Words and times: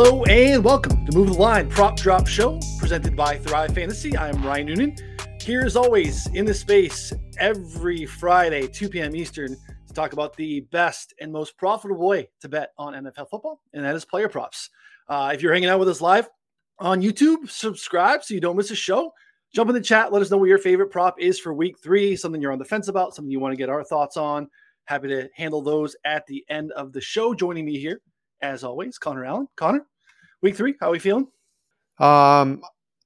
Hello 0.00 0.22
and 0.26 0.62
welcome 0.62 1.04
to 1.06 1.12
Move 1.12 1.26
the 1.26 1.32
Line 1.32 1.68
Prop 1.68 1.96
Drop 1.96 2.28
Show 2.28 2.60
presented 2.78 3.16
by 3.16 3.36
Thrive 3.36 3.74
Fantasy. 3.74 4.16
I 4.16 4.28
am 4.28 4.46
Ryan 4.46 4.66
Noonan. 4.66 4.96
Here, 5.42 5.62
as 5.62 5.74
always, 5.74 6.28
in 6.34 6.44
the 6.44 6.54
space 6.54 7.12
every 7.36 8.06
Friday, 8.06 8.68
2 8.68 8.90
p.m. 8.90 9.16
Eastern, 9.16 9.56
to 9.88 9.94
talk 9.94 10.12
about 10.12 10.36
the 10.36 10.60
best 10.70 11.14
and 11.20 11.32
most 11.32 11.56
profitable 11.56 12.06
way 12.06 12.30
to 12.42 12.48
bet 12.48 12.70
on 12.78 12.92
NFL 12.92 13.28
football, 13.28 13.60
and 13.72 13.84
that 13.84 13.96
is 13.96 14.04
player 14.04 14.28
props. 14.28 14.70
Uh, 15.08 15.32
if 15.34 15.42
you're 15.42 15.52
hanging 15.52 15.68
out 15.68 15.80
with 15.80 15.88
us 15.88 16.00
live 16.00 16.28
on 16.78 17.02
YouTube, 17.02 17.50
subscribe 17.50 18.22
so 18.22 18.34
you 18.34 18.40
don't 18.40 18.56
miss 18.56 18.70
a 18.70 18.76
show. 18.76 19.12
Jump 19.52 19.68
in 19.68 19.74
the 19.74 19.80
chat. 19.80 20.12
Let 20.12 20.22
us 20.22 20.30
know 20.30 20.36
what 20.36 20.48
your 20.48 20.58
favorite 20.58 20.92
prop 20.92 21.16
is 21.18 21.40
for 21.40 21.52
week 21.52 21.76
three, 21.82 22.14
something 22.14 22.40
you're 22.40 22.52
on 22.52 22.60
the 22.60 22.64
fence 22.64 22.86
about, 22.86 23.16
something 23.16 23.32
you 23.32 23.40
want 23.40 23.50
to 23.50 23.58
get 23.58 23.68
our 23.68 23.82
thoughts 23.82 24.16
on. 24.16 24.46
Happy 24.84 25.08
to 25.08 25.28
handle 25.34 25.60
those 25.60 25.96
at 26.04 26.24
the 26.28 26.44
end 26.48 26.70
of 26.76 26.92
the 26.92 27.00
show. 27.00 27.34
Joining 27.34 27.64
me 27.64 27.80
here 27.80 28.00
as 28.42 28.64
always, 28.64 28.98
Connor 28.98 29.24
Allen. 29.24 29.48
Connor, 29.56 29.86
week 30.42 30.56
three, 30.56 30.74
how 30.80 30.88
are 30.88 30.92
we 30.92 30.98
feeling? 30.98 31.28
Um, 31.98 32.62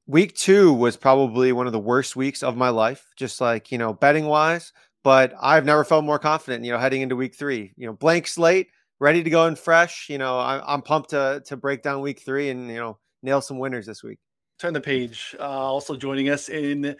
week 0.06 0.34
two 0.34 0.72
was 0.72 0.96
probably 0.96 1.52
one 1.52 1.66
of 1.66 1.72
the 1.72 1.78
worst 1.78 2.16
weeks 2.16 2.42
of 2.42 2.56
my 2.56 2.68
life, 2.68 3.06
just 3.16 3.40
like, 3.40 3.72
you 3.72 3.78
know, 3.78 3.92
betting 3.92 4.26
wise. 4.26 4.72
But 5.04 5.34
I've 5.40 5.64
never 5.64 5.84
felt 5.84 6.04
more 6.04 6.18
confident, 6.18 6.64
you 6.64 6.72
know, 6.72 6.78
heading 6.78 7.02
into 7.02 7.16
week 7.16 7.34
three. 7.34 7.72
You 7.76 7.86
know, 7.86 7.92
blank 7.92 8.28
slate, 8.28 8.68
ready 9.00 9.22
to 9.22 9.30
go 9.30 9.46
and 9.46 9.58
fresh. 9.58 10.08
You 10.08 10.18
know, 10.18 10.38
I, 10.38 10.74
am 10.74 10.82
pumped 10.82 11.10
to 11.10 11.42
to 11.46 11.56
break 11.56 11.82
down 11.82 12.02
week 12.02 12.20
three 12.20 12.50
and 12.50 12.68
you 12.68 12.76
know 12.76 12.98
nail 13.22 13.40
some 13.40 13.58
winners 13.58 13.86
this 13.86 14.04
week. 14.04 14.18
Turn 14.60 14.74
the 14.74 14.80
page. 14.80 15.34
Uh, 15.40 15.42
also 15.42 15.96
joining 15.96 16.28
us 16.28 16.48
in 16.48 16.94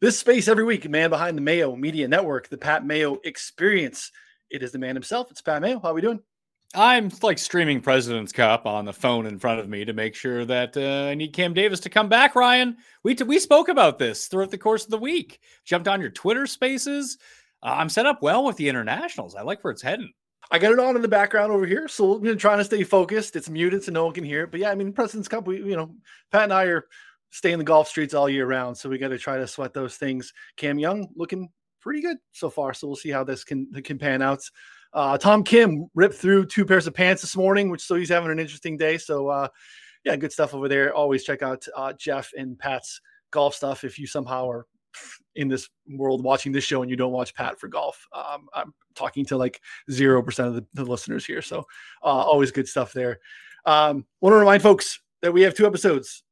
this 0.00 0.18
space 0.18 0.46
every 0.46 0.62
week, 0.62 0.88
man 0.88 1.10
behind 1.10 1.36
the 1.36 1.42
Mayo 1.42 1.74
Media 1.74 2.06
Network, 2.06 2.48
the 2.48 2.58
Pat 2.58 2.86
Mayo 2.86 3.18
Experience. 3.24 4.12
It 4.50 4.62
is 4.62 4.70
the 4.70 4.78
man 4.78 4.94
himself. 4.94 5.30
It's 5.32 5.42
Pat 5.42 5.60
Mayo. 5.60 5.80
How 5.80 5.88
are 5.88 5.94
we 5.94 6.00
doing? 6.00 6.20
I'm 6.74 7.10
like 7.22 7.38
streaming 7.38 7.80
President's 7.80 8.32
Cup 8.32 8.66
on 8.66 8.84
the 8.84 8.92
phone 8.92 9.24
in 9.24 9.38
front 9.38 9.60
of 9.60 9.68
me 9.68 9.86
to 9.86 9.94
make 9.94 10.14
sure 10.14 10.44
that 10.44 10.76
uh, 10.76 11.10
I 11.10 11.14
need 11.14 11.32
Cam 11.32 11.54
Davis 11.54 11.80
to 11.80 11.88
come 11.88 12.10
back. 12.10 12.34
Ryan, 12.34 12.76
we 13.02 13.14
t- 13.14 13.24
we 13.24 13.38
spoke 13.38 13.68
about 13.68 13.98
this 13.98 14.26
throughout 14.26 14.50
the 14.50 14.58
course 14.58 14.84
of 14.84 14.90
the 14.90 14.98
week. 14.98 15.40
Jumped 15.64 15.88
on 15.88 16.00
your 16.00 16.10
Twitter 16.10 16.46
Spaces. 16.46 17.16
Uh, 17.62 17.74
I'm 17.78 17.88
set 17.88 18.06
up 18.06 18.22
well 18.22 18.44
with 18.44 18.56
the 18.56 18.68
internationals. 18.68 19.34
I 19.34 19.42
like 19.42 19.64
where 19.64 19.70
it's 19.70 19.82
heading. 19.82 20.12
I 20.50 20.58
got 20.58 20.72
it 20.72 20.78
on 20.78 20.96
in 20.96 21.02
the 21.02 21.08
background 21.08 21.52
over 21.52 21.66
here, 21.66 21.88
so 21.88 22.18
we're 22.18 22.34
trying 22.34 22.58
to 22.58 22.64
stay 22.64 22.82
focused. 22.82 23.36
It's 23.36 23.50
muted 23.50 23.84
so 23.84 23.92
no 23.92 24.04
one 24.04 24.14
can 24.14 24.24
hear 24.24 24.44
it. 24.44 24.50
But 24.50 24.60
yeah, 24.60 24.70
I 24.70 24.74
mean, 24.74 24.92
President's 24.92 25.28
Cup. 25.28 25.46
We, 25.46 25.58
you 25.58 25.76
know, 25.76 25.94
Pat 26.32 26.44
and 26.44 26.52
I 26.52 26.64
are 26.64 26.86
staying 27.30 27.58
the 27.58 27.64
golf 27.64 27.88
streets 27.88 28.14
all 28.14 28.28
year 28.28 28.46
round, 28.46 28.76
so 28.76 28.88
we 28.90 28.98
got 28.98 29.08
to 29.08 29.18
try 29.18 29.38
to 29.38 29.46
sweat 29.46 29.72
those 29.72 29.96
things. 29.96 30.32
Cam 30.56 30.78
Young 30.78 31.08
looking 31.16 31.48
pretty 31.80 32.02
good 32.02 32.18
so 32.32 32.50
far, 32.50 32.74
so 32.74 32.86
we'll 32.86 32.96
see 32.96 33.10
how 33.10 33.24
this 33.24 33.42
can 33.44 33.70
can 33.82 33.98
pan 33.98 34.20
out. 34.20 34.42
Uh, 34.92 35.18
Tom 35.18 35.42
Kim 35.42 35.88
ripped 35.94 36.14
through 36.14 36.46
two 36.46 36.64
pairs 36.64 36.86
of 36.86 36.94
pants 36.94 37.22
this 37.22 37.36
morning, 37.36 37.70
which 37.70 37.82
so 37.82 37.94
he's 37.94 38.08
having 38.08 38.30
an 38.30 38.38
interesting 38.38 38.76
day. 38.76 38.98
So 38.98 39.28
uh, 39.28 39.48
yeah, 40.04 40.16
good 40.16 40.32
stuff 40.32 40.54
over 40.54 40.68
there. 40.68 40.94
Always 40.94 41.24
check 41.24 41.42
out 41.42 41.66
uh, 41.76 41.92
Jeff 41.92 42.30
and 42.36 42.58
Pat's 42.58 43.00
golf 43.30 43.54
stuff 43.54 43.84
if 43.84 43.98
you 43.98 44.06
somehow 44.06 44.48
are 44.48 44.66
in 45.36 45.48
this 45.48 45.68
world 45.86 46.24
watching 46.24 46.50
this 46.50 46.64
show 46.64 46.82
and 46.82 46.90
you 46.90 46.96
don't 46.96 47.12
watch 47.12 47.34
Pat 47.34 47.60
for 47.60 47.68
golf. 47.68 48.06
Um, 48.12 48.48
I'm 48.54 48.74
talking 48.94 49.24
to 49.26 49.36
like 49.36 49.60
zero 49.90 50.22
percent 50.22 50.48
of 50.48 50.54
the, 50.54 50.66
the, 50.74 50.84
listeners 50.84 51.24
here, 51.24 51.42
so 51.42 51.60
uh, 52.02 52.06
always 52.06 52.50
good 52.50 52.66
stuff 52.66 52.92
there. 52.92 53.20
Um, 53.64 54.06
Want 54.20 54.32
to 54.32 54.38
remind 54.38 54.62
folks 54.62 55.00
that 55.22 55.32
we 55.32 55.42
have 55.42 55.54
two 55.54 55.66
episodes 55.66 56.24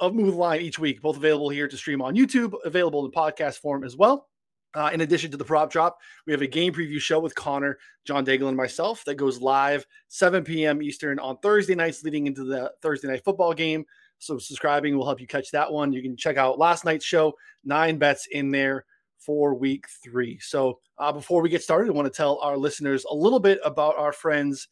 of 0.00 0.14
Move 0.14 0.32
the 0.32 0.38
Line 0.38 0.60
each 0.60 0.78
week, 0.78 1.00
both 1.00 1.16
available 1.16 1.48
here 1.48 1.68
to 1.68 1.76
stream 1.76 2.02
on 2.02 2.16
YouTube, 2.16 2.54
available 2.64 3.04
in 3.04 3.12
podcast 3.12 3.58
form 3.58 3.84
as 3.84 3.96
well. 3.96 4.28
Uh, 4.74 4.90
in 4.92 5.02
addition 5.02 5.30
to 5.30 5.36
the 5.36 5.44
prop 5.44 5.70
drop, 5.70 5.98
we 6.26 6.32
have 6.32 6.42
a 6.42 6.46
game 6.46 6.72
preview 6.72 7.00
show 7.00 7.20
with 7.20 7.34
Connor, 7.34 7.78
John 8.04 8.24
Daigle, 8.24 8.48
and 8.48 8.56
myself 8.56 9.04
that 9.04 9.16
goes 9.16 9.40
live 9.40 9.86
7 10.08 10.44
p.m. 10.44 10.82
Eastern 10.82 11.18
on 11.18 11.36
Thursday 11.38 11.74
nights 11.74 12.02
leading 12.02 12.26
into 12.26 12.44
the 12.44 12.72
Thursday 12.80 13.08
night 13.08 13.24
football 13.24 13.52
game. 13.52 13.84
So 14.18 14.38
subscribing 14.38 14.96
will 14.96 15.04
help 15.04 15.20
you 15.20 15.26
catch 15.26 15.50
that 15.50 15.70
one. 15.70 15.92
You 15.92 16.00
can 16.00 16.16
check 16.16 16.36
out 16.36 16.58
last 16.58 16.84
night's 16.84 17.04
show, 17.04 17.34
nine 17.64 17.98
bets 17.98 18.28
in 18.30 18.50
there 18.50 18.84
for 19.18 19.54
week 19.54 19.86
three. 20.02 20.38
So 20.38 20.78
uh, 20.98 21.12
before 21.12 21.42
we 21.42 21.48
get 21.48 21.62
started, 21.62 21.88
I 21.88 21.92
want 21.92 22.06
to 22.06 22.16
tell 22.16 22.38
our 22.38 22.56
listeners 22.56 23.04
a 23.04 23.14
little 23.14 23.40
bit 23.40 23.60
about 23.64 23.98
our 23.98 24.12
friends 24.12 24.68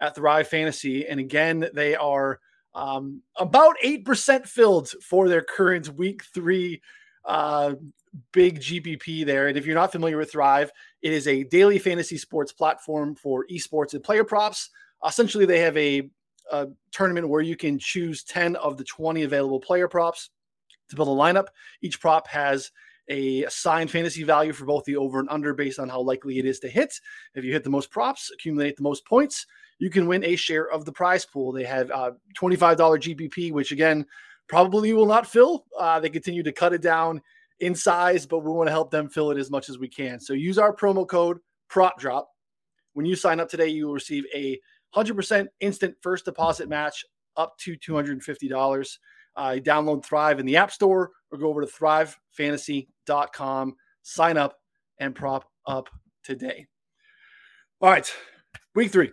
at 0.00 0.14
Thrive 0.14 0.48
Fantasy. 0.48 1.06
And 1.06 1.20
again, 1.20 1.68
they 1.74 1.94
are 1.94 2.40
um, 2.74 3.22
about 3.36 3.76
8% 3.84 4.46
filled 4.46 4.88
for 5.02 5.28
their 5.28 5.42
current 5.42 5.90
week 5.90 6.24
three 6.24 6.82
uh, 7.24 7.74
big 8.32 8.60
GPP 8.60 9.26
there. 9.26 9.48
And 9.48 9.56
if 9.56 9.66
you're 9.66 9.74
not 9.74 9.92
familiar 9.92 10.16
with 10.16 10.32
Thrive, 10.32 10.70
it 11.02 11.12
is 11.12 11.26
a 11.26 11.44
daily 11.44 11.78
fantasy 11.78 12.16
sports 12.16 12.52
platform 12.52 13.14
for 13.14 13.46
esports 13.50 13.94
and 13.94 14.02
player 14.02 14.24
props. 14.24 14.70
Essentially, 15.06 15.46
they 15.46 15.60
have 15.60 15.76
a, 15.76 16.08
a 16.52 16.68
tournament 16.92 17.28
where 17.28 17.42
you 17.42 17.56
can 17.56 17.78
choose 17.78 18.24
10 18.24 18.56
of 18.56 18.76
the 18.76 18.84
20 18.84 19.22
available 19.22 19.60
player 19.60 19.88
props 19.88 20.30
to 20.88 20.96
build 20.96 21.08
a 21.08 21.10
lineup. 21.10 21.48
Each 21.82 22.00
prop 22.00 22.26
has 22.28 22.70
a 23.08 23.44
assigned 23.44 23.90
fantasy 23.90 24.22
value 24.22 24.52
for 24.52 24.64
both 24.64 24.84
the 24.84 24.96
over 24.96 25.18
and 25.18 25.28
under 25.28 25.52
based 25.52 25.78
on 25.78 25.88
how 25.88 26.00
likely 26.00 26.38
it 26.38 26.46
is 26.46 26.58
to 26.60 26.68
hit. 26.68 26.94
If 27.34 27.44
you 27.44 27.52
hit 27.52 27.64
the 27.64 27.70
most 27.70 27.90
props, 27.90 28.30
accumulate 28.32 28.76
the 28.76 28.82
most 28.82 29.04
points, 29.06 29.46
you 29.78 29.90
can 29.90 30.06
win 30.06 30.24
a 30.24 30.36
share 30.36 30.70
of 30.70 30.84
the 30.84 30.92
prize 30.92 31.26
pool. 31.26 31.52
They 31.52 31.64
have 31.64 31.90
uh, 31.90 32.12
$25 32.40 32.76
GPP, 32.76 33.52
which 33.52 33.72
again, 33.72 34.06
probably 34.48 34.92
will 34.92 35.06
not 35.06 35.26
fill. 35.26 35.64
Uh, 35.78 36.00
they 36.00 36.10
continue 36.10 36.42
to 36.42 36.52
cut 36.52 36.72
it 36.72 36.82
down 36.82 37.20
in 37.60 37.74
size, 37.74 38.26
but 38.26 38.40
we 38.40 38.50
want 38.50 38.68
to 38.68 38.72
help 38.72 38.90
them 38.90 39.08
fill 39.08 39.30
it 39.30 39.38
as 39.38 39.50
much 39.50 39.68
as 39.68 39.78
we 39.78 39.88
can. 39.88 40.20
So 40.20 40.32
use 40.32 40.58
our 40.58 40.74
promo 40.74 41.06
code 41.06 41.38
prop 41.68 41.98
drop. 41.98 42.28
When 42.94 43.06
you 43.06 43.16
sign 43.16 43.40
up 43.40 43.48
today, 43.48 43.68
you 43.68 43.86
will 43.86 43.94
receive 43.94 44.24
a 44.34 44.58
100% 44.94 45.46
instant 45.60 45.96
first 46.00 46.24
deposit 46.24 46.68
match 46.68 47.04
up 47.36 47.56
to 47.58 47.76
$250. 47.76 48.98
Uh, 49.36 49.54
download 49.54 50.04
Thrive 50.04 50.38
in 50.38 50.46
the 50.46 50.56
App 50.56 50.70
Store 50.70 51.10
or 51.32 51.38
go 51.38 51.48
over 51.48 51.60
to 51.60 51.66
thrivefantasy.com, 51.66 53.74
sign 54.02 54.36
up, 54.36 54.56
and 54.98 55.14
prop 55.14 55.50
up 55.66 55.88
today. 56.22 56.66
All 57.80 57.90
right, 57.90 58.12
week 58.74 58.92
three. 58.92 59.10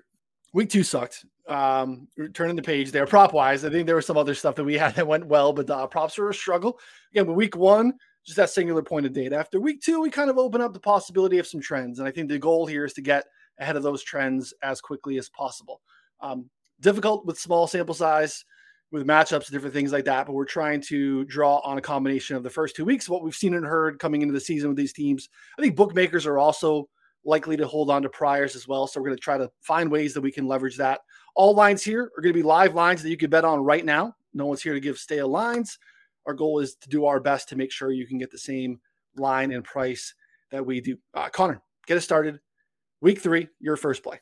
Week 0.54 0.70
two 0.70 0.84
sucked. 0.84 1.26
Um, 1.48 2.08
turning 2.34 2.56
the 2.56 2.62
page 2.62 2.92
there, 2.92 3.08
prop 3.08 3.34
wise. 3.34 3.66
I 3.66 3.70
think 3.70 3.88
there 3.88 3.96
was 3.96 4.06
some 4.06 4.18
other 4.18 4.36
stuff 4.36 4.56
that 4.56 4.64
we 4.64 4.78
had 4.78 4.96
that 4.96 5.08
went 5.08 5.26
well, 5.26 5.54
but 5.54 5.70
uh, 5.70 5.88
props 5.88 6.18
were 6.18 6.30
a 6.30 6.34
struggle. 6.34 6.80
Again, 7.12 7.26
but 7.26 7.34
week 7.34 7.58
one, 7.58 7.94
just 8.26 8.38
that 8.38 8.50
singular 8.50 8.84
point 8.84 9.06
of 9.06 9.14
data. 9.14 9.36
After 9.36 9.60
week 9.60 9.82
two, 9.82 10.02
we 10.02 10.10
kind 10.10 10.30
of 10.30 10.38
open 10.38 10.62
up 10.62 10.74
the 10.74 10.80
possibility 10.80 11.40
of 11.40 11.48
some 11.48 11.62
trends. 11.62 12.00
And 12.00 12.08
I 12.08 12.12
think 12.12 12.30
the 12.30 12.38
goal 12.38 12.66
here 12.66 12.86
is 12.86 12.94
to 12.94 13.02
get 13.02 13.26
ahead 13.60 13.76
of 13.76 13.84
those 13.84 14.04
trends 14.04 14.54
as 14.62 14.82
quickly 14.82 15.18
as 15.18 15.30
possible. 15.30 15.82
Um, 16.20 16.50
difficult 16.80 17.26
with 17.26 17.40
small 17.40 17.68
sample 17.68 17.96
size, 17.96 18.46
with 18.92 19.08
matchups, 19.08 19.48
and 19.48 19.52
different 19.52 19.74
things 19.74 19.92
like 19.92 20.06
that. 20.06 20.28
But 20.28 20.34
we're 20.34 20.46
trying 20.46 20.82
to 20.82 21.26
draw 21.26 21.58
on 21.60 21.78
a 21.78 21.82
combination 21.82 22.36
of 22.36 22.44
the 22.44 22.50
first 22.50 22.76
two 22.76 22.86
weeks, 22.86 23.10
what 23.10 23.24
we've 23.24 23.36
seen 23.36 23.56
and 23.56 23.66
heard 23.66 24.00
coming 24.00 24.22
into 24.22 24.34
the 24.34 24.40
season 24.40 24.70
with 24.70 24.78
these 24.78 24.94
teams. 24.94 25.30
I 25.58 25.62
think 25.62 25.76
bookmakers 25.76 26.26
are 26.26 26.38
also 26.38 26.90
likely 27.24 27.56
to 27.58 27.68
hold 27.68 27.90
on 27.90 28.02
to 28.02 28.10
priors 28.10 28.56
as 28.56 28.68
well. 28.68 28.88
So 28.88 29.00
we're 29.00 29.08
going 29.08 29.18
to 29.18 29.24
try 29.24 29.38
to 29.38 29.50
find 29.62 29.92
ways 29.92 30.14
that 30.14 30.22
we 30.22 30.32
can 30.32 30.48
leverage 30.48 30.78
that. 30.78 31.02
All 31.36 31.54
lines 31.54 31.84
here 31.84 32.12
are 32.18 32.22
going 32.22 32.34
to 32.34 32.40
be 32.40 32.44
live 32.44 32.74
lines 32.74 33.02
that 33.04 33.10
you 33.10 33.18
can 33.18 33.30
bet 33.30 33.46
on 33.46 33.60
right 33.64 33.86
now. 33.86 34.16
No 34.34 34.48
one's 34.48 34.62
here 34.62 34.74
to 34.74 34.80
give 34.80 34.98
stale 34.98 35.28
lines 35.28 35.78
our 36.26 36.34
goal 36.34 36.60
is 36.60 36.76
to 36.76 36.90
do 36.90 37.06
our 37.06 37.20
best 37.20 37.50
to 37.50 37.56
make 37.56 37.72
sure 37.72 37.92
you 37.92 38.08
can 38.08 38.18
get 38.18 38.32
the 38.32 38.38
same 38.38 38.80
line 39.18 39.52
and 39.52 39.64
price 39.64 40.14
that 40.52 40.66
we 40.66 40.82
do. 40.82 40.98
Uh, 41.14 41.30
Connor, 41.30 41.62
get 41.88 41.98
us 41.98 42.04
started. 42.04 42.40
Week 43.02 43.20
three, 43.20 43.48
your 43.60 43.78
first 43.78 44.04
play. 44.04 44.20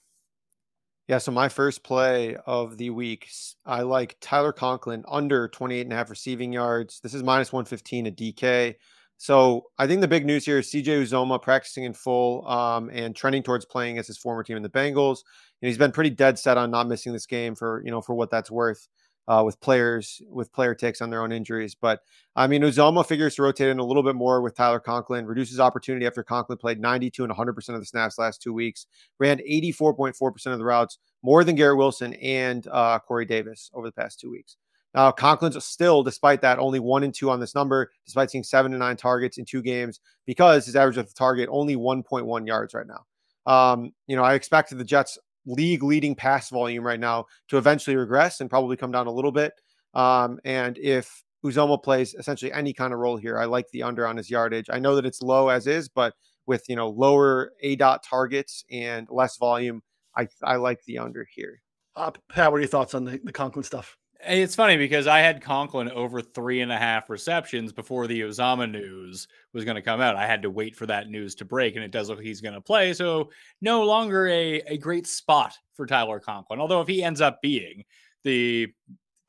Yeah, 1.08 1.18
so 1.18 1.32
my 1.32 1.50
first 1.50 1.84
play 1.84 2.38
of 2.46 2.78
the 2.78 2.92
week, 2.92 3.30
I 3.66 3.82
like 3.82 4.18
Tyler 4.22 4.54
Conklin 4.54 5.04
under 5.08 5.48
28 5.48 5.82
and 5.82 5.92
a 5.92 5.96
half 5.96 6.12
receiving 6.12 6.54
yards. 6.54 7.00
This 7.02 7.16
is 7.16 7.24
minus 7.24 7.52
115 7.52 8.08
at 8.08 8.16
DK. 8.16 8.76
So 9.18 9.66
I 9.78 9.86
think 9.86 10.00
the 10.00 10.08
big 10.08 10.26
news 10.26 10.46
here 10.46 10.60
is 10.60 10.72
CJ 10.72 11.04
Uzomah 11.04 11.42
practicing 11.42 11.84
in 11.84 11.94
full 11.94 12.48
um, 12.48 12.90
and 12.94 13.14
trending 13.14 13.44
towards 13.44 13.66
playing 13.66 13.98
as 13.98 14.08
his 14.08 14.18
former 14.18 14.44
team 14.44 14.56
in 14.56 14.64
the 14.64 14.70
Bengals. 14.70 15.24
And 15.62 15.68
he's 15.68 15.78
been 15.78 15.92
pretty 15.92 16.12
dead 16.12 16.40
set 16.40 16.58
on 16.58 16.72
not 16.72 16.88
missing 16.88 17.12
this 17.12 17.26
game 17.26 17.54
for 17.54 17.82
you 17.84 17.92
know 17.92 18.02
for 18.02 18.14
what 18.14 18.30
that's 18.30 18.50
worth 18.50 18.88
uh, 19.28 19.44
with 19.46 19.60
players 19.60 20.22
with 20.28 20.52
player 20.52 20.74
takes 20.74 21.02
on 21.02 21.10
their 21.10 21.22
own 21.22 21.32
injuries. 21.32 21.76
But 21.76 22.02
I 22.36 22.48
mean, 22.48 22.62
Uzomah 22.62 23.06
figures 23.06 23.36
to 23.36 23.44
rotate 23.44 23.70
in 23.70 23.80
a 23.80 23.86
little 23.86 24.04
bit 24.04 24.16
more 24.16 24.42
with 24.42 24.56
Tyler 24.56 24.80
Conklin, 24.80 25.26
reduces 25.26 25.60
opportunity 25.60 26.06
after 26.06 26.24
Conklin 26.24 26.58
played 26.58 26.80
92 26.80 27.24
and 27.24 27.30
100 27.30 27.54
percent 27.54 27.76
of 27.76 27.82
the 27.82 27.86
snaps 27.86 28.18
last 28.18 28.42
two 28.42 28.54
weeks, 28.54 28.88
ran 29.20 29.40
84.4 29.40 30.34
percent 30.34 30.54
of 30.54 30.60
the 30.60 30.66
routes, 30.66 30.98
more 31.22 31.44
than 31.44 31.56
Garrett 31.56 31.78
Wilson 31.78 32.14
and 32.16 32.68
uh, 32.72 33.00
Corey 33.00 33.26
Davis 33.26 33.70
over 33.74 33.88
the 33.88 33.94
past 33.94 34.20
two 34.20 34.32
weeks. 34.32 34.58
Now, 34.96 35.12
Conklin's 35.12 35.64
still, 35.64 36.02
despite 36.02 36.42
that, 36.42 36.58
only 36.58 36.80
one 36.80 37.04
and 37.04 37.14
two 37.14 37.30
on 37.30 37.40
this 37.40 37.54
number, 37.54 37.92
despite 38.06 38.32
seeing 38.32 38.44
seven 38.44 38.72
to 38.72 38.78
nine 38.78 38.98
targets 38.98 39.38
in 39.38 39.46
two 39.46 39.62
games, 39.62 40.00
because 40.26 40.66
his 40.66 40.76
average 40.76 40.98
of 40.98 41.08
the 41.08 41.14
target 41.14 41.48
only 41.52 41.76
1.1 41.76 42.48
yards 42.48 42.74
right 42.74 42.88
now. 42.88 43.06
Um, 43.46 43.94
you 44.08 44.16
know, 44.16 44.24
I 44.24 44.34
expected 44.34 44.78
the 44.78 44.84
Jets 44.84 45.18
league 45.50 45.84
leading 45.84 46.16
pass 46.16 46.50
volume 46.50 46.86
right 46.86 47.00
now 47.00 47.26
to 47.50 47.58
eventually 47.58 47.96
regress 47.96 48.40
and 48.40 48.50
probably 48.50 48.78
come 48.78 48.92
down 48.92 49.08
a 49.08 49.12
little 49.12 49.32
bit. 49.32 49.54
Um, 49.94 50.40
and 50.46 50.78
if 50.78 51.24
Uzomah 51.44 51.82
plays 51.82 52.14
essentially 52.14 52.52
any 52.54 52.74
kind 52.74 52.94
of 52.94 53.00
role 53.00 53.18
here, 53.18 53.38
I 53.38 53.46
like 53.46 53.70
the 53.72 53.84
under 53.84 54.06
on 54.08 54.18
his 54.18 54.30
yardage. 54.30 54.68
I 54.70 54.80
know 54.80 54.96
that 54.96 55.06
it's 55.06 55.22
low 55.22 55.50
as 55.50 55.68
is, 55.68 55.90
but 55.90 56.14
with 56.46 56.68
you 56.70 56.76
know 56.76 56.90
lower 56.90 57.52
A 57.62 57.76
dot 57.76 58.04
targets 58.04 58.64
and 58.72 59.08
less 59.10 59.38
volume, 59.38 59.82
I 60.16 60.28
I 60.44 60.58
like 60.58 60.84
the 60.86 61.00
under 61.00 61.28
here. 61.34 61.62
Uh, 61.96 62.12
Pat, 62.30 62.52
what 62.52 62.58
are 62.58 62.62
your 62.62 62.70
thoughts 62.70 62.94
on 62.94 63.06
the, 63.06 63.20
the 63.24 63.32
Conklin 63.32 63.64
stuff? 63.64 63.98
It's 64.28 64.56
funny 64.56 64.76
because 64.76 65.08
I 65.08 65.20
had 65.20 65.42
Conklin 65.42 65.90
over 65.92 66.22
three 66.22 66.60
and 66.60 66.74
a 66.74 66.78
half 66.78 67.10
receptions 67.10 67.72
before 67.72 68.06
the 68.06 68.20
Uzomah 68.20 68.70
news 68.70 69.30
was 69.54 69.64
going 69.64 69.76
to 69.76 69.82
come 69.82 70.02
out. 70.02 70.18
I 70.18 70.28
had 70.28 70.42
to 70.42 70.50
wait 70.50 70.76
for 70.76 70.86
that 70.88 71.10
news 71.10 71.36
to 71.36 71.46
break, 71.46 71.76
and 71.76 71.86
it 71.86 71.92
does 71.92 72.10
look 72.10 72.18
like 72.18 72.28
he's 72.28 72.42
going 72.42 72.54
to 72.54 72.62
play. 72.62 72.92
So 72.92 73.30
no 73.62 73.84
longer 73.84 74.28
a, 74.28 74.62
a 74.68 74.78
great 74.78 75.08
spot 75.08 75.58
for 75.74 75.86
Tyler 75.86 76.20
Conklin. 76.20 76.60
Although 76.60 76.82
if 76.82 76.88
he 76.88 77.02
ends 77.02 77.22
up 77.22 77.42
being 77.42 77.86
the 78.24 78.68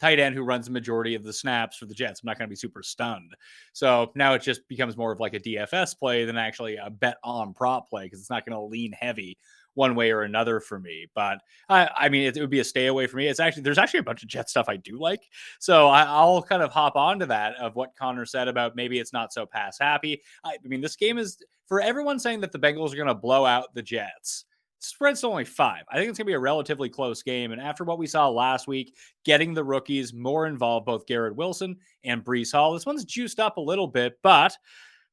tight 0.00 0.18
end 0.18 0.34
who 0.34 0.42
runs 0.42 0.66
the 0.66 0.72
majority 0.72 1.14
of 1.14 1.22
the 1.22 1.32
snaps 1.32 1.76
for 1.76 1.86
the 1.86 1.94
Jets, 1.94 2.22
I'm 2.22 2.26
not 2.26 2.38
going 2.38 2.48
to 2.48 2.52
be 2.52 2.56
super 2.56 2.82
stunned. 2.82 3.36
So 3.72 4.10
now 4.16 4.34
it 4.34 4.42
just 4.42 4.66
becomes 4.66 4.96
more 4.96 5.12
of 5.12 5.20
like 5.20 5.34
a 5.34 5.40
DFS 5.40 5.96
play 5.96 6.24
than 6.24 6.36
actually 6.36 6.76
a 6.76 6.90
bet 6.90 7.18
on 7.22 7.54
prop 7.54 7.88
play 7.88 8.06
because 8.06 8.18
it's 8.18 8.30
not 8.30 8.44
going 8.44 8.56
to 8.56 8.64
lean 8.64 8.90
heavy 8.92 9.38
one 9.74 9.94
way 9.94 10.10
or 10.10 10.22
another 10.22 10.60
for 10.60 10.78
me. 10.78 11.06
But 11.14 11.38
I, 11.68 11.88
I 11.96 12.08
mean, 12.08 12.22
it, 12.22 12.36
it, 12.36 12.40
would 12.40 12.50
be 12.50 12.60
a 12.60 12.64
stay 12.64 12.86
away 12.86 13.06
for 13.06 13.16
me. 13.16 13.28
It's 13.28 13.40
actually 13.40 13.62
there's 13.62 13.78
actually 13.78 14.00
a 14.00 14.04
bunch 14.04 14.22
of 14.22 14.28
Jet 14.28 14.50
stuff 14.50 14.68
I 14.68 14.76
do 14.76 14.98
like, 14.98 15.22
so 15.58 15.88
I, 15.88 16.24
will 16.24 16.42
kind 16.42 16.62
of 16.62 16.72
hop 16.72 16.96
onto 16.96 17.26
that 17.26 17.54
of 17.56 17.76
what 17.76 17.96
Connor 17.96 18.26
said 18.26 18.48
about 18.48 18.76
maybe 18.76 18.98
it's 18.98 19.12
not 19.12 19.32
so 19.32 19.46
pass 19.46 19.78
happy. 19.78 20.20
I, 20.44 20.56
I 20.64 20.68
mean, 20.68 20.80
this 20.80 20.96
game 20.96 21.18
is 21.18 21.38
for 21.66 21.80
everyone 21.80 22.18
saying 22.18 22.40
that 22.40 22.52
the 22.52 22.58
Bengals 22.58 22.92
are 22.92 22.96
going 22.96 23.08
to 23.08 23.14
blow 23.14 23.46
out 23.46 23.74
the 23.74 23.82
Jets. 23.82 24.44
Spread's 24.80 25.24
only 25.24 25.44
five. 25.44 25.82
I 25.90 25.96
think 25.96 26.08
it's 26.08 26.18
going 26.18 26.24
to 26.24 26.30
be 26.30 26.34
a 26.34 26.40
relatively 26.40 26.88
close 26.88 27.22
game. 27.22 27.52
And 27.52 27.60
after 27.60 27.84
what 27.84 27.98
we 27.98 28.06
saw 28.06 28.30
last 28.30 28.66
week, 28.66 28.96
getting 29.24 29.52
the 29.52 29.62
rookies 29.62 30.14
more 30.14 30.46
involved, 30.46 30.86
both 30.86 31.06
Garrett 31.06 31.36
Wilson 31.36 31.76
and 32.02 32.24
Breece 32.24 32.52
Hall, 32.52 32.72
this 32.72 32.86
one's 32.86 33.04
juiced 33.04 33.40
up 33.40 33.58
a 33.58 33.60
little 33.60 33.86
bit, 33.86 34.18
but 34.22 34.56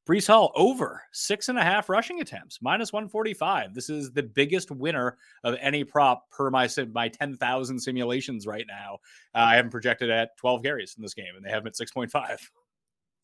Breece 0.08 0.26
Hall 0.26 0.52
over 0.54 1.02
six 1.12 1.50
and 1.50 1.58
a 1.58 1.62
half 1.62 1.90
rushing 1.90 2.22
attempts, 2.22 2.60
minus 2.62 2.94
145. 2.94 3.74
This 3.74 3.90
is 3.90 4.10
the 4.10 4.22
biggest 4.22 4.70
winner 4.70 5.18
of 5.44 5.54
any 5.60 5.84
prop 5.84 6.30
per 6.30 6.48
my 6.50 6.66
my 6.94 7.08
10,000 7.08 7.78
simulations 7.78 8.46
right 8.46 8.64
now. 8.66 8.98
Uh, 9.34 9.40
I 9.40 9.56
haven't 9.56 9.70
projected 9.70 10.08
at 10.08 10.36
12 10.38 10.62
carries 10.62 10.94
in 10.96 11.02
this 11.02 11.12
game, 11.12 11.36
and 11.36 11.44
they 11.44 11.50
have 11.50 11.62
him 11.62 11.66
at 11.66 11.74
6.5. 11.74 12.38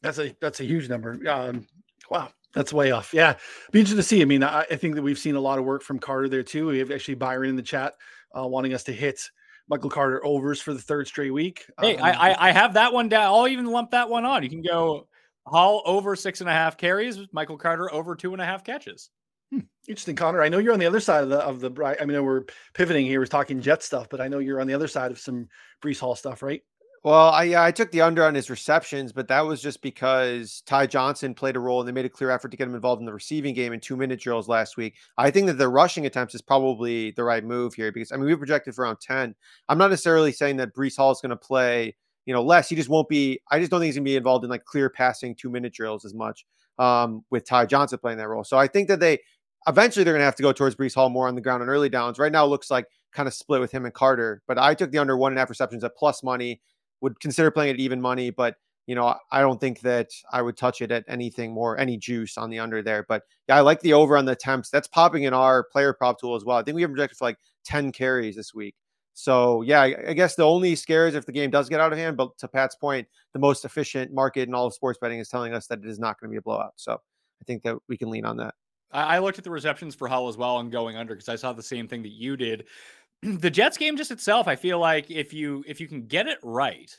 That's 0.03 0.19
a 0.19 0.37
that's 0.43 0.61
a 0.61 0.65
huge 0.65 0.91
number. 0.91 1.19
Um, 1.27 1.67
wow, 2.11 2.29
that's 2.53 2.75
way 2.75 2.91
off. 2.91 3.15
Yeah, 3.15 3.37
be 3.73 3.81
interesting 3.81 3.97
to 3.97 4.03
see. 4.03 4.21
I 4.21 4.27
mean, 4.27 4.43
I, 4.43 4.67
I, 4.71 4.77
think 4.77 4.97
that 4.97 5.03
we've 5.03 5.19
seen 5.19 5.37
a 5.37 5.41
lot 5.41 5.59
of 5.59 5.65
work 5.65 5.83
from 5.83 5.99
Carter 5.99 6.29
there 6.29 6.43
too. 6.43 6.67
We 6.67 6.81
have 6.81 6.91
actually 6.91 7.15
Byron 7.15 7.49
in 7.49 7.57
the 7.57 7.63
chat 7.63 7.95
uh, 8.39 8.47
wanting 8.47 8.75
us 8.75 8.85
to 8.85 8.93
hit 8.93 9.31
Michael 9.69 9.89
Carter 9.89 10.23
overs 10.27 10.61
for 10.61 10.75
the 10.75 10.83
third 10.83 11.07
straight 11.07 11.33
week. 11.33 11.65
Hey, 11.81 11.97
um, 11.97 12.05
I, 12.05 12.37
I 12.39 12.53
have 12.53 12.75
that 12.75 12.93
one 12.93 13.09
down. 13.09 13.23
I'll 13.23 13.49
even 13.49 13.65
lump 13.65 13.93
that 13.93 14.11
one 14.11 14.27
on. 14.27 14.43
You 14.43 14.51
can 14.51 14.61
go 14.61 15.07
Hall 15.47 15.83
over 15.85 16.17
six 16.17 16.41
and 16.41 16.49
a 16.49 16.53
half 16.53 16.77
carries. 16.77 17.19
Michael 17.33 17.59
Carter 17.59 17.93
over 17.93 18.15
two 18.15 18.33
and 18.33 18.41
a 18.41 18.45
half 18.45 18.65
catches. 18.65 19.11
Hmm. 19.53 19.61
Interesting, 19.87 20.17
Connor. 20.17 20.43
I 20.43 20.49
know 20.49 20.59
you're 20.59 20.73
on 20.73 20.79
the 20.79 20.87
other 20.87 21.01
side 21.01 21.23
of 21.23 21.29
the 21.29 21.39
of 21.39 21.61
the. 21.61 21.97
I 22.01 22.05
mean, 22.05 22.25
we're 22.25 22.45
pivoting 22.73 23.07
here. 23.07 23.21
We're 23.21 23.27
talking 23.27 23.61
Jet 23.61 23.83
stuff, 23.83 24.09
but 24.09 24.21
I 24.21 24.29
know 24.29 24.39
you're 24.39 24.61
on 24.61 24.67
the 24.67 24.75
other 24.75 24.89
side 24.89 25.11
of 25.11 25.19
some 25.19 25.49
Breece 25.83 26.01
Hall 26.01 26.15
stuff, 26.15 26.43
right? 26.43 26.63
Well, 27.05 27.29
I 27.29 27.43
yeah, 27.43 27.63
I 27.63 27.71
took 27.71 27.91
the 27.91 28.01
under 28.01 28.25
on 28.25 28.35
his 28.35 28.49
receptions, 28.49 29.13
but 29.13 29.29
that 29.29 29.43
was 29.43 29.61
just 29.61 29.83
because 29.83 30.63
Ty 30.65 30.87
Johnson 30.87 31.35
played 31.35 31.55
a 31.55 31.61
role 31.61 31.81
and 31.81 31.87
they 31.87 31.93
made 31.93 32.07
a 32.07 32.09
clear 32.09 32.31
effort 32.31 32.51
to 32.51 32.57
get 32.57 32.67
him 32.67 32.75
involved 32.75 33.01
in 33.01 33.05
the 33.05 33.13
receiving 33.13 33.55
game 33.55 33.75
in 33.75 33.81
two 33.81 33.95
minute 33.95 34.21
drills 34.21 34.49
last 34.49 34.79
week. 34.79 34.95
I 35.19 35.31
think 35.31 35.47
that 35.49 35.59
the 35.59 35.69
rushing 35.69 36.07
attempts 36.07 36.35
is 36.35 36.41
probably 36.41 37.11
the 37.11 37.23
right 37.23 37.45
move 37.45 37.75
here 37.75 37.93
because 37.93 38.11
I 38.11 38.17
mean 38.17 38.25
we 38.25 38.35
projected 38.37 38.75
for 38.75 38.85
around 38.85 39.01
10. 39.03 39.35
I'm 39.69 39.77
not 39.77 39.91
necessarily 39.91 40.33
saying 40.33 40.57
that 40.57 40.75
Breece 40.75 40.97
Hall 40.97 41.13
is 41.13 41.21
going 41.21 41.29
to 41.29 41.37
play 41.37 41.95
you 42.27 42.35
know, 42.35 42.43
less. 42.43 42.69
He 42.69 42.77
just 42.77 42.89
won't 42.89 43.09
be. 43.09 43.41
I 43.51 43.59
just 43.59 43.71
don't 43.71 43.81
think 43.81 43.89
he's 43.89 43.97
gonna 43.97 44.05
be 44.05 44.17
involved 44.17 44.45
in 44.45 44.51
like 44.51 44.65
clear 44.65 44.91
passing 44.91 45.35
two 45.35 45.51
minute 45.51 45.73
drills 45.73 46.05
as 46.05 46.15
much 46.15 46.45
um, 46.79 47.25
with 47.31 47.45
Ty 47.47 47.67
Johnson 47.67 47.99
playing 47.99 48.19
that 48.19 48.29
role. 48.29 48.45
So 48.45 48.59
I 48.59 48.67
think 48.67 48.89
that 48.89 49.01
they 49.01 49.19
eventually 49.67 50.05
they're 50.05 50.15
gonna 50.15 50.25
have 50.25 50.37
to 50.37 50.43
go 50.43 50.53
towards 50.53 50.77
Breece 50.77 50.95
Hall 50.95 51.09
more 51.09 51.29
on 51.29 51.35
the 51.35 51.41
ground 51.41 51.63
on 51.63 51.69
early 51.69 51.89
downs. 51.89 52.19
Right 52.19 52.33
now, 52.33 52.45
it 52.45 52.49
looks 52.49 52.71
like 52.71 52.87
kind 53.13 53.29
of 53.29 53.35
split 53.35 53.61
with 53.61 53.73
him 53.73 53.85
and 53.85 53.95
Carter. 53.95 54.43
But 54.47 54.59
I 54.59 54.75
took 54.75 54.91
the 54.91 54.99
under 54.99 55.17
one 55.17 55.33
and 55.33 55.39
a 55.39 55.41
half 55.41 55.51
receptions 55.51 55.85
at 55.85 55.97
plus 55.97 56.23
money. 56.23 56.61
Would 57.01 57.21
consider 57.21 57.51
playing 57.51 57.75
it 57.75 57.81
even 57.81 58.01
money, 58.01 58.31
but 58.31 58.57
you 58.87 58.95
know, 58.95 59.15
I 59.31 59.41
don't 59.41 59.61
think 59.61 59.81
that 59.81 60.11
I 60.31 60.43
would 60.43 60.57
touch 60.57 60.83
it 60.83 60.91
at 60.91 61.05
anything 61.09 61.53
more, 61.53 61.79
any 61.79 61.97
juice 61.97 62.37
on 62.37 62.51
the 62.51 62.59
under 62.59 62.83
there. 62.83 63.05
But 63.09 63.23
yeah, 63.49 63.57
I 63.57 63.61
like 63.61 63.81
the 63.81 63.95
over 63.95 64.17
on 64.17 64.27
the 64.27 64.33
attempts. 64.33 64.69
That's 64.69 64.89
popping 64.89 65.23
in 65.23 65.33
our 65.33 65.65
player 65.65 65.95
prop 65.95 66.21
tool 66.21 66.35
as 66.35 66.45
well. 66.45 66.59
I 66.59 66.63
think 66.63 66.75
we 66.75 66.83
have 66.83 66.91
projected 66.91 67.17
for 67.17 67.25
like 67.25 67.39
10 67.65 67.93
carries 67.93 68.37
this 68.37 68.55
week. 68.55 68.75
So 69.15 69.63
yeah, 69.63 69.81
I, 69.81 70.13
guess 70.13 70.35
the 70.35 70.43
only 70.43 70.75
scare 70.75 71.07
is 71.07 71.15
if 71.15 71.25
the 71.25 71.33
game 71.33 71.49
does 71.49 71.69
get 71.69 71.81
out 71.81 71.93
of 71.93 71.99
hand. 71.99 72.17
But 72.17 72.37
to 72.39 72.49
Pat's 72.49 72.75
point, 72.75 73.07
the 73.33 73.39
most 73.39 73.65
efficient 73.65 74.13
market 74.13 74.49
in 74.49 74.55
all 74.55 74.67
of 74.67 74.75
sports 74.75 74.99
betting 75.01 75.21
is 75.21 75.29
telling 75.29 75.55
us 75.55 75.69
that 75.69 75.79
it 75.79 75.87
is 75.87 76.01
not 76.01 76.21
going 76.21 76.31
to 76.31 76.33
be 76.33 76.39
a 76.39 76.43
blowout. 76.43 76.73
So 76.77 76.95
I 76.95 77.45
think 77.47 77.63
that 77.63 77.77
we 77.89 77.97
can 77.97 78.11
lean 78.11 78.25
on 78.25 78.37
that. 78.39 78.55
I 78.91 79.19
looked 79.19 79.39
at 79.39 79.45
the 79.45 79.51
receptions 79.51 79.95
for 79.95 80.07
Hall 80.07 80.29
as 80.29 80.37
well 80.37 80.59
and 80.59 80.71
going 80.71 80.97
under 80.97 81.15
because 81.15 81.29
I 81.29 81.37
saw 81.37 81.53
the 81.53 81.63
same 81.63 81.89
thing 81.89 82.03
that 82.03 82.13
you 82.13 82.37
did. 82.37 82.67
The 83.23 83.51
Jets 83.51 83.79
game 83.79 83.97
just 83.97 84.11
itself, 84.11 84.49
I 84.49 84.55
feel 84.55 84.79
like 84.79 85.11
if 85.11 85.33
you 85.33 85.65
if 85.67 85.81
you 85.81 85.89
can 85.89 86.07
get 86.07 86.27
it 86.27 86.39
right, 86.43 86.95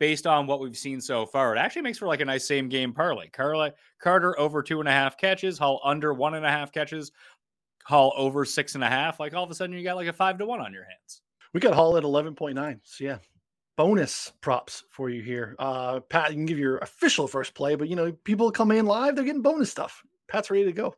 based 0.00 0.26
on 0.26 0.46
what 0.46 0.58
we've 0.58 0.76
seen 0.76 1.00
so 1.00 1.24
far, 1.24 1.54
it 1.54 1.58
actually 1.58 1.82
makes 1.82 1.98
for 1.98 2.08
like 2.08 2.20
a 2.20 2.24
nice 2.24 2.46
same 2.46 2.68
game 2.68 2.92
parlay. 2.92 3.28
Carla, 3.28 3.72
Carter 4.00 4.38
over 4.40 4.60
two 4.60 4.80
and 4.80 4.88
a 4.88 4.92
half 4.92 5.16
catches, 5.16 5.56
Hall 5.56 5.80
under 5.84 6.12
one 6.12 6.34
and 6.34 6.44
a 6.44 6.50
half 6.50 6.72
catches, 6.72 7.12
Hall 7.84 8.12
over 8.16 8.44
six 8.44 8.74
and 8.74 8.82
a 8.82 8.88
half. 8.88 9.20
Like 9.20 9.34
all 9.34 9.44
of 9.44 9.50
a 9.50 9.54
sudden, 9.54 9.76
you 9.76 9.84
got 9.84 9.94
like 9.94 10.08
a 10.08 10.12
five 10.12 10.38
to 10.38 10.46
one 10.46 10.60
on 10.60 10.72
your 10.72 10.84
hands. 10.84 11.20
We 11.54 11.60
got 11.60 11.74
Hall 11.74 11.96
at 11.96 12.04
11.9. 12.04 12.80
So, 12.82 13.04
yeah, 13.04 13.18
bonus 13.76 14.32
props 14.40 14.84
for 14.90 15.08
you 15.08 15.22
here. 15.22 15.54
Uh, 15.58 16.00
Pat, 16.00 16.30
you 16.30 16.36
can 16.36 16.46
give 16.46 16.58
your 16.58 16.78
official 16.78 17.26
first 17.26 17.54
play, 17.54 17.74
but 17.74 17.88
you 17.88 17.96
know, 17.96 18.12
people 18.24 18.50
come 18.50 18.70
in 18.70 18.86
live, 18.86 19.14
they're 19.14 19.24
getting 19.24 19.42
bonus 19.42 19.70
stuff. 19.70 20.02
Pat's 20.28 20.50
ready 20.50 20.64
to 20.64 20.72
go. 20.72 20.94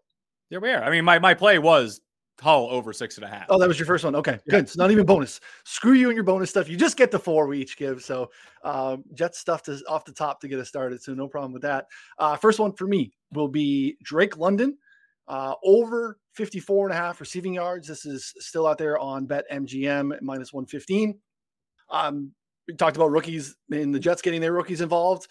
There 0.51 0.61
we 0.61 0.71
are. 0.71 0.83
I 0.83 0.91
mean, 0.91 1.05
my, 1.05 1.19
my 1.19 1.35
play 1.35 1.59
was 1.59 2.01
Hall 2.41 2.69
over 2.71 2.93
six 2.93 3.17
and 3.17 3.25
a 3.25 3.29
half. 3.29 3.47
Oh, 3.51 3.59
that 3.59 3.69
was 3.69 3.79
your 3.79 3.85
first 3.85 4.03
one. 4.03 4.17
Okay, 4.17 4.33
yeah. 4.33 4.51
good. 4.51 4.61
It's 4.61 4.77
not 4.77 4.91
even 4.91 5.05
bonus. 5.05 5.41
Screw 5.65 5.93
you 5.93 6.09
and 6.09 6.17
your 6.17 6.25
bonus 6.25 6.49
stuff. 6.49 6.69
You 6.69 6.77
just 6.77 6.97
get 6.97 7.11
the 7.11 7.19
four 7.19 7.47
we 7.47 7.59
each 7.61 7.77
give. 7.77 8.03
So, 8.03 8.31
um, 8.65 9.05
Jet 9.13 9.35
stuff 9.35 9.63
to, 9.65 9.79
off 9.87 10.07
the 10.07 10.13
top 10.13 10.41
to 10.41 10.49
get 10.49 10.59
us 10.59 10.69
started. 10.69 11.03
So, 11.03 11.13
no 11.13 11.29
problem 11.29 11.53
with 11.53 11.63
that. 11.63 11.87
Uh, 12.19 12.37
first 12.37 12.59
one 12.59 12.73
for 12.73 12.87
me 12.87 13.13
will 13.33 13.49
be 13.49 13.99
Drake 14.03 14.39
London 14.39 14.79
uh, 15.29 15.55
over 15.65 16.19
54 16.35 16.89
and 16.89 16.95
a 16.95 17.01
half 17.01 17.21
receiving 17.21 17.55
yards. 17.55 17.87
This 17.87 18.07
is 18.07 18.33
still 18.39 18.67
out 18.67 18.79
there 18.79 18.99
on 18.99 19.27
Bet 19.27 19.45
MGM 19.51 20.21
minus 20.23 20.53
115. 20.53 21.19
Um, 21.91 22.33
we 22.69 22.75
talked 22.75 22.97
about 22.97 23.11
rookies 23.11 23.57
and 23.71 23.95
the 23.95 24.01
Jets 24.01 24.23
getting 24.23 24.41
their 24.41 24.53
rookies 24.53 24.81
involved. 24.81 25.29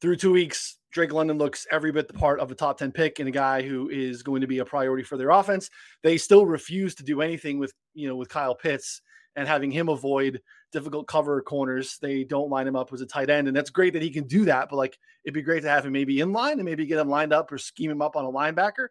Through 0.00 0.16
two 0.16 0.32
weeks, 0.32 0.78
Drake 0.90 1.12
London 1.12 1.38
looks 1.38 1.66
every 1.70 1.92
bit 1.92 2.08
the 2.08 2.14
part 2.14 2.40
of 2.40 2.50
a 2.50 2.54
top 2.54 2.78
10 2.78 2.92
pick 2.92 3.18
and 3.18 3.28
a 3.28 3.32
guy 3.32 3.62
who 3.62 3.88
is 3.88 4.22
going 4.22 4.40
to 4.40 4.46
be 4.46 4.58
a 4.58 4.64
priority 4.64 5.02
for 5.02 5.16
their 5.16 5.30
offense. 5.30 5.70
They 6.02 6.18
still 6.18 6.44
refuse 6.44 6.94
to 6.96 7.02
do 7.02 7.22
anything 7.22 7.58
with, 7.58 7.72
you 7.94 8.08
know, 8.08 8.16
with 8.16 8.28
Kyle 8.28 8.54
Pitts 8.54 9.00
and 9.36 9.48
having 9.48 9.70
him 9.70 9.88
avoid 9.88 10.40
difficult 10.72 11.06
cover 11.06 11.40
corners. 11.40 11.98
They 12.02 12.24
don't 12.24 12.50
line 12.50 12.66
him 12.66 12.76
up 12.76 12.92
as 12.92 13.00
a 13.00 13.06
tight 13.06 13.30
end. 13.30 13.48
And 13.48 13.56
that's 13.56 13.70
great 13.70 13.92
that 13.94 14.02
he 14.02 14.10
can 14.10 14.26
do 14.26 14.44
that. 14.44 14.68
But 14.68 14.76
like, 14.76 14.98
it'd 15.24 15.34
be 15.34 15.42
great 15.42 15.62
to 15.62 15.68
have 15.68 15.86
him 15.86 15.92
maybe 15.92 16.20
in 16.20 16.32
line 16.32 16.58
and 16.58 16.64
maybe 16.64 16.84
get 16.84 16.98
him 16.98 17.08
lined 17.08 17.32
up 17.32 17.50
or 17.50 17.58
scheme 17.58 17.90
him 17.90 18.02
up 18.02 18.16
on 18.16 18.24
a 18.24 18.30
linebacker. 18.30 18.88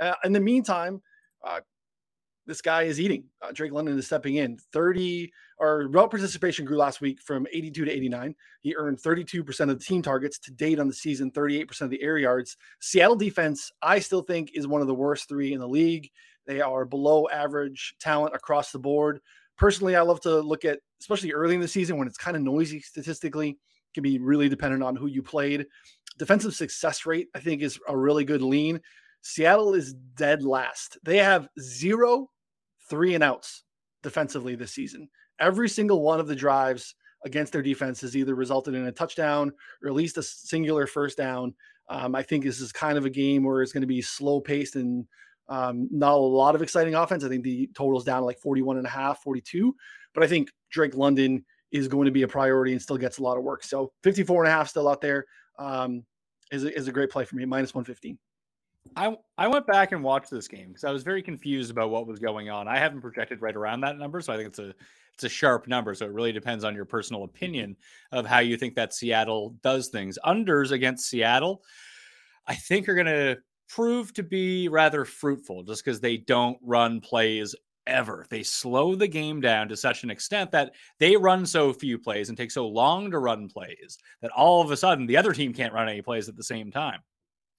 Uh, 0.00 0.14
in 0.24 0.32
the 0.32 0.40
meantime, 0.40 1.00
uh, 1.46 1.60
this 2.46 2.60
guy 2.60 2.82
is 2.82 3.00
eating. 3.00 3.24
Uh, 3.42 3.52
Drake 3.52 3.72
London 3.72 3.98
is 3.98 4.06
stepping 4.06 4.36
in. 4.36 4.58
30 4.72 5.32
or 5.58 5.88
route 5.88 6.10
participation 6.10 6.64
grew 6.64 6.76
last 6.76 7.00
week 7.00 7.20
from 7.22 7.46
82 7.52 7.86
to 7.86 7.90
89. 7.90 8.34
He 8.60 8.74
earned 8.76 8.98
32% 8.98 9.60
of 9.60 9.78
the 9.78 9.84
team 9.84 10.02
targets 10.02 10.38
to 10.40 10.52
date 10.52 10.78
on 10.78 10.86
the 10.86 10.94
season, 10.94 11.30
38% 11.30 11.80
of 11.82 11.90
the 11.90 12.02
air 12.02 12.18
yards. 12.18 12.56
Seattle 12.80 13.16
defense, 13.16 13.70
I 13.82 13.98
still 13.98 14.22
think, 14.22 14.50
is 14.54 14.66
one 14.66 14.80
of 14.80 14.86
the 14.86 14.94
worst 14.94 15.28
three 15.28 15.52
in 15.54 15.60
the 15.60 15.68
league. 15.68 16.10
They 16.46 16.60
are 16.60 16.84
below 16.84 17.28
average 17.32 17.94
talent 18.00 18.34
across 18.34 18.70
the 18.70 18.78
board. 18.78 19.20
Personally, 19.56 19.96
I 19.96 20.02
love 20.02 20.20
to 20.22 20.40
look 20.40 20.64
at, 20.64 20.80
especially 21.00 21.32
early 21.32 21.54
in 21.54 21.60
the 21.60 21.68
season 21.68 21.96
when 21.96 22.08
it's 22.08 22.18
kind 22.18 22.36
of 22.36 22.42
noisy 22.42 22.80
statistically, 22.80 23.56
can 23.94 24.02
be 24.02 24.18
really 24.18 24.48
dependent 24.48 24.82
on 24.82 24.96
who 24.96 25.06
you 25.06 25.22
played. 25.22 25.66
Defensive 26.18 26.54
success 26.54 27.06
rate, 27.06 27.28
I 27.34 27.40
think, 27.40 27.62
is 27.62 27.78
a 27.88 27.96
really 27.96 28.24
good 28.24 28.42
lean. 28.42 28.80
Seattle 29.24 29.72
is 29.72 29.94
dead 29.94 30.42
last. 30.42 30.98
They 31.02 31.16
have 31.16 31.48
zero 31.58 32.30
three 32.90 33.14
and 33.14 33.24
outs 33.24 33.64
defensively 34.02 34.54
this 34.54 34.72
season. 34.72 35.08
Every 35.40 35.68
single 35.68 36.02
one 36.02 36.20
of 36.20 36.28
the 36.28 36.36
drives 36.36 36.94
against 37.24 37.50
their 37.50 37.62
defense 37.62 38.02
has 38.02 38.14
either 38.16 38.34
resulted 38.34 38.74
in 38.74 38.86
a 38.86 38.92
touchdown 38.92 39.50
or 39.82 39.88
at 39.88 39.94
least 39.94 40.18
a 40.18 40.22
singular 40.22 40.86
first 40.86 41.16
down. 41.16 41.54
Um, 41.88 42.14
I 42.14 42.22
think 42.22 42.44
this 42.44 42.60
is 42.60 42.70
kind 42.70 42.98
of 42.98 43.06
a 43.06 43.10
game 43.10 43.44
where 43.44 43.62
it's 43.62 43.72
going 43.72 43.80
to 43.80 43.86
be 43.86 44.02
slow 44.02 44.42
paced 44.42 44.76
and 44.76 45.06
um, 45.48 45.88
not 45.90 46.12
a 46.12 46.16
lot 46.16 46.54
of 46.54 46.60
exciting 46.60 46.94
offense. 46.94 47.24
I 47.24 47.30
think 47.30 47.44
the 47.44 47.70
total's 47.74 48.04
down 48.04 48.20
to 48.20 48.26
like 48.26 48.38
41 48.38 48.76
and 48.76 48.86
a 48.86 48.90
half, 48.90 49.22
42. 49.22 49.74
But 50.12 50.22
I 50.22 50.26
think 50.26 50.50
Drake 50.70 50.96
London 50.96 51.46
is 51.72 51.88
going 51.88 52.04
to 52.04 52.12
be 52.12 52.22
a 52.22 52.28
priority 52.28 52.72
and 52.72 52.80
still 52.80 52.98
gets 52.98 53.18
a 53.18 53.22
lot 53.22 53.38
of 53.38 53.42
work. 53.42 53.64
So 53.64 53.90
54 54.02 54.44
and 54.44 54.52
a 54.52 54.54
half 54.54 54.68
still 54.68 54.88
out 54.88 55.00
there 55.00 55.24
um, 55.58 56.04
is 56.52 56.64
a, 56.64 56.76
is 56.76 56.88
a 56.88 56.92
great 56.92 57.10
play 57.10 57.24
for 57.24 57.36
me, 57.36 57.46
minus 57.46 57.74
115. 57.74 58.18
I 58.96 59.16
I 59.36 59.48
went 59.48 59.66
back 59.66 59.92
and 59.92 60.02
watched 60.02 60.30
this 60.30 60.48
game 60.48 60.68
because 60.68 60.84
I 60.84 60.90
was 60.90 61.02
very 61.02 61.22
confused 61.22 61.70
about 61.70 61.90
what 61.90 62.06
was 62.06 62.18
going 62.18 62.50
on. 62.50 62.68
I 62.68 62.78
haven't 62.78 63.00
projected 63.00 63.42
right 63.42 63.54
around 63.54 63.80
that 63.80 63.98
number, 63.98 64.20
so 64.20 64.32
I 64.32 64.36
think 64.36 64.48
it's 64.48 64.58
a 64.58 64.74
it's 65.14 65.24
a 65.24 65.28
sharp 65.28 65.68
number. 65.68 65.94
So 65.94 66.06
it 66.06 66.12
really 66.12 66.32
depends 66.32 66.64
on 66.64 66.74
your 66.74 66.84
personal 66.84 67.24
opinion 67.24 67.76
of 68.12 68.26
how 68.26 68.40
you 68.40 68.56
think 68.56 68.74
that 68.74 68.94
Seattle 68.94 69.56
does 69.62 69.88
things. 69.88 70.18
Unders 70.24 70.72
against 70.72 71.08
Seattle, 71.08 71.62
I 72.46 72.54
think 72.54 72.88
are 72.88 72.94
going 72.94 73.06
to 73.06 73.38
prove 73.68 74.12
to 74.14 74.22
be 74.22 74.68
rather 74.68 75.04
fruitful 75.04 75.62
just 75.62 75.84
because 75.84 76.00
they 76.00 76.16
don't 76.16 76.58
run 76.62 77.00
plays 77.00 77.54
ever. 77.86 78.26
They 78.28 78.42
slow 78.42 78.94
the 78.94 79.08
game 79.08 79.40
down 79.40 79.68
to 79.68 79.76
such 79.76 80.04
an 80.04 80.10
extent 80.10 80.50
that 80.52 80.72
they 80.98 81.16
run 81.16 81.46
so 81.46 81.72
few 81.72 81.98
plays 81.98 82.28
and 82.28 82.38
take 82.38 82.50
so 82.50 82.66
long 82.66 83.10
to 83.10 83.18
run 83.18 83.48
plays 83.48 83.98
that 84.20 84.30
all 84.32 84.62
of 84.62 84.70
a 84.70 84.76
sudden 84.76 85.06
the 85.06 85.16
other 85.16 85.32
team 85.32 85.52
can't 85.52 85.72
run 85.72 85.88
any 85.88 86.02
plays 86.02 86.28
at 86.28 86.36
the 86.36 86.42
same 86.42 86.70
time. 86.70 87.00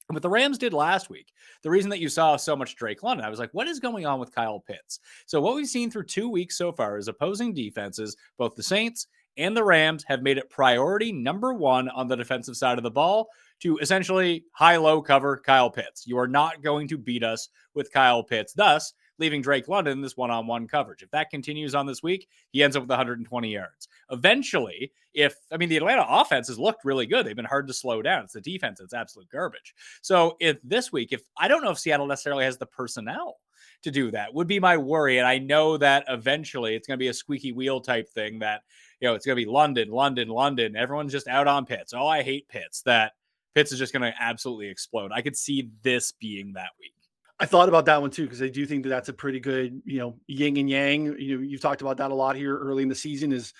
What 0.07 0.21
the 0.21 0.29
Rams 0.29 0.59
did 0.59 0.74
last 0.74 1.09
week, 1.09 1.33
the 1.63 1.69
reason 1.71 1.89
that 1.89 2.00
you 2.00 2.09
saw 2.09 2.35
so 2.35 2.55
much 2.55 2.75
Drake 2.75 3.01
London, 3.01 3.25
I 3.25 3.29
was 3.29 3.39
like, 3.39 3.53
what 3.53 3.67
is 3.67 3.79
going 3.79 4.05
on 4.05 4.19
with 4.19 4.33
Kyle 4.33 4.59
Pitts? 4.59 5.00
So, 5.25 5.41
what 5.41 5.55
we've 5.55 5.67
seen 5.67 5.89
through 5.89 6.03
two 6.03 6.29
weeks 6.29 6.57
so 6.57 6.71
far 6.71 6.97
is 6.97 7.07
opposing 7.07 7.53
defenses, 7.53 8.15
both 8.38 8.55
the 8.55 8.62
Saints 8.62 9.07
and 9.38 9.57
the 9.57 9.63
Rams, 9.63 10.03
have 10.07 10.21
made 10.21 10.38
it 10.38 10.50
priority 10.50 11.12
number 11.12 11.53
one 11.53 11.89
on 11.89 12.07
the 12.07 12.15
defensive 12.15 12.55
side 12.55 12.77
of 12.77 12.83
the 12.83 12.91
ball 12.91 13.27
to 13.62 13.77
essentially 13.79 14.45
high 14.51 14.77
low 14.77 15.01
cover 15.01 15.41
Kyle 15.43 15.69
Pitts. 15.69 16.05
You 16.05 16.17
are 16.19 16.27
not 16.27 16.62
going 16.62 16.88
to 16.89 16.97
beat 16.97 17.24
us 17.24 17.50
with 17.74 17.91
Kyle 17.91 18.24
Pitts. 18.24 18.53
Thus, 18.53 18.93
leaving 19.17 19.41
Drake 19.41 19.67
London 19.67 20.01
this 20.01 20.17
one 20.17 20.31
on 20.31 20.47
one 20.47 20.67
coverage. 20.67 21.03
If 21.03 21.12
that 21.12 21.29
continues 21.29 21.75
on 21.75 21.85
this 21.85 22.03
week, 22.03 22.27
he 22.51 22.63
ends 22.63 22.75
up 22.75 22.83
with 22.83 22.89
120 22.89 23.51
yards. 23.51 23.88
Eventually, 24.12 24.91
if 25.13 25.35
I 25.51 25.57
mean, 25.57 25.69
the 25.69 25.77
Atlanta 25.77 26.05
offense 26.07 26.47
has 26.47 26.59
looked 26.59 26.85
really 26.85 27.05
good, 27.05 27.25
they've 27.25 27.35
been 27.35 27.45
hard 27.45 27.67
to 27.67 27.74
slow 27.74 28.01
down. 28.01 28.24
It's 28.24 28.33
the 28.33 28.41
defense 28.41 28.79
that's 28.79 28.93
absolute 28.93 29.29
garbage. 29.29 29.74
So, 30.01 30.38
if 30.39 30.57
this 30.63 30.91
week, 30.91 31.12
if 31.12 31.21
I 31.38 31.47
don't 31.47 31.63
know 31.63 31.71
if 31.71 31.79
Seattle 31.79 32.07
necessarily 32.07 32.45
has 32.45 32.57
the 32.57 32.65
personnel 32.65 33.38
to 33.83 33.91
do 33.91 34.12
that, 34.12 34.33
would 34.33 34.47
be 34.47 34.59
my 34.59 34.77
worry. 34.77 35.17
And 35.17 35.27
I 35.27 35.38
know 35.38 35.77
that 35.77 36.05
eventually 36.07 36.75
it's 36.75 36.88
going 36.88 36.97
to 36.97 37.03
be 37.03 37.07
a 37.07 37.13
squeaky 37.13 37.51
wheel 37.51 37.79
type 37.79 38.09
thing 38.09 38.39
that, 38.39 38.62
you 39.00 39.07
know, 39.07 39.15
it's 39.15 39.25
going 39.25 39.38
to 39.38 39.43
be 39.43 39.50
London, 39.50 39.89
London, 39.89 40.27
London. 40.27 40.75
Everyone's 40.75 41.12
just 41.12 41.27
out 41.27 41.47
on 41.47 41.65
Pitts. 41.65 41.93
Oh, 41.93 42.07
I 42.07 42.24
hate 42.24 42.47
Pitts. 42.50 42.81
That 42.81 43.13
Pitts 43.53 43.71
is 43.71 43.79
just 43.79 43.93
going 43.93 44.12
to 44.12 44.13
absolutely 44.21 44.67
explode. 44.67 45.12
I 45.13 45.21
could 45.21 45.38
see 45.38 45.69
this 45.81 46.12
being 46.12 46.53
that 46.53 46.71
week. 46.79 46.91
I 47.39 47.45
thought 47.45 47.67
about 47.67 47.85
that 47.85 48.01
one 48.01 48.12
too 48.12 48.24
because 48.24 48.41
I 48.41 48.47
do 48.47 48.65
think 48.65 48.83
that 48.83 48.89
that's 48.89 49.09
a 49.09 49.13
pretty 49.13 49.39
good, 49.39 49.81
you 49.85 50.00
know, 50.00 50.17
yin 50.27 50.57
and 50.57 50.69
yang. 50.69 51.19
You 51.19 51.38
know, 51.38 51.43
you've 51.43 51.62
talked 51.62 51.81
about 51.81 51.97
that 51.97 52.12
a 52.12 52.15
lot 52.15 52.35
here 52.35 52.57
early 52.57 52.83
in 52.83 52.89
the 52.89 52.95
season. 52.95 53.33
Is 53.33 53.53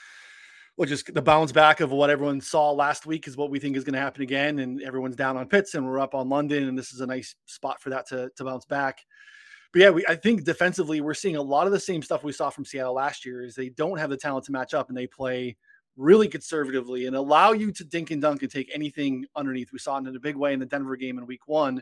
well, 0.78 0.88
just 0.88 1.14
the 1.14 1.22
bounce 1.22 1.52
back 1.52 1.80
of 1.80 1.92
what 1.92 2.10
everyone 2.10 2.42
saw 2.42 2.72
last 2.72 3.06
week 3.06 3.28
is 3.28 3.38
what 3.38 3.50
we 3.50 3.60
think 3.60 3.78
is 3.78 3.84
going 3.84 3.94
to 3.94 4.00
happen 4.00 4.22
again, 4.22 4.60
and 4.60 4.82
everyone's 4.82 5.16
down 5.16 5.38
on 5.38 5.48
Pitts 5.48 5.74
and 5.74 5.86
we're 5.86 6.00
up 6.00 6.14
on 6.14 6.30
London, 6.30 6.68
and 6.68 6.78
this 6.78 6.94
is 6.94 7.02
a 7.02 7.08
nice 7.08 7.36
spot 7.46 7.82
for 7.82 7.90
that 7.90 8.08
to 8.10 8.30
to 8.36 8.44
bounce 8.44 8.66
back. 8.66 9.00
But 9.72 9.82
yeah, 9.82 9.90
we, 9.90 10.06
I 10.08 10.16
think 10.16 10.44
defensively 10.44 11.02
we're 11.02 11.14
seeing 11.14 11.36
a 11.36 11.42
lot 11.42 11.68
of 11.68 11.74
the 11.74 11.80
same 11.80 12.02
stuff 12.02 12.24
we 12.24 12.32
saw 12.32 12.50
from 12.50 12.66
Seattle 12.66 12.94
last 12.94 13.26
year. 13.26 13.44
Is 13.44 13.56
they 13.56 13.70
don't 13.70 13.98
have 13.98 14.10
the 14.10 14.18
talent 14.18 14.46
to 14.46 14.52
match 14.52 14.74
up, 14.74 14.90
and 14.90 14.98
they 14.98 15.08
play 15.08 15.56
really 15.98 16.28
conservatively 16.28 17.08
and 17.08 17.16
allow 17.16 17.54
you 17.54 17.72
to 17.72 17.86
dink 17.86 18.12
and 18.12 18.22
dunk 18.22 18.42
and 18.42 18.52
take 18.52 18.70
anything 18.74 19.26
underneath. 19.36 19.72
We 19.72 19.80
saw 19.80 19.98
it 19.98 20.08
in 20.08 20.16
a 20.16 20.20
big 20.20 20.36
way 20.36 20.52
in 20.52 20.60
the 20.60 20.66
Denver 20.66 20.98
game 20.98 21.18
in 21.18 21.26
Week 21.26 21.48
One 21.48 21.82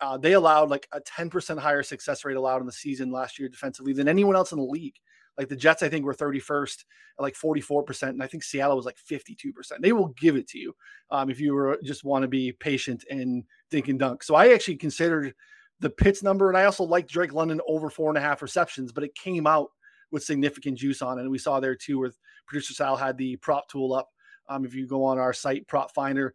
uh, 0.00 0.16
they 0.16 0.32
allowed 0.32 0.70
like 0.70 0.86
a 0.92 1.00
10% 1.00 1.58
higher 1.58 1.82
success 1.82 2.24
rate 2.24 2.36
allowed 2.36 2.60
in 2.60 2.66
the 2.66 2.72
season 2.72 3.10
last 3.10 3.38
year 3.38 3.48
defensively 3.48 3.92
than 3.92 4.08
anyone 4.08 4.36
else 4.36 4.52
in 4.52 4.58
the 4.58 4.64
league. 4.64 4.94
Like 5.38 5.48
the 5.48 5.56
Jets, 5.56 5.82
I 5.82 5.88
think 5.88 6.04
were 6.04 6.14
31st 6.14 6.84
at 7.18 7.22
like 7.22 7.34
44%. 7.34 8.08
And 8.08 8.22
I 8.22 8.26
think 8.26 8.42
Seattle 8.42 8.76
was 8.76 8.86
like 8.86 8.96
52%. 8.96 9.52
They 9.80 9.92
will 9.92 10.08
give 10.20 10.36
it 10.36 10.48
to 10.48 10.58
you 10.58 10.74
um, 11.10 11.30
if 11.30 11.40
you 11.40 11.54
were 11.54 11.78
just 11.84 12.04
want 12.04 12.22
to 12.22 12.28
be 12.28 12.52
patient 12.52 13.04
and 13.08 13.44
dink 13.70 13.88
and 13.88 13.98
dunk. 13.98 14.22
So 14.22 14.34
I 14.34 14.48
actually 14.52 14.76
considered 14.76 15.34
the 15.80 15.90
Pitts 15.90 16.22
number. 16.22 16.48
And 16.48 16.58
I 16.58 16.64
also 16.64 16.84
liked 16.84 17.10
Drake 17.10 17.32
London 17.32 17.60
over 17.68 17.88
four 17.88 18.08
and 18.08 18.18
a 18.18 18.20
half 18.20 18.42
receptions, 18.42 18.92
but 18.92 19.04
it 19.04 19.14
came 19.14 19.46
out 19.46 19.68
with 20.10 20.24
significant 20.24 20.76
juice 20.76 21.02
on 21.02 21.18
it. 21.18 21.22
And 21.22 21.30
we 21.30 21.38
saw 21.38 21.60
there 21.60 21.76
too, 21.76 22.00
where 22.00 22.12
producer 22.46 22.74
Sal 22.74 22.96
had 22.96 23.16
the 23.16 23.36
prop 23.36 23.68
tool 23.68 23.94
up. 23.94 24.08
Um, 24.48 24.64
if 24.64 24.74
you 24.74 24.86
go 24.86 25.04
on 25.04 25.18
our 25.18 25.32
site, 25.32 25.68
Prop 25.68 25.92
Finder, 25.92 26.34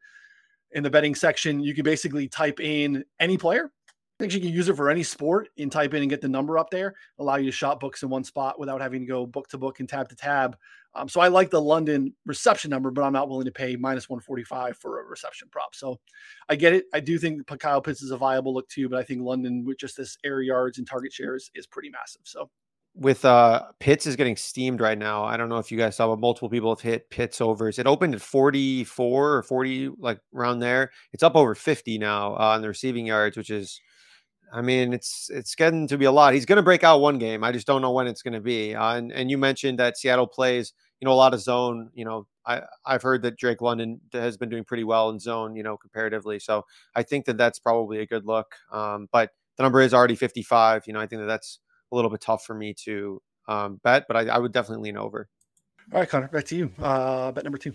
in 0.73 0.83
the 0.83 0.89
betting 0.89 1.15
section, 1.15 1.59
you 1.59 1.73
can 1.73 1.83
basically 1.83 2.27
type 2.27 2.59
in 2.59 3.03
any 3.19 3.37
player. 3.37 3.71
I 4.19 4.23
think 4.23 4.33
you 4.33 4.39
can 4.39 4.53
use 4.53 4.69
it 4.69 4.75
for 4.75 4.89
any 4.89 5.03
sport 5.03 5.49
and 5.57 5.71
type 5.71 5.93
in 5.93 6.01
and 6.01 6.09
get 6.09 6.21
the 6.21 6.29
number 6.29 6.57
up 6.57 6.69
there, 6.69 6.93
allow 7.17 7.35
you 7.35 7.47
to 7.47 7.51
shop 7.51 7.79
books 7.79 8.03
in 8.03 8.09
one 8.09 8.23
spot 8.23 8.59
without 8.59 8.79
having 8.79 9.01
to 9.01 9.07
go 9.07 9.25
book 9.25 9.47
to 9.49 9.57
book 9.57 9.79
and 9.79 9.89
tab 9.89 10.07
to 10.09 10.15
tab. 10.15 10.55
Um, 10.95 11.09
so 11.09 11.19
I 11.19 11.27
like 11.27 11.49
the 11.49 11.61
London 11.61 12.13
reception 12.25 12.69
number, 12.69 12.91
but 12.91 13.03
I'm 13.03 13.13
not 13.13 13.27
willing 13.27 13.45
to 13.45 13.51
pay 13.51 13.75
minus 13.75 14.07
145 14.09 14.77
for 14.77 15.01
a 15.01 15.05
reception 15.05 15.47
prop. 15.51 15.73
So 15.73 15.99
I 16.47 16.55
get 16.55 16.73
it. 16.73 16.85
I 16.93 16.99
do 16.99 17.17
think 17.17 17.47
Kyle 17.59 17.81
Pitts 17.81 18.03
is 18.03 18.11
a 18.11 18.17
viable 18.17 18.53
look 18.53 18.69
too, 18.69 18.87
but 18.87 18.99
I 18.99 19.03
think 19.03 19.21
London 19.21 19.65
with 19.65 19.79
just 19.79 19.97
this 19.97 20.17
air 20.23 20.41
yards 20.41 20.77
and 20.77 20.87
target 20.87 21.11
shares 21.11 21.49
is 21.55 21.65
pretty 21.65 21.89
massive. 21.89 22.21
So 22.25 22.49
with 22.95 23.25
uh 23.25 23.63
Pitts 23.79 24.05
is 24.05 24.15
getting 24.15 24.35
steamed 24.35 24.79
right 24.79 24.97
now. 24.97 25.23
I 25.23 25.37
don't 25.37 25.49
know 25.49 25.57
if 25.57 25.71
you 25.71 25.77
guys 25.77 25.95
saw, 25.95 26.07
but 26.07 26.19
multiple 26.19 26.49
people 26.49 26.73
have 26.73 26.81
hit 26.81 27.09
Pitts 27.09 27.41
overs. 27.41 27.79
It 27.79 27.87
opened 27.87 28.13
at 28.13 28.21
44 28.21 29.33
or 29.33 29.43
40, 29.43 29.89
like 29.97 30.19
around 30.35 30.59
there. 30.59 30.91
It's 31.11 31.23
up 31.23 31.35
over 31.35 31.55
50 31.55 31.97
now 31.97 32.35
uh, 32.35 32.53
on 32.55 32.61
the 32.61 32.67
receiving 32.67 33.07
yards, 33.07 33.35
which 33.35 33.49
is, 33.49 33.81
I 34.51 34.61
mean, 34.61 34.93
it's 34.93 35.29
it's 35.31 35.55
getting 35.55 35.87
to 35.87 35.97
be 35.97 36.05
a 36.05 36.11
lot. 36.11 36.33
He's 36.33 36.45
going 36.45 36.57
to 36.57 36.63
break 36.63 36.83
out 36.83 37.01
one 37.01 37.17
game. 37.17 37.43
I 37.43 37.51
just 37.51 37.67
don't 37.67 37.81
know 37.81 37.91
when 37.91 38.07
it's 38.07 38.21
going 38.21 38.33
to 38.33 38.41
be. 38.41 38.75
Uh, 38.75 38.95
and 38.95 39.11
and 39.11 39.31
you 39.31 39.37
mentioned 39.37 39.79
that 39.79 39.97
Seattle 39.97 40.27
plays, 40.27 40.73
you 40.99 41.05
know, 41.05 41.13
a 41.13 41.15
lot 41.15 41.33
of 41.33 41.41
zone. 41.41 41.89
You 41.93 42.05
know, 42.05 42.27
I 42.45 42.61
I've 42.85 43.01
heard 43.01 43.21
that 43.23 43.37
Drake 43.37 43.61
London 43.61 44.01
has 44.11 44.37
been 44.37 44.49
doing 44.49 44.63
pretty 44.63 44.83
well 44.83 45.09
in 45.09 45.19
zone, 45.19 45.55
you 45.55 45.63
know, 45.63 45.77
comparatively. 45.77 46.39
So 46.39 46.65
I 46.95 47.03
think 47.03 47.25
that 47.25 47.37
that's 47.37 47.59
probably 47.59 47.99
a 47.99 48.05
good 48.05 48.25
look. 48.25 48.53
Um, 48.71 49.07
but 49.11 49.31
the 49.57 49.63
number 49.63 49.81
is 49.81 49.93
already 49.93 50.15
55. 50.15 50.83
You 50.87 50.93
know, 50.93 50.99
I 50.99 51.07
think 51.07 51.21
that 51.21 51.27
that's 51.27 51.59
a 51.91 51.95
little 51.95 52.11
bit 52.11 52.21
tough 52.21 52.43
for 52.43 52.55
me 52.55 52.73
to 52.85 53.21
um, 53.47 53.79
bet, 53.83 54.05
but 54.07 54.17
I, 54.17 54.27
I, 54.27 54.37
would 54.39 54.51
definitely 54.51 54.89
lean 54.89 54.97
over. 54.97 55.27
All 55.91 55.99
right, 55.99 56.09
Connor, 56.09 56.29
back 56.29 56.45
to 56.45 56.55
you. 56.55 56.71
Uh, 56.81 57.31
bet 57.31 57.43
number 57.43 57.57
two. 57.57 57.73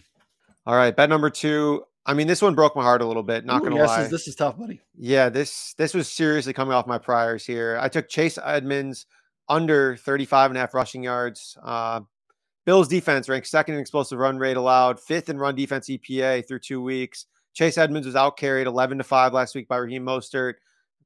All 0.66 0.74
right, 0.74 0.94
bet 0.94 1.08
number 1.08 1.30
two. 1.30 1.84
I 2.08 2.14
mean, 2.14 2.26
this 2.26 2.42
one 2.42 2.54
broke 2.54 2.74
my 2.74 2.82
heart 2.82 3.02
a 3.02 3.06
little 3.06 3.22
bit. 3.22 3.44
Not 3.44 3.60
Ooh, 3.60 3.64
gonna 3.64 3.76
yes, 3.76 3.88
lie. 3.88 4.06
This 4.08 4.26
is 4.26 4.34
tough, 4.34 4.58
buddy. 4.58 4.80
Yeah, 4.96 5.28
this 5.28 5.74
this 5.74 5.94
was 5.94 6.10
seriously 6.10 6.52
coming 6.52 6.74
off 6.74 6.86
my 6.86 6.98
priors 6.98 7.44
here. 7.44 7.78
I 7.80 7.88
took 7.88 8.08
Chase 8.08 8.38
Edmonds 8.42 9.06
under 9.48 9.96
35 9.98 10.50
and 10.50 10.58
a 10.58 10.60
half 10.60 10.74
rushing 10.74 11.02
yards. 11.02 11.56
Uh, 11.62 12.00
Bills 12.64 12.88
defense 12.88 13.28
ranked 13.28 13.46
second 13.46 13.74
in 13.74 13.80
explosive 13.80 14.18
run 14.18 14.38
rate 14.38 14.56
allowed, 14.56 14.98
fifth 14.98 15.28
in 15.28 15.38
run 15.38 15.54
defense 15.54 15.88
EPA 15.88 16.48
through 16.48 16.58
two 16.58 16.82
weeks. 16.82 17.26
Chase 17.54 17.78
Edmonds 17.78 18.06
was 18.06 18.16
out 18.16 18.36
carried 18.36 18.66
11 18.66 18.98
to 18.98 19.04
5 19.04 19.32
last 19.32 19.54
week 19.54 19.68
by 19.68 19.76
Raheem 19.76 20.04
Mostert 20.04 20.54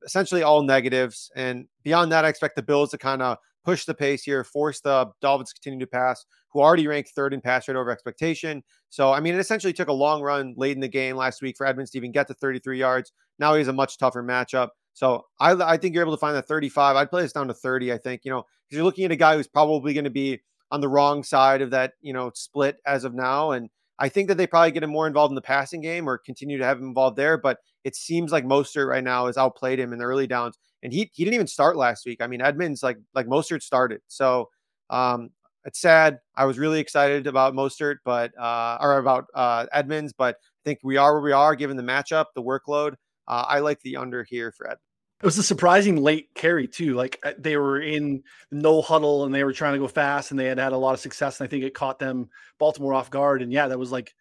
essentially 0.04 0.42
all 0.42 0.62
negatives. 0.62 1.30
And 1.34 1.66
beyond 1.82 2.12
that, 2.12 2.24
I 2.24 2.28
expect 2.28 2.56
the 2.56 2.62
Bills 2.62 2.90
to 2.90 2.98
kind 2.98 3.22
of 3.22 3.38
push 3.64 3.84
the 3.84 3.94
pace 3.94 4.22
here, 4.22 4.44
force 4.44 4.80
the 4.80 5.10
Dolphins 5.20 5.50
to 5.50 5.60
continue 5.60 5.84
to 5.84 5.90
pass, 5.90 6.24
who 6.52 6.60
already 6.60 6.86
ranked 6.86 7.10
third 7.10 7.32
in 7.34 7.40
pass 7.40 7.68
rate 7.68 7.76
over 7.76 7.90
expectation. 7.90 8.62
So, 8.90 9.12
I 9.12 9.20
mean, 9.20 9.34
it 9.34 9.40
essentially 9.40 9.72
took 9.72 9.88
a 9.88 9.92
long 9.92 10.22
run 10.22 10.54
late 10.56 10.72
in 10.72 10.80
the 10.80 10.88
game 10.88 11.16
last 11.16 11.42
week 11.42 11.56
for 11.56 11.66
Edmonds 11.66 11.90
to 11.92 11.98
even 11.98 12.12
get 12.12 12.26
to 12.28 12.34
33 12.34 12.78
yards. 12.78 13.12
Now 13.38 13.54
he's 13.54 13.68
a 13.68 13.72
much 13.72 13.98
tougher 13.98 14.22
matchup. 14.22 14.68
So 14.94 15.24
I, 15.40 15.52
I 15.52 15.76
think 15.76 15.94
you're 15.94 16.02
able 16.02 16.14
to 16.14 16.20
find 16.20 16.36
that 16.36 16.46
35. 16.46 16.96
I'd 16.96 17.10
play 17.10 17.22
this 17.22 17.32
down 17.32 17.48
to 17.48 17.54
30, 17.54 17.92
I 17.92 17.98
think, 17.98 18.22
you 18.24 18.30
know, 18.30 18.44
because 18.68 18.76
you're 18.76 18.84
looking 18.84 19.04
at 19.04 19.12
a 19.12 19.16
guy 19.16 19.36
who's 19.36 19.48
probably 19.48 19.94
going 19.94 20.04
to 20.04 20.10
be 20.10 20.40
on 20.70 20.80
the 20.80 20.88
wrong 20.88 21.22
side 21.22 21.62
of 21.62 21.70
that, 21.70 21.94
you 22.00 22.12
know, 22.12 22.30
split 22.34 22.76
as 22.86 23.04
of 23.04 23.14
now. 23.14 23.52
And 23.52 23.70
I 24.02 24.08
think 24.08 24.26
that 24.28 24.36
they 24.36 24.48
probably 24.48 24.72
get 24.72 24.82
him 24.82 24.90
more 24.90 25.06
involved 25.06 25.30
in 25.30 25.36
the 25.36 25.40
passing 25.40 25.80
game 25.80 26.08
or 26.08 26.18
continue 26.18 26.58
to 26.58 26.64
have 26.64 26.78
him 26.78 26.86
involved 26.88 27.16
there. 27.16 27.38
But 27.38 27.58
it 27.84 27.94
seems 27.94 28.32
like 28.32 28.44
Mostert 28.44 28.88
right 28.88 29.04
now 29.04 29.26
has 29.26 29.38
outplayed 29.38 29.78
him 29.78 29.92
in 29.92 30.00
the 30.00 30.04
early 30.04 30.26
downs, 30.26 30.58
and 30.82 30.92
he 30.92 31.08
he 31.14 31.24
didn't 31.24 31.34
even 31.36 31.46
start 31.46 31.76
last 31.76 32.04
week. 32.04 32.20
I 32.20 32.26
mean, 32.26 32.40
Edmonds 32.40 32.82
like 32.82 32.98
like 33.14 33.26
Mostert 33.26 33.62
started, 33.62 34.00
so 34.08 34.48
um, 34.90 35.30
it's 35.64 35.80
sad. 35.80 36.18
I 36.34 36.46
was 36.46 36.58
really 36.58 36.80
excited 36.80 37.28
about 37.28 37.54
Mostert, 37.54 37.98
but 38.04 38.36
uh, 38.36 38.76
or 38.80 38.98
about 38.98 39.26
uh, 39.34 39.66
Edmonds, 39.72 40.12
but 40.12 40.34
I 40.34 40.62
think 40.64 40.80
we 40.82 40.96
are 40.96 41.14
where 41.14 41.22
we 41.22 41.32
are 41.32 41.54
given 41.54 41.76
the 41.76 41.84
matchup, 41.84 42.26
the 42.34 42.42
workload. 42.42 42.94
Uh, 43.28 43.44
I 43.46 43.60
like 43.60 43.80
the 43.82 43.96
under 43.96 44.24
here 44.24 44.50
for 44.50 44.68
Ed. 44.68 44.78
It 45.22 45.26
was 45.26 45.38
a 45.38 45.42
surprising 45.44 46.02
late 46.02 46.34
carry 46.34 46.66
too. 46.66 46.94
Like 46.94 47.20
uh, 47.22 47.34
they 47.38 47.56
were 47.56 47.80
in 47.80 48.24
no 48.50 48.82
huddle 48.82 49.24
and 49.24 49.32
they 49.32 49.44
were 49.44 49.52
trying 49.52 49.74
to 49.74 49.78
go 49.78 49.86
fast 49.86 50.32
and 50.32 50.40
they 50.40 50.46
had 50.46 50.58
had 50.58 50.72
a 50.72 50.76
lot 50.76 50.94
of 50.94 51.00
success. 51.00 51.38
And 51.38 51.46
I 51.46 51.48
think 51.48 51.62
it 51.62 51.74
caught 51.74 52.00
them 52.00 52.28
Baltimore 52.58 52.92
off 52.92 53.08
guard. 53.08 53.40
And 53.40 53.52
yeah, 53.52 53.68
that 53.68 53.78
was 53.78 53.92
like 53.92 54.14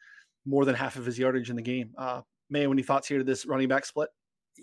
more 0.46 0.64
than 0.64 0.76
half 0.76 0.98
of 0.98 1.06
his 1.06 1.18
yardage 1.18 1.50
in 1.50 1.56
the 1.56 1.62
game. 1.64 1.96
Uh, 1.98 2.22
May, 2.52 2.68
any 2.68 2.84
thoughts 2.84 3.08
here 3.08 3.18
to 3.18 3.24
this 3.24 3.48
running 3.48 3.68
back 3.68 3.86
split? 3.86 4.10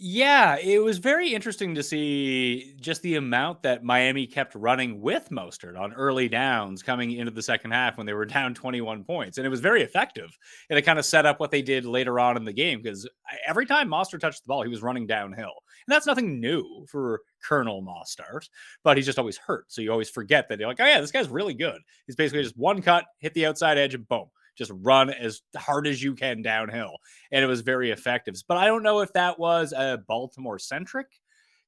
Yeah, 0.00 0.58
it 0.62 0.80
was 0.80 0.98
very 0.98 1.34
interesting 1.34 1.74
to 1.74 1.82
see 1.82 2.76
just 2.80 3.02
the 3.02 3.16
amount 3.16 3.64
that 3.64 3.82
Miami 3.82 4.28
kept 4.28 4.54
running 4.54 5.00
with 5.00 5.28
Mostert 5.30 5.76
on 5.76 5.92
early 5.92 6.28
downs 6.28 6.84
coming 6.84 7.10
into 7.10 7.32
the 7.32 7.42
second 7.42 7.72
half 7.72 7.96
when 7.96 8.06
they 8.06 8.12
were 8.12 8.24
down 8.24 8.54
21 8.54 9.02
points. 9.02 9.38
And 9.38 9.46
it 9.46 9.50
was 9.50 9.58
very 9.58 9.82
effective. 9.82 10.38
And 10.70 10.78
it 10.78 10.82
kind 10.82 11.00
of 11.00 11.04
set 11.04 11.26
up 11.26 11.40
what 11.40 11.50
they 11.50 11.62
did 11.62 11.84
later 11.84 12.20
on 12.20 12.36
in 12.36 12.44
the 12.44 12.52
game 12.52 12.80
because 12.80 13.08
every 13.44 13.66
time 13.66 13.88
Mostert 13.88 14.20
touched 14.20 14.44
the 14.44 14.48
ball, 14.48 14.62
he 14.62 14.68
was 14.68 14.82
running 14.82 15.04
downhill. 15.04 15.64
And 15.86 15.92
that's 15.92 16.06
nothing 16.06 16.38
new 16.38 16.86
for 16.88 17.22
Colonel 17.42 17.82
Mostert, 17.82 18.48
but 18.84 18.96
he's 18.96 19.06
just 19.06 19.18
always 19.18 19.38
hurt. 19.38 19.64
So 19.72 19.82
you 19.82 19.90
always 19.90 20.10
forget 20.10 20.48
that 20.48 20.60
you're 20.60 20.68
like, 20.68 20.78
oh, 20.80 20.86
yeah, 20.86 21.00
this 21.00 21.10
guy's 21.10 21.28
really 21.28 21.54
good. 21.54 21.80
He's 22.06 22.14
basically 22.14 22.44
just 22.44 22.56
one 22.56 22.82
cut, 22.82 23.04
hit 23.18 23.34
the 23.34 23.46
outside 23.46 23.78
edge, 23.78 23.94
and 23.94 24.06
boom 24.06 24.28
just 24.58 24.72
run 24.74 25.08
as 25.10 25.40
hard 25.56 25.86
as 25.86 26.02
you 26.02 26.14
can 26.14 26.42
downhill. 26.42 26.96
And 27.32 27.42
it 27.42 27.48
was 27.48 27.62
very 27.62 27.90
effective. 27.90 28.34
But 28.46 28.58
I 28.58 28.66
don't 28.66 28.82
know 28.82 29.00
if 29.00 29.12
that 29.14 29.38
was 29.38 29.72
a 29.72 30.02
Baltimore 30.06 30.58
centric 30.58 31.06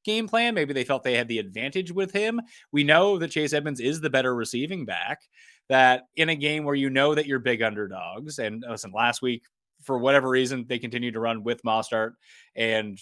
game 0.04 0.28
plan. 0.28 0.54
Maybe 0.54 0.73
they 0.73 0.85
felt 0.85 1.02
they 1.02 1.16
had 1.16 1.28
the 1.28 1.38
advantage 1.38 1.92
with 1.92 2.12
him. 2.12 2.40
We 2.73 2.85
know 2.85 3.18
that 3.18 3.30
Chase 3.30 3.52
Edmonds 3.52 3.80
is 3.80 4.00
the 4.00 4.11
better 4.11 4.35
receiving 4.35 4.85
back. 4.85 5.20
That 5.68 6.02
in 6.16 6.28
a 6.28 6.35
game 6.35 6.64
where 6.64 6.75
you 6.75 6.90
know 6.90 7.14
that 7.14 7.26
you're 7.26 7.38
big 7.38 7.62
underdogs, 7.62 8.40
and 8.40 8.64
listen, 8.68 8.90
last 8.92 9.23
week, 9.23 9.44
for 9.82 9.99
whatever 9.99 10.28
reason, 10.28 10.66
they 10.68 10.80
continued 10.80 11.14
to 11.14 11.20
run 11.20 11.44
with 11.44 11.62
Mostert 11.62 12.14
and 12.56 12.99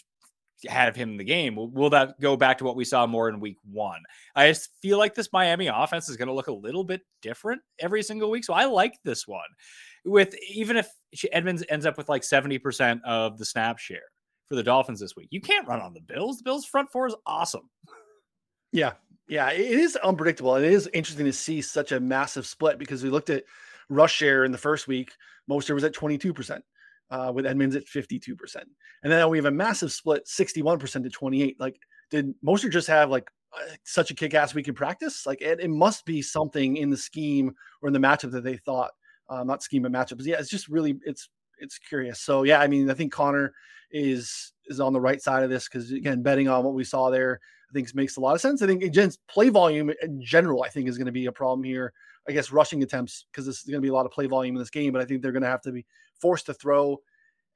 have 0.67 0.97
him 0.97 1.11
in 1.11 1.17
the 1.17 1.25
game. 1.25 1.55
Will, 1.57 1.91
that 1.91 2.21
go 2.21 2.37
back 2.37 2.59
to 2.59 2.65
what 2.65 2.77
we 2.77 2.85
saw 2.85 3.07
more 3.07 3.29
in 3.29 3.41
week 3.41 3.59
one? 3.71 4.01
I 4.35 4.49
just 4.49 4.71
feel 4.83 4.99
like 4.99 5.15
this 5.15 5.33
Miami 5.33 5.69
offense 5.69 6.09
is 6.09 6.17
going 6.17 6.29
to 6.29 6.35
look 6.35 6.49
a 6.49 6.53
little 6.53 6.85
bit 6.85 7.03
different 7.23 7.63
every 7.79 8.03
single 8.03 8.31
week. 8.31 8.45
So 8.45 8.55
I 8.55 8.65
like 8.65 8.95
this 9.05 9.27
one. 9.27 9.49
With 10.05 10.35
even 10.51 10.77
if 10.77 10.89
Edmonds 11.33 11.65
ends 11.69 11.87
up 11.87 11.97
with 11.97 12.09
like 12.09 12.23
70% 12.23 13.03
of 13.05 13.39
the 13.39 13.45
snap 13.45 13.79
share 13.79 14.03
for 14.49 14.57
the 14.57 14.63
Dolphins 14.63 15.01
this 15.01 15.17
week, 15.17 15.29
you 15.31 15.41
can't 15.41 15.69
run 15.69 15.81
on 15.81 15.95
the 15.95 16.01
Bills. 16.01 16.39
The 16.39 16.45
Bills 16.45 16.65
front 16.65 16.91
four 16.91 17.07
is 17.07 17.15
awesome. 17.27 17.69
Yeah. 18.73 18.93
Yeah. 19.29 19.51
It 19.51 19.61
is 19.61 19.97
unpredictable. 19.97 20.55
And 20.57 20.65
It 20.65 20.73
is 20.73 20.89
interesting 20.93 21.27
to 21.27 21.33
see 21.33 21.61
such 21.61 21.93
a 21.93 22.01
massive 22.01 22.47
split 22.47 22.79
because 22.79 23.03
we 23.03 23.11
looked 23.11 23.31
at 23.31 23.45
rush 23.89 24.15
share 24.15 24.45
in 24.45 24.53
the 24.53 24.59
first 24.59 24.89
week. 24.89 25.13
Mostert 25.51 25.75
was 25.75 25.85
at 25.85 25.95
22% 25.95 26.61
uh, 27.11 27.33
with 27.35 27.47
Edmonds 27.47 27.77
at 27.77 27.87
52%. 27.87 28.57
And 29.03 29.13
then 29.13 29.29
we 29.29 29.39
have 29.39 29.45
a 29.47 29.51
massive 29.51 29.93
split 29.93 30.27
61% 30.27 31.03
to 31.03 31.11
28. 31.11 31.61
Like, 31.61 31.79
did 32.11 32.35
Mostert 32.45 32.73
just 32.73 32.89
have 32.89 33.11
like 33.11 33.29
uh, 33.53 33.75
such 33.85 34.11
a 34.11 34.15
kick 34.15 34.35
ass 34.35 34.55
week 34.55 34.69
in 34.69 34.75
practice? 34.75 35.27
Like, 35.27 35.41
it, 35.41 35.61
it, 35.61 35.71
must 35.71 36.05
be 36.05 36.23
something 36.23 36.77
in 36.77 36.91
the 36.91 36.97
scheme 36.97 37.55
or 37.83 37.89
in 37.89 37.93
the 37.93 37.99
matchup 37.99 38.33
that 38.33 38.45
they 38.45 38.57
thought, 38.57 38.91
uh, 39.29 39.45
not 39.45 39.63
scheme, 39.63 39.83
but 39.83 39.93
matchup. 39.93 40.25
Yeah, 40.25 40.37
it's 40.39 40.51
just 40.51 40.69
really, 40.69 40.97
it's, 41.05 41.29
it's 41.61 41.79
curious. 41.79 42.21
So 42.21 42.43
yeah, 42.43 42.61
I 42.61 42.67
mean, 42.67 42.91
I 42.91 42.95
think 42.95 43.13
Connor 43.13 43.53
is 43.91 44.53
is 44.67 44.81
on 44.81 44.93
the 44.93 45.01
right 45.01 45.21
side 45.21 45.43
of 45.43 45.51
this 45.51 45.69
because 45.69 45.93
again, 45.93 46.23
betting 46.23 46.49
on 46.49 46.65
what 46.65 46.75
we 46.75 46.85
saw 46.85 47.11
there, 47.11 47.41
I 47.71 47.73
think 47.73 47.95
makes 47.95 48.17
a 48.17 48.21
lot 48.21 48.35
of 48.35 48.41
sense. 48.41 48.63
I 48.63 48.67
think 48.67 48.83
again, 48.83 49.11
play 49.29 49.49
volume 49.49 49.91
in 50.03 50.23
general, 50.23 50.63
I 50.63 50.69
think 50.69 50.89
is 50.89 50.99
going 50.99 51.07
to 51.07 51.13
be 51.13 51.27
a 51.27 51.33
problem 51.33 51.65
here. 51.65 51.93
I 52.29 52.33
guess 52.33 52.53
rushing 52.53 52.83
attempts 52.83 53.25
because 53.31 53.47
this 53.47 53.59
is 53.59 53.65
going 53.65 53.81
to 53.81 53.81
be 53.81 53.89
a 53.89 53.93
lot 53.93 54.07
of 54.07 54.13
play 54.13 54.27
volume 54.27 54.55
in 54.55 54.61
this 54.61 54.71
game, 54.71 54.93
but 54.93 55.01
I 55.01 55.05
think 55.05 55.23
they're 55.23 55.33
going 55.33 55.43
to 55.43 55.49
have 55.49 55.63
to 55.63 55.73
be 55.73 55.87
forced 56.21 56.47
to 56.47 56.55
throw. 56.55 57.01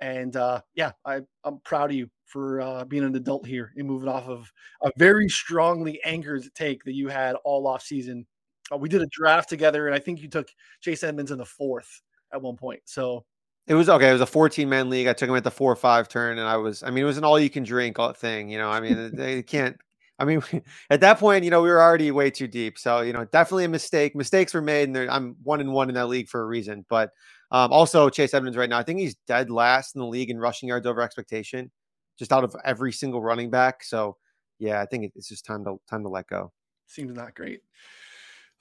And 0.01 0.35
uh, 0.35 0.63
yeah, 0.75 0.93
I, 1.05 1.21
I'm 1.45 1.61
proud 1.61 1.91
of 1.91 1.97
you 1.97 2.11
for 2.25 2.61
uh, 2.61 2.85
being 2.85 3.05
an 3.05 3.15
adult 3.15 3.47
here 3.47 3.73
and 3.77 3.87
moving 3.87 4.09
off 4.09 4.27
of 4.27 4.51
a 4.83 4.91
very 4.97 5.29
strongly 5.29 6.01
anchored 6.05 6.43
take 6.55 6.83
that 6.85 6.95
you 6.95 7.09
had 7.09 7.37
all 7.45 7.67
off 7.67 7.83
season. 7.83 8.27
Uh, 8.73 8.79
we 8.79 8.89
did 8.89 9.03
a 9.03 9.07
draft 9.07 9.49
together, 9.49 9.87
and 9.87 9.95
I 9.95 9.99
think 9.99 10.21
you 10.23 10.29
took 10.29 10.49
Chase 10.81 11.05
Edmonds 11.05 11.31
in 11.31 11.39
the 11.39 11.45
fourth 11.45 12.03
at 12.33 12.41
one 12.41 12.57
point. 12.57 12.81
So 12.87 13.25
it 13.67 13.75
was 13.75 13.89
okay. 13.89 14.09
It 14.09 14.13
was 14.13 14.23
a 14.23 14.27
14 14.27 14.69
man 14.69 14.91
league. 14.91 15.07
I 15.07 15.13
took 15.13 15.29
him 15.29 15.37
at 15.37 15.45
the 15.45 15.51
four 15.51 15.71
or 15.71 15.77
five 15.77 16.09
turn, 16.09 16.39
and 16.39 16.49
I 16.49 16.57
was, 16.57 16.83
I 16.83 16.91
mean, 16.91 17.05
it 17.05 17.07
was 17.07 17.19
an 17.19 17.25
all 17.25 17.39
you 17.39 17.51
can 17.51 17.63
drink 17.63 17.99
thing. 18.17 18.49
You 18.49 18.59
know, 18.59 18.71
I 18.71 18.81
mean, 18.81 19.15
they 19.15 19.43
can't 19.43 19.77
I 20.19 20.25
mean, 20.25 20.43
at 20.91 21.01
that 21.01 21.19
point, 21.19 21.45
you 21.45 21.51
know, 21.51 21.63
we 21.63 21.69
were 21.69 21.81
already 21.81 22.11
way 22.11 22.31
too 22.31 22.47
deep. 22.47 22.79
So, 22.79 23.01
you 23.01 23.13
know, 23.13 23.25
definitely 23.27 23.65
a 23.65 23.69
mistake. 23.69 24.15
Mistakes 24.15 24.55
were 24.55 24.63
made, 24.63 24.89
and 24.89 25.11
I'm 25.11 25.37
one 25.43 25.61
and 25.61 25.73
one 25.73 25.89
in 25.89 25.95
that 25.97 26.09
league 26.09 26.29
for 26.29 26.43
a 26.43 26.47
reason. 26.47 26.85
But 26.89 27.11
um, 27.51 27.73
also, 27.73 28.09
Chase 28.09 28.35
Edmonds 28.35 28.57
right 28.57 28.71
now, 28.71 28.79
I 28.79 28.83
think 28.83 28.99
he's 28.99 29.17
dead 29.27 29.51
last 29.51 29.95
in 29.95 30.01
the 30.01 30.07
league 30.07 30.31
in 30.31 30.39
rushing 30.39 30.69
yards 30.69 30.87
over 30.87 31.03
expectation, 31.03 31.71
just 32.19 32.33
out 32.33 32.45
of 32.45 32.57
every 32.65 32.93
single 32.93 33.23
running 33.23 33.51
back. 33.51 33.85
So, 33.85 34.17
yeah, 34.59 34.81
I 34.81 34.87
think 34.87 35.13
it's 35.15 35.29
just 35.29 35.45
time 35.45 35.65
to 35.65 35.77
time 35.89 36.03
to 36.05 36.09
let 36.09 36.29
go. 36.29 36.53
Seems 36.87 37.15
not 37.15 37.35
great. 37.35 37.61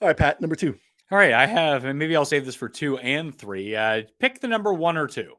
All 0.00 0.08
right, 0.08 0.16
Pat, 0.16 0.40
number 0.40 0.56
two. 0.56 0.76
All 1.10 1.18
right, 1.18 1.32
I 1.32 1.46
have, 1.46 1.84
and 1.84 1.98
maybe 1.98 2.16
I'll 2.16 2.24
save 2.24 2.46
this 2.46 2.54
for 2.54 2.68
two 2.68 2.96
and 2.98 3.36
three. 3.36 3.76
Uh, 3.76 4.02
pick 4.18 4.40
the 4.40 4.48
number 4.48 4.72
one 4.72 4.96
or 4.96 5.06
two. 5.06 5.34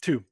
Two. 0.00 0.24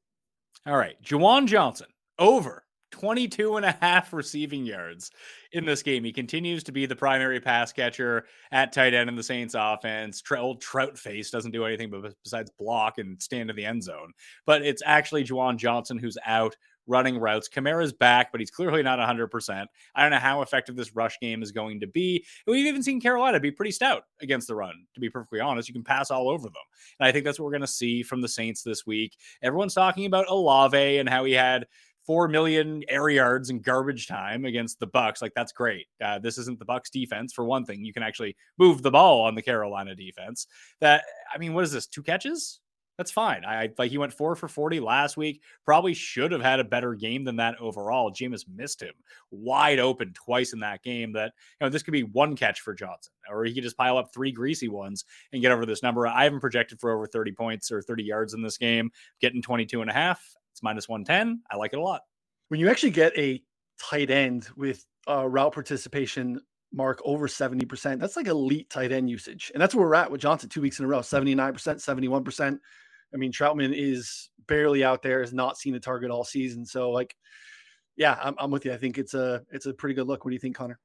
All 0.65 0.75
right, 0.75 1.01
Juwan 1.03 1.47
Johnson 1.47 1.87
over 2.19 2.63
22 2.91 3.57
and 3.57 3.65
a 3.65 3.77
half 3.81 4.13
receiving 4.13 4.65
yards 4.65 5.11
in 5.51 5.65
this 5.65 5.83
game. 5.83 6.03
He 6.03 6.11
continues 6.13 6.63
to 6.65 6.71
be 6.71 6.85
the 6.85 6.95
primary 6.95 7.39
pass 7.39 7.73
catcher 7.73 8.25
at 8.51 8.73
tight 8.73 8.93
end 8.93 9.09
in 9.09 9.15
the 9.15 9.23
Saints 9.23 9.55
offense. 9.57 10.21
old 10.35 10.61
Trout 10.61 10.97
face 10.97 11.31
doesn't 11.31 11.51
do 11.51 11.65
anything 11.65 11.89
but 11.89 12.13
besides 12.23 12.51
block 12.57 12.97
and 12.97 13.21
stand 13.21 13.49
in 13.49 13.55
the 13.55 13.65
end 13.65 13.83
zone. 13.83 14.13
But 14.45 14.63
it's 14.63 14.83
actually 14.85 15.23
Juwan 15.23 15.57
Johnson 15.57 15.97
who's 15.97 16.17
out 16.25 16.55
running 16.87 17.17
routes. 17.17 17.49
Kamara's 17.49 17.93
back, 17.93 18.31
but 18.31 18.41
he's 18.41 18.51
clearly 18.51 18.83
not 18.83 18.99
100%. 18.99 19.65
I 19.95 20.01
don't 20.01 20.11
know 20.11 20.17
how 20.17 20.41
effective 20.41 20.75
this 20.75 20.95
rush 20.95 21.19
game 21.19 21.41
is 21.41 21.51
going 21.51 21.79
to 21.81 21.87
be. 21.87 22.25
We've 22.47 22.65
even 22.65 22.83
seen 22.83 23.01
Carolina 23.01 23.39
be 23.39 23.51
pretty 23.51 23.71
stout 23.71 24.03
against 24.21 24.47
the 24.47 24.55
run, 24.55 24.73
to 24.93 24.99
be 24.99 25.09
perfectly 25.09 25.39
honest. 25.39 25.67
You 25.67 25.73
can 25.73 25.83
pass 25.83 26.11
all 26.11 26.29
over 26.29 26.43
them. 26.43 26.53
And 26.99 27.07
I 27.07 27.11
think 27.11 27.25
that's 27.25 27.39
what 27.39 27.45
we're 27.45 27.51
going 27.51 27.61
to 27.61 27.67
see 27.67 28.03
from 28.03 28.21
the 28.21 28.27
Saints 28.27 28.63
this 28.63 28.85
week. 28.85 29.17
Everyone's 29.41 29.73
talking 29.73 30.05
about 30.05 30.29
Olave 30.29 30.97
and 30.97 31.07
how 31.07 31.23
he 31.23 31.33
had 31.33 31.65
four 32.11 32.27
million 32.27 32.83
air 32.89 33.07
yards 33.07 33.49
in 33.49 33.61
garbage 33.61 34.05
time 34.05 34.43
against 34.43 34.81
the 34.81 34.87
Bucks. 34.87 35.21
Like 35.21 35.31
that's 35.33 35.53
great. 35.53 35.85
Uh, 36.03 36.19
this 36.19 36.37
isn't 36.37 36.59
the 36.59 36.65
Bucks 36.65 36.89
defense 36.89 37.31
for 37.31 37.45
one 37.45 37.63
thing. 37.63 37.85
You 37.85 37.93
can 37.93 38.03
actually 38.03 38.35
move 38.57 38.81
the 38.81 38.91
ball 38.91 39.21
on 39.21 39.33
the 39.33 39.41
Carolina 39.41 39.95
defense. 39.95 40.45
That 40.81 41.05
I 41.33 41.37
mean, 41.37 41.53
what 41.53 41.63
is 41.63 41.71
this? 41.71 41.87
Two 41.87 42.03
catches? 42.03 42.59
That's 42.97 43.11
fine. 43.11 43.45
I 43.45 43.69
like 43.77 43.91
he 43.91 43.97
went 43.97 44.11
four 44.11 44.35
for 44.35 44.49
40 44.49 44.81
last 44.81 45.15
week. 45.15 45.41
Probably 45.63 45.93
should 45.93 46.33
have 46.33 46.41
had 46.41 46.59
a 46.59 46.65
better 46.65 46.95
game 46.95 47.23
than 47.23 47.37
that 47.37 47.55
overall. 47.61 48.11
Jameis 48.11 48.43
missed 48.53 48.81
him 48.81 48.93
wide 49.31 49.79
open 49.79 50.11
twice 50.13 50.51
in 50.51 50.59
that 50.59 50.83
game. 50.83 51.13
That 51.13 51.31
you 51.61 51.65
know, 51.65 51.69
this 51.69 51.81
could 51.81 51.93
be 51.93 52.03
one 52.03 52.35
catch 52.35 52.59
for 52.59 52.73
Johnson, 52.73 53.13
or 53.31 53.45
he 53.45 53.53
could 53.53 53.63
just 53.63 53.77
pile 53.77 53.97
up 53.97 54.13
three 54.13 54.33
greasy 54.33 54.67
ones 54.67 55.05
and 55.31 55.41
get 55.41 55.53
over 55.53 55.65
this 55.65 55.81
number. 55.81 56.07
I 56.07 56.25
haven't 56.25 56.41
projected 56.41 56.81
for 56.81 56.91
over 56.91 57.07
30 57.07 57.31
points 57.31 57.71
or 57.71 57.81
30 57.81 58.03
yards 58.03 58.33
in 58.33 58.41
this 58.41 58.57
game, 58.57 58.91
getting 59.21 59.41
22 59.41 59.79
and 59.79 59.89
a 59.89 59.93
half. 59.93 60.21
It's 60.61 60.63
minus 60.63 60.87
110. 60.87 61.41
I 61.49 61.55
like 61.57 61.73
it 61.73 61.79
a 61.79 61.81
lot. 61.81 62.01
When 62.49 62.59
you 62.59 62.69
actually 62.69 62.91
get 62.91 63.17
a 63.17 63.41
tight 63.79 64.11
end 64.11 64.47
with 64.55 64.85
a 65.07 65.27
route 65.27 65.53
participation 65.53 66.39
mark 66.71 67.01
over 67.03 67.27
70%, 67.27 67.99
that's 67.99 68.15
like 68.15 68.27
elite 68.27 68.69
tight 68.69 68.91
end 68.91 69.09
usage. 69.09 69.51
And 69.53 69.61
that's 69.61 69.73
where 69.73 69.87
we're 69.87 69.95
at 69.95 70.11
with 70.11 70.21
Johnson 70.21 70.49
two 70.49 70.61
weeks 70.61 70.77
in 70.77 70.85
a 70.85 70.87
row 70.87 70.99
79%, 70.99 71.35
71%. 71.35 72.59
I 73.13 73.17
mean, 73.17 73.31
Trautman 73.31 73.73
is 73.75 74.29
barely 74.47 74.83
out 74.83 75.01
there, 75.01 75.21
has 75.21 75.33
not 75.33 75.57
seen 75.57 75.73
a 75.73 75.79
target 75.79 76.11
all 76.11 76.23
season. 76.23 76.63
So, 76.65 76.91
like, 76.91 77.15
yeah, 77.97 78.17
I'm, 78.21 78.35
I'm 78.37 78.51
with 78.51 78.65
you. 78.65 78.71
I 78.71 78.77
think 78.77 78.97
it's 78.99 79.15
a 79.15 79.41
it's 79.51 79.65
a 79.65 79.73
pretty 79.73 79.95
good 79.95 80.07
look. 80.07 80.23
What 80.23 80.29
do 80.29 80.35
you 80.35 80.39
think, 80.39 80.55
Connor? 80.55 80.79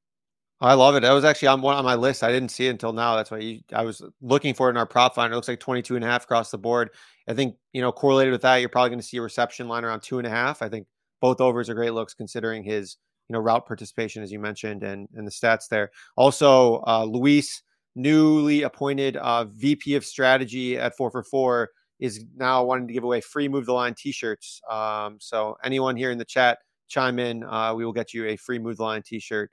I 0.60 0.72
love 0.72 0.96
it. 0.96 1.00
That 1.00 1.12
was 1.12 1.24
actually 1.24 1.48
on 1.48 1.60
one 1.60 1.76
on 1.76 1.84
my 1.84 1.96
list. 1.96 2.22
I 2.22 2.32
didn't 2.32 2.48
see 2.48 2.66
it 2.66 2.70
until 2.70 2.94
now. 2.94 3.14
That's 3.14 3.30
why 3.30 3.38
you, 3.38 3.60
I 3.74 3.82
was 3.82 4.02
looking 4.22 4.54
for 4.54 4.68
it 4.68 4.70
in 4.70 4.76
our 4.78 4.86
prop 4.86 5.14
finder. 5.14 5.34
It 5.34 5.36
looks 5.36 5.48
like 5.48 5.60
22 5.60 5.96
and 5.96 6.04
a 6.04 6.08
half 6.08 6.24
across 6.24 6.50
the 6.50 6.56
board. 6.56 6.90
I 7.28 7.34
think, 7.34 7.56
you 7.74 7.82
know, 7.82 7.92
correlated 7.92 8.32
with 8.32 8.42
that, 8.42 8.56
you're 8.56 8.70
probably 8.70 8.90
going 8.90 9.00
to 9.00 9.06
see 9.06 9.18
a 9.18 9.22
reception 9.22 9.68
line 9.68 9.84
around 9.84 10.00
two 10.00 10.18
and 10.18 10.26
a 10.26 10.30
half. 10.30 10.62
I 10.62 10.68
think 10.70 10.86
both 11.20 11.42
overs 11.42 11.68
are 11.68 11.74
great 11.74 11.92
looks 11.92 12.14
considering 12.14 12.62
his, 12.62 12.96
you 13.28 13.34
know, 13.34 13.40
route 13.40 13.66
participation, 13.66 14.22
as 14.22 14.32
you 14.32 14.38
mentioned, 14.38 14.82
and, 14.82 15.08
and 15.14 15.26
the 15.26 15.30
stats 15.30 15.68
there. 15.68 15.90
Also, 16.16 16.82
uh, 16.86 17.04
Luis, 17.04 17.62
newly 17.94 18.62
appointed 18.62 19.18
uh, 19.18 19.44
VP 19.44 19.94
of 19.94 20.06
strategy 20.06 20.78
at 20.78 20.96
four 20.96 21.10
for 21.10 21.22
four, 21.22 21.70
is 21.98 22.24
now 22.34 22.64
wanting 22.64 22.86
to 22.86 22.94
give 22.94 23.04
away 23.04 23.20
free 23.20 23.48
move 23.48 23.66
the 23.66 23.72
line 23.72 23.94
t-shirts. 23.94 24.60
Um, 24.70 25.18
so 25.20 25.56
anyone 25.64 25.96
here 25.96 26.10
in 26.10 26.18
the 26.18 26.24
chat, 26.24 26.58
chime 26.88 27.18
in. 27.18 27.42
Uh, 27.44 27.74
we 27.74 27.84
will 27.84 27.92
get 27.92 28.14
you 28.14 28.26
a 28.26 28.36
free 28.36 28.58
move 28.58 28.76
the 28.78 28.82
line 28.82 29.02
t-shirt. 29.02 29.50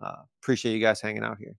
Uh, 0.00 0.22
appreciate 0.42 0.74
you 0.74 0.80
guys 0.80 1.00
hanging 1.00 1.22
out 1.22 1.38
here. 1.38 1.56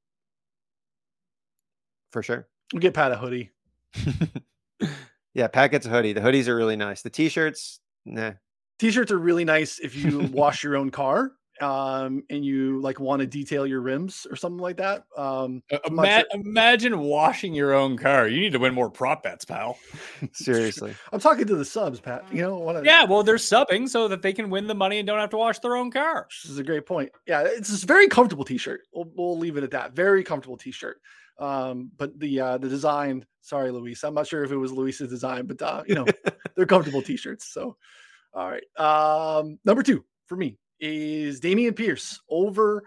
For 2.11 2.23
sure. 2.23 2.47
We'll 2.73 2.81
get 2.81 2.93
Pat 2.93 3.11
a 3.11 3.17
hoodie. 3.17 3.51
yeah, 5.33 5.47
Pat 5.47 5.71
gets 5.71 5.85
a 5.85 5.89
hoodie. 5.89 6.13
The 6.13 6.21
hoodies 6.21 6.47
are 6.47 6.55
really 6.55 6.75
nice. 6.75 7.01
The 7.01 7.09
t-shirts, 7.09 7.79
nah. 8.05 8.33
T-shirts 8.79 9.11
are 9.11 9.17
really 9.17 9.45
nice 9.45 9.79
if 9.79 9.95
you 9.95 10.19
wash 10.31 10.63
your 10.63 10.75
own 10.75 10.91
car 10.91 11.31
um, 11.61 12.23
and 12.29 12.45
you 12.45 12.79
like 12.81 12.99
want 12.99 13.21
to 13.21 13.25
detail 13.25 13.65
your 13.65 13.81
rims 13.81 14.27
or 14.29 14.35
something 14.35 14.59
like 14.59 14.77
that. 14.77 15.05
Um, 15.15 15.63
Ima- 15.85 16.05
sure. 16.07 16.41
Imagine 16.41 16.99
washing 16.99 17.53
your 17.53 17.73
own 17.73 17.97
car. 17.97 18.27
You 18.27 18.39
need 18.39 18.51
to 18.53 18.59
win 18.59 18.73
more 18.73 18.89
prop 18.89 19.23
bets, 19.23 19.45
pal. 19.45 19.77
Seriously, 20.33 20.93
I'm 21.11 21.19
talking 21.19 21.47
to 21.47 21.55
the 21.55 21.65
subs, 21.65 21.99
Pat. 21.99 22.25
You 22.31 22.41
know, 22.41 22.57
wanna... 22.57 22.83
yeah. 22.83 23.03
Well, 23.03 23.23
they're 23.23 23.35
subbing 23.35 23.89
so 23.89 24.07
that 24.07 24.21
they 24.21 24.33
can 24.33 24.49
win 24.49 24.67
the 24.67 24.75
money 24.75 24.99
and 24.99 25.07
don't 25.07 25.19
have 25.19 25.29
to 25.31 25.37
wash 25.37 25.59
their 25.59 25.75
own 25.75 25.91
car. 25.91 26.27
This 26.43 26.51
is 26.51 26.57
a 26.57 26.63
great 26.63 26.85
point. 26.85 27.11
Yeah, 27.25 27.41
it's 27.45 27.83
a 27.83 27.85
very 27.85 28.07
comfortable 28.07 28.45
T-shirt. 28.45 28.81
We'll, 28.93 29.09
we'll 29.15 29.37
leave 29.37 29.57
it 29.57 29.63
at 29.63 29.71
that. 29.71 29.93
Very 29.93 30.23
comfortable 30.23 30.57
T-shirt. 30.57 30.99
Um, 31.39 31.91
but 31.97 32.17
the 32.19 32.39
uh, 32.39 32.57
the 32.57 32.69
design, 32.69 33.25
sorry, 33.41 33.71
Luis, 33.71 34.03
I'm 34.03 34.13
not 34.13 34.27
sure 34.27 34.43
if 34.43 34.51
it 34.51 34.57
was 34.57 34.71
Luis's 34.71 35.09
design, 35.09 35.45
but 35.45 35.61
uh, 35.61 35.83
you 35.87 35.95
know, 35.95 36.05
they're 36.55 36.65
comfortable 36.65 37.01
T-shirts. 37.01 37.53
So, 37.53 37.77
all 38.33 38.49
right. 38.49 38.63
Um, 38.77 39.59
number 39.63 39.83
two 39.83 40.03
for 40.27 40.35
me, 40.35 40.57
is 40.79 41.39
Dameon 41.41 41.75
Pierce 41.75 42.19
over 42.29 42.83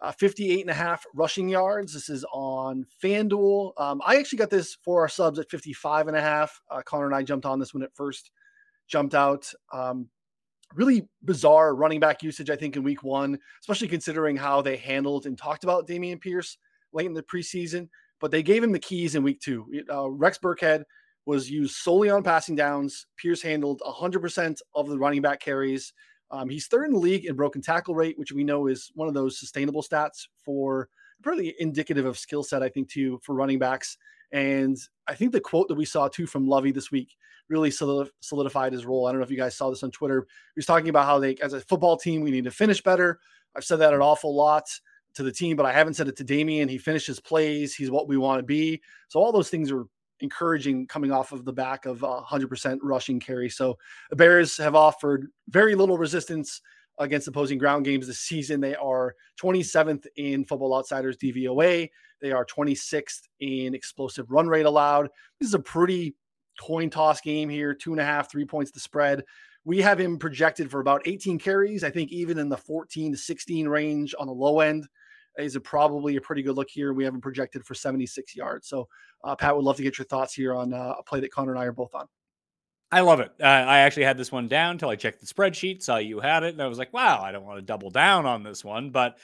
uh, 0.00 0.12
58 0.12 0.60
and 0.60 0.70
a 0.70 0.74
half 0.74 1.04
rushing 1.14 1.48
yards. 1.48 1.94
This 1.94 2.08
is 2.08 2.24
on 2.32 2.86
FanDuel. 3.02 3.72
Um, 3.78 4.02
I 4.04 4.16
actually 4.16 4.38
got 4.38 4.50
this 4.50 4.76
for 4.84 5.00
our 5.00 5.08
subs 5.08 5.38
at 5.38 5.50
55 5.50 6.08
and 6.08 6.16
a 6.16 6.20
half. 6.20 6.60
Uh, 6.70 6.82
Connor 6.82 7.06
and 7.06 7.14
I 7.14 7.22
jumped 7.22 7.46
on 7.46 7.58
this 7.58 7.72
when 7.72 7.82
it 7.82 7.90
first 7.94 8.30
jumped 8.86 9.14
out. 9.14 9.50
Um, 9.72 10.08
really 10.74 11.08
bizarre 11.22 11.74
running 11.74 12.00
back 12.00 12.22
usage, 12.22 12.50
I 12.50 12.56
think, 12.56 12.76
in 12.76 12.82
week 12.82 13.02
one, 13.02 13.38
especially 13.60 13.88
considering 13.88 14.36
how 14.36 14.60
they 14.60 14.76
handled 14.76 15.26
and 15.26 15.38
talked 15.38 15.64
about 15.64 15.86
Dameon 15.86 16.20
Pierce 16.20 16.58
late 16.92 17.06
in 17.06 17.14
the 17.14 17.22
preseason. 17.22 17.88
But 18.20 18.30
they 18.30 18.42
gave 18.42 18.62
him 18.62 18.72
the 18.72 18.78
keys 18.78 19.14
in 19.14 19.22
week 19.22 19.40
two. 19.40 19.66
Uh, 19.90 20.10
Rex 20.10 20.38
Burkhead 20.38 20.82
was 21.26 21.50
used 21.50 21.76
solely 21.76 22.10
on 22.10 22.22
passing 22.22 22.54
downs. 22.54 23.06
Pierce 23.16 23.42
handled 23.42 23.80
100% 23.86 24.58
of 24.74 24.88
the 24.88 24.98
running 24.98 25.22
back 25.22 25.40
carries. 25.40 25.92
Um, 26.30 26.48
he's 26.48 26.66
third 26.66 26.86
in 26.86 26.92
the 26.92 26.98
league 26.98 27.26
in 27.26 27.36
broken 27.36 27.62
tackle 27.62 27.94
rate, 27.94 28.18
which 28.18 28.32
we 28.32 28.44
know 28.44 28.66
is 28.66 28.90
one 28.94 29.08
of 29.08 29.14
those 29.14 29.38
sustainable 29.38 29.82
stats 29.82 30.26
for 30.44 30.88
pretty 31.22 31.54
indicative 31.58 32.06
of 32.06 32.18
skill 32.18 32.42
set, 32.42 32.62
I 32.62 32.68
think, 32.68 32.88
too, 32.88 33.20
for 33.22 33.34
running 33.34 33.58
backs. 33.58 33.96
And 34.32 34.76
I 35.06 35.14
think 35.14 35.32
the 35.32 35.40
quote 35.40 35.68
that 35.68 35.76
we 35.76 35.84
saw 35.84 36.08
too 36.08 36.26
from 36.26 36.48
Lovie 36.48 36.72
this 36.72 36.90
week 36.90 37.14
really 37.48 37.70
solidified 37.70 38.72
his 38.72 38.86
role. 38.86 39.06
I 39.06 39.12
don't 39.12 39.20
know 39.20 39.24
if 39.24 39.30
you 39.30 39.36
guys 39.36 39.56
saw 39.56 39.70
this 39.70 39.82
on 39.82 39.90
Twitter. 39.90 40.26
He 40.54 40.58
was 40.58 40.66
talking 40.66 40.88
about 40.88 41.06
how 41.06 41.18
they, 41.18 41.36
as 41.36 41.52
a 41.52 41.60
football 41.60 41.96
team, 41.96 42.22
we 42.22 42.30
need 42.30 42.44
to 42.44 42.50
finish 42.50 42.82
better. 42.82 43.20
I've 43.54 43.64
said 43.64 43.76
that 43.76 43.94
an 43.94 44.00
awful 44.00 44.34
lot 44.34 44.64
to 45.14 45.22
the 45.22 45.30
team, 45.30 45.56
but 45.56 45.66
I 45.66 45.72
haven't 45.72 45.94
said 45.94 46.08
it 46.08 46.16
to 46.16 46.24
Dameon. 46.24 46.68
He 46.68 46.78
finishes 46.78 47.20
plays. 47.20 47.74
He's 47.74 47.90
what 47.90 48.08
we 48.08 48.16
want 48.16 48.40
to 48.40 48.42
be. 48.42 48.82
So 49.08 49.20
all 49.20 49.30
those 49.30 49.50
things 49.50 49.70
are 49.70 49.84
encouraging 50.20 50.86
coming 50.86 51.12
off 51.12 51.32
of 51.32 51.44
the 51.44 51.52
back 51.52 51.86
of 51.86 52.00
100% 52.00 52.78
rushing 52.82 53.20
carry. 53.20 53.48
So 53.48 53.78
the 54.10 54.16
Bears 54.16 54.56
have 54.58 54.74
offered 54.74 55.28
very 55.48 55.74
little 55.74 55.98
resistance 55.98 56.60
against 56.98 57.28
opposing 57.28 57.58
ground 57.58 57.84
games 57.84 58.06
this 58.06 58.20
season. 58.20 58.60
They 58.60 58.76
are 58.76 59.14
27th 59.40 60.06
in 60.16 60.44
Football 60.44 60.76
Outsiders 60.76 61.16
DVOA. 61.16 61.90
They 62.20 62.32
are 62.32 62.46
26th 62.46 63.28
in 63.40 63.74
explosive 63.74 64.30
run 64.30 64.46
rate 64.46 64.66
allowed. 64.66 65.08
This 65.40 65.48
is 65.48 65.54
a 65.54 65.58
pretty 65.58 66.14
coin 66.60 66.90
toss 66.90 67.20
game 67.20 67.48
here. 67.48 67.74
Two 67.74 67.92
and 67.92 68.00
a 68.00 68.04
half, 68.04 68.30
three 68.30 68.44
points 68.44 68.70
to 68.72 68.80
spread. 68.80 69.24
We 69.64 69.80
have 69.80 69.98
him 69.98 70.18
projected 70.18 70.70
for 70.70 70.80
about 70.80 71.02
18 71.06 71.38
carries. 71.38 71.84
I 71.84 71.90
think 71.90 72.12
even 72.12 72.38
in 72.38 72.48
the 72.48 72.56
14 72.56 73.12
to 73.12 73.18
16 73.18 73.66
range 73.66 74.14
on 74.18 74.26
the 74.26 74.32
low 74.32 74.60
end 74.60 74.86
is 75.38 75.56
a 75.56 75.60
probably 75.60 76.16
a 76.16 76.20
pretty 76.20 76.42
good 76.42 76.56
look 76.56 76.70
here. 76.70 76.92
We 76.92 77.04
have 77.04 77.14
him 77.14 77.20
projected 77.20 77.64
for 77.64 77.74
76 77.74 78.36
yards. 78.36 78.68
So, 78.68 78.88
uh, 79.24 79.34
Pat, 79.36 79.54
would 79.54 79.64
love 79.64 79.76
to 79.76 79.82
get 79.82 79.98
your 79.98 80.04
thoughts 80.06 80.34
here 80.34 80.54
on 80.54 80.72
uh, 80.72 80.94
a 80.98 81.02
play 81.02 81.20
that 81.20 81.32
Connor 81.32 81.52
and 81.52 81.60
I 81.60 81.64
are 81.64 81.72
both 81.72 81.94
on. 81.94 82.06
I 82.92 83.00
love 83.00 83.18
it. 83.20 83.32
Uh, 83.40 83.46
I 83.46 83.80
actually 83.80 84.04
had 84.04 84.18
this 84.18 84.30
one 84.30 84.46
down 84.46 84.72
until 84.72 84.88
I 84.88 84.96
checked 84.96 85.20
the 85.20 85.26
spreadsheet, 85.26 85.82
saw 85.82 85.96
you 85.96 86.20
had 86.20 86.44
it, 86.44 86.52
and 86.52 86.62
I 86.62 86.68
was 86.68 86.78
like, 86.78 86.92
wow, 86.92 87.20
I 87.20 87.32
don't 87.32 87.44
want 87.44 87.58
to 87.58 87.62
double 87.62 87.90
down 87.90 88.24
on 88.24 88.44
this 88.44 88.64
one. 88.64 88.90
But 88.90 89.18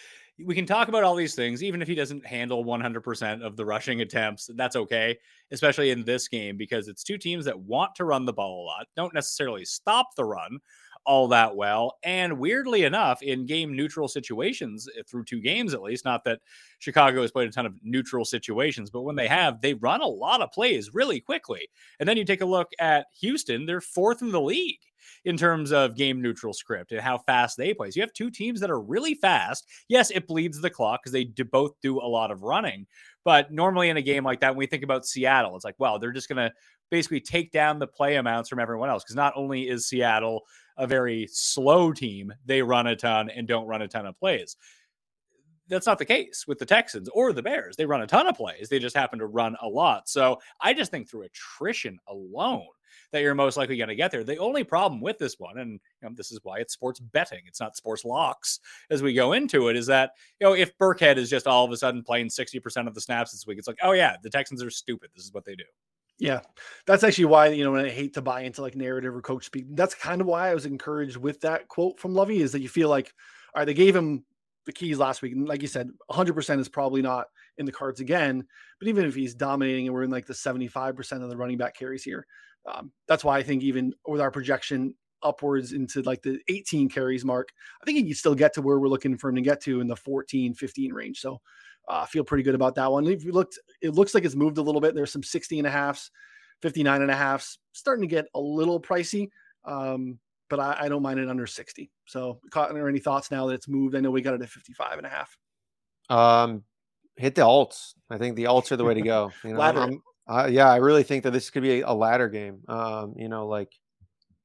we 0.45 0.55
can 0.55 0.67
talk 0.67 0.89
about 0.89 1.05
all 1.05 1.15
these 1.15 1.35
things, 1.35 1.63
even 1.63 1.83
if 1.83 1.89
he 1.89 1.95
doesn't 1.95 2.27
handle 2.27 2.65
100% 2.65 3.43
of 3.43 3.57
the 3.57 3.65
rushing 3.65 4.01
attempts. 4.01 4.51
That's 4.55 4.77
okay, 4.77 5.19
especially 5.51 5.91
in 5.91 6.05
this 6.05 6.29
game, 6.29 6.57
because 6.57 6.89
it's 6.89 7.05
two 7.05 7.19
teams 7.19 7.45
that 7.45 7.59
want 7.59 7.95
to 7.97 8.05
run 8.05 8.25
the 8.25 8.33
ball 8.33 8.65
a 8.65 8.67
lot, 8.67 8.87
don't 8.97 9.15
necessarily 9.15 9.65
stop 9.65 10.15
the 10.17 10.25
run 10.25 10.59
all 11.11 11.27
that 11.27 11.57
well. 11.57 11.97
And 12.05 12.39
weirdly 12.39 12.85
enough, 12.85 13.21
in 13.21 13.45
game 13.45 13.75
neutral 13.75 14.07
situations, 14.07 14.89
eh, 14.97 15.03
through 15.11 15.25
two 15.25 15.41
games 15.41 15.75
at 15.75 15.83
least, 15.83 16.05
not 16.05 16.23
that 16.23 16.39
Chicago 16.79 17.21
has 17.23 17.33
played 17.33 17.49
a 17.49 17.53
ton 17.53 17.67
of 17.67 17.75
neutral 17.83 18.25
situations, 18.25 18.91
but 18.91 19.03
when 19.03 19.17
they 19.17 19.27
have, 19.27 19.61
they 19.61 19.75
run 19.75 20.03
a 20.03 20.07
lot 20.07 20.41
of 20.41 20.53
plays 20.53 20.95
really 20.95 21.19
quickly. 21.19 21.69
And 21.99 22.09
then 22.09 22.17
you 22.17 22.25
take 22.25 22.43
a 22.43 22.47
look 22.47 22.69
at 22.79 23.07
Houston, 23.21 23.67
they're 23.67 23.81
fourth 23.81 24.23
in 24.23 24.31
the 24.31 24.41
league 24.41 24.79
in 25.25 25.37
terms 25.37 25.73
of 25.73 25.97
game 25.97 26.23
neutral 26.23 26.53
script 26.53 26.93
and 26.93 27.01
how 27.01 27.19
fast 27.19 27.57
they 27.57 27.75
play. 27.75 27.91
So 27.91 27.97
you 27.97 28.03
have 28.03 28.13
two 28.13 28.31
teams 28.31 28.61
that 28.61 28.71
are 28.71 28.81
really 28.81 29.15
fast. 29.15 29.67
Yes, 29.89 30.13
it 30.13 30.29
bleeds 30.29 30.61
the 30.61 30.71
clock 30.71 31.01
because 31.03 31.13
they 31.13 31.25
do 31.25 31.45
both 31.45 31.73
do 31.83 31.99
a 31.99 32.07
lot 32.07 32.31
of 32.31 32.45
running. 32.45 32.87
But 33.25 33.51
normally 33.51 33.89
in 33.89 33.97
a 33.97 34.03
game 34.03 34.23
like 34.23 34.41
that, 34.41 34.51
when 34.51 34.59
we 34.59 34.67
think 34.67 34.85
about 34.85 35.05
Seattle, 35.05 35.57
it's 35.57 35.65
like, 35.65 35.75
well, 35.79 35.99
they're 35.99 36.13
just 36.13 36.29
going 36.29 36.49
to 36.49 36.53
basically 36.91 37.21
take 37.21 37.53
down 37.53 37.79
the 37.79 37.87
play 37.87 38.17
amounts 38.17 38.49
from 38.49 38.61
everyone 38.61 38.91
else. 38.91 39.03
Because 39.03 39.17
not 39.17 39.33
only 39.37 39.69
is 39.69 39.89
Seattle 39.89 40.43
a 40.77 40.87
very 40.87 41.29
slow 41.31 41.93
team, 41.93 42.33
they 42.45 42.63
run 42.63 42.87
a 42.87 42.97
ton 42.97 43.31
and 43.31 43.47
don't 43.47 43.67
run 43.67 43.83
a 43.83 43.89
ton 43.89 44.07
of 44.07 44.19
plays. 44.19 44.57
That's 45.69 45.87
not 45.87 45.99
the 45.99 46.05
case 46.05 46.47
with 46.49 46.59
the 46.59 46.67
Texans 46.67 47.09
or 47.11 47.33
the 47.33 47.43
Bears. 47.43 47.77
They 47.77 47.87
run 47.87 48.03
a 48.03 48.07
ton 48.07 48.27
of 48.27 48.37
plays. 48.37 48.69
They 48.69 48.81
just 48.81 48.97
happen 48.97 49.21
to 49.21 49.27
run 49.27 49.57
a 49.63 49.69
lot. 49.69 50.09
So 50.09 50.41
I 50.61 50.75
just 50.75 50.91
think 50.91 51.09
through 51.09 51.23
attrition 51.23 51.99
alone, 52.09 52.67
that 53.13 53.23
you're 53.23 53.35
most 53.35 53.57
likely 53.57 53.77
going 53.77 53.89
to 53.89 53.95
get 53.95 54.11
there. 54.11 54.25
The 54.25 54.37
only 54.39 54.65
problem 54.65 55.01
with 55.01 55.19
this 55.19 55.39
one, 55.39 55.59
and 55.59 55.73
you 55.73 56.09
know, 56.09 56.15
this 56.15 56.31
is 56.31 56.41
why 56.43 56.59
it's 56.59 56.73
sports 56.73 57.01
betting, 57.01 57.43
it's 57.47 57.61
not 57.61 57.77
sports 57.77 58.05
locks 58.05 58.61
as 58.91 59.03
we 59.03 59.13
go 59.13 59.33
into 59.33 59.69
it, 59.69 59.77
is 59.77 59.87
that, 59.87 60.13
you 60.41 60.47
know, 60.47 60.55
if 60.55 60.77
Burkhead 60.79 61.17
is 61.17 61.31
just 61.31 61.47
all 61.47 61.65
of 61.65 61.73
a 61.73 61.77
sudden 61.77 62.03
playing 62.03 62.29
60% 62.29 62.87
of 62.87 62.95
the 62.95 63.01
snaps 63.01 63.33
this 63.33 63.47
week, 63.47 63.59
it's 63.59 63.69
like, 63.69 63.79
oh, 63.83 63.93
yeah, 63.93 64.17
the 64.23 64.31
Texans 64.31 64.63
are 64.63 64.71
stupid. 64.71 65.11
This 65.15 65.25
is 65.25 65.33
what 65.33 65.45
they 65.45 65.55
do. 65.55 65.65
Yeah, 66.21 66.41
that's 66.87 67.03
actually 67.03 67.25
why 67.27 67.49
you 67.49 67.65
know, 67.65 67.73
when 67.73 67.85
I 67.87 67.89
hate 67.89 68.15
to 68.15 68.23
buy 68.23 68.43
into 68.43 68.61
like 68.61 68.77
narrative 68.77 69.15
or 69.17 69.23
coach 69.23 69.47
speak. 69.47 69.65
That's 69.71 69.95
kind 69.95 70.21
of 70.21 70.27
why 70.27 70.51
I 70.51 70.55
was 70.55 70.67
encouraged 70.67 71.17
with 71.17 71.41
that 71.41 71.69
quote 71.69 71.99
from 71.99 72.15
Lovie 72.15 72.43
is 72.43 72.53
that 72.53 72.61
you 72.61 72.69
feel 72.69 72.91
like, 72.91 73.15
all 73.55 73.61
right, 73.61 73.65
they 73.65 73.73
gave 73.75 73.97
him 73.97 74.25
the 74.67 74.73
keys 74.73 74.99
last 74.99 75.23
week, 75.23 75.33
and 75.33 75.49
like 75.49 75.63
you 75.63 75.69
said, 75.69 75.89
100 76.09 76.35
percent 76.35 76.61
is 76.61 76.69
probably 76.69 77.01
not 77.01 77.29
in 77.57 77.65
the 77.65 77.73
cards 77.73 78.01
again. 78.01 78.45
But 78.79 78.89
even 78.89 79.07
if 79.07 79.15
he's 79.15 79.35
dominating 79.35 79.87
and 79.87 79.95
we're 79.95 80.03
in 80.05 80.11
like 80.11 80.27
the 80.27 80.35
75 80.35 80.95
percent 80.95 81.23
of 81.23 81.31
the 81.31 81.37
running 81.39 81.57
back 81.57 81.75
carries 81.75 82.05
here, 82.05 82.27
um, 82.71 82.93
that's 83.09 83.25
why 83.25 83.39
I 83.39 83.43
think 83.43 83.63
even 83.63 83.95
with 84.07 84.21
our 84.21 84.31
projection 84.31 84.95
upwards 85.23 85.73
into 85.73 86.03
like 86.03 86.23
the 86.23 86.39
18 86.49 86.91
carries 86.91 87.25
mark, 87.25 87.49
I 87.83 87.87
think 87.87 87.97
he 87.97 88.05
can 88.05 88.15
still 88.15 88.35
get 88.35 88.53
to 88.55 88.63
where 88.63 88.79
we're 88.79 88.89
looking 88.89 89.17
for 89.17 89.31
him 89.31 89.37
to 89.37 89.43
get 89.43 89.63
to 89.63 89.81
in 89.81 89.87
the 89.87 89.97
14, 89.97 90.53
15 90.55 90.93
range. 90.93 91.21
So 91.21 91.41
I 91.89 92.03
uh, 92.03 92.07
feel 92.07 92.25
pretty 92.25 92.45
good 92.45 92.55
about 92.55 92.75
that 92.77 92.91
one. 92.91 93.07
If 93.07 93.25
you 93.25 93.33
looked, 93.33 93.59
it 93.83 93.95
looks 93.95 94.15
like 94.15 94.25
it's 94.25 94.37
moved 94.37 94.59
a 94.59 94.63
little 94.63 94.81
bit. 94.81 94.95
There's 94.95 95.13
some 95.13 95.23
60 95.23 95.59
and 95.59 95.67
a 95.67 95.71
halfs, 95.71 96.11
59 96.63 97.03
and 97.03 97.11
a 97.11 97.17
halfs, 97.17 97.59
starting 97.73 98.03
to 98.03 98.09
get 98.09 98.27
a 98.35 98.41
little 98.41 98.81
pricey. 98.81 99.29
Um, 99.65 100.19
but 100.49 100.61
I, 100.61 100.77
I, 100.81 100.89
don't 100.89 101.03
mind 101.03 101.21
it 101.21 101.29
under 101.29 101.47
60. 101.47 101.91
So, 102.07 102.41
Connor 102.51 102.89
any 102.89 102.99
thoughts 102.99 103.31
now 103.31 103.47
that 103.47 103.55
it's 103.55 103.69
moved? 103.69 103.95
I 103.95 104.01
know 104.01 104.11
we 104.11 104.23
got 104.23 104.35
it 104.35 104.43
at 104.43 104.49
55 104.49 104.99
and 104.99 105.07
a 105.07 105.11
half. 105.11 105.37
Um, 106.09 106.65
hit 107.17 107.35
the 107.35 107.43
alts. 107.43 107.95
I 108.11 108.19
think 108.19 108.37
the 108.37 108.45
alts 108.45 108.73
are 108.73 108.77
the 108.77 108.85
way 108.85 108.95
to 108.95 109.01
go. 109.01 109.33
You 109.45 109.55
know, 109.55 110.01
uh, 110.29 110.47
yeah, 110.51 110.71
I 110.71 110.77
really 110.77 111.03
think 111.03 111.25
that 111.25 111.33
this 111.33 111.51
could 111.51 111.63
be 111.63 111.81
a, 111.81 111.89
a 111.89 111.95
ladder 111.95 112.29
game. 112.29 112.61
Um, 112.69 113.15
you 113.17 113.29
know, 113.29 113.47
like, 113.47 113.73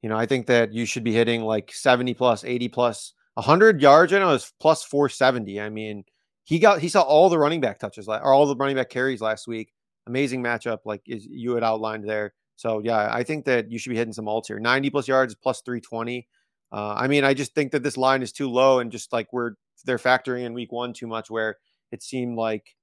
you 0.01 0.09
know, 0.09 0.17
I 0.17 0.25
think 0.25 0.47
that 0.47 0.73
you 0.73 0.85
should 0.85 1.03
be 1.03 1.13
hitting 1.13 1.41
like 1.41 1.71
70 1.71 2.13
plus, 2.15 2.43
80 2.43 2.69
plus, 2.69 3.13
100 3.35 3.81
yards. 3.81 4.13
I 4.13 4.19
know 4.19 4.31
is 4.31 4.51
plus 4.59 4.83
470. 4.83 5.61
I 5.61 5.69
mean, 5.69 6.03
he 6.45 6.59
got 6.59 6.79
he 6.79 6.87
saw 6.87 7.01
all 7.01 7.27
the 7.29 7.39
running 7.39 7.59
back 7.59 7.79
touches 7.79 8.07
or 8.07 8.33
all 8.33 8.45
the 8.45 8.55
running 8.55 8.75
back 8.75 8.89
carries 8.89 9.19
last 9.19 9.47
week. 9.47 9.73
Amazing 10.07 10.41
matchup, 10.43 10.79
like 10.85 11.01
is 11.07 11.25
you 11.25 11.55
had 11.55 11.63
outlined 11.63 12.07
there. 12.07 12.33
So 12.55 12.79
yeah, 12.83 13.09
I 13.11 13.23
think 13.23 13.45
that 13.45 13.69
you 13.71 13.79
should 13.79 13.89
be 13.89 13.97
hitting 13.97 14.13
some 14.13 14.25
alts 14.25 14.47
here. 14.47 14.59
90 14.59 14.89
plus 14.91 15.07
yards 15.07 15.35
plus 15.35 15.61
320. 15.61 16.27
Uh, 16.71 16.93
I 16.93 17.07
mean, 17.07 17.23
I 17.23 17.33
just 17.33 17.53
think 17.53 17.71
that 17.71 17.83
this 17.83 17.97
line 17.97 18.21
is 18.21 18.31
too 18.31 18.49
low, 18.49 18.79
and 18.79 18.91
just 18.91 19.11
like 19.11 19.33
we're 19.33 19.53
they're 19.85 19.97
factoring 19.97 20.45
in 20.45 20.53
week 20.53 20.71
one 20.71 20.93
too 20.93 21.07
much, 21.07 21.29
where 21.29 21.57
it 21.91 22.01
seemed 22.01 22.37
like, 22.37 22.75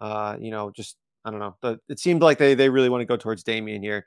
uh, 0.00 0.36
you 0.40 0.50
know, 0.50 0.70
just 0.70 0.96
I 1.24 1.30
don't 1.30 1.40
know. 1.40 1.56
But 1.60 1.80
it 1.88 1.98
seemed 2.00 2.22
like 2.22 2.38
they 2.38 2.54
they 2.54 2.68
really 2.70 2.88
want 2.88 3.02
to 3.02 3.06
go 3.06 3.16
towards 3.16 3.44
Dameon 3.44 3.82
here. 3.82 4.06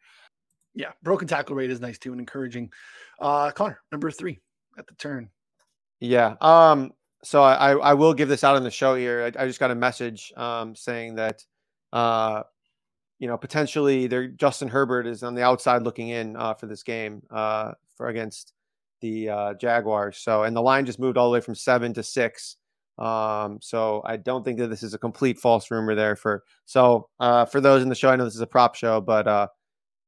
Yeah, 0.74 0.92
broken 1.04 1.28
tackle 1.28 1.56
rate 1.56 1.70
is 1.70 1.80
nice 1.80 2.00
too 2.00 2.12
and 2.12 2.20
encouraging. 2.20 2.72
Uh 3.20 3.52
Connor, 3.52 3.80
number 3.92 4.10
three 4.10 4.40
at 4.78 4.88
the 4.88 4.96
turn. 4.96 5.30
Yeah. 6.00 6.36
Um, 6.42 6.92
so 7.24 7.42
I 7.42 7.72
I 7.72 7.94
will 7.94 8.14
give 8.14 8.30
this 8.30 8.44
out 8.44 8.56
on 8.56 8.64
the 8.64 8.72
show 8.72 8.96
here. 8.96 9.24
I, 9.24 9.44
I 9.44 9.48
just 9.48 9.60
got 9.60 9.72
a 9.72 9.76
message 9.76 10.32
um 10.36 10.76
saying 10.76 11.16
that 11.16 11.44
uh 11.92 12.44
you 13.20 13.28
know 13.28 13.38
potentially 13.38 14.08
there 14.08 14.28
Justin 14.28 14.68
Herbert 14.68 15.08
is 15.08 15.24
on 15.24 15.36
the 15.36 15.44
outside 15.44 15.84
looking 15.84 16.10
in 16.10 16.36
uh 16.36 16.54
for 16.54 16.68
this 16.68 16.84
game 16.84 17.22
uh 17.32 17.74
for 17.96 18.08
against 18.08 18.54
the 19.02 19.30
uh 19.30 19.54
Jaguars. 19.56 20.18
So 20.18 20.44
and 20.44 20.56
the 20.56 20.62
line 20.62 20.86
just 20.86 21.00
moved 21.00 21.18
all 21.18 21.30
the 21.30 21.34
way 21.34 21.42
from 21.42 21.56
seven 21.56 21.94
to 21.94 22.04
six. 22.04 22.58
Um, 23.00 23.58
so 23.60 24.04
I 24.06 24.18
don't 24.18 24.46
think 24.46 24.60
that 24.60 24.68
this 24.68 24.84
is 24.84 24.94
a 24.94 25.00
complete 25.00 25.40
false 25.40 25.72
rumor 25.72 25.96
there 25.96 26.16
for 26.16 26.44
so 26.66 27.10
uh 27.20 27.46
for 27.46 27.62
those 27.62 27.84
in 27.84 27.90
the 27.90 27.96
show, 27.96 28.10
I 28.10 28.16
know 28.16 28.26
this 28.26 28.36
is 28.36 28.42
a 28.42 28.48
prop 28.48 28.76
show, 28.76 29.02
but 29.02 29.28
uh 29.28 29.48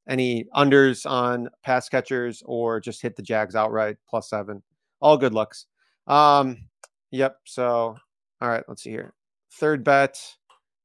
any 0.07 0.45
unders 0.55 1.09
on 1.09 1.49
pass 1.63 1.89
catchers 1.89 2.43
or 2.45 2.79
just 2.79 3.01
hit 3.01 3.15
the 3.15 3.23
Jags 3.23 3.55
outright 3.55 3.97
plus 4.07 4.29
seven. 4.29 4.61
All 5.01 5.17
good 5.17 5.33
looks. 5.33 5.65
Um, 6.07 6.57
yep. 7.15 7.37
So 7.45 7.97
all 8.41 8.49
right, 8.49 8.63
let's 8.67 8.83
see 8.83 8.91
here. 8.91 9.13
Third 9.53 9.83
bet, 9.83 10.21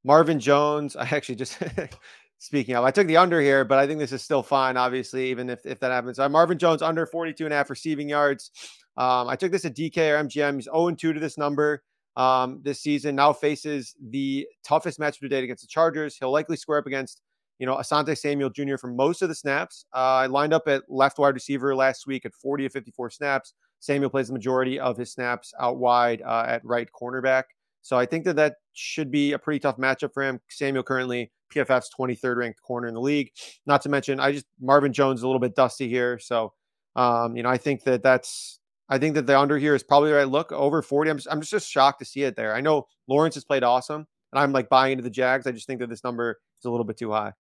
Marvin 0.05 0.41
Jones. 0.41 0.97
I 0.97 1.03
actually 1.03 1.35
just 1.35 1.59
speaking 2.39 2.75
of, 2.75 2.85
I 2.85 2.91
took 2.91 3.07
the 3.07 3.17
under 3.17 3.41
here, 3.41 3.65
but 3.65 3.79
I 3.79 3.87
think 3.87 3.99
this 3.99 4.13
is 4.13 4.23
still 4.23 4.43
fine, 4.43 4.77
obviously, 4.77 5.31
even 5.31 5.51
if, 5.51 5.67
if 5.67 5.81
that 5.81 5.91
happens. 5.91 6.19
Uh, 6.19 6.29
Marvin 6.29 6.59
Jones 6.59 6.83
under 6.83 7.07
42 7.07 7.45
and 7.45 7.53
a 7.53 7.57
half 7.57 7.71
receiving 7.71 8.09
yards. 8.09 8.51
Um, 8.97 9.29
I 9.29 9.37
took 9.37 9.53
this 9.53 9.65
at 9.65 9.77
DK 9.77 9.97
or 9.97 10.25
MGM. 10.25 10.57
He's 10.57 10.65
0 10.65 10.91
2 10.93 11.13
to 11.13 11.21
this 11.21 11.37
number 11.37 11.83
um, 12.17 12.61
this 12.63 12.81
season. 12.81 13.17
Now 13.17 13.33
faces 13.33 13.95
the 14.11 14.47
toughest 14.65 14.99
matchup 14.99 15.21
to 15.21 15.29
date 15.29 15.45
against 15.45 15.63
the 15.63 15.69
Chargers. 15.69 16.17
He'll 16.17 16.33
likely 16.33 16.57
square 16.57 16.79
up 16.79 16.87
against, 16.87 17.21
you 17.59 17.67
know, 17.67 17.77
Asante 17.77 18.17
Samuel 18.17 18.51
Jr. 18.51 18.77
for 18.77 18.89
most 18.89 19.23
of 19.23 19.29
the 19.29 19.35
snaps. 19.35 19.85
Uh, 19.95 19.99
I 19.99 20.27
lined 20.27 20.53
up 20.53 20.67
at 20.67 20.83
left 20.89 21.19
wide 21.19 21.35
receiver 21.35 21.75
last 21.75 22.07
week 22.07 22.25
at 22.25 22.35
40 22.35 22.65
to 22.65 22.71
54 22.71 23.11
snaps. 23.11 23.55
Samuel 23.81 24.11
plays 24.11 24.29
the 24.29 24.35
majority 24.35 24.79
of 24.79 24.97
his 24.97 25.13
snaps 25.13 25.53
out 25.59 25.79
wide 25.79 26.23
uh, 26.23 26.45
at 26.47 26.65
right 26.65 26.89
cornerback. 26.93 27.45
So 27.83 27.97
I 27.99 28.07
think 28.07 28.25
that 28.27 28.37
that 28.37 28.57
should 28.75 29.11
be 29.11 29.33
a 29.33 29.39
pretty 29.39 29.59
tough 29.59 29.79
matchup 29.79 30.13
for 30.13 30.23
him. 30.23 30.41
Samuel 30.49 30.83
currently 30.83 31.33
PFF's 31.53 31.91
23rd 31.99 32.37
ranked 32.37 32.63
corner 32.63 32.89
in 32.89 32.95
the 32.95 33.01
league. 33.01 33.31
Not 33.67 33.83
to 33.83 33.89
mention, 33.89 34.21
I 34.21 34.33
just 34.33 34.47
Marvin 34.61 34.93
Jones 34.93 35.23
a 35.23 35.27
little 35.27 35.41
bit 35.41 35.57
dusty 35.57 35.89
here. 35.89 36.19
So, 36.19 36.53
um, 36.95 37.37
you 37.37 37.43
know, 37.43 37.49
I 37.49 37.57
think 37.57 37.85
that 37.85 38.03
that's 38.03 38.61
I 38.91 38.99
think 38.99 39.15
that 39.15 39.27
the 39.27 39.39
under 39.39 39.57
here 39.57 39.75
is 39.75 39.85
probably 39.85 40.11
the 40.11 40.17
right 40.17 40.29
look 40.29 40.51
over 40.51 40.83
40. 40.83 41.11
I'm 41.11 41.17
just, 41.17 41.29
I'm 41.31 41.41
just 41.41 41.71
shocked 41.71 42.01
to 42.01 42.05
see 42.05 42.25
it 42.25 42.35
there. 42.35 42.55
I 42.55 42.61
know 42.61 42.89
Lawrence 43.07 43.37
has 43.37 43.45
played 43.45 43.63
awesome, 43.63 44.05
and 44.33 44.41
I'm 44.41 44.53
like 44.53 44.69
buying 44.69 44.93
into 44.93 45.05
the 45.05 45.11
Jags. 45.11 45.47
I 45.47 45.53
just 45.53 45.69
think 45.69 45.79
that 45.79 45.89
this 45.89 46.03
number 46.03 46.41
is 46.59 46.65
a 46.65 46.71
little 46.71 46.85
bit 46.85 46.99
too 46.99 47.13
high. 47.13 47.33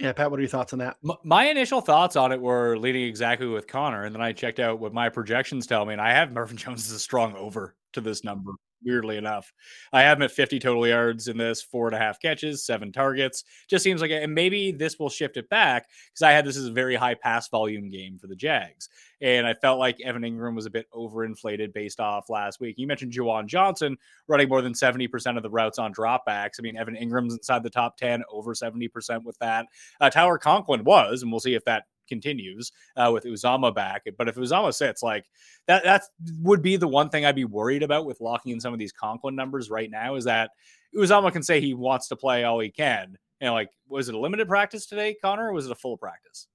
Yeah, 0.00 0.12
Pat, 0.12 0.30
what 0.30 0.38
are 0.38 0.42
your 0.42 0.48
thoughts 0.48 0.72
on 0.72 0.78
that? 0.78 0.96
My 1.24 1.46
initial 1.46 1.80
thoughts 1.80 2.14
on 2.14 2.30
it 2.30 2.40
were 2.40 2.78
leading 2.78 3.02
exactly 3.02 3.48
with 3.48 3.66
Connor, 3.66 4.04
and 4.04 4.14
then 4.14 4.22
I 4.22 4.32
checked 4.32 4.60
out 4.60 4.78
what 4.78 4.94
my 4.94 5.08
projections 5.08 5.66
tell 5.66 5.84
me, 5.84 5.92
and 5.92 6.00
I 6.00 6.12
have 6.12 6.32
Marvin 6.32 6.56
Jones 6.56 6.86
as 6.86 6.92
a 6.92 7.00
strong 7.00 7.34
over 7.34 7.74
to 7.94 8.00
this 8.00 8.22
number. 8.22 8.52
Weirdly 8.84 9.16
enough. 9.16 9.52
I 9.92 10.02
have 10.02 10.18
him 10.18 10.22
at 10.22 10.30
50 10.30 10.60
total 10.60 10.86
yards 10.86 11.26
in 11.26 11.36
this, 11.36 11.60
four 11.60 11.88
and 11.88 11.96
a 11.96 11.98
half 11.98 12.20
catches, 12.20 12.64
seven 12.64 12.92
targets. 12.92 13.42
Just 13.68 13.82
seems 13.82 14.00
like, 14.00 14.12
and 14.12 14.32
maybe 14.32 14.70
this 14.70 14.98
will 14.98 15.08
shift 15.08 15.36
it 15.36 15.48
back 15.48 15.88
because 16.08 16.22
I 16.22 16.30
had 16.30 16.44
this 16.44 16.56
as 16.56 16.66
a 16.66 16.72
very 16.72 16.94
high 16.94 17.14
pass 17.14 17.48
volume 17.48 17.88
game 17.88 18.18
for 18.18 18.28
the 18.28 18.36
Jags. 18.36 18.88
And 19.20 19.48
I 19.48 19.54
felt 19.54 19.80
like 19.80 20.00
Evan 20.00 20.22
Engram 20.22 20.54
was 20.54 20.66
a 20.66 20.70
bit 20.70 20.86
overinflated 20.94 21.72
based 21.72 21.98
off 21.98 22.30
last 22.30 22.60
week. 22.60 22.76
You 22.78 22.86
mentioned 22.86 23.12
Juwan 23.12 23.46
Johnson 23.46 23.96
running 24.28 24.48
more 24.48 24.62
than 24.62 24.74
70% 24.74 25.36
of 25.36 25.42
the 25.42 25.50
routes 25.50 25.80
on 25.80 25.92
dropbacks. 25.92 26.54
I 26.58 26.62
mean, 26.62 26.76
Evan 26.76 26.94
Engram's 26.94 27.34
inside 27.34 27.64
the 27.64 27.70
top 27.70 27.96
10, 27.96 28.22
over 28.30 28.54
70% 28.54 29.24
with 29.24 29.36
that. 29.38 29.66
Uh, 30.00 30.08
Tyler 30.08 30.38
Conklin 30.38 30.84
was, 30.84 31.22
and 31.22 31.32
we'll 31.32 31.40
see 31.40 31.54
if 31.54 31.64
that 31.64 31.84
continues 32.08 32.72
uh, 32.96 33.10
with 33.12 33.24
Uzomah 33.24 33.74
back. 33.74 34.04
But 34.16 34.28
if 34.28 34.36
Uzomah 34.36 34.74
sits, 34.74 35.02
like 35.02 35.26
that, 35.66 35.84
that 35.84 36.02
would 36.40 36.62
be 36.62 36.76
the 36.76 36.88
one 36.88 37.10
thing 37.10 37.24
I'd 37.24 37.34
be 37.34 37.44
worried 37.44 37.82
about 37.82 38.06
with 38.06 38.20
locking 38.20 38.52
in 38.52 38.60
some 38.60 38.72
of 38.72 38.78
these 38.78 38.92
Conklin 38.92 39.36
numbers 39.36 39.70
right 39.70 39.90
now 39.90 40.14
is 40.14 40.24
that 40.24 40.50
Uzomah 40.96 41.32
can 41.32 41.42
say 41.42 41.60
he 41.60 41.74
wants 41.74 42.08
to 42.08 42.16
play 42.16 42.44
all 42.44 42.60
he 42.60 42.70
can. 42.70 43.16
And 43.40 43.52
like, 43.52 43.70
was 43.88 44.08
it 44.08 44.14
a 44.14 44.18
limited 44.18 44.48
practice 44.48 44.86
today, 44.86 45.16
Connor, 45.22 45.48
or 45.48 45.52
was 45.52 45.66
it 45.66 45.72
a 45.72 45.76
full 45.76 45.96
practice? 45.96 46.48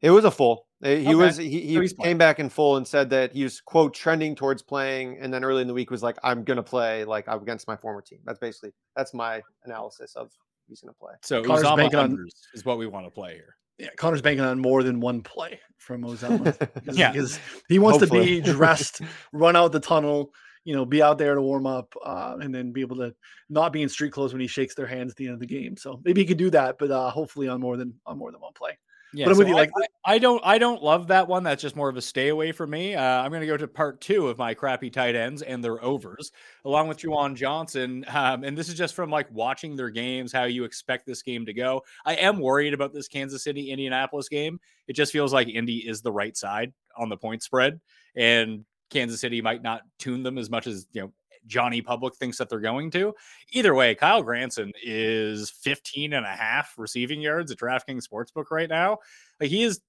It 0.00 0.10
was 0.10 0.24
a 0.24 0.30
full. 0.30 0.66
He 0.80 0.88
okay. 0.88 1.14
was 1.16 1.36
he, 1.36 1.60
he 1.60 1.88
so 1.88 1.96
came 1.96 2.18
back 2.18 2.38
in 2.38 2.48
full 2.48 2.76
and 2.76 2.86
said 2.86 3.10
that 3.10 3.32
he 3.32 3.42
was 3.42 3.60
quote 3.60 3.94
trending 3.94 4.36
towards 4.36 4.62
playing, 4.62 5.18
and 5.18 5.34
then 5.34 5.42
early 5.42 5.60
in 5.60 5.66
the 5.66 5.74
week 5.74 5.90
was 5.90 6.04
like, 6.04 6.16
"I'm 6.22 6.44
gonna 6.44 6.62
play 6.62 7.04
like 7.04 7.26
against 7.26 7.66
my 7.66 7.76
former 7.76 8.00
team." 8.00 8.20
That's 8.24 8.38
basically 8.38 8.70
that's 8.94 9.12
my 9.12 9.42
analysis 9.64 10.14
of 10.14 10.30
he's 10.68 10.80
gonna 10.80 10.92
play. 10.92 11.14
So 11.22 11.42
Uzomah 11.42 11.92
on, 11.94 12.24
is 12.54 12.64
what 12.64 12.78
we 12.78 12.86
want 12.86 13.06
to 13.06 13.10
play 13.10 13.34
here 13.34 13.57
yeah, 13.78 13.90
Connor's 13.96 14.22
banking 14.22 14.44
on 14.44 14.58
more 14.58 14.82
than 14.82 15.00
one 15.00 15.22
play 15.22 15.60
from 15.76 16.02
Uzomah. 16.02 16.68
yeah, 16.92 17.12
because 17.12 17.38
he 17.68 17.78
wants 17.78 18.00
Hopefully. 18.00 18.40
to 18.40 18.42
be 18.42 18.52
dressed, 18.52 19.00
run 19.32 19.56
out 19.56 19.72
the 19.72 19.80
tunnel, 19.80 20.32
you 20.64 20.74
know, 20.74 20.84
be 20.84 21.00
out 21.00 21.18
there 21.18 21.34
to 21.34 21.42
warm 21.42 21.66
up, 21.66 21.94
uh, 22.04 22.36
and 22.40 22.54
then 22.54 22.72
be 22.72 22.80
able 22.80 22.96
to 22.96 23.14
not 23.48 23.72
be 23.72 23.82
in 23.82 23.88
street 23.88 24.12
clothes 24.12 24.32
when 24.32 24.40
he 24.40 24.48
shakes 24.48 24.74
their 24.74 24.86
hands 24.86 25.12
at 25.12 25.16
the 25.16 25.26
end 25.26 25.34
of 25.34 25.40
the 25.40 25.46
game. 25.46 25.76
So 25.76 26.00
maybe 26.04 26.20
he 26.20 26.26
could 26.26 26.38
do 26.38 26.50
that, 26.50 26.76
but 26.78 26.90
uh, 26.90 27.10
hopefully 27.10 27.48
on 27.48 27.60
more 27.60 27.76
than 27.76 27.94
on 28.04 28.18
more 28.18 28.32
than 28.32 28.40
one 28.40 28.52
play. 28.52 28.76
Yeah, 29.14 29.24
but 29.24 29.30
I'm 29.30 29.34
so 29.36 29.38
with 29.38 29.48
you. 29.48 29.54
Like, 29.54 29.70
I, 30.04 30.14
I, 30.14 30.18
don't, 30.18 30.40
I 30.44 30.58
don't 30.58 30.82
love 30.82 31.08
that 31.08 31.28
one. 31.28 31.42
That's 31.42 31.62
just 31.62 31.76
more 31.76 31.88
of 31.88 31.96
a 31.96 32.02
stay 32.02 32.28
away 32.28 32.52
for 32.52 32.66
me. 32.66 32.94
Uh, 32.94 33.02
I'm 33.02 33.30
going 33.30 33.40
to 33.40 33.46
go 33.46 33.56
to 33.56 33.66
part 33.66 34.00
two 34.00 34.28
of 34.28 34.38
my 34.38 34.54
crappy 34.54 34.90
tight 34.90 35.14
ends 35.14 35.42
and 35.42 35.64
their 35.64 35.82
overs, 35.82 36.30
along 36.64 36.88
with 36.88 36.98
Juwan 36.98 37.34
Johnson. 37.34 38.04
Um, 38.08 38.44
and 38.44 38.56
this 38.56 38.68
is 38.68 38.74
just 38.74 38.94
from 38.94 39.10
like 39.10 39.26
watching 39.32 39.76
their 39.76 39.90
games, 39.90 40.32
how 40.32 40.44
you 40.44 40.64
expect 40.64 41.06
this 41.06 41.22
game 41.22 41.46
to 41.46 41.54
go. 41.54 41.82
I 42.04 42.14
am 42.16 42.38
worried 42.38 42.74
about 42.74 42.92
this 42.92 43.08
Kansas 43.08 43.42
City 43.42 43.70
Indianapolis 43.70 44.28
game. 44.28 44.60
It 44.86 44.92
just 44.92 45.12
feels 45.12 45.32
like 45.32 45.48
Indy 45.48 45.88
is 45.88 46.02
the 46.02 46.12
right 46.12 46.36
side 46.36 46.72
on 46.96 47.08
the 47.08 47.16
point 47.16 47.42
spread, 47.42 47.80
and 48.14 48.64
Kansas 48.90 49.20
City 49.20 49.40
might 49.40 49.62
not 49.62 49.82
tune 49.98 50.22
them 50.22 50.38
as 50.38 50.50
much 50.50 50.66
as 50.66 50.86
you 50.92 51.02
know 51.02 51.12
Johnny 51.48 51.82
Public 51.82 52.14
thinks 52.14 52.38
that 52.38 52.48
they're 52.48 52.60
going 52.60 52.90
to. 52.92 53.14
Either 53.50 53.74
way, 53.74 53.94
Kylen 53.94 54.24
Granson 54.24 54.72
is 54.82 55.50
15 55.50 56.12
and 56.12 56.24
a 56.24 56.28
half 56.28 56.74
receiving 56.78 57.20
yards 57.20 57.50
at 57.50 57.58
DraftKings 57.58 58.06
Sportsbook 58.06 58.50
right 58.52 58.68
now. 58.68 58.98
Like 59.40 59.50
he 59.50 59.64
is 59.64 59.80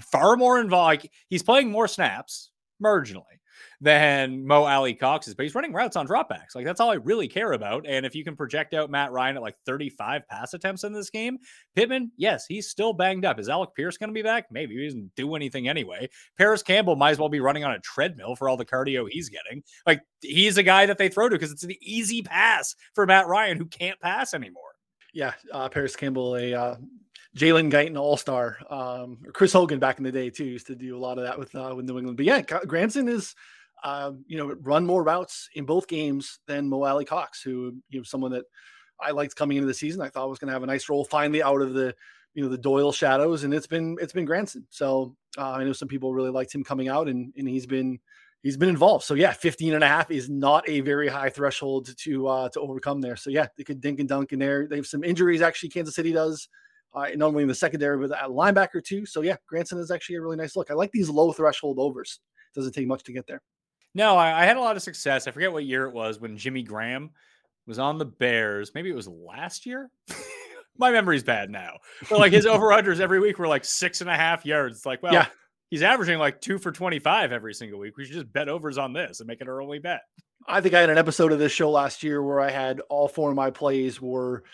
far 0.00 0.36
more 0.36 0.60
involved. 0.60 1.02
Like 1.02 1.12
he's 1.28 1.42
playing 1.42 1.70
more 1.70 1.88
snaps 1.88 2.50
marginally 2.82 3.24
than 3.80 4.46
Mo 4.46 4.64
Alie-Cox 4.64 5.28
is, 5.28 5.34
but 5.34 5.44
he's 5.44 5.54
running 5.54 5.72
routes 5.72 5.96
on 5.96 6.06
dropbacks. 6.06 6.54
Like 6.54 6.64
that's 6.64 6.80
all 6.80 6.90
I 6.90 6.94
really 6.94 7.28
care 7.28 7.52
about. 7.52 7.86
And 7.86 8.04
if 8.04 8.14
you 8.14 8.24
can 8.24 8.36
project 8.36 8.74
out 8.74 8.90
Matt 8.90 9.12
Ryan 9.12 9.36
at 9.36 9.42
like 9.42 9.56
35 9.66 10.26
pass 10.28 10.54
attempts 10.54 10.84
in 10.84 10.92
this 10.92 11.10
game, 11.10 11.38
Pittman, 11.74 12.10
yes, 12.16 12.46
he's 12.46 12.68
still 12.68 12.92
banged 12.92 13.24
up. 13.24 13.38
Is 13.38 13.48
Alec 13.48 13.70
Pierce 13.74 13.96
going 13.96 14.10
to 14.10 14.14
be 14.14 14.22
back? 14.22 14.46
Maybe 14.50 14.76
he 14.76 14.84
doesn't 14.84 15.14
do 15.14 15.34
anything 15.34 15.68
anyway. 15.68 16.08
Parris 16.36 16.62
Campbell 16.62 16.96
might 16.96 17.12
as 17.12 17.18
well 17.18 17.28
be 17.28 17.40
running 17.40 17.64
on 17.64 17.72
a 17.72 17.80
treadmill 17.80 18.36
for 18.36 18.48
all 18.48 18.56
the 18.56 18.64
cardio 18.64 19.08
he's 19.08 19.28
getting. 19.28 19.62
Like 19.86 20.02
he's 20.20 20.58
a 20.58 20.62
guy 20.62 20.86
that 20.86 20.98
they 20.98 21.08
throw 21.08 21.28
to 21.28 21.34
because 21.34 21.52
it's 21.52 21.64
an 21.64 21.72
easy 21.80 22.22
pass 22.22 22.74
for 22.94 23.06
Matt 23.06 23.26
Ryan 23.26 23.58
who 23.58 23.66
can't 23.66 24.00
pass 24.00 24.34
anymore. 24.34 24.62
Yeah, 25.14 25.32
uh, 25.52 25.68
Parris 25.68 25.96
Campbell, 25.96 26.36
a 26.36 26.54
uh, 26.54 26.76
Jalen 27.38 27.70
Guyton 27.70 27.98
All 27.98 28.16
Star, 28.16 28.58
um, 28.68 29.18
Chris 29.32 29.52
Hogan 29.52 29.78
back 29.78 29.98
in 29.98 30.04
the 30.04 30.12
day 30.12 30.28
too 30.28 30.44
used 30.44 30.66
to 30.66 30.74
do 30.74 30.96
a 30.96 30.98
lot 30.98 31.18
of 31.18 31.24
that 31.24 31.38
with 31.38 31.54
uh, 31.54 31.72
with 31.74 31.86
New 31.86 31.96
England. 31.96 32.16
But 32.16 32.26
yeah, 32.26 32.42
Granson 32.42 33.08
is 33.08 33.34
uh, 33.82 34.12
you 34.26 34.36
know, 34.36 34.54
run 34.62 34.84
more 34.86 35.02
routes 35.02 35.48
in 35.54 35.64
both 35.64 35.86
games 35.86 36.40
than 36.46 36.68
Mo 36.68 36.82
Alie-Cox, 36.82 37.42
who 37.42 37.74
you 37.90 38.00
know 38.00 38.04
someone 38.04 38.32
that 38.32 38.44
I 39.00 39.12
liked 39.12 39.36
coming 39.36 39.56
into 39.56 39.68
the 39.68 39.74
season. 39.74 40.02
I 40.02 40.08
thought 40.08 40.28
was 40.28 40.38
going 40.38 40.48
to 40.48 40.52
have 40.52 40.62
a 40.62 40.66
nice 40.66 40.88
role 40.88 41.04
finally 41.04 41.42
out 41.42 41.62
of 41.62 41.74
the 41.74 41.94
you 42.34 42.42
know 42.42 42.48
the 42.48 42.58
Doyle 42.58 42.92
shadows, 42.92 43.44
and 43.44 43.54
it's 43.54 43.66
been 43.66 43.96
it's 44.00 44.12
been 44.12 44.24
Granson. 44.24 44.66
So 44.70 45.16
uh, 45.36 45.52
I 45.52 45.64
know 45.64 45.72
some 45.72 45.88
people 45.88 46.14
really 46.14 46.30
liked 46.30 46.54
him 46.54 46.64
coming 46.64 46.88
out, 46.88 47.08
and 47.08 47.32
and 47.36 47.48
he's 47.48 47.66
been 47.66 47.98
he's 48.42 48.56
been 48.56 48.68
involved. 48.68 49.04
So 49.04 49.14
yeah, 49.14 49.32
15 49.32 49.74
and 49.74 49.84
a 49.84 49.88
half 49.88 50.10
is 50.10 50.28
not 50.28 50.68
a 50.68 50.80
very 50.80 51.08
high 51.08 51.30
threshold 51.30 51.90
to 51.96 52.26
uh, 52.26 52.48
to 52.50 52.60
overcome 52.60 53.00
there. 53.00 53.16
So 53.16 53.30
yeah, 53.30 53.46
they 53.56 53.64
could 53.64 53.80
dink 53.80 54.00
and 54.00 54.08
dunk 54.08 54.32
in 54.32 54.38
there. 54.38 54.66
They 54.66 54.76
have 54.76 54.86
some 54.86 55.04
injuries 55.04 55.42
actually. 55.42 55.70
Kansas 55.70 55.94
City 55.94 56.12
does. 56.12 56.48
Uh, 56.94 57.06
not 57.14 57.28
only 57.28 57.42
in 57.42 57.48
the 57.48 57.54
secondary, 57.54 57.98
but 57.98 58.16
at 58.16 58.30
linebacker 58.30 58.82
too. 58.82 59.04
So 59.04 59.20
yeah, 59.20 59.36
Granson 59.46 59.78
is 59.78 59.90
actually 59.90 60.16
a 60.16 60.22
really 60.22 60.36
nice 60.36 60.56
look. 60.56 60.70
I 60.70 60.74
like 60.74 60.90
these 60.90 61.10
low 61.10 61.32
threshold 61.32 61.78
overs. 61.78 62.20
Doesn't 62.54 62.72
take 62.72 62.86
much 62.86 63.02
to 63.04 63.12
get 63.12 63.26
there. 63.26 63.42
No, 63.94 64.16
I, 64.16 64.42
I, 64.42 64.44
had 64.44 64.56
a 64.56 64.60
lot 64.60 64.76
of 64.76 64.82
success. 64.82 65.26
I 65.26 65.30
forget 65.30 65.52
what 65.52 65.64
year 65.64 65.86
it 65.86 65.94
was 65.94 66.20
when 66.20 66.36
Jimmy 66.36 66.62
Graham 66.62 67.10
was 67.66 67.78
on 67.78 67.98
the 67.98 68.04
Bears. 68.04 68.72
Maybe 68.74 68.90
it 68.90 68.96
was 68.96 69.08
last 69.08 69.66
year. 69.66 69.90
My 70.78 70.90
memory's 70.90 71.24
bad 71.24 71.50
now. 71.50 71.78
But 72.08 72.20
like 72.20 72.32
his 72.32 72.46
over 72.46 72.68
unders 72.68 73.00
every 73.00 73.20
week 73.20 73.38
were 73.38 73.48
like 73.48 73.64
six 73.64 74.00
and 74.00 74.08
a 74.08 74.14
half 74.14 74.46
yards. 74.46 74.78
It's 74.78 74.86
like, 74.86 75.02
well, 75.02 75.12
yeah. 75.12 75.26
he's 75.70 75.82
averaging 75.82 76.18
like 76.18 76.40
two 76.40 76.58
for 76.58 76.70
25 76.70 77.32
every 77.32 77.54
single 77.54 77.78
week. 77.80 77.96
We 77.96 78.04
should 78.04 78.14
just 78.14 78.32
bet 78.32 78.48
overs 78.48 78.78
on 78.78 78.92
this 78.92 79.20
and 79.20 79.26
make 79.26 79.40
it 79.40 79.48
our 79.48 79.60
only 79.60 79.78
bet. 79.78 80.02
I 80.46 80.60
think 80.60 80.74
I 80.74 80.80
had 80.80 80.90
an 80.90 80.98
episode 80.98 81.32
of 81.32 81.38
this 81.38 81.52
show 81.52 81.70
last 81.70 82.02
year 82.02 82.22
where 82.22 82.40
I 82.40 82.50
had 82.50 82.80
all 82.88 83.08
four 83.08 83.30
of 83.30 83.36
my 83.36 83.50
plays 83.50 84.00
were 84.00 84.44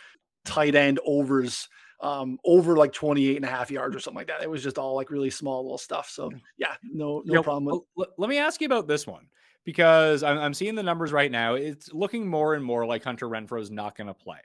tight 0.44 0.74
end 0.74 0.98
overs 1.04 1.68
um, 2.04 2.38
over 2.44 2.76
like 2.76 2.92
28 2.92 3.36
and 3.36 3.44
a 3.46 3.48
half 3.48 3.70
yards 3.70 3.96
or 3.96 3.98
something 3.98 4.18
like 4.18 4.26
that. 4.26 4.42
It 4.42 4.50
was 4.50 4.62
just 4.62 4.78
all 4.78 4.94
like 4.94 5.10
really 5.10 5.30
small 5.30 5.62
little 5.62 5.78
stuff. 5.78 6.10
So 6.10 6.30
yeah, 6.58 6.74
no, 6.82 7.22
no 7.24 7.42
problem. 7.42 7.80
With- 7.96 8.10
let 8.18 8.28
me 8.28 8.36
ask 8.36 8.60
you 8.60 8.66
about 8.66 8.86
this 8.86 9.06
one 9.06 9.26
because 9.64 10.22
I'm, 10.22 10.38
I'm 10.38 10.52
seeing 10.52 10.74
the 10.74 10.82
numbers 10.82 11.12
right 11.12 11.30
now. 11.30 11.54
It's 11.54 11.92
looking 11.94 12.28
more 12.28 12.54
and 12.54 12.62
more 12.62 12.84
like 12.84 13.02
Hunter 13.02 13.26
Renfrow's 13.26 13.70
not 13.70 13.96
going 13.96 14.08
to 14.08 14.14
play 14.14 14.38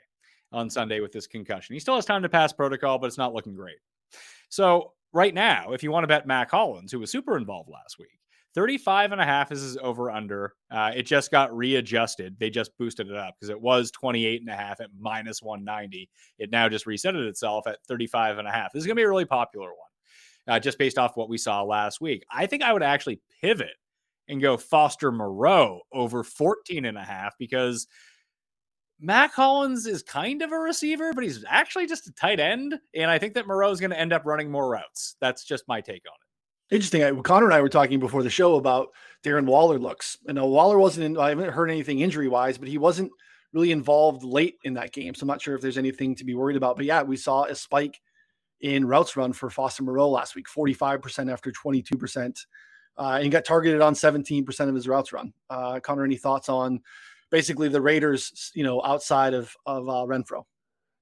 on 0.52 0.70
Sunday 0.70 1.00
with 1.00 1.12
this 1.12 1.26
concussion. 1.26 1.74
He 1.74 1.80
still 1.80 1.96
has 1.96 2.06
time 2.06 2.22
to 2.22 2.30
pass 2.30 2.50
protocol, 2.50 2.98
but 2.98 3.08
it's 3.08 3.18
not 3.18 3.34
looking 3.34 3.54
great. 3.54 3.76
So 4.48 4.94
right 5.12 5.34
now, 5.34 5.72
if 5.72 5.82
you 5.82 5.92
want 5.92 6.04
to 6.04 6.08
bet 6.08 6.26
Mac 6.26 6.50
Hollins, 6.50 6.90
who 6.90 6.98
was 6.98 7.12
super 7.12 7.36
involved 7.36 7.68
last 7.68 7.98
week, 7.98 8.18
35 8.54 9.12
and 9.12 9.20
a 9.20 9.24
half 9.24 9.52
is 9.52 9.62
his 9.62 9.76
over 9.78 10.10
under. 10.10 10.54
Uh, 10.70 10.92
it 10.94 11.04
just 11.04 11.30
got 11.30 11.56
readjusted. 11.56 12.36
They 12.38 12.50
just 12.50 12.76
boosted 12.78 13.08
it 13.08 13.16
up 13.16 13.34
because 13.34 13.50
it 13.50 13.60
was 13.60 13.90
28 13.90 14.40
and 14.40 14.50
a 14.50 14.56
half 14.56 14.80
at 14.80 14.90
minus 14.98 15.42
190. 15.42 16.08
It 16.38 16.50
now 16.50 16.68
just 16.68 16.86
resetted 16.86 17.26
itself 17.28 17.66
at 17.66 17.78
35 17.86 18.38
and 18.38 18.48
a 18.48 18.50
half. 18.50 18.72
This 18.72 18.80
is 18.80 18.86
going 18.86 18.96
to 18.96 19.00
be 19.00 19.04
a 19.04 19.08
really 19.08 19.24
popular 19.24 19.68
one, 19.68 20.54
uh, 20.54 20.58
just 20.58 20.78
based 20.78 20.98
off 20.98 21.16
what 21.16 21.28
we 21.28 21.38
saw 21.38 21.62
last 21.62 22.00
week. 22.00 22.24
I 22.30 22.46
think 22.46 22.62
I 22.62 22.72
would 22.72 22.82
actually 22.82 23.20
pivot 23.40 23.76
and 24.28 24.40
go 24.40 24.56
Foster 24.56 25.12
Moreau 25.12 25.80
over 25.92 26.22
14 26.22 26.84
and 26.84 26.98
a 26.98 27.04
half 27.04 27.34
because 27.38 27.86
Mack 29.00 29.32
Hollins 29.32 29.86
is 29.86 30.02
kind 30.02 30.42
of 30.42 30.52
a 30.52 30.58
receiver, 30.58 31.12
but 31.14 31.24
he's 31.24 31.44
actually 31.48 31.86
just 31.86 32.06
a 32.06 32.12
tight 32.12 32.38
end. 32.38 32.78
And 32.94 33.10
I 33.10 33.18
think 33.18 33.34
that 33.34 33.46
Moreau 33.46 33.70
is 33.70 33.80
going 33.80 33.90
to 33.90 33.98
end 33.98 34.12
up 34.12 34.26
running 34.26 34.50
more 34.50 34.68
routes. 34.68 35.16
That's 35.20 35.44
just 35.44 35.66
my 35.68 35.80
take 35.80 36.02
on 36.06 36.14
it. 36.14 36.29
Interesting. 36.70 37.02
I, 37.02 37.12
Connor 37.12 37.46
and 37.46 37.54
I 37.54 37.60
were 37.60 37.68
talking 37.68 37.98
before 37.98 38.22
the 38.22 38.30
show 38.30 38.56
about 38.56 38.88
Darren 39.24 39.46
Waller 39.46 39.78
looks. 39.78 40.18
And 40.26 40.36
know 40.36 40.46
Waller 40.46 40.78
wasn't 40.78 41.06
in, 41.06 41.18
I 41.18 41.30
haven't 41.30 41.50
heard 41.50 41.70
anything 41.70 42.00
injury 42.00 42.28
wise, 42.28 42.58
but 42.58 42.68
he 42.68 42.78
wasn't 42.78 43.10
really 43.52 43.72
involved 43.72 44.22
late 44.22 44.56
in 44.64 44.74
that 44.74 44.92
game. 44.92 45.14
So 45.14 45.24
I'm 45.24 45.28
not 45.28 45.42
sure 45.42 45.54
if 45.54 45.60
there's 45.60 45.78
anything 45.78 46.14
to 46.16 46.24
be 46.24 46.34
worried 46.34 46.56
about. 46.56 46.76
But 46.76 46.86
yeah, 46.86 47.02
we 47.02 47.16
saw 47.16 47.44
a 47.44 47.54
spike 47.54 48.00
in 48.60 48.86
routes 48.86 49.16
run 49.16 49.32
for 49.32 49.50
Foster 49.50 49.82
Moreau 49.82 50.08
last 50.08 50.36
week 50.36 50.46
45% 50.46 51.32
after 51.32 51.50
22%. 51.50 52.36
Uh, 52.98 53.18
and 53.22 53.32
got 53.32 53.44
targeted 53.44 53.80
on 53.80 53.94
17% 53.94 54.68
of 54.68 54.74
his 54.74 54.86
routes 54.86 55.12
run. 55.12 55.32
Uh, 55.48 55.80
Connor, 55.80 56.04
any 56.04 56.16
thoughts 56.16 56.48
on 56.48 56.80
basically 57.30 57.68
the 57.68 57.80
Raiders, 57.80 58.52
you 58.54 58.62
know, 58.62 58.82
outside 58.84 59.32
of, 59.32 59.54
of 59.64 59.88
uh, 59.88 60.04
Renfrow? 60.04 60.44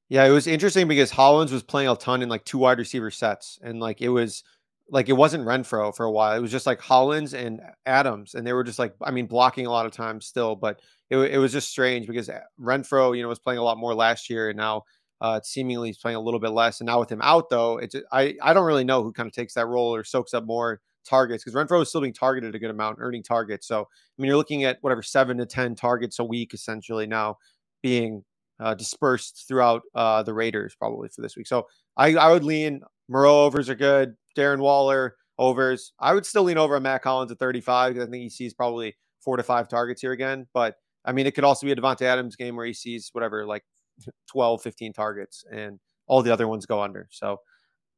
Yeah, 0.08 0.24
it 0.24 0.30
was 0.30 0.46
interesting 0.46 0.86
because 0.86 1.10
Hollins 1.10 1.52
was 1.52 1.62
playing 1.62 1.88
a 1.88 1.96
ton 1.96 2.22
in 2.22 2.28
like 2.28 2.44
two 2.44 2.58
wide 2.58 2.78
receiver 2.78 3.10
sets. 3.10 3.58
And 3.62 3.80
like 3.80 4.00
it 4.00 4.10
was, 4.10 4.44
like 4.90 5.08
it 5.08 5.14
wasn't 5.14 5.44
Renfrow 5.44 5.94
for 5.94 6.06
a 6.06 6.10
while. 6.10 6.36
It 6.36 6.40
was 6.40 6.50
just 6.50 6.66
like 6.66 6.80
Hollins 6.80 7.34
and 7.34 7.60
Adams, 7.86 8.34
and 8.34 8.46
they 8.46 8.52
were 8.52 8.64
just 8.64 8.78
like, 8.78 8.94
I 9.02 9.10
mean, 9.10 9.26
blocking 9.26 9.66
a 9.66 9.70
lot 9.70 9.86
of 9.86 9.92
times 9.92 10.26
still, 10.26 10.56
but 10.56 10.80
it, 11.10 11.18
it 11.18 11.38
was 11.38 11.52
just 11.52 11.68
strange 11.70 12.06
because 12.06 12.30
Renfrow 12.60 13.16
you 13.16 13.22
know, 13.22 13.28
was 13.28 13.38
playing 13.38 13.58
a 13.58 13.62
lot 13.62 13.78
more 13.78 13.94
last 13.94 14.30
year, 14.30 14.48
and 14.48 14.56
now 14.56 14.82
uh, 15.20 15.40
seemingly 15.42 15.88
he's 15.88 15.98
playing 15.98 16.16
a 16.16 16.20
little 16.20 16.40
bit 16.40 16.50
less. 16.50 16.80
And 16.80 16.86
now 16.86 17.00
with 17.00 17.10
him 17.10 17.20
out, 17.22 17.50
though, 17.50 17.78
it's 17.78 17.94
I 18.12 18.34
I 18.42 18.54
don't 18.54 18.66
really 18.66 18.84
know 18.84 19.02
who 19.02 19.12
kind 19.12 19.26
of 19.26 19.32
takes 19.32 19.54
that 19.54 19.66
role 19.66 19.94
or 19.94 20.04
soaks 20.04 20.32
up 20.34 20.44
more 20.44 20.80
targets 21.04 21.44
because 21.44 21.54
Renfrow 21.54 21.82
is 21.82 21.88
still 21.88 22.00
being 22.00 22.12
targeted 22.14 22.54
a 22.54 22.58
good 22.58 22.70
amount, 22.70 22.98
earning 23.00 23.22
targets. 23.22 23.66
So 23.66 23.80
I 23.82 24.22
mean, 24.22 24.28
you're 24.28 24.36
looking 24.36 24.64
at 24.64 24.78
whatever 24.80 25.02
seven 25.02 25.38
to 25.38 25.46
ten 25.46 25.74
targets 25.74 26.18
a 26.18 26.24
week 26.24 26.54
essentially 26.54 27.06
now 27.06 27.36
being 27.82 28.24
uh, 28.60 28.74
dispersed 28.74 29.44
throughout 29.48 29.82
uh, 29.94 30.22
the 30.22 30.34
Raiders 30.34 30.74
probably 30.78 31.08
for 31.08 31.22
this 31.22 31.36
week. 31.36 31.46
So 31.46 31.66
I 31.96 32.14
I 32.14 32.32
would 32.32 32.44
lean 32.44 32.80
Moreau 33.08 33.44
overs 33.44 33.68
are 33.68 33.74
good. 33.74 34.14
Darren 34.38 34.60
Waller 34.60 35.16
overs. 35.38 35.92
I 35.98 36.14
would 36.14 36.26
still 36.26 36.44
lean 36.44 36.58
over 36.58 36.76
on 36.76 36.82
Mack 36.82 37.04
Hollins 37.04 37.32
at 37.32 37.38
35 37.38 37.94
because 37.94 38.08
I 38.08 38.10
think 38.10 38.22
he 38.22 38.30
sees 38.30 38.54
probably 38.54 38.96
four 39.20 39.36
to 39.36 39.42
five 39.42 39.68
targets 39.68 40.00
here 40.00 40.12
again. 40.12 40.46
But 40.54 40.76
I 41.04 41.12
mean, 41.12 41.26
it 41.26 41.34
could 41.34 41.44
also 41.44 41.66
be 41.66 41.72
a 41.72 41.76
Davante 41.76 42.02
Adams 42.02 42.36
game 42.36 42.56
where 42.56 42.66
he 42.66 42.74
sees 42.74 43.10
whatever, 43.12 43.46
like 43.46 43.64
12, 44.30 44.62
15 44.62 44.92
targets, 44.92 45.44
and 45.50 45.78
all 46.06 46.22
the 46.22 46.32
other 46.32 46.48
ones 46.48 46.66
go 46.66 46.82
under. 46.82 47.08
So 47.10 47.38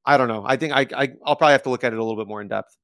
I 0.05 0.17
don't 0.17 0.29
know. 0.29 0.45
I 0.47 0.57
think 0.57 0.73
I, 0.73 0.87
I 0.97 1.13
I'll 1.25 1.37
probably 1.37 1.53
have 1.53 1.63
to 1.65 1.71
look 1.71 1.85
at 1.85 1.93
it 1.93 1.99
a 1.99 2.03
little 2.03 2.21
bit 2.21 2.29
more 2.29 2.41
in 2.41 2.49
depth. 2.49 2.77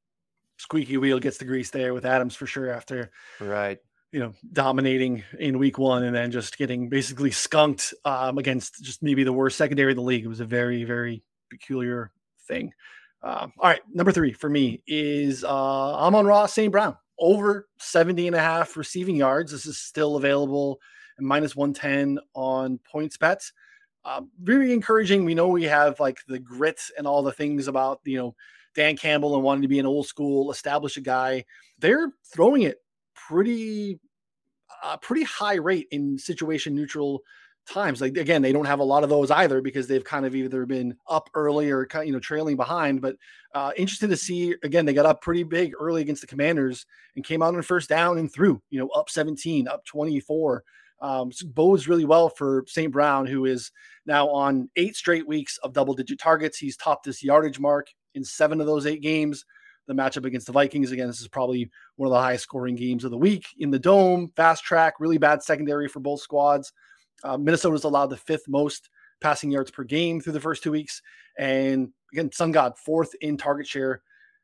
Squeaky 0.58 0.96
wheel 0.96 1.18
gets 1.18 1.38
the 1.38 1.44
grease 1.44 1.70
there 1.70 1.92
with 1.92 2.06
Adams 2.06 2.34
for 2.34 2.46
sure 2.46 2.70
after 2.70 3.10
right 3.40 3.78
you 4.12 4.20
know, 4.20 4.32
dominating 4.52 5.22
in 5.38 5.58
week 5.58 5.78
one 5.78 6.04
and 6.04 6.14
then 6.14 6.30
just 6.30 6.56
getting 6.56 6.88
basically 6.88 7.30
skunked 7.30 7.92
um, 8.06 8.38
against 8.38 8.82
just 8.82 9.02
maybe 9.02 9.24
the 9.24 9.32
worst 9.32 9.58
secondary 9.58 9.92
in 9.92 9.96
the 9.96 10.02
league. 10.02 10.24
It 10.24 10.28
was 10.28 10.40
a 10.40 10.46
very, 10.46 10.84
very 10.84 11.22
peculiar 11.50 12.12
thing. 12.48 12.72
Uh, 13.26 13.48
all 13.58 13.70
right, 13.70 13.80
number 13.92 14.12
three 14.12 14.32
for 14.32 14.48
me 14.48 14.80
is 14.86 15.42
uh, 15.42 15.48
Amon-Ra 15.48 16.46
St. 16.46 16.70
Brown 16.70 16.96
over 17.18 17.66
70 17.78 18.28
and 18.28 18.36
a 18.36 18.40
half 18.40 18.76
receiving 18.76 19.16
yards. 19.16 19.50
This 19.50 19.66
is 19.66 19.78
still 19.78 20.14
available 20.14 20.78
at 21.18 21.24
minus 21.24 21.56
110 21.56 22.20
on 22.34 22.78
points 22.88 23.16
bets. 23.16 23.52
Uh, 24.04 24.20
very 24.40 24.72
encouraging. 24.72 25.24
We 25.24 25.34
know 25.34 25.48
we 25.48 25.64
have 25.64 25.98
like 25.98 26.18
the 26.28 26.38
grit 26.38 26.80
and 26.96 27.04
all 27.04 27.24
the 27.24 27.32
things 27.32 27.66
about, 27.66 27.98
you 28.04 28.16
know, 28.16 28.36
Dan 28.76 28.96
Campbell 28.96 29.34
and 29.34 29.42
wanting 29.42 29.62
to 29.62 29.68
be 29.68 29.80
an 29.80 29.86
old 29.86 30.06
school, 30.06 30.52
establish 30.52 30.96
a 30.96 31.00
guy. 31.00 31.44
They're 31.80 32.12
throwing 32.32 32.62
it 32.62 32.76
pretty 33.16 33.98
uh, 34.84 34.98
pretty 34.98 35.24
high 35.24 35.56
rate 35.56 35.88
in 35.90 36.16
situation 36.16 36.76
neutral 36.76 37.22
times. 37.66 38.00
Like 38.00 38.16
again, 38.16 38.42
they 38.42 38.52
don't 38.52 38.64
have 38.64 38.80
a 38.80 38.84
lot 38.84 39.04
of 39.04 39.10
those 39.10 39.30
either 39.30 39.60
because 39.60 39.86
they've 39.86 40.04
kind 40.04 40.24
of 40.24 40.34
either 40.34 40.66
been 40.66 40.96
up 41.08 41.28
early 41.34 41.70
or 41.70 41.86
kind 41.86 42.02
of 42.02 42.06
you 42.06 42.12
know 42.12 42.20
trailing 42.20 42.56
behind. 42.56 43.00
But 43.00 43.16
uh, 43.54 43.72
interesting 43.76 44.10
to 44.10 44.16
see 44.16 44.54
again, 44.62 44.86
they 44.86 44.94
got 44.94 45.06
up 45.06 45.22
pretty 45.22 45.42
big 45.42 45.72
early 45.78 46.02
against 46.02 46.20
the 46.20 46.26
Commanders 46.26 46.86
and 47.14 47.24
came 47.24 47.42
out 47.42 47.54
on 47.54 47.62
first 47.62 47.88
down 47.88 48.18
and 48.18 48.32
threw. 48.32 48.60
You 48.70 48.80
know, 48.80 48.88
up 48.88 49.10
17, 49.10 49.68
up 49.68 49.84
24. 49.84 50.64
Um, 51.00 51.30
so 51.30 51.46
bodes 51.46 51.88
really 51.88 52.06
well 52.06 52.30
for 52.30 52.64
St. 52.66 52.90
Brown, 52.90 53.26
who 53.26 53.44
is 53.44 53.70
now 54.06 54.28
on 54.28 54.70
eight 54.76 54.96
straight 54.96 55.28
weeks 55.28 55.58
of 55.58 55.74
double 55.74 55.94
digit 55.94 56.18
targets. 56.18 56.56
He's 56.56 56.76
topped 56.76 57.04
this 57.04 57.22
yardage 57.22 57.60
mark 57.60 57.88
in 58.14 58.24
seven 58.24 58.60
of 58.60 58.66
those 58.66 58.86
eight 58.86 59.02
games 59.02 59.44
the 59.86 59.94
matchup 59.94 60.24
against 60.24 60.46
the 60.46 60.52
Vikings. 60.52 60.92
Again, 60.92 61.06
this 61.06 61.20
is 61.20 61.28
probably 61.28 61.70
one 61.96 62.06
of 62.06 62.12
the 62.12 62.20
highest 62.20 62.44
scoring 62.44 62.74
games 62.74 63.04
of 63.04 63.10
the 63.10 63.18
week 63.18 63.46
in 63.58 63.70
the 63.70 63.78
dome. 63.78 64.32
Fast 64.36 64.64
track, 64.64 64.94
really 64.98 65.18
bad 65.18 65.42
secondary 65.42 65.88
for 65.88 66.00
both 66.00 66.20
squads. 66.20 66.72
Uh, 67.24 67.36
Minnesota's 67.36 67.84
allowed 67.84 68.06
the 68.06 68.16
fifth 68.16 68.48
most 68.48 68.88
passing 69.20 69.50
yards 69.50 69.70
per 69.70 69.84
game 69.84 70.20
through 70.20 70.34
the 70.34 70.40
first 70.40 70.62
two 70.62 70.72
weeks. 70.72 71.00
And 71.38 71.90
again, 72.12 72.30
Sun 72.32 72.52
God, 72.52 72.78
fourth 72.78 73.14
in 73.20 73.36
target 73.36 73.66
share 73.66 74.02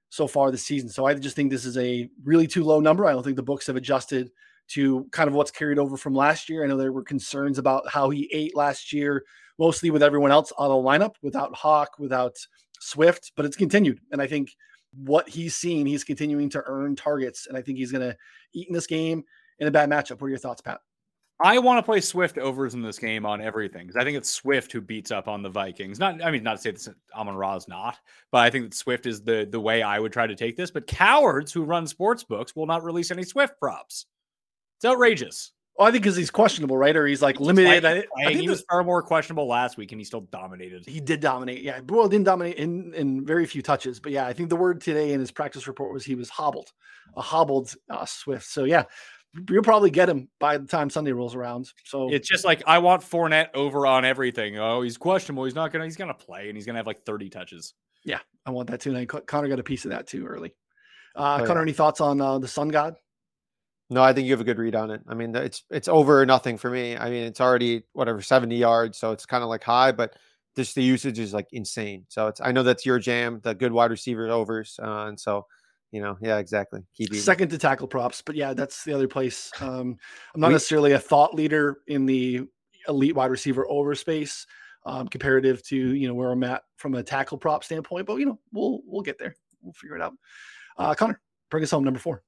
so 0.09 0.27
far 0.27 0.51
this 0.51 0.65
season. 0.65 0.89
So 0.89 1.07
I 1.07 1.15
just 1.15 1.37
think 1.37 1.51
this 1.51 1.65
is 1.65 1.79
a 1.79 2.09
really 2.25 2.47
too 2.47 2.65
low 2.65 2.81
number. 2.81 3.07
I 3.07 3.13
don't 3.13 3.23
think 3.23 3.37
the 3.37 3.43
books 3.43 3.67
have 3.67 3.77
adjusted 3.77 4.31
to 4.69 5.07
kind 5.11 5.29
of 5.29 5.35
what's 5.35 5.51
carried 5.51 5.79
over 5.79 5.97
from 5.97 6.15
last 6.15 6.49
year. 6.49 6.65
I 6.65 6.67
know 6.67 6.77
there 6.77 6.93
were 6.93 7.03
concerns 7.03 7.59
about 7.59 7.89
how 7.89 8.11
he 8.11 8.31
ate 8.33 8.57
last 8.57 8.93
year, 8.93 9.25
mostly 9.59 9.91
with 9.91 10.03
everyone 10.03 10.31
else 10.31 10.53
on 10.57 10.69
the 10.69 10.75
lineup, 10.75 11.15
without 11.23 11.55
Hock, 11.55 11.99
without 11.99 12.37
Swift, 12.81 13.33
but 13.37 13.45
it's 13.45 13.57
continued. 13.57 14.01
And 14.13 14.21
I 14.21 14.27
think 14.27 14.51
what 14.95 15.29
he's 15.29 15.57
seen, 15.57 15.87
he's 15.87 16.05
continuing 16.05 16.51
to 16.51 16.63
earn 16.67 16.97
targets, 16.97 17.47
and 17.47 17.57
I 17.57 17.63
think 17.63 17.79
he's 17.79 17.93
going 17.93 18.09
to 18.09 18.17
eat 18.55 18.69
in 18.69 18.75
this 18.75 18.87
game 18.87 19.25
in 19.59 19.69
a 19.69 19.71
bad 19.71 19.89
matchup. 19.89 20.21
What 20.21 20.27
are 20.27 20.31
your 20.31 20.39
thoughts, 20.39 20.61
Pat? 20.61 20.81
I 21.43 21.59
want 21.59 21.79
to 21.79 21.83
play 21.83 22.01
Swift 22.01 22.39
overs 22.39 22.75
in 22.75 22.83
this 22.83 22.99
game 22.99 23.27
on 23.27 23.41
everything 23.41 23.87
because 23.87 24.01
I 24.01 24.05
think 24.05 24.17
it's 24.17 24.31
Swift 24.31 24.71
who 24.71 24.81
beats 24.81 25.11
up 25.11 25.27
on 25.27 25.43
the 25.43 25.49
Vikings. 25.49 25.99
Not, 25.99 26.23
I 26.23 26.31
mean, 26.31 26.43
not 26.43 26.57
to 26.57 26.63
say 26.63 26.71
that 26.71 26.95
Amon 27.15 27.35
Ra 27.35 27.57
is 27.57 27.67
not, 27.67 27.99
but 28.31 28.43
I 28.43 28.51
think 28.51 28.67
that 28.67 28.75
Swift 28.75 29.07
is 29.07 29.23
the 29.23 29.49
the 29.51 29.61
way 29.61 29.83
I 29.83 29.99
would 29.99 30.13
try 30.13 30.27
to 30.27 30.37
take 30.37 30.57
this. 30.57 30.71
But 30.71 30.87
cowards 30.87 31.53
who 31.53 31.65
run 31.65 31.87
sports 31.87 32.23
books 32.23 32.55
will 32.55 32.67
not 32.67 32.85
release 32.85 33.11
any 33.11 33.25
Swift 33.25 33.59
props. 33.59 34.07
It's 34.79 34.85
outrageous. 34.85 35.53
Well, 35.77 35.89
I 35.89 35.91
think 35.91 36.03
because 36.03 36.17
he's 36.17 36.31
questionable, 36.31 36.77
right? 36.77 36.95
Or 36.95 37.07
he's 37.07 37.23
like 37.23 37.41
limited. 37.41 37.85
I, 37.85 38.05
I 38.19 38.27
think 38.27 38.41
he 38.41 38.49
was 38.49 38.63
far 38.69 38.85
more 38.85 39.03
questionable 39.03 39.47
last 39.47 39.79
week, 39.79 39.91
and 39.93 40.01
he 40.01 40.05
still 40.05 40.21
dominated. 40.21 40.85
He 40.87 41.01
did 41.01 41.21
dominate. 41.21 41.63
Yeah, 41.63 41.81
Burrow 41.81 42.09
didn't 42.09 42.27
dominate 42.27 42.57
in 42.57 42.93
in 42.95 43.25
very 43.25 43.47
few 43.47 43.63
touches, 43.63 43.99
but 43.99 44.13
yeah, 44.13 44.27
I 44.27 44.35
think 44.35 44.51
the 44.51 44.57
word 44.57 44.83
today 44.83 45.13
in 45.13 45.21
his 45.21 45.31
practice 45.31 45.67
report 45.67 45.95
was 45.95 46.05
he 46.05 46.15
was 46.15 46.29
hobbled, 46.29 46.73
a 47.17 47.23
hobbled 47.23 47.75
uh, 47.89 48.05
Swift. 48.05 48.45
So 48.45 48.65
yeah, 48.65 48.85
you'll 49.49 49.62
probably 49.62 49.90
get 49.90 50.09
him 50.09 50.29
by 50.38 50.59
the 50.59 50.66
time 50.66 50.90
Sunday 50.90 51.12
rolls 51.12 51.35
around. 51.35 51.71
So 51.85 52.12
it's 52.12 52.29
just 52.29 52.45
like 52.45 52.62
I 52.66 52.79
want 52.79 53.03
Fournette 53.03 53.49
over 53.55 53.87
on 53.87 54.05
everything. 54.05 54.59
Oh, 54.59 54.83
he's 54.83 54.97
questionable. 54.97 55.45
He's 55.45 55.55
not 55.55 55.73
gonna. 55.73 55.85
He's 55.85 55.97
gonna 55.97 56.14
play, 56.14 56.49
and 56.49 56.57
he's 56.57 56.66
gonna 56.66 56.79
have 56.79 56.87
like 56.87 57.05
thirty 57.05 57.31
touches. 57.31 57.75
Yeah, 58.05 58.21
I 58.47 58.51
want 58.51 58.71
that 58.71 58.81
too. 58.81 58.95
And 58.95 59.09
Connor 59.09 59.49
got 59.49 59.61
a 59.61 59.64
piece 59.64 59.85
of 59.85 59.90
that 59.90 60.07
too 60.07 60.27
early. 60.27 60.55
Uh, 61.14 61.38
oh, 61.40 61.47
Connor, 61.47 61.61
yeah. 61.61 61.62
any 61.62 61.73
thoughts 61.73 62.01
on 62.01 62.21
uh, 62.21 62.38
the 62.38 62.49
Sun 62.49 62.68
God? 62.68 62.97
No, 63.90 64.03
I 64.03 64.12
think 64.12 64.27
you 64.27 64.33
have 64.33 64.40
a 64.40 64.45
good 64.45 64.59
read 64.59 64.75
on 64.75 64.90
it. 64.90 65.03
I 65.07 65.14
mean, 65.14 65.35
it's 65.37 65.64
it's 65.71 65.88
over 65.88 66.25
nothing 66.25 66.57
for 66.57 66.71
me. 66.71 66.97
I 66.97 67.11
mean, 67.11 67.25
it's 67.25 67.40
already 67.40 67.83
whatever 67.92 68.23
70 68.23 68.57
yards, 68.57 68.99
so 68.99 69.12
it's 69.12 69.27
kind 69.27 69.42
of 69.42 69.51
like 69.51 69.62
high, 69.62 69.92
but 69.92 70.16
just 70.57 70.75
the 70.75 70.83
usage 70.83 71.18
is 71.18 71.35
like 71.35 71.49
insane. 71.53 72.07
So 72.09 72.29
it's 72.29 72.40
I 72.40 72.53
know 72.53 72.62
that's 72.62 72.87
your 72.87 72.99
jam, 72.99 73.40
the 73.42 73.55
good 73.55 73.73
wide 73.73 73.90
receiver 73.90 74.29
overs, 74.31 74.79
uh, 74.83 75.07
and 75.09 75.21
so 75.21 75.47
you 75.93 76.01
know, 76.01 76.17
yeah, 76.21 76.39
exactly. 76.39 76.81
Keep 76.97 77.15
second 77.15 77.51
to 77.51 77.59
tackle 77.59 77.87
props, 77.87 78.23
but 78.23 78.35
yeah, 78.35 78.55
that's 78.55 78.83
the 78.85 78.93
other 78.93 79.07
place. 79.07 79.53
Um, 79.61 79.97
I'm 80.35 80.41
not 80.41 80.49
we, 80.49 80.55
necessarily 80.55 80.93
a 80.93 80.99
thought 80.99 81.35
leader 81.35 81.79
in 81.87 82.07
the 82.07 82.43
elite 82.89 83.15
wide 83.15 83.31
receiver 83.31 83.67
over 83.69 83.95
space 83.95 84.47
um, 84.85 85.09
comparative 85.09 85.63
to 85.65 85.77
you 85.77 86.09
know 86.09 86.15
where 86.15 86.31
I'm 86.31 86.43
at 86.45 86.63
from 86.77 86.95
a 86.95 87.03
tackle 87.03 87.39
prop 87.39 87.65
standpoint, 87.65 88.07
but 88.07 88.17
you 88.17 88.27
know 88.27 88.39
we'll 88.53 88.81
we'll 88.87 89.03
get 89.03 89.19
there. 89.19 89.37
We'll 89.61 89.75
figure 89.75 89.97
it 89.97 90.03
out. 90.03 90.15
Uh, 90.77 90.95
Connor, 90.95 91.21
bring 91.51 91.63
us 91.63 91.71
home 91.71 91.85
number 91.85 92.01
four. 92.01 92.23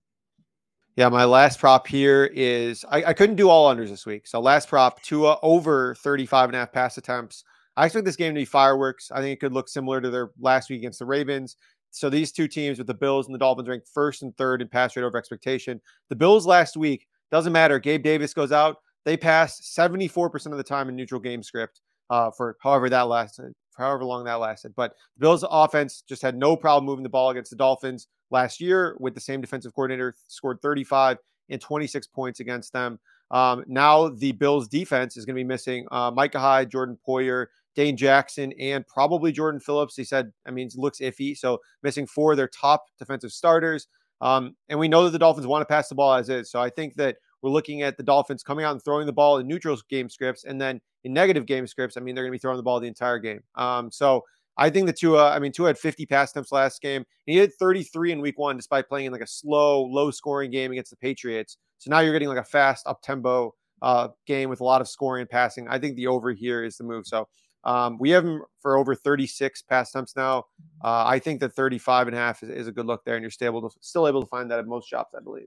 Yeah, 0.96 1.08
my 1.08 1.24
last 1.24 1.58
prop 1.58 1.88
here 1.88 2.30
is 2.32 2.84
I, 2.88 3.02
I, 3.04 3.12
couldn't 3.14 3.34
do 3.34 3.48
all 3.48 3.74
unders 3.74 3.88
this 3.88 4.06
week. 4.06 4.28
So 4.28 4.38
last 4.38 4.68
prop, 4.68 5.02
Tua 5.02 5.38
over 5.42 5.96
35 5.96 6.50
and 6.50 6.56
a 6.56 6.60
half 6.60 6.72
pass 6.72 6.98
attempts. 6.98 7.42
I 7.76 7.86
expect 7.86 8.04
this 8.04 8.14
game 8.14 8.32
to 8.32 8.40
be 8.40 8.44
fireworks. 8.44 9.10
I 9.10 9.20
think 9.20 9.32
it 9.32 9.40
could 9.40 9.52
look 9.52 9.68
similar 9.68 10.00
to 10.00 10.08
their 10.08 10.30
last 10.38 10.70
week 10.70 10.78
against 10.78 11.00
the 11.00 11.06
Ravens. 11.06 11.56
So 11.94 12.10
these 12.10 12.32
two 12.32 12.48
teams 12.48 12.78
with 12.78 12.88
the 12.88 12.94
Bills 12.94 13.26
and 13.26 13.34
the 13.34 13.38
Dolphins 13.38 13.68
ranked 13.68 13.88
first 13.88 14.22
and 14.22 14.36
third 14.36 14.60
in 14.60 14.68
pass 14.68 14.96
rate 14.96 15.04
over 15.04 15.16
expectation. 15.16 15.80
The 16.08 16.16
Bills 16.16 16.44
last 16.44 16.76
week, 16.76 17.06
doesn't 17.30 17.52
matter. 17.52 17.78
Gabe 17.78 18.02
Davis 18.02 18.34
goes 18.34 18.52
out. 18.52 18.78
They 19.04 19.16
pass 19.16 19.60
74% 19.60 20.46
of 20.46 20.56
the 20.56 20.64
time 20.64 20.88
in 20.88 20.96
neutral 20.96 21.20
game 21.20 21.42
script 21.42 21.80
uh, 22.10 22.30
for 22.30 22.56
however 22.60 22.88
that 22.90 23.08
lasted, 23.08 23.52
however 23.76 24.04
long 24.04 24.24
that 24.24 24.40
lasted. 24.40 24.74
But 24.74 24.94
the 25.16 25.20
Bills 25.20 25.44
offense 25.48 26.02
just 26.08 26.22
had 26.22 26.36
no 26.36 26.56
problem 26.56 26.84
moving 26.84 27.02
the 27.02 27.08
ball 27.08 27.30
against 27.30 27.50
the 27.50 27.56
Dolphins 27.56 28.08
last 28.30 28.60
year 28.60 28.96
with 28.98 29.14
the 29.14 29.20
same 29.20 29.40
defensive 29.40 29.74
coordinator, 29.74 30.16
scored 30.26 30.60
35 30.62 31.18
and 31.50 31.60
26 31.60 32.08
points 32.08 32.40
against 32.40 32.72
them. 32.72 32.98
Um, 33.30 33.64
now 33.66 34.08
the 34.08 34.32
Bills 34.32 34.68
defense 34.68 35.16
is 35.16 35.24
going 35.24 35.34
to 35.36 35.40
be 35.40 35.44
missing 35.44 35.86
uh, 35.90 36.10
Micah 36.10 36.40
Hyde, 36.40 36.70
Jordan 36.70 36.98
Poyer, 37.06 37.46
Dane 37.74 37.96
Jackson, 37.96 38.52
and 38.60 38.86
probably 38.86 39.32
Jordan 39.32 39.60
Phillips. 39.60 39.96
He 39.96 40.04
said, 40.04 40.32
I 40.46 40.50
mean, 40.50 40.68
looks 40.76 41.00
iffy. 41.00 41.36
So 41.36 41.58
missing 41.82 42.06
four 42.06 42.32
of 42.32 42.36
their 42.36 42.48
top 42.48 42.84
defensive 42.98 43.32
starters. 43.32 43.88
Um, 44.20 44.56
and 44.68 44.78
we 44.78 44.88
know 44.88 45.04
that 45.04 45.10
the 45.10 45.18
Dolphins 45.18 45.46
want 45.46 45.62
to 45.62 45.72
pass 45.72 45.88
the 45.88 45.94
ball 45.94 46.14
as 46.14 46.28
is. 46.28 46.50
So 46.50 46.60
I 46.60 46.70
think 46.70 46.94
that 46.94 47.16
we're 47.42 47.50
looking 47.50 47.82
at 47.82 47.96
the 47.96 48.02
Dolphins 48.02 48.42
coming 48.42 48.64
out 48.64 48.72
and 48.72 48.82
throwing 48.82 49.06
the 49.06 49.12
ball 49.12 49.38
in 49.38 49.46
neutral 49.46 49.76
game 49.90 50.08
scripts. 50.08 50.44
And 50.44 50.60
then 50.60 50.80
in 51.02 51.12
negative 51.12 51.46
game 51.46 51.66
scripts, 51.66 51.96
I 51.96 52.00
mean, 52.00 52.14
they're 52.14 52.24
going 52.24 52.32
to 52.32 52.38
be 52.38 52.40
throwing 52.40 52.56
the 52.56 52.62
ball 52.62 52.80
the 52.80 52.88
entire 52.88 53.18
game. 53.18 53.40
Um, 53.56 53.90
so 53.90 54.24
I 54.56 54.70
think 54.70 54.86
the 54.86 54.92
Tua, 54.92 55.30
I 55.30 55.38
mean, 55.40 55.52
Tua 55.52 55.68
had 55.68 55.78
50 55.78 56.06
pass 56.06 56.30
attempts 56.30 56.52
last 56.52 56.80
game. 56.80 57.04
He 57.26 57.36
had 57.36 57.52
33 57.58 58.12
in 58.12 58.20
week 58.20 58.38
one, 58.38 58.56
despite 58.56 58.88
playing 58.88 59.06
in 59.06 59.12
like 59.12 59.20
a 59.20 59.26
slow, 59.26 59.84
low 59.84 60.10
scoring 60.10 60.50
game 60.50 60.72
against 60.72 60.90
the 60.90 60.96
Patriots. 60.96 61.58
So 61.78 61.90
now 61.90 62.00
you're 62.00 62.12
getting 62.12 62.28
like 62.28 62.38
a 62.38 62.44
fast, 62.44 62.86
up 62.86 63.02
tempo 63.02 63.54
uh, 63.82 64.08
game 64.26 64.48
with 64.48 64.60
a 64.60 64.64
lot 64.64 64.80
of 64.80 64.88
scoring 64.88 65.22
and 65.22 65.30
passing. 65.30 65.68
I 65.68 65.78
think 65.78 65.96
the 65.96 66.06
over 66.06 66.32
here 66.32 66.64
is 66.64 66.78
the 66.78 66.84
move. 66.84 67.06
So 67.06 67.28
um, 67.64 67.98
we 67.98 68.10
have 68.10 68.24
him 68.24 68.42
for 68.60 68.76
over 68.76 68.94
36 68.94 69.62
pass 69.62 69.90
attempts 69.90 70.16
now. 70.16 70.44
Uh, 70.82 71.04
I 71.06 71.18
think 71.18 71.40
that 71.40 71.52
35 71.52 72.08
and 72.08 72.16
a 72.16 72.18
half 72.18 72.42
is, 72.42 72.50
is, 72.50 72.66
a 72.68 72.72
good 72.72 72.86
look 72.86 73.04
there, 73.04 73.16
and 73.16 73.22
you're 73.22 73.30
still 73.30 73.46
able 73.46 73.68
to 73.68 73.76
still 73.80 74.08
able 74.08 74.22
to 74.22 74.28
find 74.28 74.50
that 74.50 74.58
at 74.58 74.66
most 74.66 74.88
shops, 74.88 75.14
I 75.16 75.20
believe. 75.20 75.46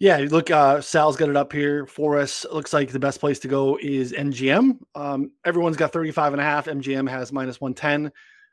Yeah, 0.00 0.18
look, 0.30 0.50
uh, 0.50 0.80
Sal's 0.80 1.16
got 1.16 1.28
it 1.28 1.36
up 1.36 1.52
here 1.52 1.84
for 1.86 2.18
us. 2.18 2.46
Looks 2.52 2.72
like 2.72 2.90
the 2.90 3.00
best 3.00 3.18
place 3.18 3.40
to 3.40 3.48
go 3.48 3.78
is 3.82 4.12
MGM. 4.12 4.78
Um, 4.94 5.32
everyone's 5.44 5.76
got 5.76 5.92
35 5.92 6.34
and 6.34 6.40
a 6.40 6.44
half. 6.44 6.66
MGM 6.66 7.10
has 7.10 7.32
minus 7.32 7.60
110 7.60 8.12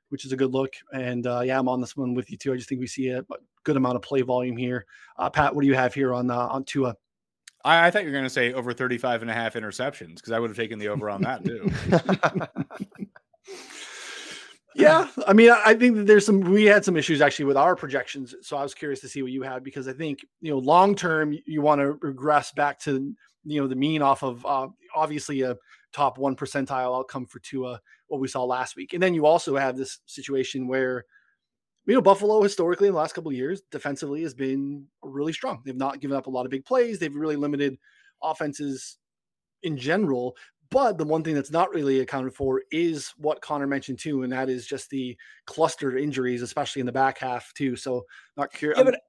which 0.10 0.26
is 0.26 0.32
a 0.32 0.38
good 0.38 0.52
look. 0.52 0.74
And 0.94 1.26
uh, 1.28 1.42
yeah, 1.42 1.60
I'm 1.60 1.68
on 1.68 1.82
this 1.82 1.96
one 1.96 2.14
with 2.14 2.30
you 2.32 2.38
too. 2.38 2.54
I 2.54 2.56
just 2.56 2.70
think 2.70 2.80
we 2.80 2.88
see 2.88 3.10
a 3.10 3.24
good 3.64 3.78
amount 3.78 3.96
of 3.96 4.02
play 4.02 4.22
volume 4.22 4.58
here. 4.58 4.86
Uh, 5.18 5.30
Pat, 5.30 5.54
what 5.54 5.62
do 5.62 5.68
you 5.68 5.76
have 5.76 5.94
here 5.94 6.14
on 6.14 6.30
uh, 6.30 6.48
on 6.48 6.64
Tua? 6.64 6.96
I, 7.66 7.88
I 7.88 7.92
thought 7.92 8.04
you 8.04 8.10
were 8.10 8.14
going 8.14 8.24
to 8.24 8.30
say 8.30 8.54
over 8.54 8.72
35 8.72 9.24
and 9.24 9.32
a 9.32 9.34
half 9.34 9.56
interceptions 9.56 10.16
because 10.16 10.32
I 10.32 10.40
would 10.40 10.50
have 10.50 10.58
taken 10.58 10.80
the 10.80 10.88
over 10.88 11.10
on 11.10 11.22
that 11.24 11.44
too. 11.44 11.70
yeah, 14.76 15.08
I 15.28 15.34
mean, 15.34 15.52
I 15.52 15.74
think 15.74 15.98
that 15.98 16.08
there's 16.08 16.26
some. 16.26 16.40
We 16.42 16.66
had 16.66 16.86
some 16.86 16.96
issues 16.96 17.22
actually 17.22 17.46
with 17.46 17.58
our 17.58 17.76
projections, 17.76 18.36
so 18.42 18.56
I 18.56 18.64
was 18.64 18.74
curious 18.74 19.02
to 19.02 19.10
see 19.10 19.22
what 19.22 19.32
you 19.32 19.42
had 19.42 19.64
because 19.64 19.88
I 19.88 19.94
think 19.94 20.26
you 20.42 20.52
know 20.52 20.60
long 20.60 20.96
term 20.96 21.38
you 21.46 21.62
want 21.62 21.82
to 21.82 21.94
regress 22.02 22.52
back 22.52 22.80
to 22.82 23.14
you 23.44 23.62
know 23.62 23.68
the 23.68 23.76
mean 23.76 24.02
off 24.02 24.24
of 24.24 24.46
uh, 24.46 24.68
obviously 24.96 25.42
a 25.42 25.58
top 25.96 26.18
one 26.18 26.36
percentile 26.36 26.98
outcome 26.98 27.26
for 27.26 27.40
Tua, 27.40 27.80
what 28.08 28.20
we 28.20 28.28
saw 28.28 28.44
last 28.44 28.76
week. 28.76 28.94
And 28.94 29.02
then 29.02 29.14
you 29.14 29.26
also 29.26 29.56
have 29.56 29.78
this 29.78 30.00
situation 30.06 30.68
where, 30.68 31.06
you 31.86 31.94
know, 31.94 32.02
Buffalo 32.02 32.42
historically 32.42 32.88
in 32.88 32.94
the 32.94 33.00
last 33.00 33.14
couple 33.14 33.30
of 33.32 33.38
years 33.38 33.62
defensively 33.72 34.24
has 34.24 34.34
been 34.34 34.86
really 35.04 35.34
strong. 35.34 35.62
They've 35.66 35.76
not 35.76 36.00
given 36.00 36.18
up 36.18 36.28
a 36.28 36.32
lot 36.32 36.46
of 36.46 36.52
big 36.52 36.66
plays. 36.66 37.00
They've 37.00 37.16
really 37.16 37.36
limited 37.36 37.78
offenses 38.24 38.98
in 39.64 39.78
general. 39.78 40.36
But 40.72 40.98
the 40.98 41.06
one 41.06 41.24
thing 41.24 41.36
that's 41.36 41.52
not 41.52 41.74
really 41.74 42.00
accounted 42.00 42.34
for 42.34 42.64
is 42.72 43.14
what 43.18 43.42
Connor 43.42 43.68
mentioned 43.68 44.00
too, 44.00 44.24
and 44.24 44.34
that 44.34 44.50
is 44.50 44.66
just 44.66 44.90
the 44.90 45.16
clustered 45.46 46.00
injuries, 46.00 46.42
especially 46.42 46.80
in 46.80 46.86
the 46.88 46.92
back 46.92 47.20
half 47.20 47.54
too. 47.54 47.76
So 47.76 48.04
not 48.36 48.52
curious. 48.52 48.80
Yeah, 48.80 48.84
but 48.84 49.00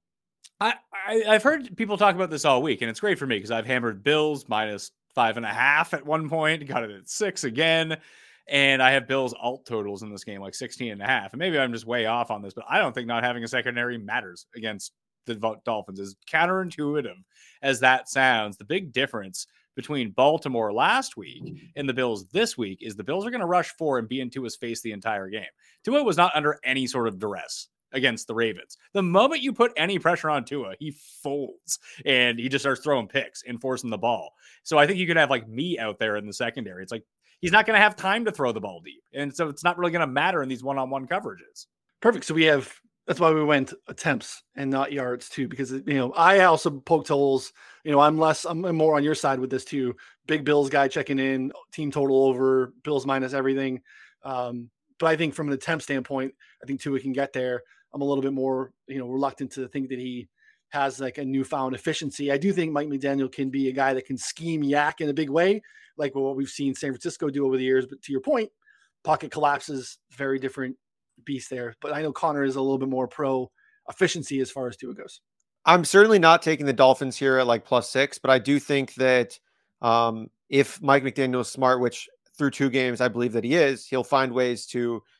I, 0.59 0.73
I 0.93 1.23
I've 1.27 1.43
heard 1.43 1.75
people 1.75 1.97
talk 1.97 2.15
about 2.15 2.29
this 2.29 2.45
all 2.45 2.61
week, 2.61 2.81
and 2.81 2.89
it's 2.91 2.99
great 2.99 3.17
for 3.17 3.25
me 3.25 3.37
because 3.37 3.51
I've 3.51 3.65
hammered 3.65 4.03
Bills 4.03 4.47
minus 4.47 4.91
five 5.15 5.35
and 5.37 5.45
a 5.45 5.49
half 5.49 5.95
at 5.95 6.05
one 6.05 6.29
point, 6.29 6.67
got 6.67 6.83
it 6.83 6.91
at 6.91 7.09
six 7.09 7.43
again. 7.43 7.97
And 8.49 8.81
I 8.81 8.91
have 8.91 9.07
Bills 9.07 9.33
alt 9.33 9.65
totals 9.65 10.03
in 10.03 10.11
this 10.11 10.23
game, 10.23 10.41
like 10.41 10.55
16 10.55 10.91
and 10.91 11.01
a 11.01 11.05
half. 11.05 11.33
And 11.33 11.39
maybe 11.39 11.59
I'm 11.59 11.73
just 11.73 11.85
way 11.85 12.05
off 12.05 12.31
on 12.31 12.41
this, 12.41 12.53
but 12.53 12.65
I 12.69 12.79
don't 12.79 12.93
think 12.93 13.07
not 13.07 13.23
having 13.23 13.43
a 13.43 13.47
secondary 13.47 13.97
matters 13.97 14.45
against 14.55 14.93
the 15.25 15.35
Dolphins. 15.65 15.99
As 15.99 16.15
counterintuitive 16.31 17.17
as 17.61 17.81
that 17.81 18.09
sounds, 18.09 18.57
the 18.57 18.63
big 18.63 18.93
difference 18.93 19.47
between 19.75 20.11
Baltimore 20.11 20.73
last 20.73 21.17
week 21.17 21.71
and 21.75 21.87
the 21.87 21.93
Bills 21.93 22.27
this 22.29 22.57
week 22.57 22.79
is 22.81 22.95
the 22.95 23.03
Bills 23.03 23.25
are 23.25 23.29
going 23.29 23.41
to 23.41 23.47
rush 23.47 23.69
four 23.77 23.99
and 23.99 24.09
be 24.09 24.21
in 24.21 24.29
Tua's 24.29 24.55
face 24.55 24.81
the 24.81 24.91
entire 24.91 25.29
game. 25.29 25.45
Tua 25.83 26.03
was 26.03 26.17
not 26.17 26.35
under 26.35 26.59
any 26.63 26.87
sort 26.87 27.07
of 27.07 27.19
duress 27.19 27.67
against 27.93 28.27
the 28.27 28.33
Ravens. 28.33 28.77
The 28.93 29.03
moment 29.03 29.41
you 29.41 29.53
put 29.53 29.71
any 29.77 29.99
pressure 29.99 30.29
on 30.29 30.45
Tua, 30.45 30.73
he 30.79 30.91
folds 31.21 31.79
and 32.05 32.39
he 32.39 32.49
just 32.49 32.63
starts 32.63 32.81
throwing 32.81 33.07
picks 33.07 33.43
and 33.47 33.61
forcing 33.61 33.89
the 33.89 33.97
ball. 33.97 34.33
So 34.63 34.77
I 34.77 34.87
think 34.87 34.99
you 34.99 35.07
could 35.07 35.17
have 35.17 35.29
like 35.29 35.47
me 35.47 35.77
out 35.77 35.99
there 35.99 36.17
in 36.17 36.25
the 36.25 36.33
secondary. 36.33 36.81
It's 36.81 36.91
like 36.91 37.05
he's 37.39 37.51
not 37.51 37.65
going 37.65 37.77
to 37.77 37.83
have 37.83 37.95
time 37.95 38.25
to 38.25 38.31
throw 38.31 38.51
the 38.51 38.59
ball 38.59 38.81
deep. 38.83 39.03
And 39.13 39.35
so 39.35 39.49
it's 39.49 39.63
not 39.63 39.77
really 39.77 39.91
going 39.91 40.01
to 40.01 40.07
matter 40.07 40.43
in 40.43 40.49
these 40.49 40.63
one 40.63 40.77
on 40.77 40.89
one 40.89 41.07
coverages. 41.07 41.65
Perfect. 42.01 42.25
So 42.25 42.33
we 42.33 42.43
have 42.45 42.71
that's 43.07 43.21
why 43.21 43.31
we 43.31 43.43
went 43.43 43.73
attempts 43.87 44.43
and 44.55 44.69
not 44.69 44.91
yards 44.91 45.29
too, 45.29 45.47
because 45.47 45.71
you 45.71 45.93
know 45.93 46.11
I 46.11 46.41
also 46.41 46.69
poked 46.69 47.07
holes. 47.07 47.53
You 47.85 47.91
know, 47.93 48.01
I'm 48.01 48.17
less, 48.17 48.43
I'm 48.43 48.61
more 48.75 48.95
on 48.97 49.03
your 49.03 49.15
side 49.15 49.39
with 49.39 49.49
this 49.49 49.63
too. 49.63 49.95
Big 50.27 50.43
Bills 50.43 50.69
guy 50.69 50.89
checking 50.89 51.19
in, 51.19 51.53
team 51.71 51.89
total 51.89 52.25
over, 52.25 52.73
Bills 52.83 53.05
minus 53.05 53.33
everything. 53.33 53.81
Um, 54.23 54.69
but 54.99 55.07
I 55.07 55.15
think 55.15 55.33
from 55.33 55.47
an 55.47 55.53
attempt 55.53 55.85
standpoint, 55.85 56.33
I 56.61 56.65
think 56.65 56.81
Tua 56.81 56.99
can 56.99 57.13
get 57.13 57.31
there. 57.31 57.63
I'm 57.93 58.01
a 58.01 58.05
little 58.05 58.21
bit 58.21 58.33
more, 58.33 58.73
you 58.87 58.99
know, 58.99 59.07
reluctant 59.07 59.51
to 59.53 59.69
think 59.69 59.87
that 59.89 59.99
he 59.99 60.27
has 60.69 60.99
like 60.99 61.17
a 61.17 61.25
newfound 61.25 61.75
efficiency. 61.75 62.31
I 62.31 62.37
do 62.37 62.51
think 62.51 62.71
Mike 62.71 62.89
McDaniel 62.89 63.31
can 63.31 63.49
be 63.49 63.69
a 63.69 63.73
guy 63.73 63.93
that 63.93 64.05
can 64.05 64.17
scheme 64.17 64.61
YAC 64.61 65.01
in 65.01 65.09
a 65.09 65.13
big 65.13 65.29
way, 65.29 65.61
like 65.97 66.15
what 66.15 66.35
we've 66.35 66.49
seen 66.49 66.75
San 66.75 66.91
Francisco 66.91 67.29
do 67.29 67.45
over 67.45 67.57
the 67.57 67.63
years. 67.63 67.85
But 67.85 68.01
to 68.03 68.11
your 68.11 68.21
point, 68.21 68.49
pocket 69.03 69.31
collapses, 69.31 69.97
very 70.11 70.39
different 70.39 70.75
beast 71.23 71.49
there. 71.49 71.75
But 71.81 71.93
I 71.93 72.01
know 72.01 72.11
Connor 72.11 72.43
is 72.43 72.55
a 72.55 72.61
little 72.61 72.77
bit 72.77 72.89
more 72.89 73.07
pro 73.07 73.49
efficiency 73.89 74.41
as 74.41 74.51
far 74.51 74.67
as 74.67 74.75
Tua 74.75 74.93
goes. 74.93 75.21
I'm 75.65 75.85
certainly 75.85 76.19
not 76.19 76.41
taking 76.41 76.65
the 76.65 76.73
Dolphins 76.73 77.17
here 77.17 77.37
at 77.37 77.47
like 77.47 77.65
plus 77.65 77.89
six, 77.89 78.17
but 78.17 78.31
I 78.31 78.39
do 78.39 78.59
think 78.59 78.93
that 78.95 79.37
um, 79.81 80.29
if 80.49 80.81
Mike 80.81 81.03
McDaniel 81.03 81.41
is 81.41 81.49
smart, 81.49 81.81
which 81.81 82.07
through 82.37 82.51
two 82.51 82.69
games 82.69 83.01
I 83.01 83.07
believe 83.07 83.33
that 83.33 83.43
he 83.43 83.55
is, 83.55 83.85
he'll 83.85 84.03
find 84.03 84.31
ways 84.31 84.65
to 84.67 84.79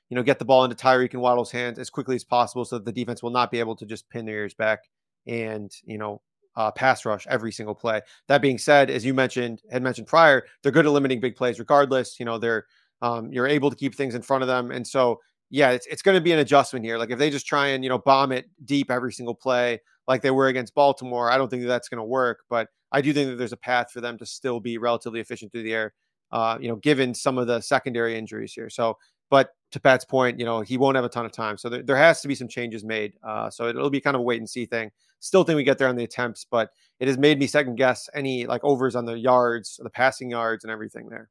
you 0.10 0.16
know 0.16 0.24
get 0.24 0.39
the 0.39 0.45
ball 0.45 0.64
into 0.64 0.76
Tyreek 0.76 1.14
and 1.14 1.22
Waddle's 1.22 1.52
hands 1.52 1.80
as 1.80 1.89
quickly 1.89 2.16
as 2.16 2.24
possible, 2.24 2.64
so 2.64 2.78
that 2.78 2.86
the 2.86 2.93
defense 2.93 3.24
will 3.24 3.30
not 3.30 3.52
be 3.52 3.60
able 3.60 3.76
to 3.76 3.86
just 3.86 4.10
pin 4.10 4.26
their 4.26 4.36
ears 4.36 4.54
back 4.54 4.84
and 5.28 5.72
you 5.84 5.98
know 5.98 6.22
uh, 6.56 6.72
pass 6.72 7.06
rush 7.06 7.28
every 7.28 7.52
single 7.52 7.76
play. 7.76 8.02
That 8.28 8.42
being 8.42 8.58
said, 8.58 8.90
as 8.90 9.06
you 9.06 9.14
mentioned 9.14 9.62
had 9.72 9.84
mentioned 9.84 10.08
prior, 10.08 10.46
they're 10.64 10.72
good 10.72 10.86
at 10.86 10.92
limiting 10.92 11.20
big 11.20 11.36
plays 11.36 11.60
regardless. 11.60 12.20
You 12.20 12.26
know 12.26 12.38
they're 12.38 12.66
um, 13.02 13.32
you're 13.32 13.48
able 13.48 13.70
to 13.70 13.76
keep 13.76 13.96
things 13.96 14.16
in 14.16 14.22
front 14.22 14.42
of 14.44 14.48
them, 14.48 14.72
and 14.72 14.86
so 14.86 15.20
yeah, 15.50 15.72
it's, 15.72 15.86
it's 15.88 16.02
going 16.02 16.16
to 16.16 16.22
be 16.22 16.32
an 16.32 16.40
adjustment 16.40 16.84
here. 16.84 16.98
Like 16.98 17.12
if 17.12 17.20
they 17.20 17.30
just 17.30 17.48
try 17.48 17.68
and, 17.68 17.84
you 17.84 17.90
know, 17.90 17.98
bomb 17.98 18.32
it 18.32 18.50
deep 18.66 18.92
every 18.92 19.14
single 19.14 19.36
play 19.36 19.80
like 20.08 20.22
they 20.22 20.32
were 20.32 20.48
against 20.48 20.76
Baltimore, 20.76 21.32
I 21.32 21.38
don't 21.38 21.50
think 21.50 21.62
that 21.62 21.70
that's 21.70 21.90
going 21.90 22.00
to 22.00 22.04
work. 22.04 22.40
But 22.50 22.68
I 22.92 23.02
do 23.02 23.14
think 23.14 23.30
that 23.30 23.36
there's 23.38 23.54
a 23.54 23.58
path 23.58 23.92
for 23.92 24.02
them 24.02 24.18
to 24.18 24.26
still 24.26 24.60
be 24.60 24.78
relatively 24.78 25.20
efficient 25.20 25.52
through 25.52 25.64
the 25.64 25.74
air, 25.74 25.94
uh, 26.32 26.58
you 26.60 26.68
know, 26.68 26.76
given 26.76 27.14
some 27.14 27.38
of 27.38 27.48
the 27.48 27.62
secondary 27.62 28.18
injuries 28.18 28.54
here. 28.54 28.70
So, 28.70 28.98
but 29.30 29.54
to 29.72 29.80
Pat's 29.80 30.06
point, 30.06 30.40
you 30.40 30.46
know, 30.46 30.62
he 30.62 30.78
won't 30.78 30.96
have 30.96 31.06
a 31.06 31.10
ton 31.10 31.26
of 31.26 31.32
time. 31.32 31.58
So 31.58 31.70
there, 31.70 31.84
there 31.84 31.98
has 31.98 32.22
to 32.22 32.28
be 32.28 32.36
some 32.36 32.48
changes 32.48 32.84
made. 32.84 33.14
Uh, 33.24 33.50
so 33.50 33.68
it'll 33.68 33.90
be 33.90 34.00
kind 34.00 34.16
of 34.16 34.22
a 34.22 34.24
wait 34.24 34.40
and 34.40 34.50
see 34.50 34.66
thing. 34.66 34.92
Still 35.20 35.44
think 35.44 35.58
we 35.58 35.64
get 35.64 35.78
there 35.78 35.90
on 35.90 35.96
the 35.96 36.04
attempts, 36.04 36.46
but 36.50 36.72
it 37.00 37.08
has 37.08 37.18
made 37.18 37.38
me 37.38 37.48
second 37.48 37.76
guess 37.76 38.10
any 38.14 38.46
like 38.46 38.64
overs 38.64 38.96
on 38.96 39.06
the 39.06 39.18
yards, 39.18 39.80
the 39.84 39.90
passing 39.90 40.30
yards, 40.30 40.64
and 40.64 40.72
everything 40.72 41.10
there. 41.10 41.30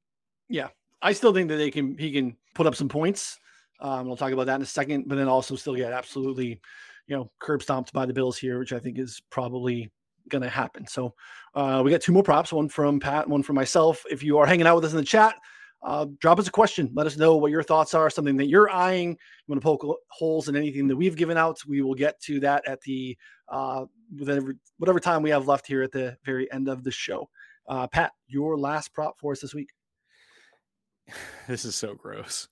Yeah. 0.49 0.69
I 1.01 1.13
still 1.13 1.33
think 1.33 1.49
that 1.49 1.57
they 1.57 1.71
can, 1.71 1.97
he 1.97 2.13
can 2.13 2.37
put 2.55 2.67
up 2.67 2.75
some 2.75 2.89
points. 2.89 3.39
Um, 3.81 4.07
we'll 4.07 4.17
talk 4.17 4.33
about 4.33 4.47
that 4.47 4.57
in 4.57 4.63
a 4.63 4.67
second, 4.67 5.05
but 5.07 5.17
then 5.17 5.29
also 5.29 5.57
still 5.57 5.75
get 5.75 5.93
absolutely, 5.93 6.61
you 7.07 7.17
know, 7.17 7.31
curb 7.39 7.63
stomped 7.63 7.93
by 7.93 8.07
the 8.07 8.13
Bills 8.13 8.37
here, 8.37 8.59
which 8.59 8.73
I 8.73 8.79
think 8.79 8.99
is 8.99 9.23
probably 9.31 9.91
going 10.29 10.43
to 10.43 10.49
happen. 10.49 10.87
So 10.87 11.15
uh, 11.55 11.83
we 11.85 11.91
got 11.91 12.01
two 12.01 12.13
more 12.13 12.23
props, 12.23 12.53
one 12.53 12.69
from 12.69 12.99
Pat, 13.01 13.29
one 13.29 13.43
from 13.43 13.57
myself. 13.57 14.03
If 14.11 14.23
you 14.23 14.39
are 14.39 14.47
hanging 14.47 14.67
out 14.67 14.77
with 14.77 14.85
us 14.87 14.93
in 14.93 14.97
the 14.97 15.05
chat, 15.05 15.37
uh, 15.83 16.07
drop 16.19 16.39
us 16.39 16.49
a 16.49 16.51
question. 16.51 16.91
Let 16.95 17.07
us 17.07 17.17
know 17.17 17.37
what 17.37 17.51
your 17.51 17.63
thoughts 17.63 17.95
are, 17.95 18.11
something 18.11 18.37
that 18.39 18.49
you're 18.49 18.71
eyeing. 18.71 19.11
You 19.11 19.17
want 19.47 19.61
to 19.61 19.65
poke 19.65 20.01
holes 20.09 20.49
in 20.49 20.57
anything 20.57 20.89
that 20.89 20.97
we've 20.97 21.17
given 21.17 21.37
out. 21.37 21.61
We 21.67 21.83
will 21.83 21.95
get 21.95 22.21
to 22.23 22.41
that 22.41 22.67
at 22.67 22.81
the 22.83 23.17
uh, 23.49 23.85
whatever, 24.17 24.57
whatever 24.79 25.01
time 25.01 25.23
we 25.23 25.31
have 25.31 25.47
left 25.47 25.67
here 25.67 25.83
at 25.83 25.93
the 25.93 26.17
very 26.25 26.51
end 26.53 26.69
of 26.69 26.83
the 26.83 26.91
show. 26.91 27.29
Uh, 27.69 27.87
Pat, 27.87 28.13
your 28.27 28.59
last 28.59 28.93
prop 28.95 29.19
for 29.19 29.33
us 29.33 29.41
this 29.41 29.55
week. 29.55 29.71
This 31.47 31.65
is 31.65 31.77
so 31.77 31.95
gross. 31.95 32.49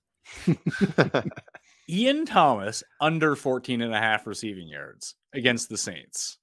Ian 1.89 2.25
Thomas 2.25 2.81
under 3.01 3.35
14 3.35 3.81
and 3.81 3.93
a 3.93 3.99
half 3.99 4.25
receiving 4.25 4.69
yards 4.69 5.15
against 5.33 5.67
the 5.67 5.77
Saints. 5.77 6.37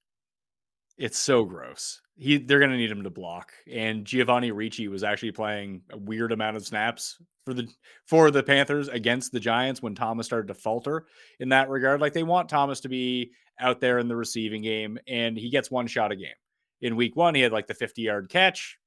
It's 0.97 1.17
so 1.17 1.43
gross. 1.45 2.01
He 2.15 2.37
they're 2.37 2.59
gonna 2.59 2.77
need 2.77 2.91
him 2.91 3.03
to 3.03 3.09
block. 3.09 3.51
And 3.71 4.05
Giovanni 4.05 4.51
Ricci 4.51 4.87
was 4.87 5.03
actually 5.03 5.31
playing 5.31 5.81
a 5.91 5.97
weird 5.97 6.31
amount 6.31 6.57
of 6.57 6.65
snaps 6.65 7.17
for 7.45 7.53
the 7.53 7.67
for 8.05 8.31
the 8.31 8.43
Panthers 8.43 8.87
against 8.87 9.31
the 9.31 9.39
Giants 9.39 9.81
when 9.81 9.95
Thomas 9.95 10.27
started 10.27 10.47
to 10.47 10.53
falter 10.53 11.05
in 11.39 11.49
that 11.49 11.69
regard. 11.69 12.01
Like 12.01 12.13
they 12.13 12.23
want 12.23 12.49
Thomas 12.49 12.81
to 12.81 12.89
be 12.89 13.31
out 13.59 13.79
there 13.79 13.99
in 13.99 14.07
the 14.07 14.15
receiving 14.15 14.61
game, 14.61 14.99
and 15.07 15.37
he 15.37 15.49
gets 15.49 15.71
one 15.71 15.87
shot 15.87 16.11
a 16.11 16.15
game. 16.15 16.29
In 16.81 16.95
week 16.95 17.15
one, 17.15 17.33
he 17.33 17.41
had 17.41 17.51
like 17.51 17.67
the 17.67 17.73
50 17.73 18.01
yard 18.01 18.29
catch. 18.29 18.77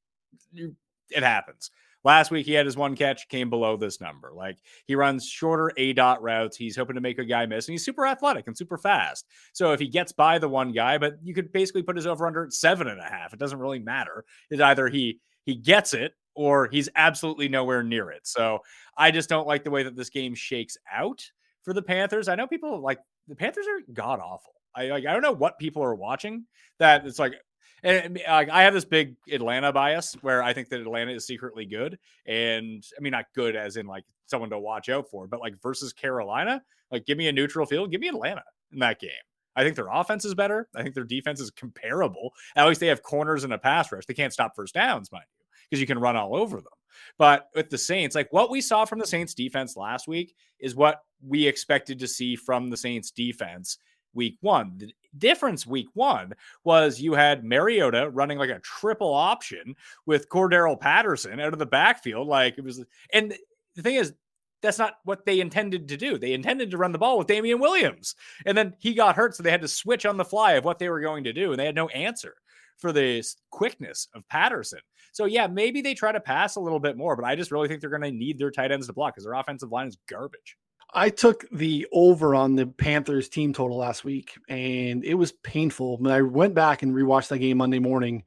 It 0.55 1.23
happens. 1.23 1.71
Last 2.07 2.31
week 2.31 2.47
he 2.47 2.53
had 2.53 2.67
his 2.67 2.77
one 2.77 2.95
catch, 2.95 3.29
came 3.29 3.51
below 3.51 3.77
this 3.77 4.01
number. 4.01 4.31
Like 4.33 4.59
he 4.87 4.95
runs 4.95 5.27
shorter 5.27 5.73
aDOT 5.77 6.19
routes. 6.21 6.57
He's 6.57 6.77
hoping 6.77 6.95
to 6.95 7.01
make 7.01 7.19
a 7.19 7.25
guy 7.25 7.47
miss, 7.47 7.67
and 7.67 7.73
he's 7.73 7.85
super 7.85 8.07
athletic 8.07 8.47
and 8.47 8.57
super 8.57 8.79
fast. 8.79 9.27
So 9.53 9.73
if 9.73 9.81
he 9.81 9.89
gets 9.89 10.13
by 10.13 10.39
the 10.39 10.49
one 10.49 10.71
guy, 10.71 10.99
but 10.99 11.15
you 11.21 11.35
could 11.35 11.51
basically 11.51 11.83
put 11.83 11.97
his 11.97 12.07
over 12.07 12.25
under 12.29 12.45
at 12.45 12.53
seven 12.53 12.87
and 12.87 13.01
a 13.01 13.11
half. 13.11 13.33
It 13.33 13.41
doesn't 13.41 13.59
really 13.59 13.81
matter. 13.81 14.25
It's 14.51 14.63
either 14.63 14.87
he 14.87 15.19
he 15.47 15.57
gets 15.57 15.95
it 15.95 16.13
or 16.37 16.69
he's 16.71 16.89
absolutely 16.95 17.49
nowhere 17.49 17.83
near 17.83 18.13
it. 18.13 18.25
So 18.25 18.61
I 18.97 19.11
just 19.11 19.29
don't 19.29 19.49
like 19.49 19.65
the 19.65 19.73
way 19.73 19.83
that 19.83 19.97
this 19.97 20.11
game 20.11 20.37
shakes 20.37 20.79
out 20.95 21.29
for 21.65 21.73
the 21.73 21.83
Panthers. 21.83 22.29
I 22.29 22.37
know 22.37 22.47
people 22.47 22.81
like 22.81 23.01
the 23.27 23.35
Panthers 23.35 23.67
are 23.67 23.93
god 23.93 24.21
awful. 24.21 24.53
I 24.77 24.87
like 24.91 25.07
I 25.07 25.13
don't 25.13 25.23
know 25.23 25.33
what 25.33 25.59
people 25.59 25.83
are 25.83 25.97
watching 25.97 26.45
that 26.79 27.05
it's 27.05 27.19
like 27.19 27.35
and 27.83 28.21
I 28.29 28.63
have 28.63 28.75
this 28.75 28.85
big 28.85 29.17
Atlanta 29.31 29.73
bias 29.73 30.17
where 30.23 30.43
I 30.43 30.53
think 30.53 30.69
that 30.71 30.81
Atlanta 30.81 31.13
is 31.13 31.27
secretly 31.27 31.67
good, 31.67 31.99
and 32.27 32.85
I 32.97 33.01
mean 33.01 33.13
not 33.13 33.27
good 33.35 33.57
as 33.57 33.77
in 33.77 33.87
like 33.87 34.05
someone 34.27 34.51
to 34.51 34.59
watch 34.59 34.89
out 34.89 35.09
for, 35.11 35.27
but 35.27 35.41
like 35.41 35.61
versus 35.63 35.93
Carolina, 35.93 36.63
like 36.91 37.07
give 37.07 37.19
me 37.19 37.29
a 37.29 37.33
neutral 37.33 37.67
field, 37.67 37.91
give 37.91 38.01
me 38.01 38.09
Atlanta 38.09 38.43
in 38.73 38.79
that 38.81 39.01
game. 39.01 39.11
I 39.55 39.63
think 39.63 39.75
their 39.75 39.89
offense 39.91 40.25
is 40.25 40.35
better. 40.35 40.69
I 40.75 40.83
think 40.83 40.95
their 40.95 41.05
defense 41.05 41.41
is 41.41 41.51
comparable. 41.51 42.35
At 42.57 42.69
least 42.69 42.81
they 42.81 42.89
have 42.89 43.03
corners 43.03 43.43
and 43.45 43.53
a 43.53 43.59
pass 43.59 43.91
rush. 43.91 44.05
They 44.05 44.15
can't 44.15 44.33
stop 44.33 44.55
first 44.55 44.75
downs, 44.75 45.11
mind 45.11 45.25
you, 45.39 45.47
because 45.71 45.81
you 45.81 45.87
can 45.87 45.99
run 45.99 46.17
all 46.17 46.37
over 46.37 46.59
them. 46.59 46.73
But 47.19 47.49
with 47.55 47.71
the 47.71 47.79
Saints, 47.79 48.15
like 48.15 48.33
what 48.33 48.51
we 48.51 48.61
saw 48.61 48.85
from 48.85 48.99
the 48.99 49.07
Saints 49.07 49.35
defense 49.35 49.77
last 49.77 50.09
week 50.09 50.35
is 50.59 50.75
what 50.75 51.03
we 51.27 51.47
expected 51.47 51.99
to 52.01 52.09
see 52.09 52.37
from 52.37 52.69
the 52.69 52.77
Saints 52.77 53.11
defense 53.11 53.79
week 54.17 54.39
one. 54.41 54.73
The 54.79 54.93
difference 55.19 55.67
week 55.67 55.89
one 55.95 56.33
was 56.65 57.01
you 57.01 57.15
had 57.15 57.45
Mariota 57.45 58.11
running 58.11 58.39
like 58.39 58.51
a 58.51 58.61
triple 58.61 59.15
option 59.15 59.77
with 60.07 60.29
Cordarrelle 60.29 60.81
Patterson 60.81 61.39
out 61.39 61.53
of 61.53 61.59
the 61.59 61.67
backfield. 61.67 62.27
Like 62.27 62.59
it 62.59 62.65
was, 62.65 62.85
and 63.13 63.35
the 63.77 63.83
thing 63.83 63.97
is, 63.97 64.15
that's 64.63 64.79
not 64.79 64.95
what 65.05 65.25
they 65.27 65.41
intended 65.41 65.89
to 65.89 65.97
do. 65.97 66.19
They 66.19 66.33
intended 66.33 66.71
to 66.71 66.79
run 66.79 66.93
the 66.93 66.99
ball 66.99 67.19
with 67.19 67.27
Damien 67.27 67.61
Williams. 67.61 68.17
And 68.47 68.57
then 68.57 68.75
he 68.79 68.95
got 68.95 69.15
hurt. 69.15 69.37
So 69.37 69.43
they 69.43 69.51
had 69.51 69.61
to 69.61 69.69
switch 69.69 70.07
on 70.07 70.17
the 70.17 70.25
fly 70.25 70.53
of 70.53 70.65
what 70.65 70.79
they 70.79 70.89
were 70.89 71.01
going 71.01 71.25
to 71.25 71.33
do. 71.33 71.53
And 71.53 71.61
they 71.61 71.67
had 71.67 71.75
no 71.75 71.89
answer 71.89 72.35
for 72.79 72.93
the 72.93 73.23
quickness 73.51 74.09
of 74.15 74.27
Patterson. 74.29 74.81
So 75.13 75.25
yeah, 75.25 75.47
maybe 75.47 75.83
they 75.83 75.95
try 75.95 76.13
to 76.13 76.21
pass 76.21 76.57
a 76.57 76.61
little 76.61 76.81
bit 76.81 76.97
more, 76.97 77.17
but 77.17 77.25
I 77.25 77.37
just 77.37 77.51
really 77.51 77.69
think 77.69 77.81
they're 77.81 77.91
going 77.91 78.03
to 78.03 78.11
need 78.11 78.39
their 78.39 78.51
tight 78.51 78.73
ends 78.73 78.87
to 78.87 78.93
block 78.93 79.15
because 79.15 79.25
their 79.25 79.35
offensive 79.35 79.73
line 79.73 79.89
is 79.89 79.99
garbage. 80.09 80.57
I 80.97 81.11
took 81.11 81.45
the 81.53 81.87
over 81.93 82.35
on 82.35 82.57
the 82.57 82.67
Panthers 82.67 83.29
team 83.29 83.53
total 83.53 83.77
last 83.77 84.03
week, 84.03 84.33
and 84.49 85.05
it 85.05 85.15
was 85.15 85.31
painful. 85.31 85.99
But 85.99 86.13
I 86.13 86.23
went 86.23 86.55
back 86.55 86.83
and 86.83 86.95
rewatched 86.95 87.29
that 87.29 87.39
game 87.39 87.59
Monday 87.59 87.79
morning, 87.79 88.25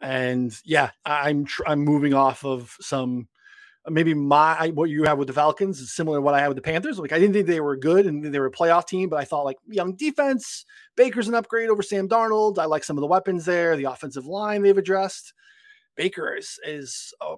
and 0.00 0.56
yeah, 0.64 0.90
I'm 1.04 1.44
tr- 1.44 1.64
I'm 1.66 1.80
moving 1.80 2.14
off 2.14 2.44
of 2.44 2.76
some 2.80 3.26
maybe 3.88 4.14
my 4.14 4.70
what 4.74 4.88
you 4.90 5.04
have 5.04 5.18
with 5.18 5.28
the 5.28 5.34
Falcons 5.34 5.80
is 5.80 5.92
similar 5.92 6.18
to 6.18 6.22
what 6.22 6.34
I 6.34 6.40
had 6.40 6.48
with 6.48 6.56
the 6.56 6.62
Panthers. 6.62 6.98
Like 6.98 7.12
I 7.12 7.18
didn't 7.18 7.34
think 7.34 7.48
they 7.48 7.60
were 7.60 7.76
good 7.76 8.06
and 8.06 8.24
they 8.24 8.38
were 8.38 8.46
a 8.46 8.52
playoff 8.52 8.86
team, 8.86 9.08
but 9.08 9.18
I 9.18 9.24
thought 9.24 9.44
like 9.44 9.58
young 9.66 9.94
defense, 9.96 10.64
Baker's 10.96 11.28
an 11.28 11.34
upgrade 11.34 11.70
over 11.70 11.82
Sam 11.82 12.08
Darnold. 12.08 12.58
I 12.58 12.66
like 12.66 12.84
some 12.84 12.96
of 12.96 13.00
the 13.00 13.08
weapons 13.08 13.44
there, 13.44 13.76
the 13.76 13.84
offensive 13.84 14.26
line 14.26 14.62
they've 14.62 14.78
addressed. 14.78 15.32
Baker 15.96 16.34
is 16.34 16.58
is 16.64 17.12
a, 17.20 17.36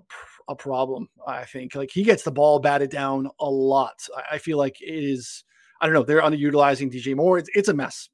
a, 0.49 0.55
problem. 0.57 1.09
I 1.27 1.45
think 1.45 1.75
like 1.75 1.91
he 1.93 2.03
gets 2.03 2.23
the 2.23 2.33
ball 2.33 2.59
batted 2.59 2.91
down 2.91 3.29
a 3.41 3.49
lot. 3.49 4.07
I, 4.17 4.37
I 4.37 4.39
feel 4.39 4.59
like 4.59 4.81
it 4.81 5.05
is. 5.05 5.45
I 5.81 5.87
don't 5.87 5.95
know. 5.95 6.03
They're 6.03 6.23
underutilizing 6.23 6.93
DJ 6.93 7.15
Moore. 7.15 7.39
It's 7.39 7.51
it's 7.55 7.69
a 7.69 7.75
mess. 7.75 8.09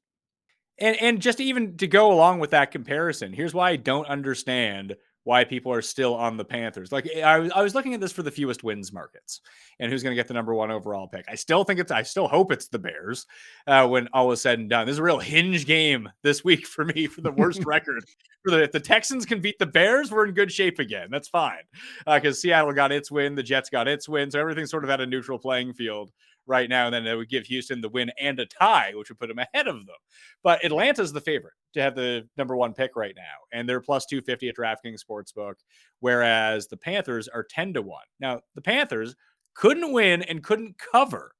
And 0.77 0.95
and 1.01 1.21
just 1.21 1.39
even 1.39 1.77
to 1.77 1.87
go 1.87 2.11
along 2.11 2.39
with 2.39 2.51
that 2.51 2.71
comparison, 2.71 3.33
here's 3.33 3.53
why 3.53 3.71
I 3.71 3.75
don't 3.77 4.07
understand 4.07 4.95
why 5.25 5.43
people 5.43 5.73
are 5.73 5.81
still 5.81 6.13
on 6.13 6.37
the 6.37 6.45
Panthers. 6.45 6.91
Like 6.91 7.09
I 7.17 7.39
was, 7.39 7.51
I 7.51 7.63
was 7.63 7.73
looking 7.73 7.95
at 7.95 7.99
this 7.99 8.11
for 8.11 8.21
the 8.21 8.31
fewest 8.31 8.63
wins 8.63 8.93
markets 8.93 9.41
and 9.79 9.91
who's 9.91 10.03
going 10.03 10.11
to 10.11 10.15
get 10.15 10.27
the 10.27 10.35
number 10.35 10.53
one 10.53 10.69
overall 10.69 11.07
pick. 11.07 11.25
I 11.27 11.33
still 11.33 11.63
think 11.63 11.79
it's, 11.79 11.91
I 11.91 12.03
still 12.03 12.27
hope 12.27 12.51
it's 12.51 12.67
the 12.67 12.77
Bears 12.77 13.25
uh, 13.65 13.87
when 13.87 14.07
all 14.13 14.31
is 14.31 14.41
said 14.41 14.59
and 14.59 14.69
done. 14.69 14.85
This 14.85 14.93
is 14.93 14.99
a 14.99 15.03
real 15.03 15.17
hinge 15.17 15.65
game 15.65 16.07
this 16.21 16.43
week 16.43 16.67
for 16.67 16.85
me 16.85 17.07
for 17.07 17.21
the 17.21 17.31
worst 17.31 17.63
record. 17.65 18.05
For 18.43 18.51
the, 18.51 18.63
if 18.63 18.71
the 18.71 18.79
Texans 18.79 19.25
can 19.25 19.41
beat 19.41 19.57
the 19.57 19.65
Bears, 19.65 20.11
we're 20.11 20.27
in 20.27 20.35
good 20.35 20.51
shape 20.51 20.77
again. 20.77 21.07
That's 21.09 21.27
fine 21.27 21.63
because 22.05 22.37
uh, 22.37 22.41
Seattle 22.41 22.73
got 22.73 22.91
its 22.91 23.09
win, 23.09 23.33
the 23.33 23.41
Jets 23.41 23.71
got 23.71 23.87
its 23.87 24.07
win, 24.07 24.29
so 24.29 24.39
everything's 24.39 24.69
sort 24.69 24.83
of 24.83 24.91
at 24.91 25.01
a 25.01 25.07
neutral 25.07 25.39
playing 25.39 25.73
field 25.73 26.11
right 26.45 26.69
now. 26.69 26.85
And 26.85 26.93
then 26.93 27.07
it 27.07 27.15
would 27.15 27.29
give 27.29 27.47
Houston 27.47 27.81
the 27.81 27.89
win 27.89 28.11
and 28.21 28.39
a 28.39 28.45
tie, 28.45 28.91
which 28.93 29.09
would 29.09 29.17
put 29.17 29.29
them 29.29 29.39
ahead 29.39 29.67
of 29.67 29.87
them. 29.87 29.95
But 30.43 30.63
Atlanta's 30.63 31.11
the 31.11 31.21
favorite 31.21 31.55
to 31.75 31.81
have 31.81 31.95
the 31.95 32.27
number 32.37 32.55
one 32.55 32.73
pick 32.73 32.95
right 32.95 33.15
now. 33.15 33.37
And 33.53 33.69
they're 33.69 33.81
plus 33.81 34.05
250 34.05 34.49
at 34.49 34.55
DraftKings 34.55 35.01
Sportsbook, 35.07 35.55
whereas 35.99 36.67
the 36.67 36.77
Panthers 36.77 37.27
are 37.27 37.43
10 37.43 37.73
to 37.75 37.81
1. 37.81 38.01
Now, 38.19 38.41
the 38.55 38.61
Panthers 38.61 39.15
couldn't 39.53 39.93
win 39.93 40.23
and 40.23 40.43
couldn't 40.43 40.77
cover 40.77 41.33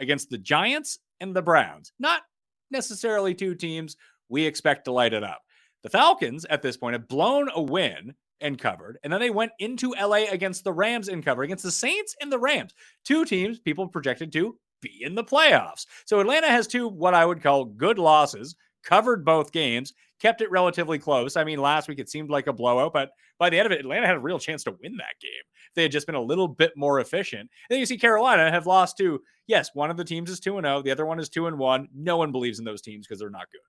against 0.00 0.30
the 0.30 0.38
Giants 0.38 0.98
and 1.20 1.34
the 1.34 1.42
Browns. 1.42 1.92
Not 1.98 2.22
necessarily 2.70 3.34
two 3.34 3.54
teams 3.54 3.96
we 4.28 4.44
expect 4.44 4.84
to 4.84 4.92
light 4.92 5.12
it 5.12 5.24
up. 5.24 5.42
The 5.82 5.90
Falcons 5.90 6.44
at 6.46 6.62
this 6.62 6.76
point 6.76 6.94
have 6.94 7.08
blown 7.08 7.48
a 7.54 7.62
win 7.62 8.14
and 8.40 8.58
covered. 8.58 8.98
And 9.02 9.12
then 9.12 9.20
they 9.20 9.30
went 9.30 9.52
into 9.58 9.94
LA 10.00 10.24
against 10.30 10.64
the 10.64 10.72
Rams 10.72 11.08
and 11.08 11.24
covered 11.24 11.44
against 11.44 11.64
the 11.64 11.70
Saints 11.70 12.14
and 12.20 12.30
the 12.30 12.38
Rams. 12.38 12.72
Two 13.04 13.24
teams 13.24 13.58
people 13.58 13.86
projected 13.88 14.32
to 14.32 14.56
be 14.80 15.02
in 15.02 15.14
the 15.14 15.24
playoffs. 15.24 15.86
So 16.04 16.20
Atlanta 16.20 16.48
has 16.48 16.66
two 16.66 16.88
what 16.88 17.14
I 17.14 17.26
would 17.26 17.42
call 17.42 17.64
good 17.64 17.98
losses, 17.98 18.56
covered 18.88 19.22
both 19.22 19.52
games, 19.52 19.92
kept 20.18 20.40
it 20.40 20.50
relatively 20.50 20.98
close. 20.98 21.36
I 21.36 21.44
mean, 21.44 21.60
last 21.60 21.88
week 21.88 21.98
it 21.98 22.08
seemed 22.08 22.30
like 22.30 22.46
a 22.46 22.52
blowout, 22.52 22.94
but 22.94 23.10
by 23.38 23.50
the 23.50 23.58
end 23.58 23.66
of 23.66 23.72
it, 23.72 23.80
Atlanta 23.80 24.06
had 24.06 24.16
a 24.16 24.20
real 24.20 24.38
chance 24.38 24.64
to 24.64 24.74
win 24.82 24.96
that 24.96 25.20
game. 25.20 25.30
They 25.74 25.82
had 25.82 25.92
just 25.92 26.06
been 26.06 26.14
a 26.16 26.22
little 26.22 26.48
bit 26.48 26.72
more 26.74 26.98
efficient. 26.98 27.42
And 27.42 27.48
then 27.68 27.80
you 27.80 27.86
see 27.86 27.98
Carolina 27.98 28.50
have 28.50 28.66
lost 28.66 28.96
to, 28.98 29.20
yes, 29.46 29.70
one 29.74 29.90
of 29.90 29.98
the 29.98 30.04
teams 30.04 30.30
is 30.30 30.40
2 30.40 30.56
and 30.56 30.64
0, 30.64 30.82
the 30.82 30.90
other 30.90 31.04
one 31.04 31.20
is 31.20 31.28
2 31.28 31.46
and 31.46 31.58
1. 31.58 31.88
No 31.94 32.16
one 32.16 32.32
believes 32.32 32.58
in 32.58 32.64
those 32.64 32.80
teams 32.80 33.06
because 33.06 33.20
they're 33.20 33.30
not 33.30 33.50
good. 33.52 33.60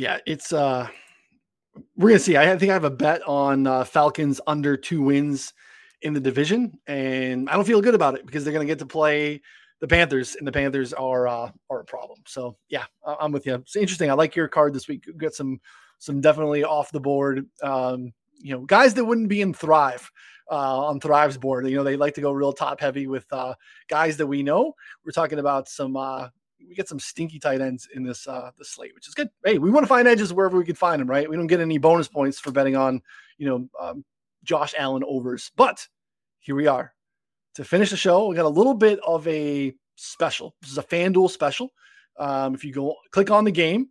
Yeah, 0.00 0.18
it's 0.26 0.52
uh 0.52 0.88
we're 1.96 2.10
gonna 2.10 2.18
see. 2.18 2.36
I 2.36 2.56
think 2.58 2.70
I 2.70 2.74
have 2.74 2.84
a 2.84 2.90
bet 2.90 3.22
on 3.26 3.66
uh, 3.66 3.84
Falcons 3.84 4.40
under 4.46 4.76
two 4.76 5.02
wins 5.02 5.52
in 6.02 6.12
the 6.12 6.20
division, 6.20 6.72
and 6.86 7.48
I 7.48 7.54
don't 7.54 7.66
feel 7.66 7.80
good 7.80 7.94
about 7.94 8.14
it 8.14 8.26
because 8.26 8.44
they're 8.44 8.52
gonna 8.52 8.64
get 8.64 8.80
to 8.80 8.86
play 8.86 9.40
the 9.80 9.88
Panthers, 9.88 10.36
and 10.36 10.46
the 10.46 10.52
Panthers 10.52 10.92
are 10.92 11.26
uh, 11.26 11.50
are 11.68 11.80
a 11.80 11.84
problem. 11.84 12.18
So 12.26 12.56
yeah, 12.68 12.84
I'm 13.04 13.32
with 13.32 13.46
you. 13.46 13.54
It's 13.54 13.76
interesting. 13.76 14.10
I 14.10 14.14
like 14.14 14.36
your 14.36 14.48
card 14.48 14.74
this 14.74 14.88
week. 14.88 15.06
Got 15.16 15.34
some 15.34 15.60
some 15.98 16.20
definitely 16.20 16.64
off 16.64 16.92
the 16.92 17.00
board. 17.00 17.46
Um, 17.62 18.12
you 18.38 18.52
know, 18.52 18.60
guys 18.60 18.94
that 18.94 19.04
wouldn't 19.04 19.28
be 19.28 19.40
in 19.42 19.52
Thrive 19.52 20.10
uh, 20.50 20.86
on 20.86 21.00
Thrive's 21.00 21.38
board. 21.38 21.66
You 21.68 21.76
know, 21.76 21.84
they 21.84 21.96
like 21.96 22.14
to 22.14 22.20
go 22.20 22.32
real 22.32 22.52
top 22.52 22.80
heavy 22.80 23.06
with 23.06 23.26
uh, 23.32 23.54
guys 23.88 24.16
that 24.18 24.26
we 24.26 24.42
know. 24.42 24.74
We're 25.04 25.12
talking 25.12 25.38
about 25.38 25.68
some 25.68 25.96
uh, 25.96 26.28
we 26.68 26.74
get 26.74 26.88
some 26.88 27.00
stinky 27.00 27.38
tight 27.38 27.60
ends 27.60 27.88
in 27.94 28.02
this 28.02 28.28
uh 28.28 28.50
the 28.58 28.64
slate, 28.64 28.94
which 28.94 29.08
is 29.08 29.14
good. 29.14 29.30
Hey, 29.44 29.58
we 29.58 29.70
want 29.70 29.84
to 29.84 29.88
find 29.88 30.06
edges 30.06 30.32
wherever 30.32 30.58
we 30.58 30.64
can 30.64 30.76
find 30.76 31.00
them, 31.00 31.08
right? 31.08 31.28
We 31.28 31.36
don't 31.36 31.46
get 31.46 31.60
any 31.60 31.78
bonus 31.78 32.08
points 32.08 32.38
for 32.38 32.52
betting 32.52 32.76
on, 32.76 33.00
you 33.38 33.48
know, 33.48 33.68
um, 33.80 34.04
Josh 34.44 34.74
Allen 34.78 35.02
overs, 35.06 35.50
but 35.56 35.86
here 36.38 36.54
we 36.54 36.66
are 36.66 36.94
to 37.54 37.64
finish 37.64 37.90
the 37.90 37.96
show. 37.96 38.28
We 38.28 38.36
got 38.36 38.44
a 38.44 38.48
little 38.48 38.74
bit 38.74 39.00
of 39.06 39.26
a 39.26 39.74
special. 39.96 40.54
This 40.62 40.70
is 40.70 40.78
a 40.78 40.82
FanDuel 40.82 41.30
special. 41.30 41.70
Um, 42.18 42.54
if 42.54 42.64
you 42.64 42.72
go 42.72 42.96
click 43.12 43.30
on 43.30 43.44
the 43.44 43.50
game, 43.50 43.88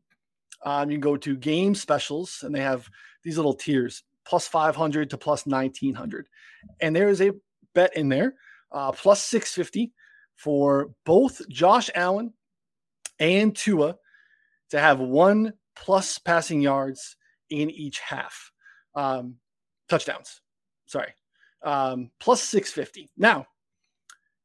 um, 0.65 0.89
you 0.89 0.95
can 0.95 1.01
go 1.01 1.17
to 1.17 1.37
game 1.37 1.75
specials, 1.75 2.43
and 2.43 2.53
they 2.53 2.61
have 2.61 2.87
these 3.23 3.37
little 3.37 3.53
tiers 3.53 4.03
plus 4.25 4.47
500 4.47 5.09
to 5.09 5.17
plus 5.17 5.45
1900, 5.45 6.27
and 6.81 6.95
there 6.95 7.09
is 7.09 7.21
a 7.21 7.31
bet 7.73 7.95
in 7.95 8.09
there 8.09 8.35
uh, 8.71 8.91
plus 8.91 9.23
650 9.23 9.91
for 10.35 10.91
both 11.05 11.41
Josh 11.49 11.89
Allen 11.95 12.33
and 13.19 13.55
Tua 13.55 13.95
to 14.69 14.79
have 14.79 14.99
one 14.99 15.53
plus 15.75 16.17
passing 16.19 16.61
yards 16.61 17.15
in 17.49 17.69
each 17.69 17.99
half. 17.99 18.51
Um, 18.95 19.35
touchdowns. 19.87 20.41
Sorry. 20.85 21.13
Um, 21.61 22.11
plus 22.19 22.41
650. 22.43 23.09
Now, 23.17 23.45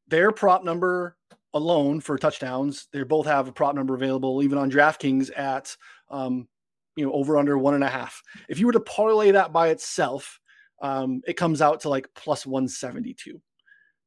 their 0.08 0.32
prop 0.32 0.64
number 0.64 1.16
alone 1.52 2.00
for 2.00 2.18
touchdowns, 2.18 2.88
they 2.92 3.02
both 3.04 3.26
have 3.26 3.48
a 3.48 3.52
prop 3.52 3.74
number 3.74 3.94
available 3.94 4.42
even 4.42 4.58
on 4.58 4.70
DraftKings 4.70 5.30
at 5.36 5.76
um, 6.10 6.48
you 6.96 7.04
know 7.04 7.12
over 7.12 7.38
under 7.38 7.56
one 7.56 7.74
and 7.74 7.84
a 7.84 7.88
half. 7.88 8.22
If 8.48 8.58
you 8.58 8.66
were 8.66 8.72
to 8.72 8.80
parlay 8.80 9.30
that 9.32 9.52
by 9.52 9.68
itself, 9.68 10.40
um, 10.82 11.22
it 11.26 11.36
comes 11.36 11.62
out 11.62 11.80
to 11.80 11.88
like 11.88 12.08
plus 12.14 12.44
172. 12.44 13.40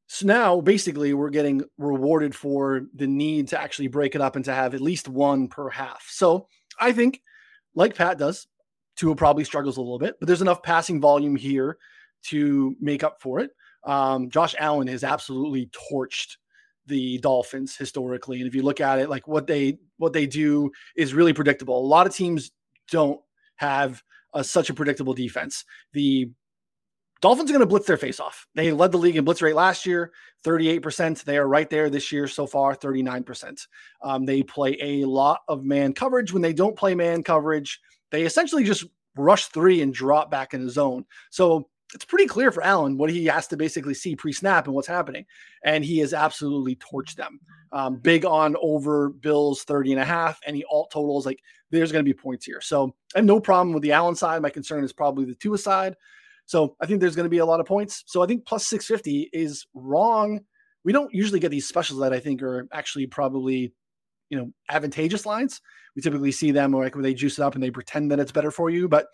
So 0.06 0.26
now 0.26 0.60
basically 0.60 1.12
we're 1.12 1.28
getting 1.30 1.62
rewarded 1.76 2.34
for 2.34 2.86
the 2.94 3.06
need 3.06 3.48
to 3.48 3.60
actually 3.60 3.88
break 3.88 4.14
it 4.14 4.22
up 4.22 4.36
and 4.36 4.44
to 4.46 4.54
have 4.54 4.74
at 4.74 4.80
least 4.80 5.08
one 5.08 5.48
per 5.48 5.68
half. 5.68 6.06
So 6.10 6.48
I 6.80 6.92
think, 6.92 7.20
like 7.74 7.94
Pat 7.94 8.18
does, 8.18 8.46
Tua 8.96 9.14
probably 9.14 9.44
struggles 9.44 9.76
a 9.76 9.80
little 9.80 9.98
bit, 9.98 10.16
but 10.18 10.26
there's 10.26 10.42
enough 10.42 10.62
passing 10.62 11.00
volume 11.00 11.36
here 11.36 11.78
to 12.24 12.76
make 12.80 13.02
up 13.02 13.20
for 13.20 13.40
it. 13.40 13.50
Um, 13.84 14.30
Josh 14.30 14.54
Allen 14.58 14.88
has 14.88 15.04
absolutely 15.04 15.70
torched 15.92 16.36
the 16.86 17.18
Dolphins 17.18 17.76
historically, 17.76 18.38
and 18.38 18.48
if 18.48 18.54
you 18.54 18.62
look 18.62 18.80
at 18.80 18.98
it, 18.98 19.10
like 19.10 19.28
what 19.28 19.46
they 19.46 19.78
what 19.98 20.12
they 20.12 20.26
do 20.26 20.70
is 20.96 21.14
really 21.14 21.32
predictable. 21.32 21.78
A 21.78 21.86
lot 21.86 22.06
of 22.06 22.14
teams 22.14 22.50
don't 22.90 23.20
have 23.56 24.02
a, 24.34 24.42
such 24.42 24.70
a 24.70 24.74
predictable 24.74 25.14
defense. 25.14 25.64
The 25.92 26.30
Dolphins 27.20 27.50
are 27.50 27.52
going 27.52 27.60
to 27.60 27.66
blitz 27.66 27.86
their 27.86 27.96
face 27.96 28.20
off. 28.20 28.46
They 28.54 28.72
led 28.72 28.92
the 28.92 28.98
league 28.98 29.16
in 29.16 29.24
blitz 29.24 29.42
rate 29.42 29.56
last 29.56 29.84
year, 29.84 30.12
38%. 30.44 31.24
They 31.24 31.36
are 31.36 31.48
right 31.48 31.68
there 31.68 31.90
this 31.90 32.12
year 32.12 32.28
so 32.28 32.46
far, 32.46 32.76
39%. 32.76 33.66
Um, 34.02 34.24
they 34.24 34.42
play 34.42 34.76
a 34.80 35.04
lot 35.04 35.40
of 35.48 35.64
man 35.64 35.92
coverage. 35.92 36.32
When 36.32 36.42
they 36.42 36.52
don't 36.52 36.76
play 36.76 36.94
man 36.94 37.24
coverage, 37.24 37.80
they 38.12 38.22
essentially 38.22 38.62
just 38.62 38.84
rush 39.16 39.46
three 39.46 39.82
and 39.82 39.92
drop 39.92 40.30
back 40.30 40.54
in 40.54 40.64
the 40.64 40.70
zone. 40.70 41.04
So 41.30 41.68
it's 41.94 42.04
pretty 42.04 42.26
clear 42.26 42.52
for 42.52 42.62
Allen 42.62 42.98
what 42.98 43.10
he 43.10 43.24
has 43.26 43.46
to 43.48 43.56
basically 43.56 43.94
see 43.94 44.14
pre 44.14 44.32
snap 44.32 44.66
and 44.66 44.74
what's 44.74 44.88
happening. 44.88 45.24
And 45.64 45.84
he 45.84 45.98
has 45.98 46.12
absolutely 46.12 46.76
torched 46.76 47.16
them. 47.16 47.40
Um, 47.72 47.96
big 47.96 48.24
on 48.24 48.56
over 48.60 49.10
Bills 49.10 49.62
30 49.64 49.92
and 49.92 50.00
a 50.00 50.04
half. 50.04 50.38
Any 50.46 50.64
alt 50.70 50.90
totals, 50.90 51.26
like 51.26 51.42
there's 51.70 51.92
going 51.92 52.04
to 52.04 52.08
be 52.08 52.18
points 52.18 52.44
here. 52.44 52.60
So 52.60 52.94
I 53.14 53.18
have 53.18 53.24
no 53.24 53.40
problem 53.40 53.72
with 53.72 53.82
the 53.82 53.92
Allen 53.92 54.14
side. 54.14 54.42
My 54.42 54.50
concern 54.50 54.84
is 54.84 54.92
probably 54.92 55.24
the 55.24 55.34
Tua 55.34 55.58
side. 55.58 55.96
So 56.46 56.76
I 56.80 56.86
think 56.86 57.00
there's 57.00 57.16
going 57.16 57.24
to 57.24 57.30
be 57.30 57.38
a 57.38 57.46
lot 57.46 57.60
of 57.60 57.66
points. 57.66 58.04
So 58.06 58.22
I 58.22 58.26
think 58.26 58.46
plus 58.46 58.66
650 58.66 59.30
is 59.32 59.66
wrong. 59.74 60.40
We 60.84 60.92
don't 60.92 61.12
usually 61.12 61.40
get 61.40 61.50
these 61.50 61.68
specials 61.68 62.00
that 62.00 62.14
I 62.14 62.20
think 62.20 62.42
are 62.42 62.66
actually 62.72 63.06
probably, 63.06 63.74
you 64.30 64.38
know, 64.38 64.50
advantageous 64.70 65.26
lines. 65.26 65.60
We 65.94 66.00
typically 66.00 66.32
see 66.32 66.50
them 66.50 66.72
like 66.72 66.94
they 66.94 67.12
juice 67.12 67.38
it 67.38 67.42
up 67.42 67.54
and 67.54 67.62
they 67.62 67.70
pretend 67.70 68.10
that 68.10 68.20
it's 68.20 68.32
better 68.32 68.50
for 68.50 68.70
you. 68.70 68.88
But 68.88 69.08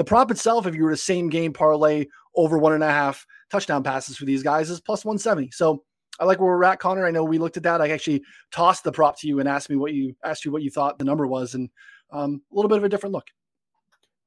the 0.00 0.04
prop 0.04 0.30
itself, 0.30 0.66
if 0.66 0.74
you 0.74 0.84
were 0.84 0.92
to 0.92 0.96
same 0.96 1.28
game 1.28 1.52
parlay 1.52 2.06
over 2.34 2.56
one 2.56 2.72
and 2.72 2.82
a 2.82 2.90
half 2.90 3.26
touchdown 3.50 3.82
passes 3.82 4.16
for 4.16 4.24
these 4.24 4.42
guys, 4.42 4.70
is 4.70 4.80
plus 4.80 5.04
170. 5.04 5.50
So 5.50 5.84
I 6.18 6.24
like 6.24 6.40
where 6.40 6.56
we're 6.56 6.64
at, 6.64 6.78
Connor. 6.78 7.06
I 7.06 7.10
know 7.10 7.22
we 7.22 7.36
looked 7.36 7.58
at 7.58 7.64
that. 7.64 7.82
I 7.82 7.90
actually 7.90 8.22
tossed 8.50 8.82
the 8.82 8.92
prop 8.92 9.20
to 9.20 9.28
you 9.28 9.40
and 9.40 9.48
asked 9.48 9.68
me 9.68 9.76
what 9.76 9.92
you 9.92 10.16
asked 10.24 10.46
you 10.46 10.52
what 10.52 10.62
you 10.62 10.70
thought 10.70 10.98
the 10.98 11.04
number 11.04 11.26
was, 11.26 11.52
and 11.52 11.68
um, 12.12 12.40
a 12.50 12.56
little 12.56 12.70
bit 12.70 12.78
of 12.78 12.84
a 12.84 12.88
different 12.88 13.12
look. 13.12 13.26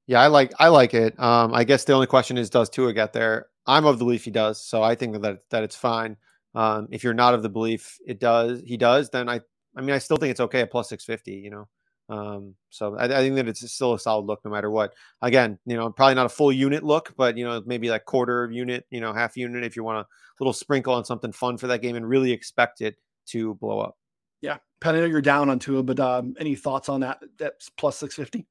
Yeah, 0.05 0.21
I 0.21 0.27
like 0.27 0.53
I 0.59 0.67
like 0.67 0.93
it. 0.93 1.19
Um, 1.19 1.55
I 1.55 1.63
guess 1.63 1.85
the 1.85 1.93
only 1.93 2.05
question 2.05 2.37
is, 2.37 2.51
does 2.51 2.69
Tua 2.69 2.93
get 2.93 3.11
there? 3.11 3.47
I'm 3.65 3.87
of 3.87 3.97
the 3.97 4.05
belief 4.05 4.25
he 4.25 4.31
does, 4.31 4.63
so 4.63 4.83
I 4.83 4.93
think 4.93 5.19
that 5.23 5.39
that 5.49 5.63
it's 5.63 5.75
fine. 5.75 6.17
Um, 6.53 6.87
if 6.91 7.03
you're 7.03 7.15
not 7.15 7.33
of 7.33 7.41
the 7.41 7.49
belief 7.49 7.97
it 8.05 8.19
does, 8.19 8.61
he 8.63 8.77
does, 8.77 9.09
then 9.09 9.27
I 9.27 9.41
I 9.75 9.81
mean 9.81 9.95
I 9.95 9.97
still 9.97 10.17
think 10.17 10.29
it's 10.29 10.39
okay 10.39 10.61
at 10.61 10.69
plus 10.69 10.87
six 10.87 11.03
fifty. 11.03 11.33
You 11.33 11.49
know, 11.49 11.67
um, 12.09 12.55
so 12.69 12.97
I, 12.97 13.05
I, 13.05 13.21
think 13.21 13.35
that 13.35 13.47
it's 13.47 13.71
still 13.71 13.93
a 13.93 13.99
solid 13.99 14.25
look 14.25 14.43
no 14.43 14.51
matter 14.51 14.69
what. 14.69 14.93
Again, 15.21 15.57
you 15.65 15.75
know, 15.75 15.89
probably 15.89 16.15
not 16.15 16.25
a 16.25 16.29
full 16.29 16.51
unit 16.51 16.83
look, 16.83 17.13
but 17.15 17.37
you 17.37 17.45
know 17.45 17.61
maybe 17.65 17.89
like 17.89 18.05
quarter 18.05 18.49
unit, 18.51 18.85
you 18.89 18.99
know, 18.99 19.13
half 19.13 19.37
unit 19.37 19.63
if 19.63 19.75
you 19.75 19.83
want 19.83 20.05
a 20.05 20.07
little 20.39 20.53
sprinkle 20.53 20.93
on 20.93 21.05
something 21.05 21.31
fun 21.31 21.57
for 21.57 21.67
that 21.67 21.81
game 21.81 21.95
and 21.95 22.07
really 22.07 22.31
expect 22.31 22.81
it 22.81 22.97
to 23.27 23.55
blow 23.55 23.79
up. 23.79 23.97
Yeah, 24.41 24.57
Penny, 24.81 24.99
you're 25.07 25.21
down 25.21 25.49
on 25.49 25.59
Tua, 25.59 25.83
but 25.83 25.99
um, 25.99 26.35
any 26.37 26.55
thoughts 26.55 26.89
on 26.89 26.99
that? 27.01 27.21
That's 27.37 27.69
plus 27.69 27.97
six 27.97 28.15
fifty. 28.15 28.45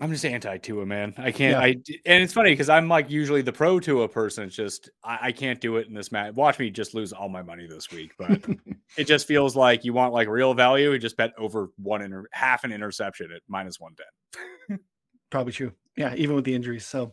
I'm 0.00 0.10
just 0.10 0.24
anti 0.24 0.56
Tua, 0.58 0.86
man. 0.86 1.12
I 1.18 1.30
can't. 1.30 1.52
Yeah. 1.52 1.60
I 1.60 1.68
and 2.06 2.22
it's 2.22 2.32
funny 2.32 2.50
because 2.50 2.70
I'm 2.70 2.88
like 2.88 3.10
usually 3.10 3.42
the 3.42 3.52
pro 3.52 3.78
Tua 3.78 4.08
person. 4.08 4.44
It's 4.44 4.56
just 4.56 4.88
I, 5.04 5.18
I, 5.22 5.32
can't 5.32 5.60
do 5.60 5.76
it 5.76 5.88
in 5.88 5.94
this 5.94 6.10
match. 6.10 6.34
Watch 6.34 6.58
me 6.58 6.70
just 6.70 6.94
lose 6.94 7.12
all 7.12 7.28
my 7.28 7.42
money 7.42 7.66
this 7.66 7.90
week. 7.90 8.12
But 8.18 8.42
it 8.96 9.04
just 9.04 9.28
feels 9.28 9.54
like 9.54 9.84
you 9.84 9.92
want 9.92 10.14
like 10.14 10.26
real 10.26 10.54
value. 10.54 10.92
You 10.92 10.98
just 10.98 11.18
bet 11.18 11.32
over 11.36 11.68
one 11.76 12.00
inter 12.00 12.24
half 12.32 12.64
an 12.64 12.72
interception 12.72 13.30
at 13.30 13.42
minus 13.46 13.78
one 13.78 13.94
ten. 14.68 14.78
Probably 15.30 15.52
true. 15.52 15.72
Yeah, 15.96 16.14
even 16.16 16.34
with 16.34 16.44
the 16.44 16.54
injuries. 16.54 16.86
So 16.86 17.12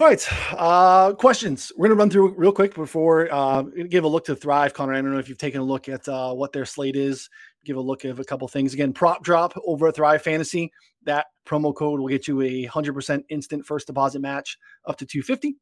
All 0.00 0.06
right. 0.06 0.28
Uh, 0.52 1.12
questions. 1.12 1.70
We're 1.76 1.88
going 1.88 1.96
to 1.96 2.00
run 2.00 2.10
through 2.10 2.34
real 2.34 2.52
quick 2.52 2.74
before 2.74 3.32
uh, 3.32 3.62
give 3.62 4.04
a 4.04 4.08
look 4.08 4.24
to 4.26 4.36
Thrive, 4.36 4.74
Connor. 4.74 4.94
I 4.94 5.00
don't 5.00 5.12
know 5.12 5.18
if 5.18 5.28
you've 5.28 5.38
taken 5.38 5.60
a 5.60 5.64
look 5.64 5.88
at 5.88 6.08
uh, 6.08 6.32
what 6.34 6.52
their 6.52 6.64
slate 6.64 6.96
is. 6.96 7.28
Give 7.68 7.76
a 7.76 7.82
look 7.82 8.06
of 8.06 8.18
a 8.18 8.24
couple 8.24 8.48
things. 8.48 8.72
Again, 8.72 8.94
prop 8.94 9.22
drop 9.22 9.52
over 9.66 9.88
at 9.88 9.96
Thrive 9.96 10.22
Fantasy. 10.22 10.72
That 11.04 11.26
promo 11.46 11.74
code 11.74 12.00
will 12.00 12.08
get 12.08 12.26
you 12.26 12.40
a 12.40 12.66
100% 12.66 13.24
instant 13.28 13.66
first 13.66 13.86
deposit 13.86 14.20
match 14.20 14.56
up 14.86 14.96
to 14.96 15.04
250. 15.04 15.54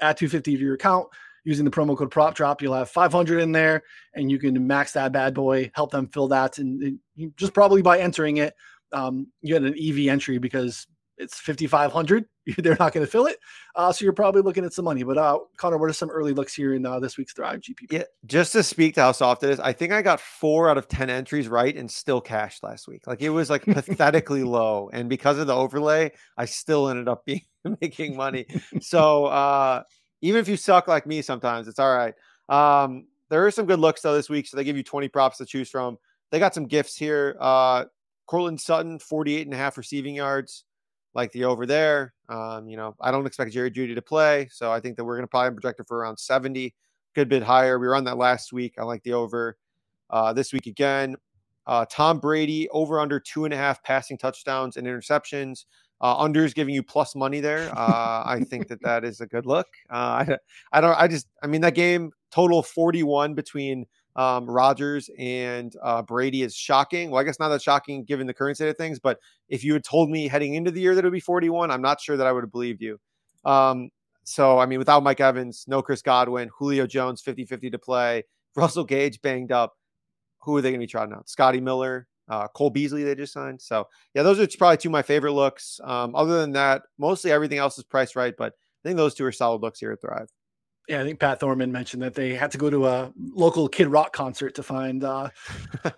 Add 0.00 0.18
250 0.18 0.54
to 0.54 0.62
your 0.62 0.74
account 0.74 1.08
using 1.42 1.64
the 1.64 1.70
promo 1.72 1.96
code 1.98 2.12
prop 2.12 2.36
drop. 2.36 2.62
You'll 2.62 2.74
have 2.74 2.90
500 2.90 3.40
in 3.40 3.50
there 3.50 3.82
and 4.14 4.30
you 4.30 4.38
can 4.38 4.64
max 4.68 4.92
that 4.92 5.10
bad 5.10 5.34
boy, 5.34 5.68
help 5.74 5.90
them 5.90 6.06
fill 6.12 6.28
that. 6.28 6.58
And, 6.58 7.00
just 7.36 7.54
probably 7.54 7.82
by 7.82 7.98
entering 7.98 8.36
it, 8.36 8.54
um, 8.92 9.26
you 9.40 9.58
get 9.58 9.64
an 9.64 9.74
EV 9.76 10.12
entry 10.12 10.38
because 10.38 10.86
it's 11.22 11.38
5,500. 11.40 12.24
They're 12.58 12.76
not 12.78 12.92
going 12.92 13.06
to 13.06 13.10
fill 13.10 13.26
it. 13.26 13.38
Uh, 13.74 13.92
so 13.92 14.04
you're 14.04 14.12
probably 14.12 14.42
looking 14.42 14.64
at 14.64 14.72
some 14.72 14.84
money. 14.84 15.02
But 15.02 15.16
uh, 15.16 15.38
Connor, 15.56 15.78
what 15.78 15.88
are 15.88 15.94
some 15.94 16.10
early 16.10 16.32
looks 16.32 16.54
here 16.54 16.74
in 16.74 16.84
uh, 16.84 16.98
this 16.98 17.16
week's 17.16 17.32
Thrive 17.32 17.60
GPP? 17.60 17.92
Yeah, 17.92 18.02
just 18.26 18.52
to 18.52 18.62
speak 18.62 18.94
to 18.96 19.02
how 19.02 19.12
soft 19.12 19.42
it 19.44 19.50
is, 19.50 19.60
I 19.60 19.72
think 19.72 19.92
I 19.92 20.02
got 20.02 20.20
four 20.20 20.68
out 20.68 20.76
of 20.76 20.88
10 20.88 21.08
entries 21.08 21.48
right 21.48 21.74
and 21.76 21.90
still 21.90 22.20
cashed 22.20 22.62
last 22.62 22.88
week. 22.88 23.06
Like 23.06 23.22
it 23.22 23.30
was 23.30 23.48
like 23.48 23.62
pathetically 23.62 24.42
low. 24.44 24.90
And 24.92 25.08
because 25.08 25.38
of 25.38 25.46
the 25.46 25.54
overlay, 25.54 26.10
I 26.36 26.44
still 26.44 26.88
ended 26.88 27.08
up 27.08 27.24
being 27.24 27.42
making 27.80 28.16
money. 28.16 28.46
So 28.80 29.26
uh, 29.26 29.84
even 30.20 30.40
if 30.40 30.48
you 30.48 30.56
suck 30.56 30.88
like 30.88 31.06
me 31.06 31.22
sometimes, 31.22 31.68
it's 31.68 31.78
all 31.78 31.94
right. 31.94 32.14
Um, 32.48 33.06
there 33.30 33.46
are 33.46 33.50
some 33.50 33.66
good 33.66 33.78
looks 33.78 34.02
though 34.02 34.14
this 34.14 34.28
week. 34.28 34.46
So 34.46 34.56
they 34.56 34.64
give 34.64 34.76
you 34.76 34.82
20 34.82 35.08
props 35.08 35.38
to 35.38 35.46
choose 35.46 35.70
from. 35.70 35.96
They 36.30 36.38
got 36.38 36.54
some 36.54 36.66
gifts 36.66 36.96
here. 36.96 37.36
Uh, 37.40 37.84
Courtland 38.26 38.60
Sutton, 38.60 38.98
48 38.98 39.46
and 39.46 39.54
a 39.54 39.56
half 39.56 39.76
receiving 39.76 40.14
yards 40.14 40.64
like 41.14 41.32
the 41.32 41.44
over 41.44 41.66
there. 41.66 42.14
Um, 42.28 42.68
you 42.68 42.76
know, 42.76 42.94
I 43.00 43.10
don't 43.10 43.26
expect 43.26 43.52
Jerry 43.52 43.70
Jeudy 43.70 43.94
to 43.94 44.02
play, 44.02 44.48
so 44.50 44.72
I 44.72 44.80
think 44.80 44.96
that 44.96 45.04
we're 45.04 45.16
going 45.16 45.24
to 45.24 45.28
probably 45.28 45.60
project 45.60 45.80
it 45.80 45.88
for 45.88 45.98
around 45.98 46.18
70, 46.18 46.74
good 47.14 47.28
bit 47.28 47.42
higher. 47.42 47.78
We 47.78 47.86
were 47.86 47.94
on 47.94 48.04
that 48.04 48.16
last 48.16 48.52
week. 48.52 48.74
I 48.78 48.84
like 48.84 49.02
the 49.02 49.12
over. 49.12 49.56
Uh, 50.10 50.32
this 50.32 50.52
week 50.52 50.66
again, 50.66 51.16
uh, 51.66 51.86
Tom 51.90 52.18
Brady 52.18 52.68
over 52.70 53.00
under 53.00 53.18
two 53.18 53.44
and 53.44 53.54
a 53.54 53.56
half 53.56 53.82
passing 53.82 54.18
touchdowns 54.18 54.76
and 54.76 54.86
interceptions. 54.86 55.64
Uh, 56.02 56.28
is 56.34 56.52
giving 56.52 56.74
you 56.74 56.82
plus 56.82 57.14
money 57.14 57.38
there. 57.38 57.70
Uh, 57.76 58.24
I 58.26 58.44
think 58.50 58.66
that 58.66 58.82
that 58.82 59.04
is 59.04 59.20
a 59.20 59.26
good 59.26 59.46
look. 59.46 59.68
Uh, 59.88 59.94
I, 60.26 60.36
I 60.72 60.80
don't. 60.80 60.98
I 60.98 61.06
just. 61.06 61.28
I 61.44 61.46
mean, 61.46 61.60
that 61.60 61.76
game 61.76 62.10
total 62.32 62.60
41 62.60 63.34
between 63.34 63.86
um, 64.16 64.48
Rodgers 64.48 65.08
and 65.18 65.74
uh, 65.82 66.02
Brady 66.02 66.42
is 66.42 66.54
shocking. 66.54 67.10
Well, 67.10 67.20
I 67.20 67.24
guess 67.24 67.38
not 67.38 67.48
that 67.48 67.62
shocking 67.62 68.04
given 68.04 68.26
the 68.26 68.34
current 68.34 68.56
state 68.56 68.68
of 68.68 68.76
things, 68.76 68.98
but 68.98 69.18
if 69.48 69.64
you 69.64 69.72
had 69.72 69.84
told 69.84 70.10
me 70.10 70.28
heading 70.28 70.54
into 70.54 70.70
the 70.70 70.80
year 70.80 70.94
that 70.94 71.04
it 71.04 71.06
would 71.06 71.12
be 71.12 71.20
41, 71.20 71.70
I'm 71.70 71.82
not 71.82 72.00
sure 72.00 72.16
that 72.16 72.26
I 72.26 72.32
would 72.32 72.44
have 72.44 72.52
believed 72.52 72.82
you. 72.82 72.98
Um, 73.44 73.90
so, 74.24 74.58
I 74.58 74.66
mean, 74.66 74.78
without 74.78 75.02
Mike 75.02 75.20
Evans, 75.20 75.64
no 75.66 75.82
Chris 75.82 76.02
Godwin, 76.02 76.50
Julio 76.56 76.86
Jones 76.86 77.22
50 77.22 77.44
50 77.44 77.70
to 77.70 77.78
play, 77.78 78.24
Russell 78.56 78.84
Gage 78.84 79.20
banged 79.22 79.52
up. 79.52 79.74
Who 80.42 80.56
are 80.56 80.60
they 80.60 80.70
going 80.70 80.80
to 80.80 80.86
be 80.86 80.90
trotting 80.90 81.14
out? 81.14 81.28
Scotty 81.28 81.60
Miller, 81.60 82.06
uh, 82.28 82.48
Cole 82.48 82.70
Beasley, 82.70 83.04
they 83.04 83.14
just 83.14 83.32
signed. 83.32 83.62
So, 83.62 83.86
yeah, 84.14 84.22
those 84.22 84.40
are 84.40 84.58
probably 84.58 84.76
two 84.76 84.88
of 84.88 84.92
my 84.92 85.02
favorite 85.02 85.32
looks. 85.32 85.80
Um, 85.84 86.14
other 86.14 86.40
than 86.40 86.52
that, 86.52 86.82
mostly 86.98 87.30
everything 87.30 87.58
else 87.58 87.78
is 87.78 87.84
priced 87.84 88.16
right, 88.16 88.34
but 88.36 88.52
I 88.52 88.88
think 88.88 88.96
those 88.96 89.14
two 89.14 89.24
are 89.24 89.32
solid 89.32 89.62
looks 89.62 89.78
here 89.78 89.92
at 89.92 90.00
Thrive 90.00 90.28
yeah, 90.88 91.00
I 91.00 91.04
think 91.04 91.20
Pat 91.20 91.40
Thorman 91.40 91.70
mentioned 91.70 92.02
that 92.02 92.14
they 92.14 92.34
had 92.34 92.50
to 92.52 92.58
go 92.58 92.68
to 92.68 92.86
a 92.86 93.12
local 93.16 93.68
Kid 93.68 93.88
Rock 93.88 94.12
concert 94.12 94.54
to 94.56 94.62
find 94.62 95.04
uh, 95.04 95.28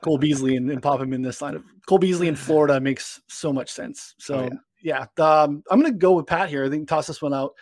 Cole 0.03 0.19
Beasley 0.19 0.57
and, 0.57 0.71
and, 0.71 0.83
pop 0.83 1.01
him 1.01 1.13
in 1.13 1.23
this 1.23 1.41
line 1.41 1.55
of 1.55 1.65
Cole 1.87 1.99
Beasley 1.99 2.29
in 2.29 2.37
Florida 2.37 2.79
makes 2.81 3.21
so 3.29 3.53
much 3.53 3.71
sense. 3.71 4.15
So 4.19 4.49
oh, 4.53 4.59
yeah, 4.83 5.07
yeah 5.19 5.25
um, 5.25 5.63
I'm 5.71 5.81
going 5.81 5.93
to 5.93 5.99
go 5.99 6.13
with 6.13 6.27
Pat 6.27 6.51
here. 6.51 6.65
I 6.65 6.71
think 6.71 6.87
toss 6.87 7.07
this 7.07 7.23
one 7.23 7.33
out. 7.33 7.53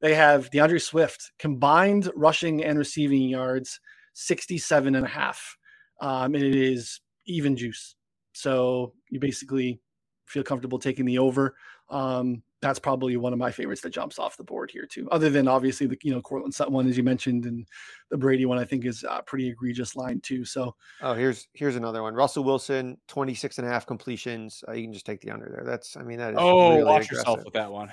They 0.00 0.14
have 0.14 0.50
D'Andre 0.50 0.78
Swift 0.78 1.32
combined 1.38 2.10
rushing 2.16 2.64
and 2.64 2.78
receiving 2.78 3.28
yards 3.28 3.78
67 4.14 4.94
and 4.94 5.04
a 5.04 5.08
half. 5.08 5.56
Um, 6.00 6.34
and 6.34 6.42
it 6.42 6.54
is 6.54 7.00
even 7.26 7.56
juice. 7.56 7.94
So 8.32 8.94
you 9.10 9.20
basically 9.20 9.80
feel 10.26 10.42
comfortable 10.42 10.78
taking 10.78 11.04
the 11.04 11.18
over. 11.18 11.54
Um, 11.90 12.42
that's 12.60 12.78
probably 12.78 13.16
one 13.16 13.32
of 13.32 13.38
my 13.38 13.50
favorites 13.50 13.80
that 13.82 13.90
jumps 13.90 14.18
off 14.18 14.36
the 14.36 14.44
board 14.44 14.70
here 14.70 14.86
too. 14.86 15.08
Other 15.10 15.30
than 15.30 15.48
obviously 15.48 15.86
the 15.86 15.98
you 16.02 16.12
know 16.12 16.20
Courtland 16.20 16.54
Sutton 16.54 16.74
one 16.74 16.88
as 16.88 16.96
you 16.96 17.02
mentioned, 17.02 17.46
and 17.46 17.66
the 18.10 18.18
Brady 18.18 18.44
one 18.46 18.58
I 18.58 18.64
think 18.64 18.84
is 18.84 19.04
a 19.08 19.22
pretty 19.22 19.48
egregious 19.48 19.96
line 19.96 20.20
too. 20.20 20.44
So 20.44 20.74
oh 21.02 21.14
here's 21.14 21.48
here's 21.54 21.76
another 21.76 22.02
one. 22.02 22.14
Russell 22.14 22.44
Wilson 22.44 22.98
26 23.08 23.58
and 23.58 23.66
a 23.66 23.70
half 23.70 23.86
completions. 23.86 24.62
Uh, 24.68 24.72
you 24.72 24.82
can 24.84 24.92
just 24.92 25.06
take 25.06 25.20
the 25.20 25.30
under 25.30 25.48
there. 25.48 25.64
That's 25.64 25.96
I 25.96 26.02
mean 26.02 26.18
that 26.18 26.34
is 26.34 26.38
oh 26.40 26.70
really 26.70 26.84
watch 26.84 27.06
aggressive. 27.06 27.12
yourself 27.12 27.44
with 27.44 27.54
that 27.54 27.70
one. 27.70 27.92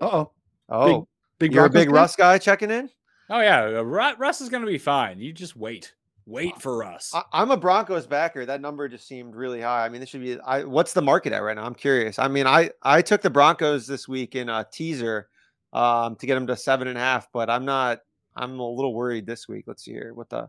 Uh-oh. 0.00 0.30
Oh 0.68 1.08
big, 1.38 1.50
big 1.50 1.54
you're 1.54 1.66
a 1.66 1.70
big 1.70 1.90
Russ 1.90 2.16
guy 2.16 2.38
checking 2.38 2.70
in. 2.70 2.88
Oh 3.28 3.40
yeah, 3.40 3.78
uh, 3.78 3.82
Russ 3.82 4.40
is 4.40 4.48
going 4.48 4.64
to 4.64 4.70
be 4.70 4.78
fine. 4.78 5.20
You 5.20 5.32
just 5.32 5.56
wait. 5.56 5.94
Wait 6.26 6.60
for 6.60 6.84
us. 6.84 7.12
I, 7.14 7.42
am 7.42 7.50
a 7.50 7.56
Broncos 7.56 8.06
backer. 8.06 8.46
That 8.46 8.60
number 8.60 8.88
just 8.88 9.06
seemed 9.06 9.34
really 9.34 9.60
high. 9.60 9.84
I 9.84 9.88
mean, 9.88 10.00
this 10.00 10.10
should 10.10 10.22
be. 10.22 10.38
I, 10.40 10.64
what's 10.64 10.92
the 10.92 11.02
market 11.02 11.32
at 11.32 11.38
right 11.38 11.56
now? 11.56 11.64
I'm 11.64 11.74
curious. 11.74 12.18
I 12.18 12.28
mean, 12.28 12.46
I 12.46 12.70
I 12.82 13.02
took 13.02 13.22
the 13.22 13.30
Broncos 13.30 13.86
this 13.86 14.06
week 14.06 14.36
in 14.36 14.48
a 14.48 14.66
teaser 14.70 15.28
um, 15.72 16.16
to 16.16 16.26
get 16.26 16.34
them 16.34 16.46
to 16.46 16.56
seven 16.56 16.88
and 16.88 16.96
a 16.96 17.00
half, 17.00 17.28
but 17.32 17.50
I'm 17.50 17.64
not. 17.64 18.00
I'm 18.36 18.60
a 18.60 18.68
little 18.68 18.94
worried 18.94 19.26
this 19.26 19.48
week. 19.48 19.64
Let's 19.66 19.84
see 19.84 19.92
here 19.92 20.14
what 20.14 20.28
the 20.28 20.48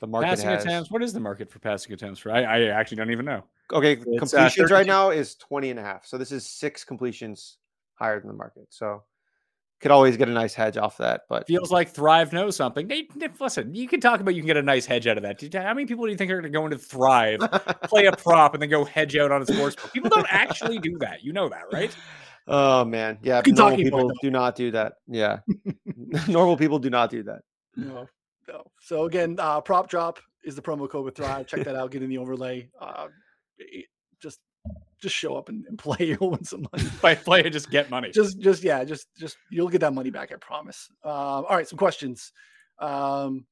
the 0.00 0.06
market 0.08 0.28
passing 0.28 0.48
has. 0.48 0.64
attempts. 0.64 0.90
What 0.90 1.02
is 1.02 1.12
the 1.12 1.20
market 1.20 1.50
for 1.50 1.60
passing 1.60 1.92
attempts? 1.92 2.20
For 2.20 2.32
I, 2.32 2.42
I 2.42 2.62
actually 2.64 2.96
don't 2.96 3.10
even 3.10 3.24
know. 3.24 3.44
Okay, 3.72 3.92
it's, 3.92 4.02
uh, 4.02 4.18
completions 4.18 4.70
uh, 4.70 4.74
right 4.74 4.86
now 4.86 5.10
is 5.10 5.36
20 5.36 5.70
and 5.70 5.78
a 5.78 5.82
half. 5.82 6.04
So 6.04 6.18
this 6.18 6.32
is 6.32 6.44
six 6.44 6.84
completions 6.84 7.58
higher 7.94 8.18
than 8.18 8.28
the 8.28 8.34
market. 8.34 8.66
So 8.70 9.04
could 9.82 9.90
always 9.90 10.16
get 10.16 10.28
a 10.28 10.32
nice 10.32 10.54
hedge 10.54 10.76
off 10.76 10.96
that. 10.98 11.22
But 11.28 11.46
feels 11.48 11.72
like 11.72 11.90
Thrive 11.90 12.32
knows 12.32 12.54
something. 12.54 12.86
They, 12.86 13.08
they, 13.16 13.28
listen, 13.40 13.74
you 13.74 13.88
can 13.88 14.00
talk 14.00 14.20
about 14.20 14.34
you 14.34 14.40
can 14.40 14.46
get 14.46 14.56
a 14.56 14.62
nice 14.62 14.86
hedge 14.86 15.08
out 15.08 15.16
of 15.16 15.24
that. 15.24 15.42
How 15.52 15.74
many 15.74 15.86
people 15.86 16.04
do 16.04 16.12
you 16.12 16.16
think 16.16 16.30
are 16.30 16.40
going 16.40 16.50
to 16.50 16.56
go 16.56 16.64
into 16.64 16.78
Thrive, 16.78 17.40
play 17.84 18.06
a 18.06 18.12
prop, 18.12 18.54
and 18.54 18.62
then 18.62 18.70
go 18.70 18.84
hedge 18.84 19.16
out 19.16 19.32
on 19.32 19.42
a 19.42 19.46
sports 19.46 19.74
book? 19.74 19.92
People 19.92 20.08
don't 20.08 20.26
actually 20.30 20.78
do 20.78 20.96
that. 20.98 21.24
You 21.24 21.32
know 21.32 21.48
that, 21.48 21.64
right? 21.72 21.94
Oh 22.48 22.84
man, 22.84 23.18
yeah. 23.22 23.40
Normal 23.46 23.76
people 23.76 24.12
do 24.20 24.28
not 24.28 24.56
do 24.56 24.72
that. 24.72 24.94
Yeah, 25.06 25.38
normal 26.28 26.56
people 26.56 26.80
do 26.80 26.90
not 26.90 27.08
do 27.08 27.22
that. 27.22 27.42
No, 27.76 28.08
no. 28.48 28.64
So 28.80 29.04
again, 29.04 29.36
uh, 29.38 29.60
prop 29.60 29.88
drop 29.88 30.18
is 30.42 30.56
the 30.56 30.60
promo 30.60 30.90
code 30.90 31.04
with 31.04 31.14
Thrive. 31.14 31.46
Check 31.46 31.62
that 31.62 31.76
out. 31.76 31.92
Get 31.92 32.02
in 32.02 32.10
the 32.10 32.18
overlay. 32.18 32.68
Uh, 32.80 33.06
just 34.20 34.40
just 35.00 35.16
show 35.16 35.36
up 35.36 35.48
and, 35.48 35.66
and 35.66 35.78
play. 35.78 35.96
You'll 36.00 36.30
win 36.30 36.44
some 36.44 36.66
money. 36.72 36.88
By 37.02 37.14
play 37.14 37.42
and 37.42 37.52
just 37.52 37.70
get 37.70 37.90
money. 37.90 38.10
Just, 38.10 38.40
just 38.40 38.62
yeah, 38.62 38.84
just, 38.84 39.08
just 39.18 39.36
you'll 39.50 39.68
get 39.68 39.80
that 39.80 39.94
money 39.94 40.10
back. 40.10 40.32
I 40.32 40.36
promise. 40.36 40.88
Um, 41.04 41.12
all 41.12 41.56
right, 41.56 41.68
some 41.68 41.78
questions. 41.78 42.32
Um, 42.78 43.46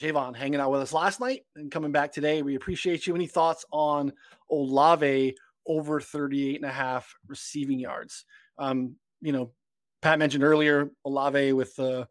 Javon 0.00 0.34
hanging 0.34 0.60
out 0.60 0.70
with 0.70 0.80
us 0.80 0.94
last 0.94 1.20
night 1.20 1.42
and 1.56 1.70
coming 1.70 1.92
back 1.92 2.10
today. 2.12 2.40
We 2.40 2.54
appreciate 2.54 3.06
you. 3.06 3.14
Any 3.14 3.26
thoughts 3.26 3.66
on 3.70 4.12
Olave 4.50 5.36
over 5.66 6.00
38 6.00 6.56
and 6.56 6.64
a 6.64 6.72
half 6.72 7.14
receiving 7.26 7.78
yards? 7.78 8.24
Um, 8.58 8.96
you 9.20 9.32
know, 9.32 9.52
Pat 10.00 10.18
mentioned 10.18 10.42
earlier 10.42 10.90
Olave 11.04 11.52
with 11.52 11.76
the, 11.76 12.08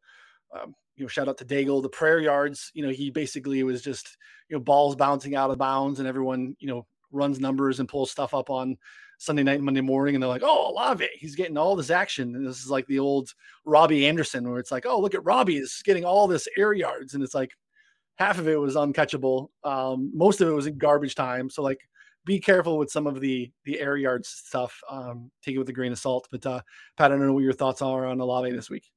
uh, 0.55 0.63
um, 0.63 0.75
you 0.95 1.03
know, 1.03 1.07
shout 1.07 1.27
out 1.27 1.37
to 1.39 1.45
Daigle, 1.45 1.81
the 1.81 1.89
prayer 1.89 2.19
yards. 2.19 2.71
You 2.75 2.85
know, 2.85 2.91
he 2.91 3.09
basically 3.09 3.63
was 3.63 3.81
just, 3.81 4.17
you 4.49 4.57
know, 4.57 4.61
balls 4.61 4.95
bouncing 4.95 5.35
out 5.35 5.49
of 5.49 5.57
bounds 5.57 5.99
and 5.99 6.07
everyone, 6.07 6.55
you 6.59 6.67
know, 6.67 6.85
runs 7.11 7.39
numbers 7.39 7.79
and 7.79 7.89
pulls 7.89 8.11
stuff 8.11 8.33
up 8.33 8.49
on 8.49 8.77
Sunday 9.17 9.43
night 9.43 9.55
and 9.55 9.65
Monday 9.65 9.81
morning, 9.81 10.15
and 10.15 10.23
they're 10.23 10.29
like, 10.29 10.43
"Oh, 10.43 10.71
Olave, 10.71 11.07
he's 11.15 11.35
getting 11.35 11.57
all 11.57 11.75
this 11.75 11.89
action." 11.89 12.35
And 12.35 12.47
this 12.47 12.63
is 12.63 12.69
like 12.69 12.87
the 12.87 12.99
old 12.99 13.33
Robby 13.65 14.07
Anderson, 14.07 14.49
where 14.49 14.59
it's 14.59 14.71
like, 14.71 14.85
"Oh, 14.85 14.99
look 14.99 15.13
at 15.13 15.25
Robby 15.25 15.57
is 15.57 15.81
getting 15.83 16.05
all 16.05 16.27
this 16.27 16.47
air 16.57 16.73
yards," 16.73 17.13
and 17.13 17.23
it's 17.23 17.35
like 17.35 17.51
half 18.15 18.37
of 18.37 18.47
it 18.47 18.59
was 18.59 18.75
uncatchable. 18.75 19.49
Um, 19.63 20.11
most 20.13 20.41
of 20.41 20.47
it 20.47 20.53
was 20.53 20.67
in 20.67 20.77
garbage 20.77 21.15
time. 21.15 21.49
So 21.49 21.63
like, 21.63 21.79
be 22.25 22.39
careful 22.39 22.77
with 22.77 22.91
some 22.91 23.07
of 23.07 23.19
the 23.19 23.51
the 23.65 23.79
air 23.79 23.97
yards 23.97 24.29
stuff. 24.29 24.79
Um, 24.89 25.31
take 25.43 25.55
it 25.55 25.59
with 25.59 25.69
a 25.69 25.73
grain 25.73 25.91
of 25.91 25.99
salt. 25.99 26.27
But 26.31 26.45
uh, 26.45 26.61
Pat, 26.97 27.11
I 27.11 27.15
don't 27.15 27.25
know 27.25 27.33
what 27.33 27.43
your 27.43 27.53
thoughts 27.53 27.81
are 27.81 28.05
on 28.05 28.19
Olave 28.19 28.51
this 28.51 28.69
week. 28.69 28.89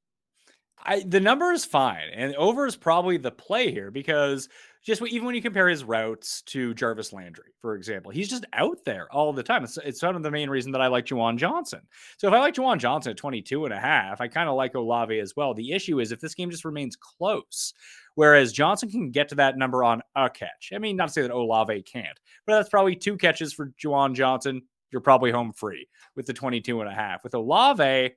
I 0.85 1.01
the 1.01 1.19
number 1.19 1.51
is 1.51 1.65
fine, 1.65 2.09
and 2.13 2.35
over 2.35 2.65
is 2.65 2.75
probably 2.75 3.17
the 3.17 3.31
play 3.31 3.71
here 3.71 3.91
because 3.91 4.49
just 4.83 5.01
even 5.01 5.25
when 5.25 5.35
you 5.35 5.41
compare 5.41 5.69
his 5.69 5.83
routes 5.83 6.41
to 6.43 6.73
Jarvis 6.73 7.13
Landry, 7.13 7.53
for 7.61 7.75
example, 7.75 8.11
he's 8.11 8.29
just 8.29 8.45
out 8.51 8.79
there 8.85 9.07
all 9.11 9.31
the 9.31 9.41
time. 9.41 9.63
It's, 9.63 9.77
it's 9.77 10.03
one 10.03 10.17
of 10.17 10.23
the 10.23 10.31
main 10.31 10.49
reason 10.49 10.73
that 10.73 10.81
I 10.81 10.87
like 10.87 11.05
Juwan 11.05 11.37
Johnson. 11.37 11.79
So 12.17 12.27
if 12.27 12.33
I 12.33 12.39
like 12.39 12.55
Juwan 12.55 12.79
Johnson 12.79 13.11
at 13.11 13.17
22 13.17 13.63
and 13.63 13.73
a 13.73 13.79
half, 13.79 14.19
I 14.19 14.27
kind 14.27 14.49
of 14.49 14.55
like 14.55 14.75
Olave 14.75 15.17
as 15.17 15.35
well. 15.37 15.53
The 15.53 15.71
issue 15.71 16.01
is 16.01 16.11
if 16.11 16.19
this 16.19 16.35
game 16.35 16.51
just 16.51 16.65
remains 16.65 16.97
close, 16.97 17.73
whereas 18.15 18.51
Johnson 18.51 18.91
can 18.91 19.09
get 19.09 19.29
to 19.29 19.35
that 19.35 19.57
number 19.57 19.85
on 19.85 20.01
a 20.15 20.29
catch. 20.29 20.71
I 20.75 20.79
mean, 20.79 20.97
not 20.97 21.07
to 21.07 21.13
say 21.13 21.21
that 21.21 21.31
Olave 21.31 21.83
can't, 21.83 22.19
but 22.45 22.57
that's 22.57 22.69
probably 22.69 22.97
two 22.97 23.15
catches 23.15 23.53
for 23.53 23.73
Juwan 23.81 24.13
Johnson. 24.13 24.63
You're 24.91 25.01
probably 25.01 25.31
home 25.31 25.53
free 25.53 25.87
with 26.17 26.25
the 26.25 26.33
22 26.33 26.81
and 26.81 26.89
a 26.89 26.93
half. 26.93 27.23
With 27.23 27.35
Olave, 27.35 28.11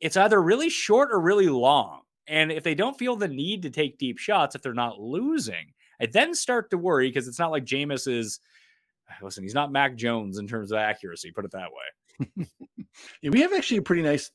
it's 0.00 0.16
either 0.18 0.40
really 0.40 0.68
short 0.68 1.08
or 1.12 1.18
really 1.18 1.48
long. 1.48 2.02
And 2.26 2.52
if 2.52 2.62
they 2.62 2.74
don't 2.74 2.98
feel 2.98 3.16
the 3.16 3.26
need 3.26 3.62
to 3.62 3.70
take 3.70 3.98
deep 3.98 4.18
shots, 4.18 4.54
if 4.54 4.60
they're 4.60 4.74
not 4.74 5.00
losing, 5.00 5.72
I 6.00 6.06
then 6.06 6.34
start 6.34 6.70
to 6.70 6.78
worry 6.78 7.08
because 7.08 7.28
it's 7.28 7.38
not 7.38 7.50
like 7.50 7.64
Jameis 7.64 8.06
is. 8.06 8.40
Listen, 9.22 9.42
he's 9.42 9.54
not 9.54 9.72
Mac 9.72 9.96
Jones 9.96 10.38
in 10.38 10.46
terms 10.46 10.70
of 10.72 10.78
accuracy. 10.78 11.30
Put 11.30 11.44
it 11.44 11.52
that 11.52 11.70
way. 11.72 12.46
yeah, 13.22 13.30
we 13.30 13.40
have 13.42 13.52
actually 13.52 13.78
a 13.78 13.82
pretty 13.82 14.02
nice 14.02 14.30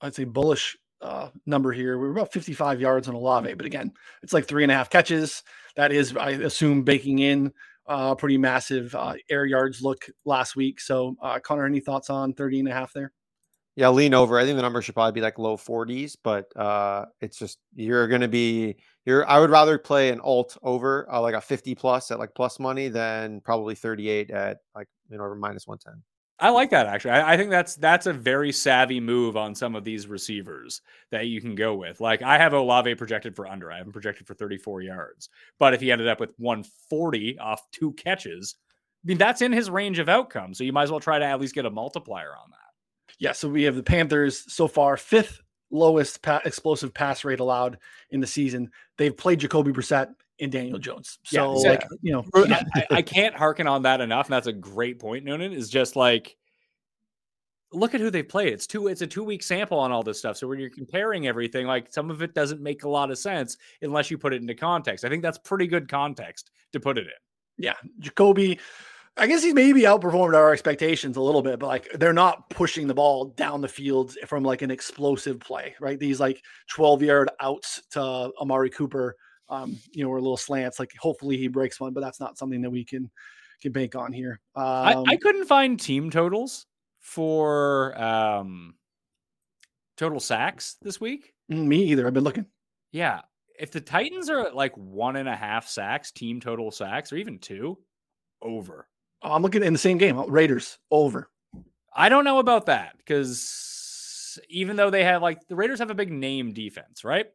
I'd 0.00 0.14
say 0.14 0.24
bullish 0.24 0.76
uh, 1.00 1.30
number 1.46 1.72
here. 1.72 1.98
We 1.98 2.08
are 2.08 2.12
about 2.12 2.32
55 2.32 2.80
yards 2.80 3.08
on 3.08 3.14
Olave, 3.14 3.54
but 3.54 3.66
again, 3.66 3.92
it's 4.22 4.32
like 4.32 4.46
three 4.46 4.62
and 4.62 4.72
a 4.72 4.74
half 4.74 4.90
catches. 4.90 5.42
That 5.76 5.92
is, 5.92 6.16
I 6.16 6.30
assume, 6.30 6.82
baking 6.82 7.18
in 7.18 7.52
uh, 7.86 8.14
pretty 8.14 8.38
massive 8.38 8.94
uh, 8.94 9.14
air 9.30 9.44
yards 9.44 9.82
look 9.82 10.06
last 10.24 10.56
week. 10.56 10.80
So, 10.80 11.16
uh, 11.22 11.38
Connor, 11.40 11.66
any 11.66 11.80
thoughts 11.80 12.10
on 12.10 12.32
30 12.34 12.60
and 12.60 12.68
a 12.68 12.72
half 12.72 12.92
there? 12.92 13.12
Yeah, 13.76 13.90
lean 13.90 14.14
over. 14.14 14.38
I 14.38 14.44
think 14.44 14.56
the 14.56 14.62
number 14.62 14.80
should 14.80 14.94
probably 14.94 15.12
be 15.12 15.20
like 15.20 15.38
low 15.38 15.58
40s, 15.58 16.16
but 16.24 16.54
uh, 16.56 17.04
it's 17.20 17.38
just 17.38 17.58
you're 17.74 18.08
going 18.08 18.22
to 18.22 18.28
be 18.28 18.76
you're. 19.04 19.28
I 19.28 19.38
would 19.38 19.50
rather 19.50 19.76
play 19.78 20.08
an 20.08 20.20
alt 20.20 20.56
over 20.62 21.06
uh, 21.12 21.20
like 21.20 21.34
a 21.34 21.42
50 21.42 21.74
plus 21.74 22.10
at 22.10 22.18
like 22.18 22.34
plus 22.34 22.58
money 22.58 22.88
than 22.88 23.42
probably 23.42 23.74
38 23.74 24.30
at 24.30 24.58
like 24.74 24.88
you 25.10 25.18
know 25.18 25.34
minus 25.34 25.66
110. 25.66 26.02
I 26.38 26.50
like 26.50 26.70
that 26.70 26.86
actually. 26.86 27.12
I, 27.12 27.34
I, 27.34 27.36
think 27.36 27.50
that's 27.50 27.76
that's 27.76 28.06
a 28.06 28.12
very 28.12 28.52
savvy 28.52 29.00
move 29.00 29.36
on 29.36 29.54
some 29.54 29.74
of 29.74 29.84
these 29.84 30.06
receivers 30.06 30.82
that 31.10 31.26
you 31.28 31.40
can 31.40 31.54
go 31.54 31.74
with. 31.74 32.00
Like 32.00 32.22
I 32.22 32.36
have 32.38 32.52
Olave 32.52 32.94
projected 32.94 33.34
for 33.34 33.46
under. 33.46 33.72
I 33.72 33.78
haven't 33.78 33.92
projected 33.92 34.26
for 34.26 34.34
34 34.34 34.82
yards. 34.82 35.30
But 35.58 35.74
if 35.74 35.80
he 35.80 35.92
ended 35.92 36.08
up 36.08 36.20
with 36.20 36.30
140 36.38 37.38
off 37.38 37.62
two 37.72 37.92
catches, 37.92 38.56
I 39.04 39.08
mean 39.08 39.18
that's 39.18 39.42
in 39.42 39.52
his 39.52 39.70
range 39.70 39.98
of 39.98 40.08
outcome. 40.08 40.54
So 40.54 40.64
you 40.64 40.72
might 40.72 40.84
as 40.84 40.90
well 40.90 41.00
try 41.00 41.18
to 41.18 41.24
at 41.24 41.40
least 41.40 41.54
get 41.54 41.66
a 41.66 41.70
multiplier 41.70 42.30
on 42.30 42.50
that. 42.50 42.65
Yeah. 43.18 43.32
So 43.32 43.48
we 43.48 43.62
have 43.64 43.76
the 43.76 43.82
Panthers 43.82 44.52
so 44.52 44.68
far 44.68 44.96
fifth 44.96 45.40
lowest 45.70 46.22
pa- 46.22 46.42
explosive 46.44 46.94
pass 46.94 47.24
rate 47.24 47.40
allowed 47.40 47.78
in 48.10 48.20
the 48.20 48.26
season. 48.26 48.70
They've 48.98 49.16
played 49.16 49.40
Jacoby 49.40 49.72
Brissett 49.72 50.08
and 50.40 50.52
Daniel 50.52 50.78
Jones. 50.78 51.18
So, 51.24 51.62
yeah, 51.62 51.70
like, 51.70 51.86
you 52.02 52.12
know. 52.12 52.24
I, 52.34 52.86
I, 52.90 53.02
can't 53.02 53.34
hearken 53.34 53.66
on 53.66 53.82
that 53.82 54.00
enough. 54.00 54.26
And 54.26 54.32
that's 54.32 54.46
a 54.46 54.52
great 54.52 54.98
point, 54.98 55.24
Noonan, 55.24 55.52
is 55.52 55.68
just 55.68 55.96
like, 55.96 56.36
look 57.72 57.94
at 57.94 58.00
who 58.00 58.10
they 58.10 58.22
play. 58.22 58.48
It's 58.48 58.66
two, 58.66 58.86
it's 58.88 59.02
a 59.02 59.06
two 59.06 59.24
week 59.24 59.42
sample 59.42 59.78
on 59.78 59.92
all 59.92 60.02
this 60.02 60.18
stuff. 60.18 60.36
So 60.36 60.46
when 60.46 60.58
you're 60.58 60.70
comparing 60.70 61.26
everything, 61.26 61.66
like 61.66 61.92
some 61.92 62.10
of 62.10 62.22
it 62.22 62.34
doesn't 62.34 62.60
make 62.60 62.84
a 62.84 62.88
lot 62.88 63.10
of 63.10 63.18
sense 63.18 63.56
unless 63.82 64.10
you 64.10 64.18
put 64.18 64.32
it 64.32 64.40
into 64.40 64.54
context. 64.54 65.04
I 65.04 65.08
think 65.08 65.22
that's 65.22 65.38
pretty 65.38 65.66
good 65.66 65.88
context 65.88 66.50
to 66.72 66.80
put 66.80 66.98
it 66.98 67.06
in. 67.06 67.64
Yeah. 67.64 67.74
Jacoby, 67.98 68.58
I 69.18 69.26
guess 69.26 69.42
he's 69.42 69.54
maybe 69.54 69.82
outperformed 69.82 70.34
our 70.34 70.52
expectations 70.52 71.16
a 71.16 71.22
little 71.22 71.42
bit, 71.42 71.58
but 71.58 71.68
like 71.68 71.88
they're 71.94 72.12
not 72.12 72.50
pushing 72.50 72.86
the 72.86 72.94
ball 72.94 73.26
down 73.26 73.62
the 73.62 73.68
field 73.68 74.14
from 74.26 74.44
like 74.44 74.60
an 74.60 74.70
explosive 74.70 75.40
play, 75.40 75.74
right? 75.80 75.98
These 75.98 76.20
like 76.20 76.42
12 76.68 77.02
yard 77.02 77.30
outs 77.40 77.80
to 77.92 78.30
Amari 78.40 78.68
Cooper 78.68 79.16
um, 79.48 79.78
you 79.92 80.04
know, 80.04 80.10
or 80.10 80.20
little 80.20 80.36
slants. 80.36 80.78
Like 80.78 80.92
hopefully 80.98 81.36
he 81.36 81.48
breaks 81.48 81.80
one, 81.80 81.92
but 81.92 82.00
that's 82.00 82.20
not 82.20 82.38
something 82.38 82.62
that 82.62 82.70
we 82.70 82.84
can 82.84 83.10
can 83.62 83.72
bank 83.72 83.94
on 83.94 84.12
here. 84.12 84.40
Um, 84.54 84.64
I, 84.64 84.92
I 84.92 84.94
um 84.94 85.18
couldn't 85.18 85.46
find 85.46 85.78
team 85.78 86.10
totals 86.10 86.66
for 87.00 88.00
um 88.00 88.74
total 89.96 90.20
sacks 90.20 90.76
this 90.82 91.00
week. 91.00 91.32
Mm, 91.50 91.66
me 91.66 91.84
either. 91.84 92.06
I've 92.06 92.14
been 92.14 92.24
looking. 92.24 92.46
Yeah. 92.92 93.20
If 93.58 93.70
the 93.70 93.80
Titans 93.80 94.28
are 94.28 94.40
at 94.40 94.54
like 94.54 94.76
one 94.76 95.16
and 95.16 95.28
a 95.28 95.36
half 95.36 95.66
sacks, 95.66 96.12
team 96.12 96.40
total 96.40 96.70
sacks, 96.70 97.12
or 97.12 97.16
even 97.16 97.38
two, 97.38 97.78
over. 98.42 98.86
I'm 99.22 99.42
looking 99.42 99.62
in 99.62 99.72
the 99.72 99.78
same 99.78 99.98
game. 99.98 100.18
Raiders 100.30 100.78
over. 100.90 101.30
I 101.94 102.08
don't 102.08 102.24
know 102.24 102.38
about 102.38 102.66
that 102.66 102.96
because 102.98 104.38
even 104.48 104.76
though 104.76 104.90
they 104.90 105.04
have 105.04 105.22
like 105.22 105.46
the 105.48 105.56
Raiders 105.56 105.78
have 105.78 105.90
a 105.90 105.94
big 105.94 106.12
name 106.12 106.52
defense, 106.52 107.04
right? 107.04 107.26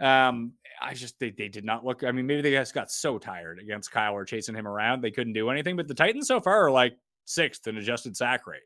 Um, 0.00 0.54
I 0.80 0.94
just 0.94 1.18
they, 1.20 1.30
they 1.30 1.48
did 1.48 1.64
not 1.64 1.84
look. 1.84 2.02
I 2.02 2.10
mean, 2.10 2.26
maybe 2.26 2.42
they 2.42 2.50
just 2.50 2.74
got 2.74 2.90
so 2.90 3.18
tired 3.18 3.60
against 3.60 3.92
Kyler 3.92 4.26
chasing 4.26 4.54
him 4.54 4.66
around 4.66 5.00
they 5.00 5.12
couldn't 5.12 5.34
do 5.34 5.50
anything. 5.50 5.76
But 5.76 5.86
the 5.86 5.94
Titans 5.94 6.26
so 6.26 6.40
far 6.40 6.66
are 6.66 6.70
like 6.70 6.96
sixth 7.24 7.66
in 7.68 7.76
adjusted 7.76 8.16
sack 8.16 8.46
rate, 8.46 8.62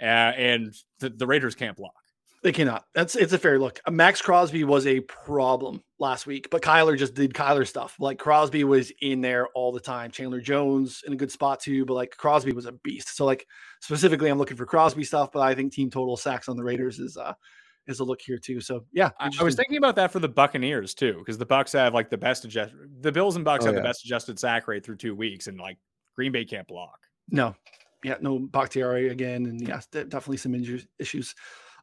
uh, 0.00 0.04
and 0.04 0.74
the, 0.98 1.10
the 1.10 1.26
Raiders 1.26 1.54
can't 1.54 1.76
block. 1.76 1.94
They 2.42 2.50
cannot. 2.50 2.86
That's 2.92 3.14
it's 3.14 3.32
a 3.32 3.38
fair 3.38 3.58
look. 3.58 3.78
Maxx 3.88 4.20
Crosby 4.20 4.64
was 4.64 4.84
a 4.86 5.00
problem 5.00 5.80
last 6.00 6.26
week, 6.26 6.48
but 6.50 6.60
Kyler 6.60 6.98
just 6.98 7.14
did 7.14 7.34
Kyler 7.34 7.66
stuff. 7.66 7.94
Like 8.00 8.18
Crosby 8.18 8.64
was 8.64 8.92
in 9.00 9.20
there 9.20 9.46
all 9.54 9.70
the 9.70 9.80
time. 9.80 10.10
Chandler 10.10 10.40
Jones 10.40 11.04
in 11.06 11.12
a 11.12 11.16
good 11.16 11.30
spot 11.30 11.60
too, 11.60 11.84
but 11.84 11.94
like 11.94 12.16
Crosby 12.16 12.52
was 12.52 12.66
a 12.66 12.72
beast. 12.72 13.16
So 13.16 13.24
like 13.24 13.46
specifically, 13.80 14.28
I'm 14.28 14.38
looking 14.38 14.56
for 14.56 14.66
Crosby 14.66 15.04
stuff, 15.04 15.30
but 15.32 15.40
I 15.40 15.54
think 15.54 15.72
team 15.72 15.88
total 15.88 16.16
sacks 16.16 16.48
on 16.48 16.56
the 16.56 16.64
Raiders 16.64 16.98
is 16.98 17.16
uh 17.16 17.34
is 17.86 18.00
a 18.00 18.04
look 18.04 18.20
here 18.20 18.38
too. 18.38 18.60
So 18.60 18.86
yeah, 18.92 19.10
I, 19.20 19.30
I 19.38 19.44
was 19.44 19.54
thinking 19.54 19.76
about 19.76 19.94
that 19.96 20.10
for 20.10 20.18
the 20.18 20.28
Buccaneers 20.28 20.94
too, 20.94 21.18
because 21.18 21.38
the 21.38 21.46
Bucks 21.46 21.72
have 21.72 21.94
like 21.94 22.10
the 22.10 22.18
best 22.18 22.44
adjust. 22.44 22.74
The 23.00 23.12
Bills 23.12 23.36
and 23.36 23.44
Bucks 23.44 23.64
oh, 23.64 23.66
have 23.66 23.74
yeah. 23.76 23.82
the 23.82 23.88
best 23.88 24.04
adjusted 24.04 24.40
sack 24.40 24.66
rate 24.66 24.84
through 24.84 24.96
two 24.96 25.14
weeks, 25.14 25.46
and 25.46 25.60
like 25.60 25.78
Green 26.16 26.32
Bay 26.32 26.44
can't 26.44 26.66
block. 26.66 26.98
No, 27.30 27.54
yeah, 28.02 28.16
no 28.20 28.40
Bakhtiari 28.40 29.10
again, 29.10 29.46
and 29.46 29.60
yes, 29.60 29.86
definitely 29.86 30.38
some 30.38 30.56
injuries 30.56 30.88
issues. 30.98 31.36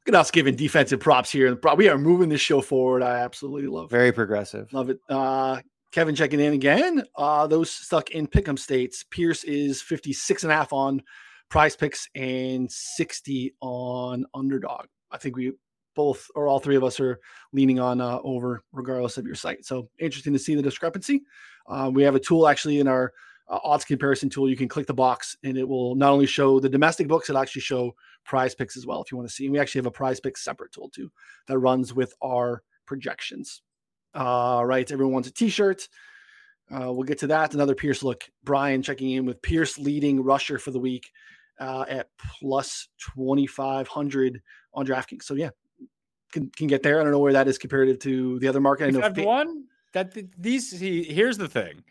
Look 0.09 0.15
at 0.15 0.21
us 0.21 0.31
giving 0.31 0.55
defensive 0.55 0.99
props 0.99 1.31
here. 1.31 1.55
We 1.77 1.87
are 1.87 1.95
moving 1.99 2.29
this 2.29 2.41
show 2.41 2.61
forward. 2.61 3.03
I 3.03 3.19
absolutely 3.19 3.67
love. 3.67 3.91
Very 3.91 4.11
progressive. 4.11 4.73
Love 4.73 4.89
it. 4.89 4.99
Uh, 5.07 5.61
Kevin 5.91 6.15
checking 6.15 6.39
in 6.39 6.53
again. 6.53 7.03
Uh, 7.15 7.45
those 7.45 7.69
stuck 7.69 8.09
in 8.09 8.25
pick'em 8.25 8.57
states. 8.57 9.05
Pierce 9.11 9.43
is 9.43 9.83
56 9.83 10.41
and 10.41 10.51
a 10.51 10.55
half 10.55 10.73
on 10.73 11.03
PrizePicks 11.51 12.07
and 12.15 12.71
60 12.71 13.53
on 13.61 14.25
underdog. 14.33 14.87
I 15.11 15.19
think 15.19 15.37
we 15.37 15.51
both 15.95 16.25
or 16.33 16.47
all 16.47 16.59
three 16.59 16.75
of 16.75 16.83
us 16.83 16.99
are 16.99 17.19
leaning 17.53 17.79
on 17.79 18.01
uh, 18.01 18.17
over, 18.23 18.63
regardless 18.71 19.19
of 19.19 19.27
your 19.27 19.35
site. 19.35 19.63
So 19.63 19.91
interesting 19.99 20.33
to 20.33 20.39
see 20.39 20.55
the 20.55 20.63
discrepancy. 20.63 21.21
Uh, 21.67 21.91
we 21.93 22.01
have 22.01 22.15
a 22.15 22.19
tool 22.19 22.47
actually 22.47 22.79
in 22.79 22.87
our 22.87 23.13
uh, 23.47 23.59
odds 23.63 23.85
comparison 23.85 24.27
tool. 24.27 24.49
You 24.49 24.57
can 24.57 24.69
click 24.69 24.87
the 24.87 24.93
box 24.95 25.37
and 25.43 25.55
it 25.55 25.67
will 25.67 25.93
not 25.93 26.09
only 26.09 26.25
show 26.25 26.59
the 26.59 26.67
domestic 26.67 27.07
books, 27.07 27.29
it'll 27.29 27.39
actually 27.39 27.61
show 27.61 27.93
PrizePicks 28.27 28.77
as 28.77 28.85
well 28.85 29.01
if 29.01 29.11
you 29.11 29.17
want 29.17 29.29
to 29.29 29.33
see. 29.33 29.45
And 29.45 29.53
we 29.53 29.59
actually 29.59 29.79
have 29.79 29.85
a 29.85 29.91
prize 29.91 30.19
pick 30.19 30.37
separate 30.37 30.71
tool 30.71 30.89
too 30.89 31.11
that 31.47 31.57
runs 31.59 31.93
with 31.93 32.13
our 32.21 32.63
projections. 32.85 33.61
All 34.13 34.65
right, 34.65 34.89
everyone 34.91 35.13
wants 35.13 35.29
a 35.29 35.33
t-shirt. 35.33 35.87
Uh, 36.71 36.91
we'll 36.91 37.03
get 37.03 37.19
to 37.19 37.27
that. 37.27 37.53
Another 37.53 37.75
Pierce 37.75 38.03
look. 38.03 38.25
Brian 38.43 38.81
checking 38.81 39.11
in 39.11 39.25
with 39.25 39.41
Pierce 39.41 39.77
leading 39.77 40.23
rusher 40.23 40.59
for 40.59 40.71
the 40.71 40.79
week 40.79 41.11
uh, 41.59 41.85
at 41.87 42.09
plus 42.39 42.87
2,500 43.15 44.41
on 44.73 44.85
DraftKings. 44.85 45.23
So, 45.23 45.33
yeah, 45.33 45.49
can, 46.31 46.49
can 46.55 46.67
get 46.67 46.83
there. 46.83 46.99
I 46.99 47.03
don't 47.03 47.11
know 47.11 47.19
where 47.19 47.33
that 47.33 47.47
is 47.47 47.57
comparative 47.57 47.99
to 47.99 48.39
the 48.39 48.47
other 48.47 48.61
market. 48.61 48.85
I 48.85 48.89
know 48.91 48.99
won 49.25 49.65
that 49.93 50.15
these. 50.37 50.71
He, 50.79 51.03
here's 51.03 51.37
the 51.37 51.47
thing. 51.47 51.83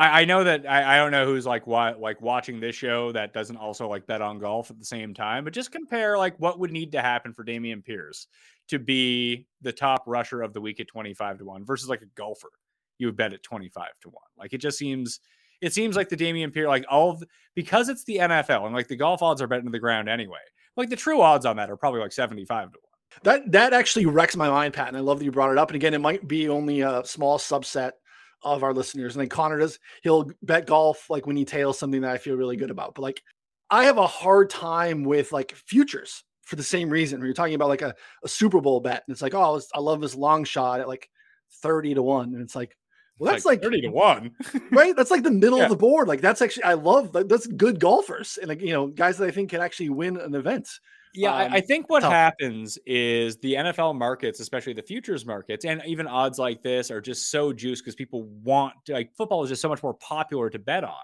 I, 0.00 0.22
I 0.22 0.24
know 0.24 0.44
that 0.44 0.66
I, 0.66 0.94
I, 0.94 0.96
don't 0.96 1.10
know 1.10 1.26
who's 1.26 1.44
like 1.44 1.66
what 1.66 2.00
like 2.00 2.22
watching 2.22 2.58
this 2.58 2.74
show 2.74 3.12
that 3.12 3.34
doesn't 3.34 3.58
also 3.58 3.86
like 3.86 4.06
bet 4.06 4.22
on 4.22 4.38
golf 4.38 4.70
at 4.70 4.78
the 4.78 4.84
same 4.84 5.12
time, 5.12 5.44
but 5.44 5.52
just 5.52 5.70
compare 5.70 6.16
like 6.16 6.34
what 6.38 6.58
would 6.58 6.72
need 6.72 6.92
to 6.92 7.02
happen 7.02 7.34
for 7.34 7.44
Dameon 7.44 7.84
Pierce 7.84 8.26
to 8.68 8.78
be 8.78 9.46
the 9.60 9.72
top 9.72 10.04
rusher 10.06 10.40
of 10.40 10.54
the 10.54 10.60
week 10.60 10.80
at 10.80 10.88
25 10.88 11.38
to 11.38 11.44
1 11.44 11.66
versus 11.66 11.90
like 11.90 12.00
a 12.00 12.06
golfer 12.16 12.48
you 12.96 13.08
would 13.08 13.16
bet 13.16 13.34
at 13.34 13.42
25 13.42 13.88
to 14.02 14.08
1. 14.08 14.14
Like 14.38 14.54
it 14.54 14.58
just 14.58 14.78
seems 14.78 15.20
it 15.60 15.74
seems 15.74 15.96
like 15.96 16.08
the 16.08 16.16
Dameon 16.16 16.54
Pierce 16.54 16.68
like 16.68 16.86
all 16.88 17.18
the, 17.18 17.26
because 17.54 17.90
it's 17.90 18.04
the 18.04 18.16
NFL 18.16 18.64
and 18.64 18.74
like 18.74 18.88
the 18.88 18.96
golf 18.96 19.22
odds 19.22 19.42
are 19.42 19.46
betting 19.46 19.66
to 19.66 19.70
the 19.70 19.78
ground 19.78 20.08
anyway. 20.08 20.38
Like 20.78 20.88
the 20.88 20.96
true 20.96 21.20
odds 21.20 21.44
on 21.44 21.56
that 21.56 21.70
are 21.70 21.76
probably 21.76 22.00
like 22.00 22.12
75 22.12 22.72
to 22.72 22.78
1. 22.78 23.20
That 23.24 23.52
that 23.52 23.72
actually 23.74 24.06
wrecks 24.06 24.34
my 24.34 24.48
mind, 24.48 24.72
Pat. 24.72 24.88
And 24.88 24.96
I 24.96 25.00
love 25.00 25.18
that 25.18 25.26
you 25.26 25.30
brought 25.30 25.52
it 25.52 25.58
up. 25.58 25.68
And 25.68 25.76
again, 25.76 25.92
it 25.92 26.00
might 26.00 26.26
be 26.26 26.48
only 26.48 26.80
a 26.80 27.04
small 27.04 27.38
subset 27.38 27.90
of 28.42 28.62
our 28.62 28.72
listeners. 28.72 29.14
And 29.14 29.20
then 29.20 29.28
Connor 29.28 29.58
does, 29.58 29.78
he'll 30.02 30.30
bet 30.42 30.66
golf 30.66 31.10
like 31.10 31.26
when 31.26 31.36
he 31.36 31.44
tails 31.44 31.78
something 31.78 32.00
that 32.02 32.12
I 32.12 32.18
feel 32.18 32.36
really 32.36 32.56
good 32.56 32.64
mm-hmm. 32.64 32.72
about. 32.72 32.94
But 32.94 33.02
like 33.02 33.22
I 33.70 33.84
have 33.84 33.98
a 33.98 34.06
hard 34.06 34.50
time 34.50 35.04
with 35.04 35.32
like 35.32 35.52
futures 35.52 36.24
for 36.44 36.56
the 36.56 36.62
same 36.62 36.90
reason. 36.90 37.20
When 37.20 37.26
you're 37.26 37.34
talking 37.34 37.54
about 37.54 37.68
like 37.68 37.82
a, 37.82 37.94
a 38.24 38.28
Super 38.28 38.60
Bowl 38.60 38.80
bet, 38.80 39.04
and 39.06 39.12
it's 39.12 39.22
like, 39.22 39.34
oh, 39.34 39.60
I 39.74 39.80
love 39.80 40.00
this 40.00 40.14
long 40.14 40.44
shot 40.44 40.80
at 40.80 40.88
like 40.88 41.08
30 41.62 41.94
to 41.94 42.02
1. 42.02 42.34
And 42.34 42.42
it's 42.42 42.56
like, 42.56 42.76
well, 43.18 43.30
that's 43.30 43.44
like, 43.44 43.62
like 43.62 43.64
30 43.64 43.82
to 43.82 43.88
1. 43.88 44.30
right? 44.72 44.96
That's 44.96 45.10
like 45.10 45.22
the 45.22 45.30
middle 45.30 45.58
yeah. 45.58 45.64
of 45.64 45.70
the 45.70 45.76
board. 45.76 46.08
Like 46.08 46.20
that's 46.20 46.42
actually 46.42 46.64
I 46.64 46.74
love 46.74 47.12
that's 47.12 47.46
good 47.46 47.78
golfers 47.78 48.38
and 48.38 48.48
like 48.48 48.62
you 48.62 48.72
know, 48.72 48.88
guys 48.88 49.18
that 49.18 49.28
I 49.28 49.30
think 49.30 49.50
can 49.50 49.60
actually 49.60 49.90
win 49.90 50.16
an 50.16 50.34
event. 50.34 50.68
Yeah, 51.14 51.34
um, 51.34 51.52
I 51.52 51.60
think 51.60 51.90
what 51.90 52.00
tough. 52.00 52.12
happens 52.12 52.78
is 52.86 53.36
the 53.38 53.54
NFL 53.54 53.98
markets, 53.98 54.40
especially 54.40 54.74
the 54.74 54.82
futures 54.82 55.26
markets, 55.26 55.64
and 55.64 55.82
even 55.86 56.06
odds 56.06 56.38
like 56.38 56.62
this 56.62 56.90
are 56.90 57.00
just 57.00 57.30
so 57.30 57.52
juiced 57.52 57.84
because 57.84 57.96
people 57.96 58.24
want 58.44 58.74
to, 58.86 58.92
like 58.92 59.12
football 59.16 59.42
is 59.42 59.48
just 59.48 59.62
so 59.62 59.68
much 59.68 59.82
more 59.82 59.94
popular 59.94 60.50
to 60.50 60.58
bet 60.58 60.84
on 60.84 60.94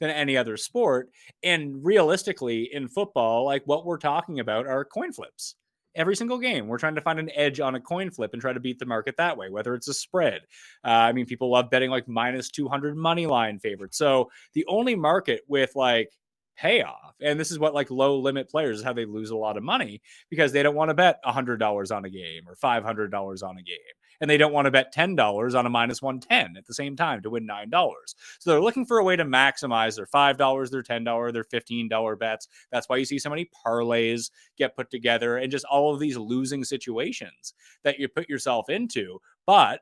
than 0.00 0.10
any 0.10 0.36
other 0.36 0.56
sport. 0.56 1.10
And 1.44 1.84
realistically, 1.84 2.70
in 2.72 2.88
football, 2.88 3.44
like 3.44 3.62
what 3.66 3.86
we're 3.86 3.98
talking 3.98 4.40
about 4.40 4.66
are 4.66 4.84
coin 4.84 5.12
flips. 5.12 5.54
Every 5.94 6.16
single 6.16 6.38
game, 6.38 6.68
we're 6.68 6.78
trying 6.78 6.94
to 6.94 7.02
find 7.02 7.18
an 7.18 7.30
edge 7.34 7.60
on 7.60 7.74
a 7.74 7.80
coin 7.80 8.10
flip 8.10 8.32
and 8.32 8.40
try 8.40 8.54
to 8.54 8.60
beat 8.60 8.78
the 8.78 8.86
market 8.86 9.14
that 9.18 9.36
way, 9.36 9.50
whether 9.50 9.74
it's 9.74 9.88
a 9.88 9.94
spread. 9.94 10.40
Uh, 10.84 10.88
I 10.88 11.12
mean, 11.12 11.26
people 11.26 11.50
love 11.50 11.70
betting 11.70 11.90
like 11.90 12.08
minus 12.08 12.50
200 12.50 12.96
money 12.96 13.26
line 13.26 13.58
favorites. 13.58 13.98
So 13.98 14.30
the 14.54 14.64
only 14.66 14.96
market 14.96 15.42
with 15.46 15.76
like 15.76 16.10
payoff. 16.56 17.14
And 17.20 17.38
this 17.38 17.50
is 17.50 17.58
what 17.58 17.74
like 17.74 17.90
low 17.90 18.18
limit 18.18 18.50
players 18.50 18.78
is 18.78 18.84
how 18.84 18.92
they 18.92 19.04
lose 19.04 19.30
a 19.30 19.36
lot 19.36 19.56
of 19.56 19.62
money 19.62 20.02
because 20.30 20.52
they 20.52 20.62
don't 20.62 20.74
want 20.74 20.90
to 20.90 20.94
bet 20.94 21.22
$100 21.24 21.96
on 21.96 22.04
a 22.04 22.10
game 22.10 22.42
or 22.48 22.54
$500 22.56 23.42
on 23.42 23.58
a 23.58 23.62
game. 23.62 23.78
and 24.22 24.30
they 24.30 24.38
don't 24.38 24.52
want 24.52 24.66
to 24.66 24.70
bet 24.70 24.94
$10 24.94 25.58
on 25.58 25.66
a 25.66 25.68
minus 25.68 26.00
110 26.00 26.56
at 26.56 26.64
the 26.64 26.74
same 26.74 26.94
time 26.94 27.20
to 27.22 27.28
win 27.28 27.46
$9. 27.46 27.92
So 28.38 28.50
they're 28.50 28.62
looking 28.62 28.86
for 28.86 28.98
a 28.98 29.04
way 29.04 29.16
to 29.16 29.24
maximize 29.24 29.96
their 29.96 30.06
$5, 30.06 30.70
their 30.70 30.82
$10, 30.82 31.32
their 31.32 31.44
$15 31.44 32.18
bets. 32.18 32.46
That's 32.70 32.88
why 32.88 32.98
you 32.98 33.04
see 33.04 33.18
so 33.18 33.30
many 33.30 33.50
parlays 33.66 34.30
get 34.56 34.76
put 34.76 34.92
together 34.92 35.38
and 35.38 35.50
just 35.50 35.64
all 35.64 35.92
of 35.92 35.98
these 35.98 36.16
losing 36.16 36.62
situations 36.62 37.54
that 37.82 37.98
you 37.98 38.06
put 38.06 38.28
yourself 38.28 38.70
into. 38.70 39.18
But 39.44 39.80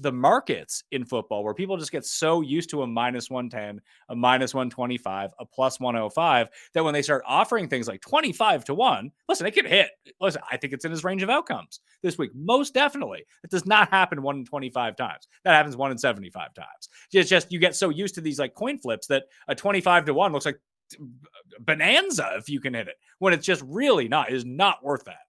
the 0.00 0.12
markets 0.12 0.82
in 0.92 1.04
football 1.04 1.44
where 1.44 1.54
people 1.54 1.76
just 1.76 1.92
get 1.92 2.06
so 2.06 2.40
used 2.40 2.70
to 2.70 2.82
a 2.82 2.86
minus 2.86 3.30
110, 3.30 3.80
a 4.08 4.16
minus 4.16 4.54
125, 4.54 5.30
a 5.38 5.44
plus 5.46 5.78
105 5.78 6.48
that 6.72 6.82
when 6.82 6.94
they 6.94 7.02
start 7.02 7.22
offering 7.26 7.68
things 7.68 7.86
like 7.86 8.00
25 8.00 8.64
to 8.64 8.74
1, 8.74 9.10
listen, 9.28 9.46
it 9.46 9.50
could 9.50 9.66
hit. 9.66 9.90
Listen, 10.20 10.42
I 10.50 10.56
think 10.56 10.72
it's 10.72 10.84
in 10.84 10.90
his 10.90 11.04
range 11.04 11.22
of 11.22 11.30
outcomes 11.30 11.80
this 12.02 12.16
week. 12.16 12.30
Most 12.34 12.72
definitely. 12.72 13.24
It 13.44 13.50
does 13.50 13.66
not 13.66 13.90
happen 13.90 14.22
1 14.22 14.36
in 14.36 14.44
25 14.44 14.96
times. 14.96 15.28
That 15.44 15.54
happens 15.54 15.76
1 15.76 15.90
in 15.90 15.98
75 15.98 16.54
times. 16.54 16.88
It's 17.12 17.28
just 17.28 17.52
you 17.52 17.58
get 17.58 17.76
so 17.76 17.90
used 17.90 18.14
to 18.14 18.20
these 18.20 18.38
like 18.38 18.54
coin 18.54 18.78
flips 18.78 19.06
that 19.08 19.24
a 19.48 19.54
25 19.54 20.06
to 20.06 20.14
1 20.14 20.32
looks 20.32 20.46
like 20.46 20.60
bonanza 21.60 22.32
if 22.36 22.48
you 22.48 22.60
can 22.60 22.74
hit 22.74 22.88
it 22.88 22.96
when 23.20 23.32
it's 23.32 23.46
just 23.46 23.62
really 23.66 24.08
not 24.08 24.32
is 24.32 24.44
not 24.44 24.82
worth 24.82 25.04
that. 25.04 25.20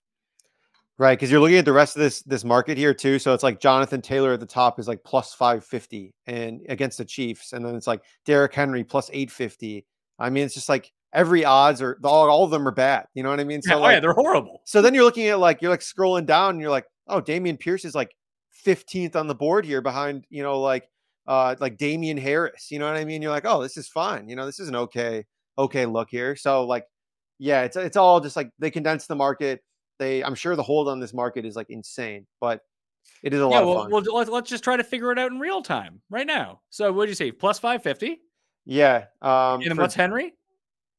Right, 1.01 1.17
because 1.17 1.31
you're 1.31 1.39
looking 1.39 1.57
at 1.57 1.65
the 1.65 1.73
rest 1.73 1.95
of 1.95 1.99
this 1.99 2.21
this 2.21 2.43
market 2.43 2.77
here 2.77 2.93
too. 2.93 3.17
So 3.17 3.33
it's 3.33 3.41
like 3.41 3.59
Jonathan 3.59 4.03
Taylor 4.03 4.33
at 4.33 4.39
the 4.39 4.45
top 4.45 4.79
is 4.79 4.87
like 4.87 5.03
plus 5.03 5.33
five 5.33 5.65
fifty, 5.65 6.13
and 6.27 6.61
against 6.69 6.99
the 6.99 7.05
Chiefs, 7.05 7.53
and 7.53 7.65
then 7.65 7.73
it's 7.73 7.87
like 7.87 8.03
Derrick 8.23 8.53
Henry 8.53 8.83
plus 8.83 9.09
eight 9.11 9.31
fifty. 9.31 9.87
I 10.19 10.29
mean, 10.29 10.45
it's 10.45 10.53
just 10.53 10.69
like 10.69 10.91
every 11.11 11.43
odds 11.43 11.81
are 11.81 11.97
all, 12.03 12.29
all 12.29 12.43
of 12.43 12.51
them 12.51 12.67
are 12.67 12.71
bad. 12.71 13.07
You 13.15 13.23
know 13.23 13.31
what 13.31 13.39
I 13.39 13.45
mean? 13.45 13.63
So 13.63 13.71
yeah, 13.71 13.75
like, 13.77 13.89
oh 13.89 13.93
yeah, 13.95 13.99
they're 13.99 14.13
horrible. 14.13 14.61
So 14.65 14.83
then 14.83 14.93
you're 14.93 15.03
looking 15.03 15.25
at 15.29 15.39
like 15.39 15.59
you're 15.63 15.71
like 15.71 15.79
scrolling 15.79 16.27
down, 16.27 16.51
and 16.51 16.61
you're 16.61 16.69
like, 16.69 16.85
oh, 17.07 17.19
Dameon 17.19 17.59
Pierce 17.59 17.83
is 17.83 17.95
like 17.95 18.15
fifteenth 18.51 19.15
on 19.15 19.25
the 19.25 19.33
board 19.33 19.65
here 19.65 19.81
behind 19.81 20.27
you 20.29 20.43
know 20.43 20.61
like 20.61 20.87
uh 21.25 21.55
like 21.59 21.77
Damien 21.77 22.17
Harris. 22.17 22.69
You 22.69 22.77
know 22.77 22.85
what 22.85 22.97
I 22.97 23.05
mean? 23.05 23.23
You're 23.23 23.31
like, 23.31 23.47
oh, 23.47 23.63
this 23.63 23.75
is 23.75 23.87
fine. 23.87 24.29
You 24.29 24.35
know, 24.35 24.45
this 24.45 24.59
is 24.59 24.67
an 24.67 24.75
okay 24.75 25.25
okay 25.57 25.87
look 25.87 26.11
here. 26.11 26.35
So 26.35 26.63
like, 26.63 26.85
yeah, 27.39 27.63
it's 27.63 27.75
it's 27.75 27.97
all 27.97 28.19
just 28.19 28.35
like 28.35 28.51
they 28.59 28.69
condense 28.69 29.07
the 29.07 29.15
market 29.15 29.63
they 30.01 30.23
I'm 30.23 30.35
sure 30.35 30.55
the 30.55 30.63
hold 30.63 30.89
on 30.89 30.99
this 30.99 31.13
market 31.13 31.45
is 31.45 31.55
like 31.55 31.69
insane, 31.69 32.25
but 32.41 32.61
it 33.23 33.33
is 33.33 33.39
a 33.39 33.43
yeah, 33.43 33.47
lot 33.47 33.65
well, 33.65 33.81
fun. 33.83 33.91
Well, 33.91 34.01
let's, 34.15 34.29
let's 34.29 34.49
just 34.49 34.63
try 34.63 34.75
to 34.75 34.83
figure 34.83 35.11
it 35.11 35.19
out 35.19 35.31
in 35.31 35.39
real 35.39 35.61
time 35.61 36.01
right 36.09 36.27
now. 36.27 36.61
So 36.69 36.91
what 36.91 37.05
did 37.05 37.11
you 37.11 37.15
say? 37.15 37.31
Plus 37.31 37.59
550? 37.59 38.19
Yeah. 38.65 39.05
Um, 39.21 39.61
and 39.61 39.77
what's 39.77 39.95
Henry? 39.95 40.33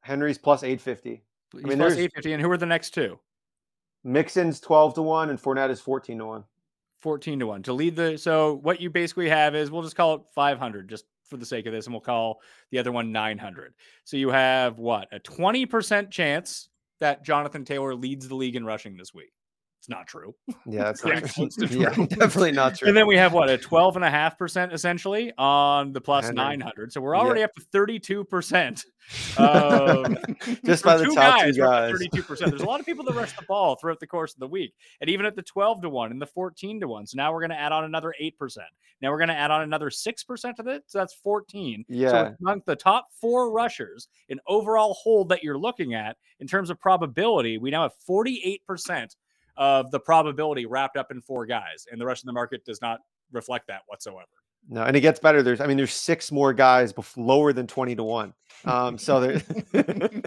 Henry's 0.00 0.38
plus 0.38 0.62
850. 0.62 1.22
He's 1.53 1.64
I 1.64 1.68
mean, 1.68 1.78
plus 1.78 1.92
850. 1.92 2.32
And 2.32 2.42
who 2.42 2.50
are 2.50 2.57
the 2.57 2.66
next 2.66 2.90
two? 2.90 3.18
Mixon's 4.05 4.61
12 4.61 4.94
to 4.94 5.03
1 5.03 5.30
and 5.30 5.40
Fournette 5.40 5.70
is 5.70 5.80
14 5.80 6.18
to 6.18 6.26
1. 6.26 6.44
14 7.00 7.40
to 7.40 7.46
1 7.48 7.62
to 7.64 7.72
lead 7.72 7.96
the 7.96 8.16
so 8.16 8.61
what 8.62 8.80
you 8.80 8.88
basically 8.88 9.28
have 9.28 9.57
is 9.57 9.72
we'll 9.72 9.82
just 9.82 9.96
call 9.96 10.14
it 10.14 10.20
500 10.36 10.88
just 10.88 11.05
for 11.24 11.36
the 11.36 11.44
sake 11.44 11.66
of 11.66 11.72
this 11.72 11.86
and 11.86 11.92
we'll 11.92 12.00
call 12.00 12.40
the 12.70 12.78
other 12.78 12.92
one 12.92 13.11
900 13.11 13.74
so 14.05 14.16
you 14.16 14.28
have 14.28 14.78
what 14.78 15.09
a 15.11 15.18
20% 15.18 16.12
chance 16.12 16.68
that 17.03 17.24
Jonathan 17.24 17.64
Taylor 17.64 17.96
leads 17.96 18.28
the 18.28 18.36
league 18.36 18.55
in 18.55 18.64
rushing 18.64 18.96
this 18.96 19.12
week. 19.12 19.32
It's 19.83 19.89
not 19.89 20.07
true. 20.07 20.33
Yeah, 20.64 20.85
that's 20.85 21.05
not 21.05 21.24
true. 21.24 21.66
yeah, 21.70 21.89
definitely 21.91 22.53
not 22.53 22.76
true. 22.76 22.87
And 22.87 22.97
then 22.97 23.09
we 23.09 23.16
have 23.16 23.33
what 23.33 23.51
a 23.51 23.59
12 23.59 23.97
and 23.97 24.05
a 24.05 24.11
half 24.11 24.39
percent 24.39 24.72
essentially 24.72 25.33
on 25.39 25.93
the 25.93 26.01
plus 26.01 26.30
900. 26.30 26.93
So 26.93 27.01
we're 27.01 27.16
already 27.16 27.41
yeah. 27.41 27.47
up 27.47 27.55
to 27.55 27.62
32 27.72 28.22
percent. 28.24 28.85
Um, 29.37 30.16
Just 30.64 30.85
by 30.85 30.97
the 30.97 31.05
two 31.05 31.14
top 31.14 31.41
guys, 31.41 31.57
two 31.57 31.62
guys. 31.62 31.91
32 31.91 32.22
percent. 32.22 32.51
There's 32.51 32.62
a 32.62 32.66
lot 32.66 32.78
of 32.78 32.87
people 32.87 33.05
that 33.05 33.14
rush 33.14 33.35
the 33.37 33.45
ball 33.47 33.74
throughout 33.74 33.99
the 33.99 34.07
course 34.07 34.33
of 34.33 34.39
the 34.39 34.47
week, 34.47 34.74
and 35.01 35.11
even 35.11 35.26
at 35.26 35.35
the 35.35 35.43
12 35.43 35.83
to 35.83 35.91
one 35.91 36.12
and 36.12 36.22
the 36.22 36.26
14 36.26 36.80
to 36.80 36.87
one. 36.89 37.07
So 37.07 37.16
now 37.16 37.33
we're 37.33 37.41
going 37.41 37.51
to 37.51 37.59
add 37.59 37.72
on 37.72 37.83
another 37.83 38.14
eight 38.20 38.39
percent. 38.39 38.68
Now 39.01 39.11
we're 39.11 39.18
going 39.18 39.28
to 39.28 39.35
add 39.35 39.51
on 39.51 39.62
another 39.62 39.91
six 39.91 40.22
percent 40.22 40.61
of 40.61 40.68
it. 40.68 40.85
So 40.87 40.99
that's 40.99 41.14
14. 41.14 41.85
Yeah. 41.89 42.11
So 42.11 42.35
among 42.41 42.62
the 42.64 42.76
top 42.76 43.09
four 43.20 43.51
rushers 43.51 44.07
in 44.28 44.39
overall 44.47 44.95
hold 44.95 45.30
that 45.30 45.43
you're 45.43 45.59
looking 45.59 45.95
at 45.95 46.16
in 46.39 46.47
terms 46.47 46.70
of 46.70 46.78
probability, 46.78 47.59
we 47.59 47.70
now 47.70 47.83
have 47.83 47.95
48 48.07 48.64
percent 48.64 49.16
of 49.57 49.90
the 49.90 50.00
probability 50.00 50.66
wrapped 50.66 50.96
up 50.96 51.11
in 51.11 51.20
four 51.20 51.46
guys, 51.46 51.86
and 51.90 52.00
the 52.00 52.07
rest 52.07 52.22
of 52.22 52.26
the 52.26 52.32
market 52.32 52.64
does 52.64 52.80
not 52.80 53.00
reflect 53.32 53.66
that 53.68 53.82
whatsoever. 53.86 54.26
No, 54.68 54.84
and 54.84 54.96
it 54.96 55.00
gets 55.00 55.18
better. 55.18 55.42
There's, 55.42 55.61
I 55.61 55.66
mean, 55.66 55.76
there's 55.76 55.92
six 55.92 56.30
more 56.30 56.53
guys 56.53 56.92
before, 56.92 57.24
lower 57.24 57.53
than 57.53 57.66
twenty 57.66 57.96
to 57.96 58.05
one. 58.05 58.32
Um, 58.64 58.96
so 58.96 59.18
there, 59.18 59.42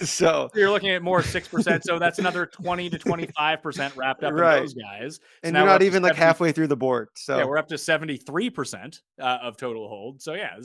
so 0.00 0.48
you're 0.54 0.70
looking 0.70 0.90
at 0.90 1.02
more 1.02 1.24
six 1.24 1.48
percent. 1.48 1.82
So 1.84 1.98
that's 1.98 2.20
another 2.20 2.46
twenty 2.46 2.88
to 2.88 2.98
twenty 2.98 3.26
five 3.36 3.62
percent 3.62 3.96
wrapped 3.96 4.22
up 4.22 4.32
right. 4.32 4.58
in 4.58 4.62
those 4.62 4.74
guys. 4.74 5.16
So 5.16 5.20
and 5.42 5.56
you're 5.56 5.66
not 5.66 5.82
even 5.82 6.02
70, 6.04 6.08
like 6.08 6.16
halfway 6.16 6.52
through 6.52 6.68
the 6.68 6.76
board. 6.76 7.08
So 7.16 7.38
yeah, 7.38 7.44
we're 7.44 7.58
up 7.58 7.66
to 7.68 7.78
seventy 7.78 8.16
three 8.16 8.48
percent 8.48 9.00
uh, 9.20 9.38
of 9.42 9.56
total 9.56 9.88
hold. 9.88 10.22
So 10.22 10.34
yeah, 10.34 10.56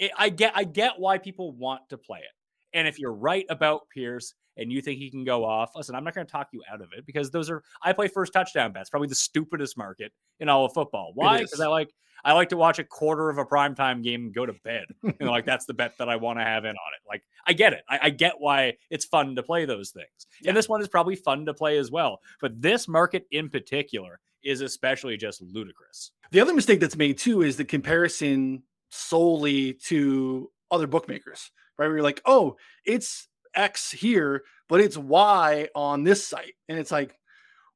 it, 0.00 0.10
I 0.16 0.30
get, 0.30 0.52
I 0.56 0.64
get 0.64 0.94
why 0.96 1.18
people 1.18 1.52
want 1.52 1.82
to 1.90 1.98
play 1.98 2.20
it. 2.20 2.76
And 2.76 2.88
if 2.88 2.98
you're 2.98 3.12
right 3.12 3.44
about 3.50 3.82
Pierce, 3.94 4.34
and 4.60 4.70
you 4.70 4.80
think 4.80 4.98
he 4.98 5.10
can 5.10 5.24
go 5.24 5.44
off, 5.44 5.70
listen, 5.74 5.94
I'm 5.94 6.04
not 6.04 6.14
going 6.14 6.26
to 6.26 6.30
talk 6.30 6.48
you 6.52 6.62
out 6.72 6.80
of 6.80 6.88
it 6.96 7.06
because 7.06 7.30
those 7.30 7.50
are 7.50 7.62
I 7.82 7.92
play 7.92 8.08
first 8.08 8.32
touchdown 8.32 8.72
bets, 8.72 8.90
probably 8.90 9.08
the 9.08 9.14
stupidest 9.14 9.76
market 9.76 10.12
in 10.38 10.48
all 10.48 10.64
of 10.64 10.72
football. 10.72 11.12
Why? 11.14 11.38
Because 11.38 11.60
I 11.60 11.66
like 11.66 11.92
I 12.24 12.32
like 12.32 12.50
to 12.50 12.56
watch 12.56 12.78
a 12.78 12.84
quarter 12.84 13.30
of 13.30 13.38
a 13.38 13.44
primetime 13.44 14.02
game 14.02 14.26
and 14.26 14.34
go 14.34 14.46
to 14.46 14.52
bed. 14.62 14.84
you 15.02 15.14
know, 15.20 15.30
like 15.30 15.46
that's 15.46 15.64
the 15.64 15.74
bet 15.74 15.96
that 15.98 16.08
I 16.08 16.16
want 16.16 16.38
to 16.38 16.44
have 16.44 16.64
in 16.64 16.70
on 16.70 16.74
it. 16.74 17.08
Like 17.08 17.22
I 17.46 17.52
get 17.52 17.72
it. 17.72 17.82
I, 17.88 17.98
I 18.02 18.10
get 18.10 18.34
why 18.38 18.74
it's 18.90 19.04
fun 19.04 19.34
to 19.36 19.42
play 19.42 19.64
those 19.64 19.90
things. 19.90 20.06
Yeah. 20.42 20.50
And 20.50 20.56
this 20.56 20.68
one 20.68 20.80
is 20.80 20.88
probably 20.88 21.16
fun 21.16 21.46
to 21.46 21.54
play 21.54 21.78
as 21.78 21.90
well. 21.90 22.20
But 22.40 22.60
this 22.60 22.86
market 22.86 23.26
in 23.30 23.48
particular 23.48 24.20
is 24.44 24.60
especially 24.60 25.16
just 25.16 25.42
ludicrous. 25.42 26.12
The 26.30 26.40
other 26.40 26.54
mistake 26.54 26.80
that's 26.80 26.96
made 26.96 27.18
too 27.18 27.42
is 27.42 27.56
the 27.56 27.64
comparison 27.64 28.62
solely 28.90 29.74
to 29.86 30.50
other 30.70 30.86
bookmakers, 30.86 31.50
right? 31.78 31.86
Where 31.86 31.96
you're 31.96 32.04
like, 32.04 32.22
oh, 32.24 32.56
it's 32.84 33.28
X 33.54 33.90
here, 33.90 34.44
but 34.68 34.80
it's 34.80 34.96
Y 34.96 35.68
on 35.74 36.04
this 36.04 36.26
site. 36.26 36.54
And 36.68 36.78
it's 36.78 36.92
like, 36.92 37.14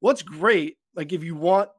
what's 0.01 0.22
great? 0.22 0.77
Like, 0.95 1.12
if 1.12 1.25
you 1.25 1.35
want 1.35 1.70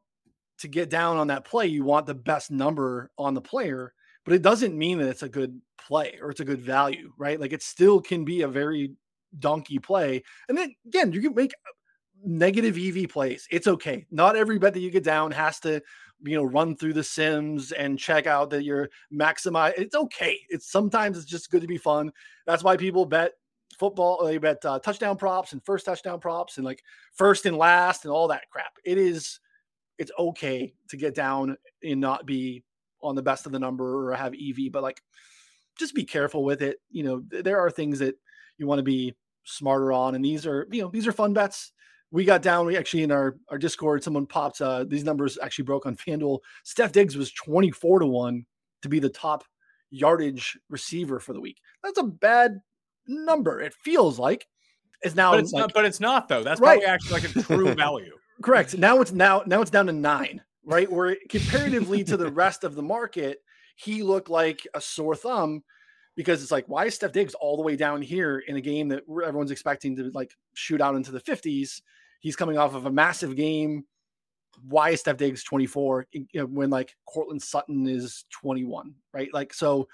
to 0.60 0.68
get 0.68 0.90
down 0.90 1.18
on 1.18 1.28
that 1.28 1.46
play, 1.46 1.68
you 1.68 1.84
want 1.84 2.06
the 2.06 2.16
best 2.16 2.52
number 2.52 3.12
on 3.18 3.34
the 3.34 3.42
player, 3.42 3.94
but 4.24 4.34
it 4.34 4.42
doesn't 4.42 4.78
mean 4.78 4.98
that 5.00 5.10
it's 5.10 5.24
a 5.24 5.30
good 5.30 5.60
play 5.78 6.18
or 6.22 6.32
it's 6.32 6.40
a 6.40 6.46
good 6.46 6.62
value, 6.62 7.12
right? 7.18 7.40
Like, 7.40 7.54
it 7.54 7.64
still 7.64 8.02
can 8.02 8.26
be 8.26 8.42
a 8.42 8.48
very 8.48 8.94
donkey 9.40 9.80
play. 9.80 10.24
And 10.50 10.58
then 10.58 10.74
again, 10.88 11.12
you 11.12 11.22
can 11.22 11.36
make 11.36 11.54
negative 12.24 12.78
EV 12.78 13.10
plays. 13.10 13.48
It's 13.52 13.68
okay. 13.68 14.06
Not 14.12 14.36
every 14.36 14.58
bet 14.58 14.74
that 14.74 14.80
you 14.80 14.90
get 14.90 15.04
down 15.04 15.32
has 15.32 15.60
to, 15.62 15.82
you 16.24 16.36
know, 16.36 16.44
run 16.44 16.76
through 16.76 16.94
the 16.94 17.04
sims 17.04 17.72
and 17.72 18.00
check 18.00 18.28
out 18.28 18.50
that 18.52 18.64
you're 18.64 18.90
maximize. 19.14 19.74
It's 19.78 19.96
okay. 19.96 20.40
It's 20.50 20.72
sometimes 20.72 21.18
it's 21.18 21.26
just 21.26 21.52
good 21.52 21.62
to 21.62 21.68
be 21.68 21.78
fun. 21.78 22.12
That's 22.48 22.64
why 22.64 22.78
people 22.78 23.06
bet 23.06 23.34
football. 23.78 24.26
They 24.26 24.38
bet 24.38 24.64
uh, 24.66 24.80
touchdown 24.80 25.18
props 25.18 25.54
and 25.54 25.64
first 25.64 25.86
touchdown 25.86 26.20
props 26.20 26.58
and 26.58 26.66
like 26.66 26.84
first 27.14 27.46
and 27.46 27.58
last 27.58 28.06
and 28.06 28.12
all 28.12 28.28
that 28.30 28.50
crap. 28.52 28.74
It 28.84 28.98
is, 28.98 29.40
it's 29.98 30.12
okay 30.18 30.74
to 30.90 30.98
get 30.98 31.16
down 31.16 31.58
and 31.84 32.02
not 32.02 32.26
be 32.26 32.64
on 33.02 33.16
the 33.16 33.22
best 33.22 33.46
of 33.46 33.52
the 33.52 33.60
number 33.60 34.10
or 34.10 34.16
have 34.16 34.34
EV, 34.34 34.72
but 34.72 34.84
like 34.84 35.02
just 35.78 35.96
be 35.96 36.04
careful 36.04 36.44
with 36.44 36.62
it. 36.62 36.78
You 36.90 37.04
know, 37.04 37.24
there 37.30 37.60
are 37.60 37.70
things 37.70 38.00
that 38.00 38.16
you 38.58 38.68
want 38.68 38.80
to 38.80 38.84
be 38.84 39.16
smarter 39.44 39.92
on, 39.92 40.16
and 40.16 40.24
these 40.24 40.46
are 40.46 40.68
you 40.72 40.82
know 40.82 40.90
these 40.90 41.08
are 41.08 41.12
fun 41.12 41.34
bets. 41.34 41.72
We 42.12 42.24
got 42.24 42.42
down. 42.42 42.66
We 42.66 42.78
actually 42.78 43.04
in 43.04 43.12
our 43.12 43.38
our 43.50 43.58
Discord, 43.58 44.04
someone 44.04 44.26
popped 44.26 44.62
uh, 44.62 44.86
these 44.86 45.04
numbers 45.04 45.38
actually 45.42 45.66
broke 45.66 45.86
on 45.86 45.96
FanDuel. 45.96 46.40
Steph 46.64 46.92
Diggs 46.92 47.18
was 47.18 47.32
twenty 47.32 47.72
four 47.72 48.00
to 48.00 48.06
one 48.06 48.46
to 48.82 48.90
be 48.90 49.00
the 49.00 49.10
top 49.10 49.44
yardage 49.92 50.58
receiver 50.70 51.20
for 51.20 51.34
the 51.34 51.42
week. 51.42 51.58
That's 51.84 52.00
a 52.00 52.04
bad 52.04 52.60
number. 53.08 53.62
It 53.62 53.74
feels 53.74 54.20
like 54.20 54.48
is 55.04 55.16
now, 55.16 55.32
but 55.32 55.40
it's 55.40 55.54
like, 55.54 55.62
not. 55.62 55.74
But 55.74 55.86
it's 55.86 56.00
not 56.00 56.28
though. 56.28 56.44
That's 56.44 56.60
right. 56.60 56.80
probably 56.80 56.86
actually 56.86 57.22
like 57.22 57.36
a 57.36 57.42
true 57.42 57.74
value. 57.76 58.16
Correct. 58.42 58.78
Now 58.78 59.02
it's 59.02 59.12
now 59.12 59.44
now 59.46 59.62
it's 59.62 59.72
down 59.72 59.88
to 59.88 59.94
nine. 59.94 60.42
Right, 60.68 60.92
where 60.92 61.16
comparatively 61.30 62.04
to 62.06 62.18
the 62.18 62.32
rest 62.32 62.64
of 62.64 62.74
the 62.74 62.82
market, 62.82 63.38
he 63.76 64.02
looked 64.02 64.30
like 64.30 64.68
a 64.74 64.82
sore 64.82 65.16
thumb 65.16 65.64
because 66.16 66.42
it's 66.42 66.52
like, 66.52 66.66
why 66.68 66.86
is 66.86 66.96
Steph 66.96 67.12
Diggs 67.12 67.36
all 67.36 67.56
the 67.56 67.62
way 67.62 67.76
down 67.76 68.02
here 68.02 68.40
in 68.40 68.56
a 68.56 68.62
game 68.62 68.88
that 68.90 69.04
everyone's 69.08 69.52
expecting 69.52 69.96
to 69.98 70.10
like 70.12 70.32
shoot 70.56 70.82
out 70.82 70.96
into 70.96 71.12
the 71.12 71.22
50s? 71.22 71.82
He's 72.20 72.36
coming 72.36 72.58
off 72.58 72.74
of 72.74 72.86
a 72.86 72.92
massive 72.92 73.36
game. 73.36 73.86
Why 74.68 74.92
is 74.92 75.02
Steph 75.02 75.18
Diggs 75.18 75.44
24 75.44 76.08
when 76.48 76.70
like 76.70 76.96
Courtland 77.06 77.44
Sutton 77.44 77.88
is 77.88 78.26
21? 78.32 78.96
Right. 79.14 79.32
Like, 79.34 79.54
so 79.54 79.88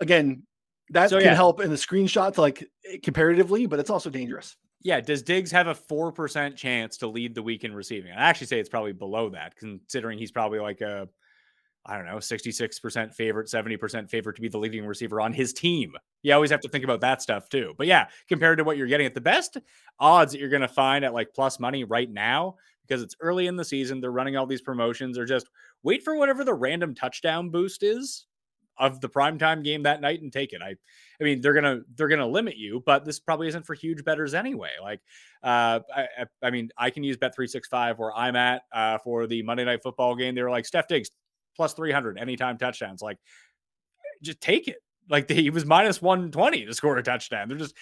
again, 0.00 0.42
that 0.90 1.10
so, 1.10 1.18
can 1.18 1.26
yeah. 1.26 1.34
help 1.34 1.60
in 1.60 1.70
the 1.70 1.76
screenshots, 1.76 2.36
like 2.38 2.68
eh, 2.86 2.98
comparatively, 3.02 3.66
but 3.66 3.78
it's 3.78 3.90
also 3.90 4.10
dangerous. 4.10 4.56
Yeah. 4.82 5.00
Does 5.00 5.22
Diggs 5.22 5.50
have 5.52 5.66
a 5.66 5.74
4% 5.74 6.56
chance 6.56 6.96
to 6.98 7.06
lead 7.06 7.34
the 7.34 7.42
week 7.42 7.64
in 7.64 7.74
receiving? 7.74 8.12
I 8.12 8.28
actually 8.28 8.46
say 8.48 8.58
it's 8.58 8.68
probably 8.68 8.92
below 8.92 9.28
that, 9.30 9.56
considering 9.56 10.18
he's 10.18 10.32
probably 10.32 10.58
like 10.58 10.80
a, 10.80 11.08
I 11.86 11.96
don't 11.96 12.06
know, 12.06 12.16
66% 12.16 13.14
favorite, 13.14 13.48
70% 13.48 14.10
favorite 14.10 14.36
to 14.36 14.42
be 14.42 14.48
the 14.48 14.58
leading 14.58 14.86
receiver 14.86 15.20
on 15.20 15.32
his 15.32 15.52
team. 15.52 15.92
You 16.22 16.34
always 16.34 16.50
have 16.50 16.60
to 16.60 16.68
think 16.68 16.84
about 16.84 17.02
that 17.02 17.22
stuff 17.22 17.48
too. 17.48 17.74
But 17.76 17.86
yeah, 17.86 18.08
compared 18.28 18.58
to 18.58 18.64
what 18.64 18.76
you're 18.76 18.86
getting 18.86 19.06
at 19.06 19.14
the 19.14 19.20
best 19.20 19.58
odds 19.98 20.32
that 20.32 20.38
you're 20.38 20.50
going 20.50 20.60
to 20.62 20.68
find 20.68 21.04
at 21.04 21.14
like 21.14 21.34
plus 21.34 21.60
money 21.60 21.84
right 21.84 22.10
now, 22.10 22.56
because 22.86 23.02
it's 23.02 23.16
early 23.20 23.46
in 23.46 23.56
the 23.56 23.64
season. 23.64 24.00
They're 24.00 24.10
running 24.10 24.36
all 24.36 24.46
these 24.46 24.62
promotions, 24.62 25.16
or 25.16 25.24
just 25.24 25.48
wait 25.82 26.02
for 26.02 26.16
whatever 26.16 26.42
the 26.42 26.54
random 26.54 26.94
touchdown 26.94 27.48
boost 27.48 27.82
is 27.82 28.26
of 28.78 29.00
the 29.00 29.08
primetime 29.08 29.62
game 29.62 29.82
that 29.82 30.00
night 30.00 30.22
and 30.22 30.32
take 30.32 30.52
it. 30.52 30.62
I 30.62 30.74
I 31.20 31.24
mean 31.24 31.40
they're 31.40 31.54
gonna 31.54 31.80
they're 31.96 32.08
gonna 32.08 32.26
limit 32.26 32.56
you, 32.56 32.82
but 32.86 33.04
this 33.04 33.18
probably 33.18 33.48
isn't 33.48 33.66
for 33.66 33.74
huge 33.74 34.04
betters 34.04 34.34
anyway. 34.34 34.70
Like 34.80 35.00
uh 35.42 35.80
I, 35.94 36.06
I 36.42 36.50
mean 36.50 36.70
I 36.76 36.90
can 36.90 37.02
use 37.02 37.16
bet 37.16 37.34
three 37.34 37.46
six 37.46 37.68
five 37.68 37.98
where 37.98 38.14
I'm 38.14 38.36
at 38.36 38.62
uh 38.72 38.98
for 38.98 39.26
the 39.26 39.42
Monday 39.42 39.64
night 39.64 39.82
football 39.82 40.14
game. 40.14 40.34
They 40.34 40.42
were 40.42 40.50
like 40.50 40.66
Steph 40.66 40.88
Diggs 40.88 41.10
plus 41.56 41.74
three 41.74 41.92
hundred 41.92 42.18
anytime 42.18 42.58
touchdowns. 42.58 43.02
Like 43.02 43.18
just 44.22 44.40
take 44.40 44.68
it. 44.68 44.76
Like 45.08 45.26
the, 45.26 45.34
he 45.34 45.50
was 45.50 45.64
minus 45.64 46.00
120 46.00 46.66
to 46.66 46.74
score 46.74 46.96
a 46.96 47.02
touchdown. 47.02 47.48
They're 47.48 47.58
just 47.58 47.74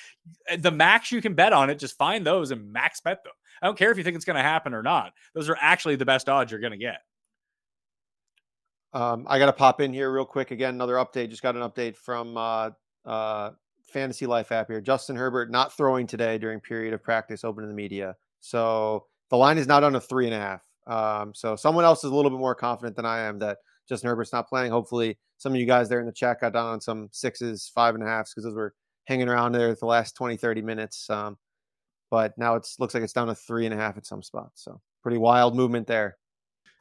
eh, 0.49 0.57
the 0.57 0.71
max 0.71 1.13
you 1.13 1.21
can 1.21 1.35
bet 1.35 1.53
on 1.53 1.69
it. 1.69 1.79
Just 1.79 1.99
find 1.99 2.27
those 2.27 2.51
and 2.51 2.73
max 2.73 3.01
bet 3.01 3.23
them. 3.23 3.33
I 3.61 3.67
don't 3.67 3.77
care 3.77 3.91
if 3.91 3.99
you 3.99 4.05
think 4.05 4.17
it's 4.17 4.25
going 4.25 4.37
to 4.37 4.43
happen 4.43 4.73
or 4.73 4.83
not. 4.83 5.13
Those 5.35 5.49
are 5.49 5.59
actually 5.61 5.97
the 5.97 6.07
best 6.07 6.29
odds 6.29 6.51
you're 6.51 6.61
going 6.61 6.73
to 6.73 6.79
get. 6.79 7.01
Um, 8.93 9.27
I 9.29 9.39
got 9.39 9.47
to 9.47 9.53
pop 9.53 9.81
in 9.81 9.93
here 9.93 10.13
real 10.13 10.25
quick. 10.25 10.51
Again, 10.51 10.75
another 10.75 10.95
update. 10.95 11.31
Just 11.31 11.43
got 11.43 11.57
an 11.57 11.63
update 11.63 11.97
from 11.97 12.37
uh, 12.37 12.71
uh, 13.05 13.51
Fantasy 13.93 14.27
Life 14.27 14.53
app 14.53 14.69
here. 14.69 14.81
Justin 14.81 15.17
Herbert 15.17 15.51
not 15.51 15.77
throwing 15.77 16.07
today 16.07 16.39
during 16.39 16.61
period 16.61 16.95
of 16.95 17.03
practice, 17.03 17.45
open 17.45 17.63
to 17.63 17.69
the 17.69 17.75
media. 17.75 18.15
So 18.41 19.07
the 19.31 19.37
line 19.37 19.59
is 19.59 19.67
not 19.67 19.85
on 19.85 19.95
a 19.95 20.01
three 20.01 20.27
and 20.27 20.35
a 20.35 20.39
half. 20.39 20.63
Um, 20.87 21.35
so 21.35 21.55
someone 21.55 21.85
else 21.85 22.03
is 22.05 22.11
a 22.11 22.15
little 22.15 22.31
bit 22.31 22.41
more 22.41 22.55
confident 22.55 22.97
than 22.97 23.05
I 23.05 23.21
am 23.21 23.39
that 23.41 23.59
Justin 23.89 24.09
Herbert's 24.09 24.33
not 24.33 24.49
playing. 24.49 24.71
Hopefully, 24.71 25.19
some 25.37 25.53
of 25.53 25.61
you 25.61 25.67
guys 25.67 25.89
there 25.89 26.01
in 26.01 26.07
the 26.07 26.13
chat 26.13 26.41
got 26.41 26.55
down 26.55 26.67
on 26.67 26.81
some 26.81 27.09
sixes, 27.13 27.71
five 27.75 27.95
and 27.95 28.03
a 28.03 28.07
halfs 28.07 28.33
because 28.33 28.45
those 28.45 28.55
were 28.55 28.75
hanging 29.05 29.29
around 29.29 29.53
there 29.53 29.75
the 29.75 29.87
last 29.87 30.17
20, 30.17 30.37
30 30.37 30.63
minutes. 30.63 31.09
Um, 31.11 31.37
but 32.11 32.37
now 32.39 32.55
it 32.55 32.67
looks 32.79 32.95
like 32.95 33.03
it's 33.03 33.13
down 33.13 33.29
to 33.29 33.35
three 33.35 33.67
and 33.67 33.75
a 33.75 33.77
half 33.77 33.97
at 33.97 34.07
some 34.07 34.23
spots. 34.23 34.65
So 34.65 34.81
pretty 35.03 35.19
wild 35.19 35.55
movement 35.55 35.87
there. 35.87 36.17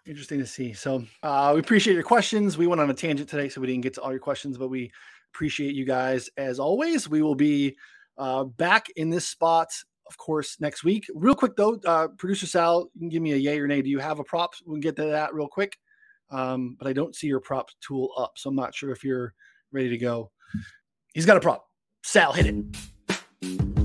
Interesting 0.08 0.40
to 0.40 0.46
see. 0.46 0.72
So 0.72 1.04
uh, 1.22 1.52
we 1.54 1.60
appreciate 1.60 1.94
your 1.94 2.04
questions. 2.04 2.58
We 2.58 2.66
went 2.66 2.80
on 2.80 2.90
a 2.90 2.94
tangent 2.94 3.28
today, 3.28 3.50
so 3.50 3.60
we 3.60 3.68
didn't 3.68 3.82
get 3.82 3.94
to 3.96 4.02
all 4.02 4.12
your 4.12 4.22
questions, 4.22 4.58
but 4.58 4.70
we 4.70 4.90
appreciate 5.34 5.76
you 5.76 5.84
guys 5.84 6.30
as 6.38 6.60
always. 6.60 7.10
We 7.10 7.22
will 7.22 7.36
be 7.36 7.76
uh, 8.18 8.46
back 8.46 8.88
in 8.96 9.10
this 9.10 9.28
spot, 9.28 9.68
of 10.08 10.18
course, 10.18 10.62
next 10.62 10.86
week. 10.86 11.08
Real 11.14 11.36
quick 11.36 11.58
though, 11.58 11.78
uh, 11.86 12.08
producer 12.08 12.48
Sal, 12.48 12.90
you 12.94 13.00
can 13.00 13.10
give 13.10 13.22
me 13.22 13.34
a 13.34 13.38
yay 13.38 13.60
or 13.60 13.68
nay. 13.68 13.82
Do 13.82 13.90
you 13.90 14.00
have 14.00 14.20
a 14.20 14.24
prop? 14.24 14.54
We 14.66 14.76
can 14.76 14.80
get 14.80 14.96
to 14.96 15.04
that 15.04 15.34
real 15.34 15.50
quick. 15.50 15.78
Um, 16.30 16.78
but 16.80 16.88
I 16.88 16.94
don't 16.94 17.16
see 17.16 17.28
your 17.28 17.42
prop 17.42 17.70
tool 17.82 18.12
up, 18.18 18.34
so 18.38 18.50
I'm 18.50 18.56
not 18.56 18.74
sure 18.74 18.92
if 18.92 19.04
you're 19.04 19.34
ready 19.74 19.90
to 19.90 19.98
go. 19.98 20.32
He's 21.14 21.26
got 21.26 21.38
a 21.38 21.42
prop. 21.42 21.68
Sal, 22.04 22.32
hit 22.32 22.48
it. 22.48 23.77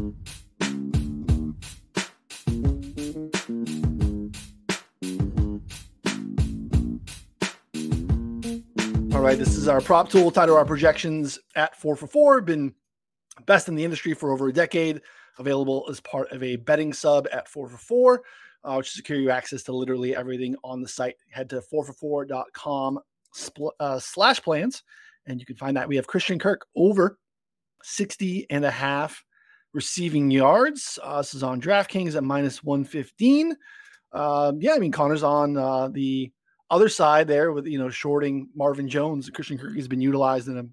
Right, 9.28 9.38
this 9.38 9.56
is 9.56 9.68
our 9.68 9.80
prop 9.80 10.08
tool 10.08 10.32
tied 10.32 10.46
to 10.46 10.54
our 10.54 10.64
projections 10.64 11.38
at 11.54 11.76
four 11.76 11.94
for 11.94 12.08
four. 12.08 12.40
Been 12.40 12.74
best 13.46 13.68
in 13.68 13.76
the 13.76 13.84
industry 13.84 14.14
for 14.14 14.32
over 14.32 14.48
a 14.48 14.52
decade. 14.52 15.00
Available 15.38 15.86
as 15.88 16.00
part 16.00 16.30
of 16.32 16.42
a 16.42 16.56
betting 16.56 16.92
sub 16.92 17.28
at 17.32 17.46
four 17.46 17.68
for 17.68 17.76
four, 17.76 18.22
uh, 18.64 18.74
which 18.74 18.90
secure 18.90 19.18
you 19.18 19.30
access 19.30 19.62
to 19.62 19.72
literally 19.72 20.16
everything 20.16 20.56
on 20.64 20.82
the 20.82 20.88
site. 20.88 21.14
Head 21.30 21.48
to 21.50 21.62
four 21.62 21.84
for 21.84 21.92
four.com 21.92 22.98
spl- 23.34 23.70
uh, 23.78 23.98
slash 24.00 24.42
plans, 24.42 24.82
and 25.26 25.38
you 25.38 25.46
can 25.46 25.56
find 25.56 25.76
that 25.76 25.88
we 25.88 25.96
have 25.96 26.06
Christian 26.08 26.38
Kirk 26.38 26.66
over 26.74 27.18
60 27.84 28.46
and 28.50 28.64
a 28.64 28.70
half 28.70 29.24
receiving 29.72 30.32
yards. 30.32 30.98
Uh, 31.02 31.18
this 31.18 31.32
is 31.32 31.44
on 31.44 31.60
DraftKings 31.60 32.16
at 32.16 32.24
minus 32.24 32.64
115. 32.64 33.56
Um, 34.12 34.60
yeah, 34.60 34.74
I 34.74 34.78
mean, 34.78 34.92
Connor's 34.92 35.22
on 35.22 35.56
uh, 35.56 35.88
the 35.88 36.32
other 36.72 36.88
side 36.88 37.28
there 37.28 37.52
with 37.52 37.66
you 37.66 37.78
know 37.78 37.90
shorting 37.90 38.48
Marvin 38.56 38.88
Jones. 38.88 39.30
Christian 39.30 39.58
Kirk 39.58 39.76
has 39.76 39.86
been 39.86 40.00
utilized 40.00 40.48
in 40.48 40.58
a 40.58 40.64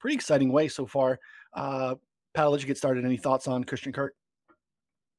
pretty 0.00 0.14
exciting 0.14 0.50
way 0.50 0.66
so 0.66 0.86
far. 0.86 1.20
Uh, 1.52 1.94
Pat, 2.34 2.50
let 2.50 2.60
you 2.62 2.66
get 2.66 2.78
started. 2.78 3.04
Any 3.04 3.18
thoughts 3.18 3.46
on 3.46 3.62
Christian 3.62 3.92
Kirk? 3.92 4.14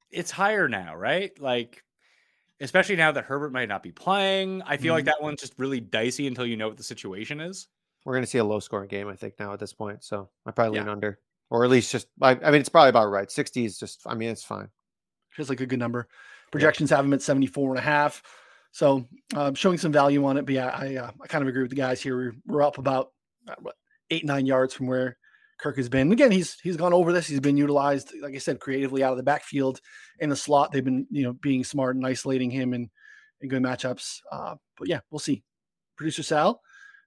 It's 0.09 0.31
higher 0.31 0.67
now, 0.67 0.95
right? 0.95 1.39
Like, 1.39 1.83
especially 2.59 2.95
now 2.95 3.11
that 3.11 3.25
Herbert 3.25 3.51
might 3.51 3.69
not 3.69 3.83
be 3.83 3.91
playing. 3.91 4.63
I 4.63 4.77
feel 4.77 4.89
mm-hmm. 4.89 4.95
like 4.95 5.05
that 5.05 5.21
one's 5.21 5.41
just 5.41 5.53
really 5.57 5.79
dicey 5.79 6.27
until 6.27 6.45
you 6.45 6.57
know 6.57 6.67
what 6.67 6.77
the 6.77 6.83
situation 6.83 7.39
is. 7.39 7.67
We're 8.03 8.13
going 8.13 8.23
to 8.23 8.29
see 8.29 8.37
a 8.37 8.43
low 8.43 8.59
scoring 8.59 8.87
game, 8.87 9.07
I 9.09 9.15
think, 9.15 9.35
now 9.39 9.53
at 9.53 9.59
this 9.59 9.73
point. 9.73 10.03
So 10.03 10.29
I 10.45 10.51
probably 10.51 10.77
yeah. 10.77 10.83
lean 10.83 10.89
under, 10.89 11.19
or 11.49 11.65
at 11.65 11.69
least 11.69 11.91
just, 11.91 12.07
I, 12.21 12.31
I, 12.31 12.51
mean, 12.51 12.61
it's 12.61 12.69
probably 12.69 12.89
about 12.89 13.09
right. 13.09 13.29
60 13.29 13.65
is 13.65 13.77
just, 13.77 14.01
I 14.05 14.15
mean, 14.15 14.29
it's 14.29 14.43
fine. 14.43 14.69
Feels 15.31 15.49
like 15.49 15.59
a 15.61 15.65
good 15.65 15.79
number. 15.79 16.07
Projections 16.51 16.89
yeah. 16.89 16.97
have 16.97 17.05
him 17.05 17.13
at 17.13 17.21
74 17.21 17.71
and 17.71 17.79
a 17.79 17.81
half. 17.81 18.23
So 18.71 19.05
uh, 19.35 19.53
showing 19.53 19.77
some 19.77 19.91
value 19.91 20.25
on 20.25 20.37
it. 20.37 20.45
But 20.45 20.55
yeah, 20.55 20.67
I, 20.67 20.95
uh, 20.95 21.11
I 21.21 21.27
kind 21.27 21.41
of 21.41 21.47
agree 21.47 21.63
with 21.63 21.71
the 21.71 21.75
guys 21.77 22.01
here. 22.01 22.15
We're, 22.15 22.33
we're 22.45 22.63
up 22.63 22.77
about 22.77 23.11
uh, 23.47 23.55
what, 23.59 23.75
eight, 24.09 24.25
nine 24.25 24.45
yards 24.45 24.73
from 24.73 24.87
where 24.87 25.17
Kirk 25.59 25.77
has 25.77 25.89
been. 25.89 26.11
Again, 26.11 26.31
he's 26.31 26.57
he's 26.61 26.77
gone 26.77 26.93
over 26.93 27.11
this. 27.11 27.27
He's 27.27 27.39
been 27.39 27.57
utilized, 27.57 28.13
like 28.21 28.35
I 28.35 28.37
said, 28.37 28.59
creatively 28.59 29.03
out 29.03 29.11
of 29.11 29.17
the 29.17 29.23
backfield 29.23 29.81
in 30.19 30.29
the 30.29 30.35
slot. 30.35 30.71
They've 30.71 30.83
been, 30.85 31.07
you 31.09 31.23
know, 31.23 31.33
being 31.33 31.63
smart 31.63 31.95
and 31.95 32.05
isolating 32.05 32.51
him 32.51 32.73
in, 32.73 32.89
in 33.41 33.49
good 33.49 33.63
matchups. 33.63 34.19
Uh, 34.31 34.55
but 34.77 34.87
yeah, 34.87 34.99
we'll 35.09 35.19
see. 35.19 35.43
Producer 35.95 36.21
Sal 36.21 36.61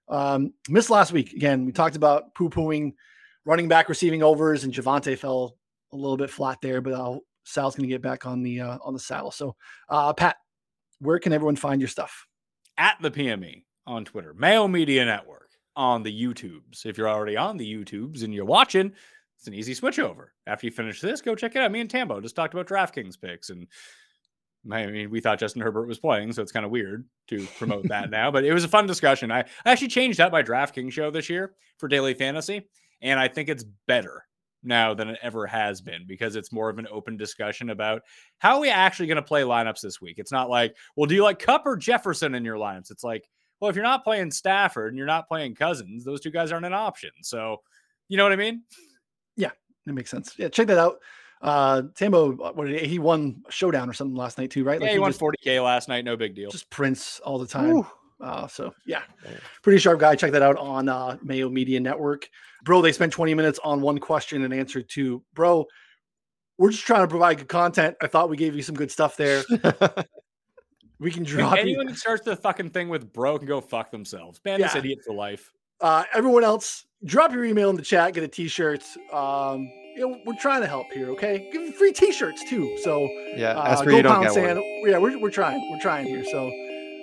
um, 0.09 0.53
missed 0.67 0.89
last 0.89 1.13
week. 1.13 1.31
Again, 1.31 1.65
we 1.65 1.71
talked 1.71 1.95
about 1.95 2.35
poo 2.35 2.49
pooing 2.49 2.93
running 3.45 3.69
back 3.69 3.87
receiving 3.87 4.21
overs, 4.21 4.63
and 4.63 4.73
Javonte 4.73 5.17
fell 5.17 5.55
a 5.93 5.95
little 5.95 6.17
bit 6.17 6.29
flat 6.29 6.57
there. 6.61 6.81
But 6.81 7.21
Sal's 7.45 7.75
going 7.75 7.87
to 7.87 7.93
get 7.93 8.01
back 8.01 8.25
on 8.25 8.43
the 8.43 8.61
uh, 8.61 8.77
on 8.83 8.93
the 8.93 8.99
saddle. 8.99 9.31
So, 9.31 9.55
uh, 9.89 10.13
Pat, 10.13 10.35
where 11.01 11.19
can 11.19 11.33
everyone 11.33 11.55
find 11.55 11.81
your 11.81 11.87
stuff? 11.87 12.27
At 12.77 12.97
the 13.01 13.11
PME 13.11 13.63
on 13.87 14.05
Twitter, 14.05 14.33
Mayo 14.33 14.67
Media 14.67 15.03
Network 15.03 15.49
on 15.75 16.03
the 16.03 16.13
YouTubes. 16.13 16.85
If 16.85 16.97
you're 16.97 17.09
already 17.09 17.35
on 17.35 17.57
the 17.57 17.73
YouTubes 17.73 18.23
and 18.23 18.33
you're 18.33 18.45
watching, 18.45 18.93
it's 19.37 19.47
an 19.47 19.53
easy 19.53 19.73
switch 19.73 19.99
over. 19.99 20.33
After 20.45 20.67
you 20.67 20.71
finish 20.71 21.01
this, 21.01 21.21
go 21.21 21.35
check 21.35 21.55
it 21.55 21.61
out. 21.61 21.71
Me 21.71 21.81
and 21.81 21.89
Tambo 21.89 22.21
just 22.21 22.35
talked 22.35 22.53
about 22.53 22.67
DraftKings 22.67 23.19
picks 23.19 23.49
and 23.49 23.67
I 24.71 24.85
mean, 24.85 25.09
we 25.09 25.21
thought 25.21 25.39
Justin 25.39 25.63
Herbert 25.63 25.87
was 25.87 25.97
playing, 25.97 26.33
so 26.33 26.43
it's 26.43 26.51
kind 26.51 26.65
of 26.65 26.71
weird 26.71 27.07
to 27.29 27.47
promote 27.57 27.87
that 27.87 28.09
now. 28.11 28.29
But 28.29 28.45
it 28.45 28.53
was 28.53 28.63
a 28.63 28.67
fun 28.67 28.85
discussion. 28.85 29.31
I, 29.31 29.39
I 29.39 29.71
actually 29.71 29.87
changed 29.87 30.19
up 30.19 30.31
my 30.31 30.43
DraftKings 30.43 30.91
show 30.91 31.09
this 31.09 31.31
year 31.31 31.53
for 31.79 31.87
daily 31.87 32.13
fantasy, 32.13 32.69
and 33.01 33.19
I 33.19 33.27
think 33.27 33.49
it's 33.49 33.65
better 33.87 34.23
now 34.63 34.93
than 34.93 35.09
it 35.09 35.19
ever 35.21 35.47
has 35.47 35.81
been 35.81 36.05
because 36.07 36.35
it's 36.35 36.51
more 36.51 36.69
of 36.69 36.79
an 36.79 36.87
open 36.91 37.17
discussion 37.17 37.69
about 37.69 38.01
how 38.39 38.55
are 38.55 38.61
we 38.61 38.69
actually 38.69 39.07
going 39.07 39.15
to 39.15 39.21
play 39.21 39.41
lineups 39.41 39.81
this 39.81 40.01
week. 40.01 40.15
It's 40.17 40.31
not 40.31 40.49
like, 40.49 40.75
well, 40.95 41.07
do 41.07 41.15
you 41.15 41.23
like 41.23 41.39
Kupp 41.39 41.65
or 41.65 41.77
Jefferson 41.77 42.35
in 42.35 42.45
your 42.45 42.57
lineups? 42.57 42.91
It's 42.91 43.03
like, 43.03 43.27
well, 43.59 43.69
if 43.69 43.75
you're 43.75 43.83
not 43.83 44.03
playing 44.03 44.31
Stafford 44.31 44.89
and 44.89 44.97
you're 44.97 45.07
not 45.07 45.27
playing 45.27 45.55
Cousins, 45.55 46.03
those 46.03 46.21
two 46.21 46.31
guys 46.31 46.51
aren't 46.51 46.65
an 46.65 46.73
option. 46.73 47.11
So, 47.21 47.57
you 48.07 48.17
know 48.17 48.23
what 48.23 48.33
I 48.33 48.37
mean? 48.37 48.63
Yeah, 49.35 49.51
it 49.87 49.93
makes 49.93 50.09
sense. 50.09 50.33
Yeah, 50.37 50.49
check 50.49 50.67
that 50.67 50.77
out. 50.77 50.99
Uh, 51.41 51.83
Tambo, 51.95 52.33
what 52.33 52.67
did 52.67 52.81
he, 52.81 52.87
he 52.87 52.99
won 52.99 53.43
a 53.47 53.51
showdown 53.51 53.89
or 53.89 53.93
something 53.93 54.15
last 54.15 54.37
night 54.37 54.51
too, 54.51 54.63
right? 54.63 54.79
Yeah, 54.79 54.85
like 54.85 54.89
he, 54.89 54.95
he 54.95 54.99
won 54.99 55.13
40k 55.13 55.63
last 55.63 55.89
night. 55.89 56.05
No 56.05 56.15
big 56.15 56.35
deal. 56.35 56.51
Just 56.51 56.69
Prince 56.69 57.19
all 57.23 57.39
the 57.39 57.47
time. 57.47 57.83
Uh, 58.21 58.47
so 58.47 58.73
yeah, 58.85 59.01
pretty 59.63 59.79
sharp 59.79 59.99
guy. 59.99 60.15
Check 60.15 60.31
that 60.31 60.41
out 60.41 60.57
on 60.57 60.87
uh, 60.87 61.17
Mayo 61.23 61.49
Media 61.49 61.79
Network, 61.79 62.29
bro. 62.63 62.81
They 62.81 62.91
spent 62.91 63.11
20 63.11 63.33
minutes 63.33 63.59
on 63.63 63.81
one 63.81 63.97
question 63.99 64.43
and 64.43 64.53
answered 64.53 64.89
two, 64.89 65.23
bro. 65.33 65.65
We're 66.57 66.71
just 66.71 66.85
trying 66.85 67.01
to 67.01 67.07
provide 67.07 67.39
good 67.39 67.49
content. 67.49 67.95
I 68.01 68.07
thought 68.07 68.29
we 68.29 68.37
gave 68.37 68.55
you 68.55 68.61
some 68.61 68.75
good 68.75 68.91
stuff 68.91 69.17
there. 69.17 69.43
We 71.01 71.09
can 71.09 71.23
drop 71.23 71.57
anyone 71.57 71.87
who 71.87 71.95
starts 71.95 72.23
the 72.23 72.35
fucking 72.35 72.69
thing 72.69 72.87
with 72.87 73.11
bro 73.11 73.39
can 73.39 73.47
go 73.47 73.59
fuck 73.59 73.89
themselves. 73.89 74.37
Ban 74.37 74.59
yeah. 74.59 74.67
this 74.67 74.75
idiot 74.75 74.99
for 75.03 75.15
life. 75.15 75.51
Uh, 75.81 76.03
everyone 76.13 76.43
else, 76.43 76.85
drop 77.05 77.33
your 77.33 77.43
email 77.43 77.71
in 77.71 77.75
the 77.75 77.81
chat, 77.81 78.13
get 78.13 78.23
a 78.23 78.27
t-shirt. 78.27 78.83
Um, 79.11 79.67
you 79.95 80.01
know, 80.01 80.19
we're 80.27 80.37
trying 80.39 80.61
to 80.61 80.67
help 80.67 80.91
here, 80.93 81.09
okay? 81.09 81.49
Give 81.51 81.73
free 81.73 81.91
t-shirts 81.91 82.47
too. 82.47 82.77
So 82.83 83.09
yeah, 83.35 83.57
uh, 83.57 83.83
go 83.83 84.03
pound 84.03 84.31
sand. 84.31 84.61
Yeah, 84.85 84.99
we're, 84.99 85.17
we're 85.17 85.31
trying. 85.31 85.67
We're 85.71 85.81
trying 85.81 86.05
here. 86.05 86.23
So 86.23 86.51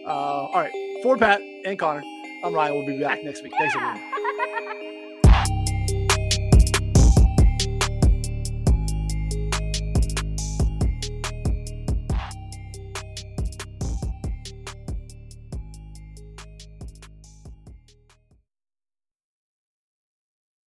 uh, 0.06 0.10
all 0.10 0.54
right, 0.54 0.72
for 1.02 1.16
Pat 1.16 1.40
and 1.64 1.78
Connor, 1.78 2.02
I'm 2.44 2.52
Ryan. 2.52 2.74
We'll 2.74 2.86
be 2.86 2.98
back 2.98 3.22
next 3.24 3.42
week. 3.42 3.52
Thanks 3.58 3.74
everyone. 3.74 4.00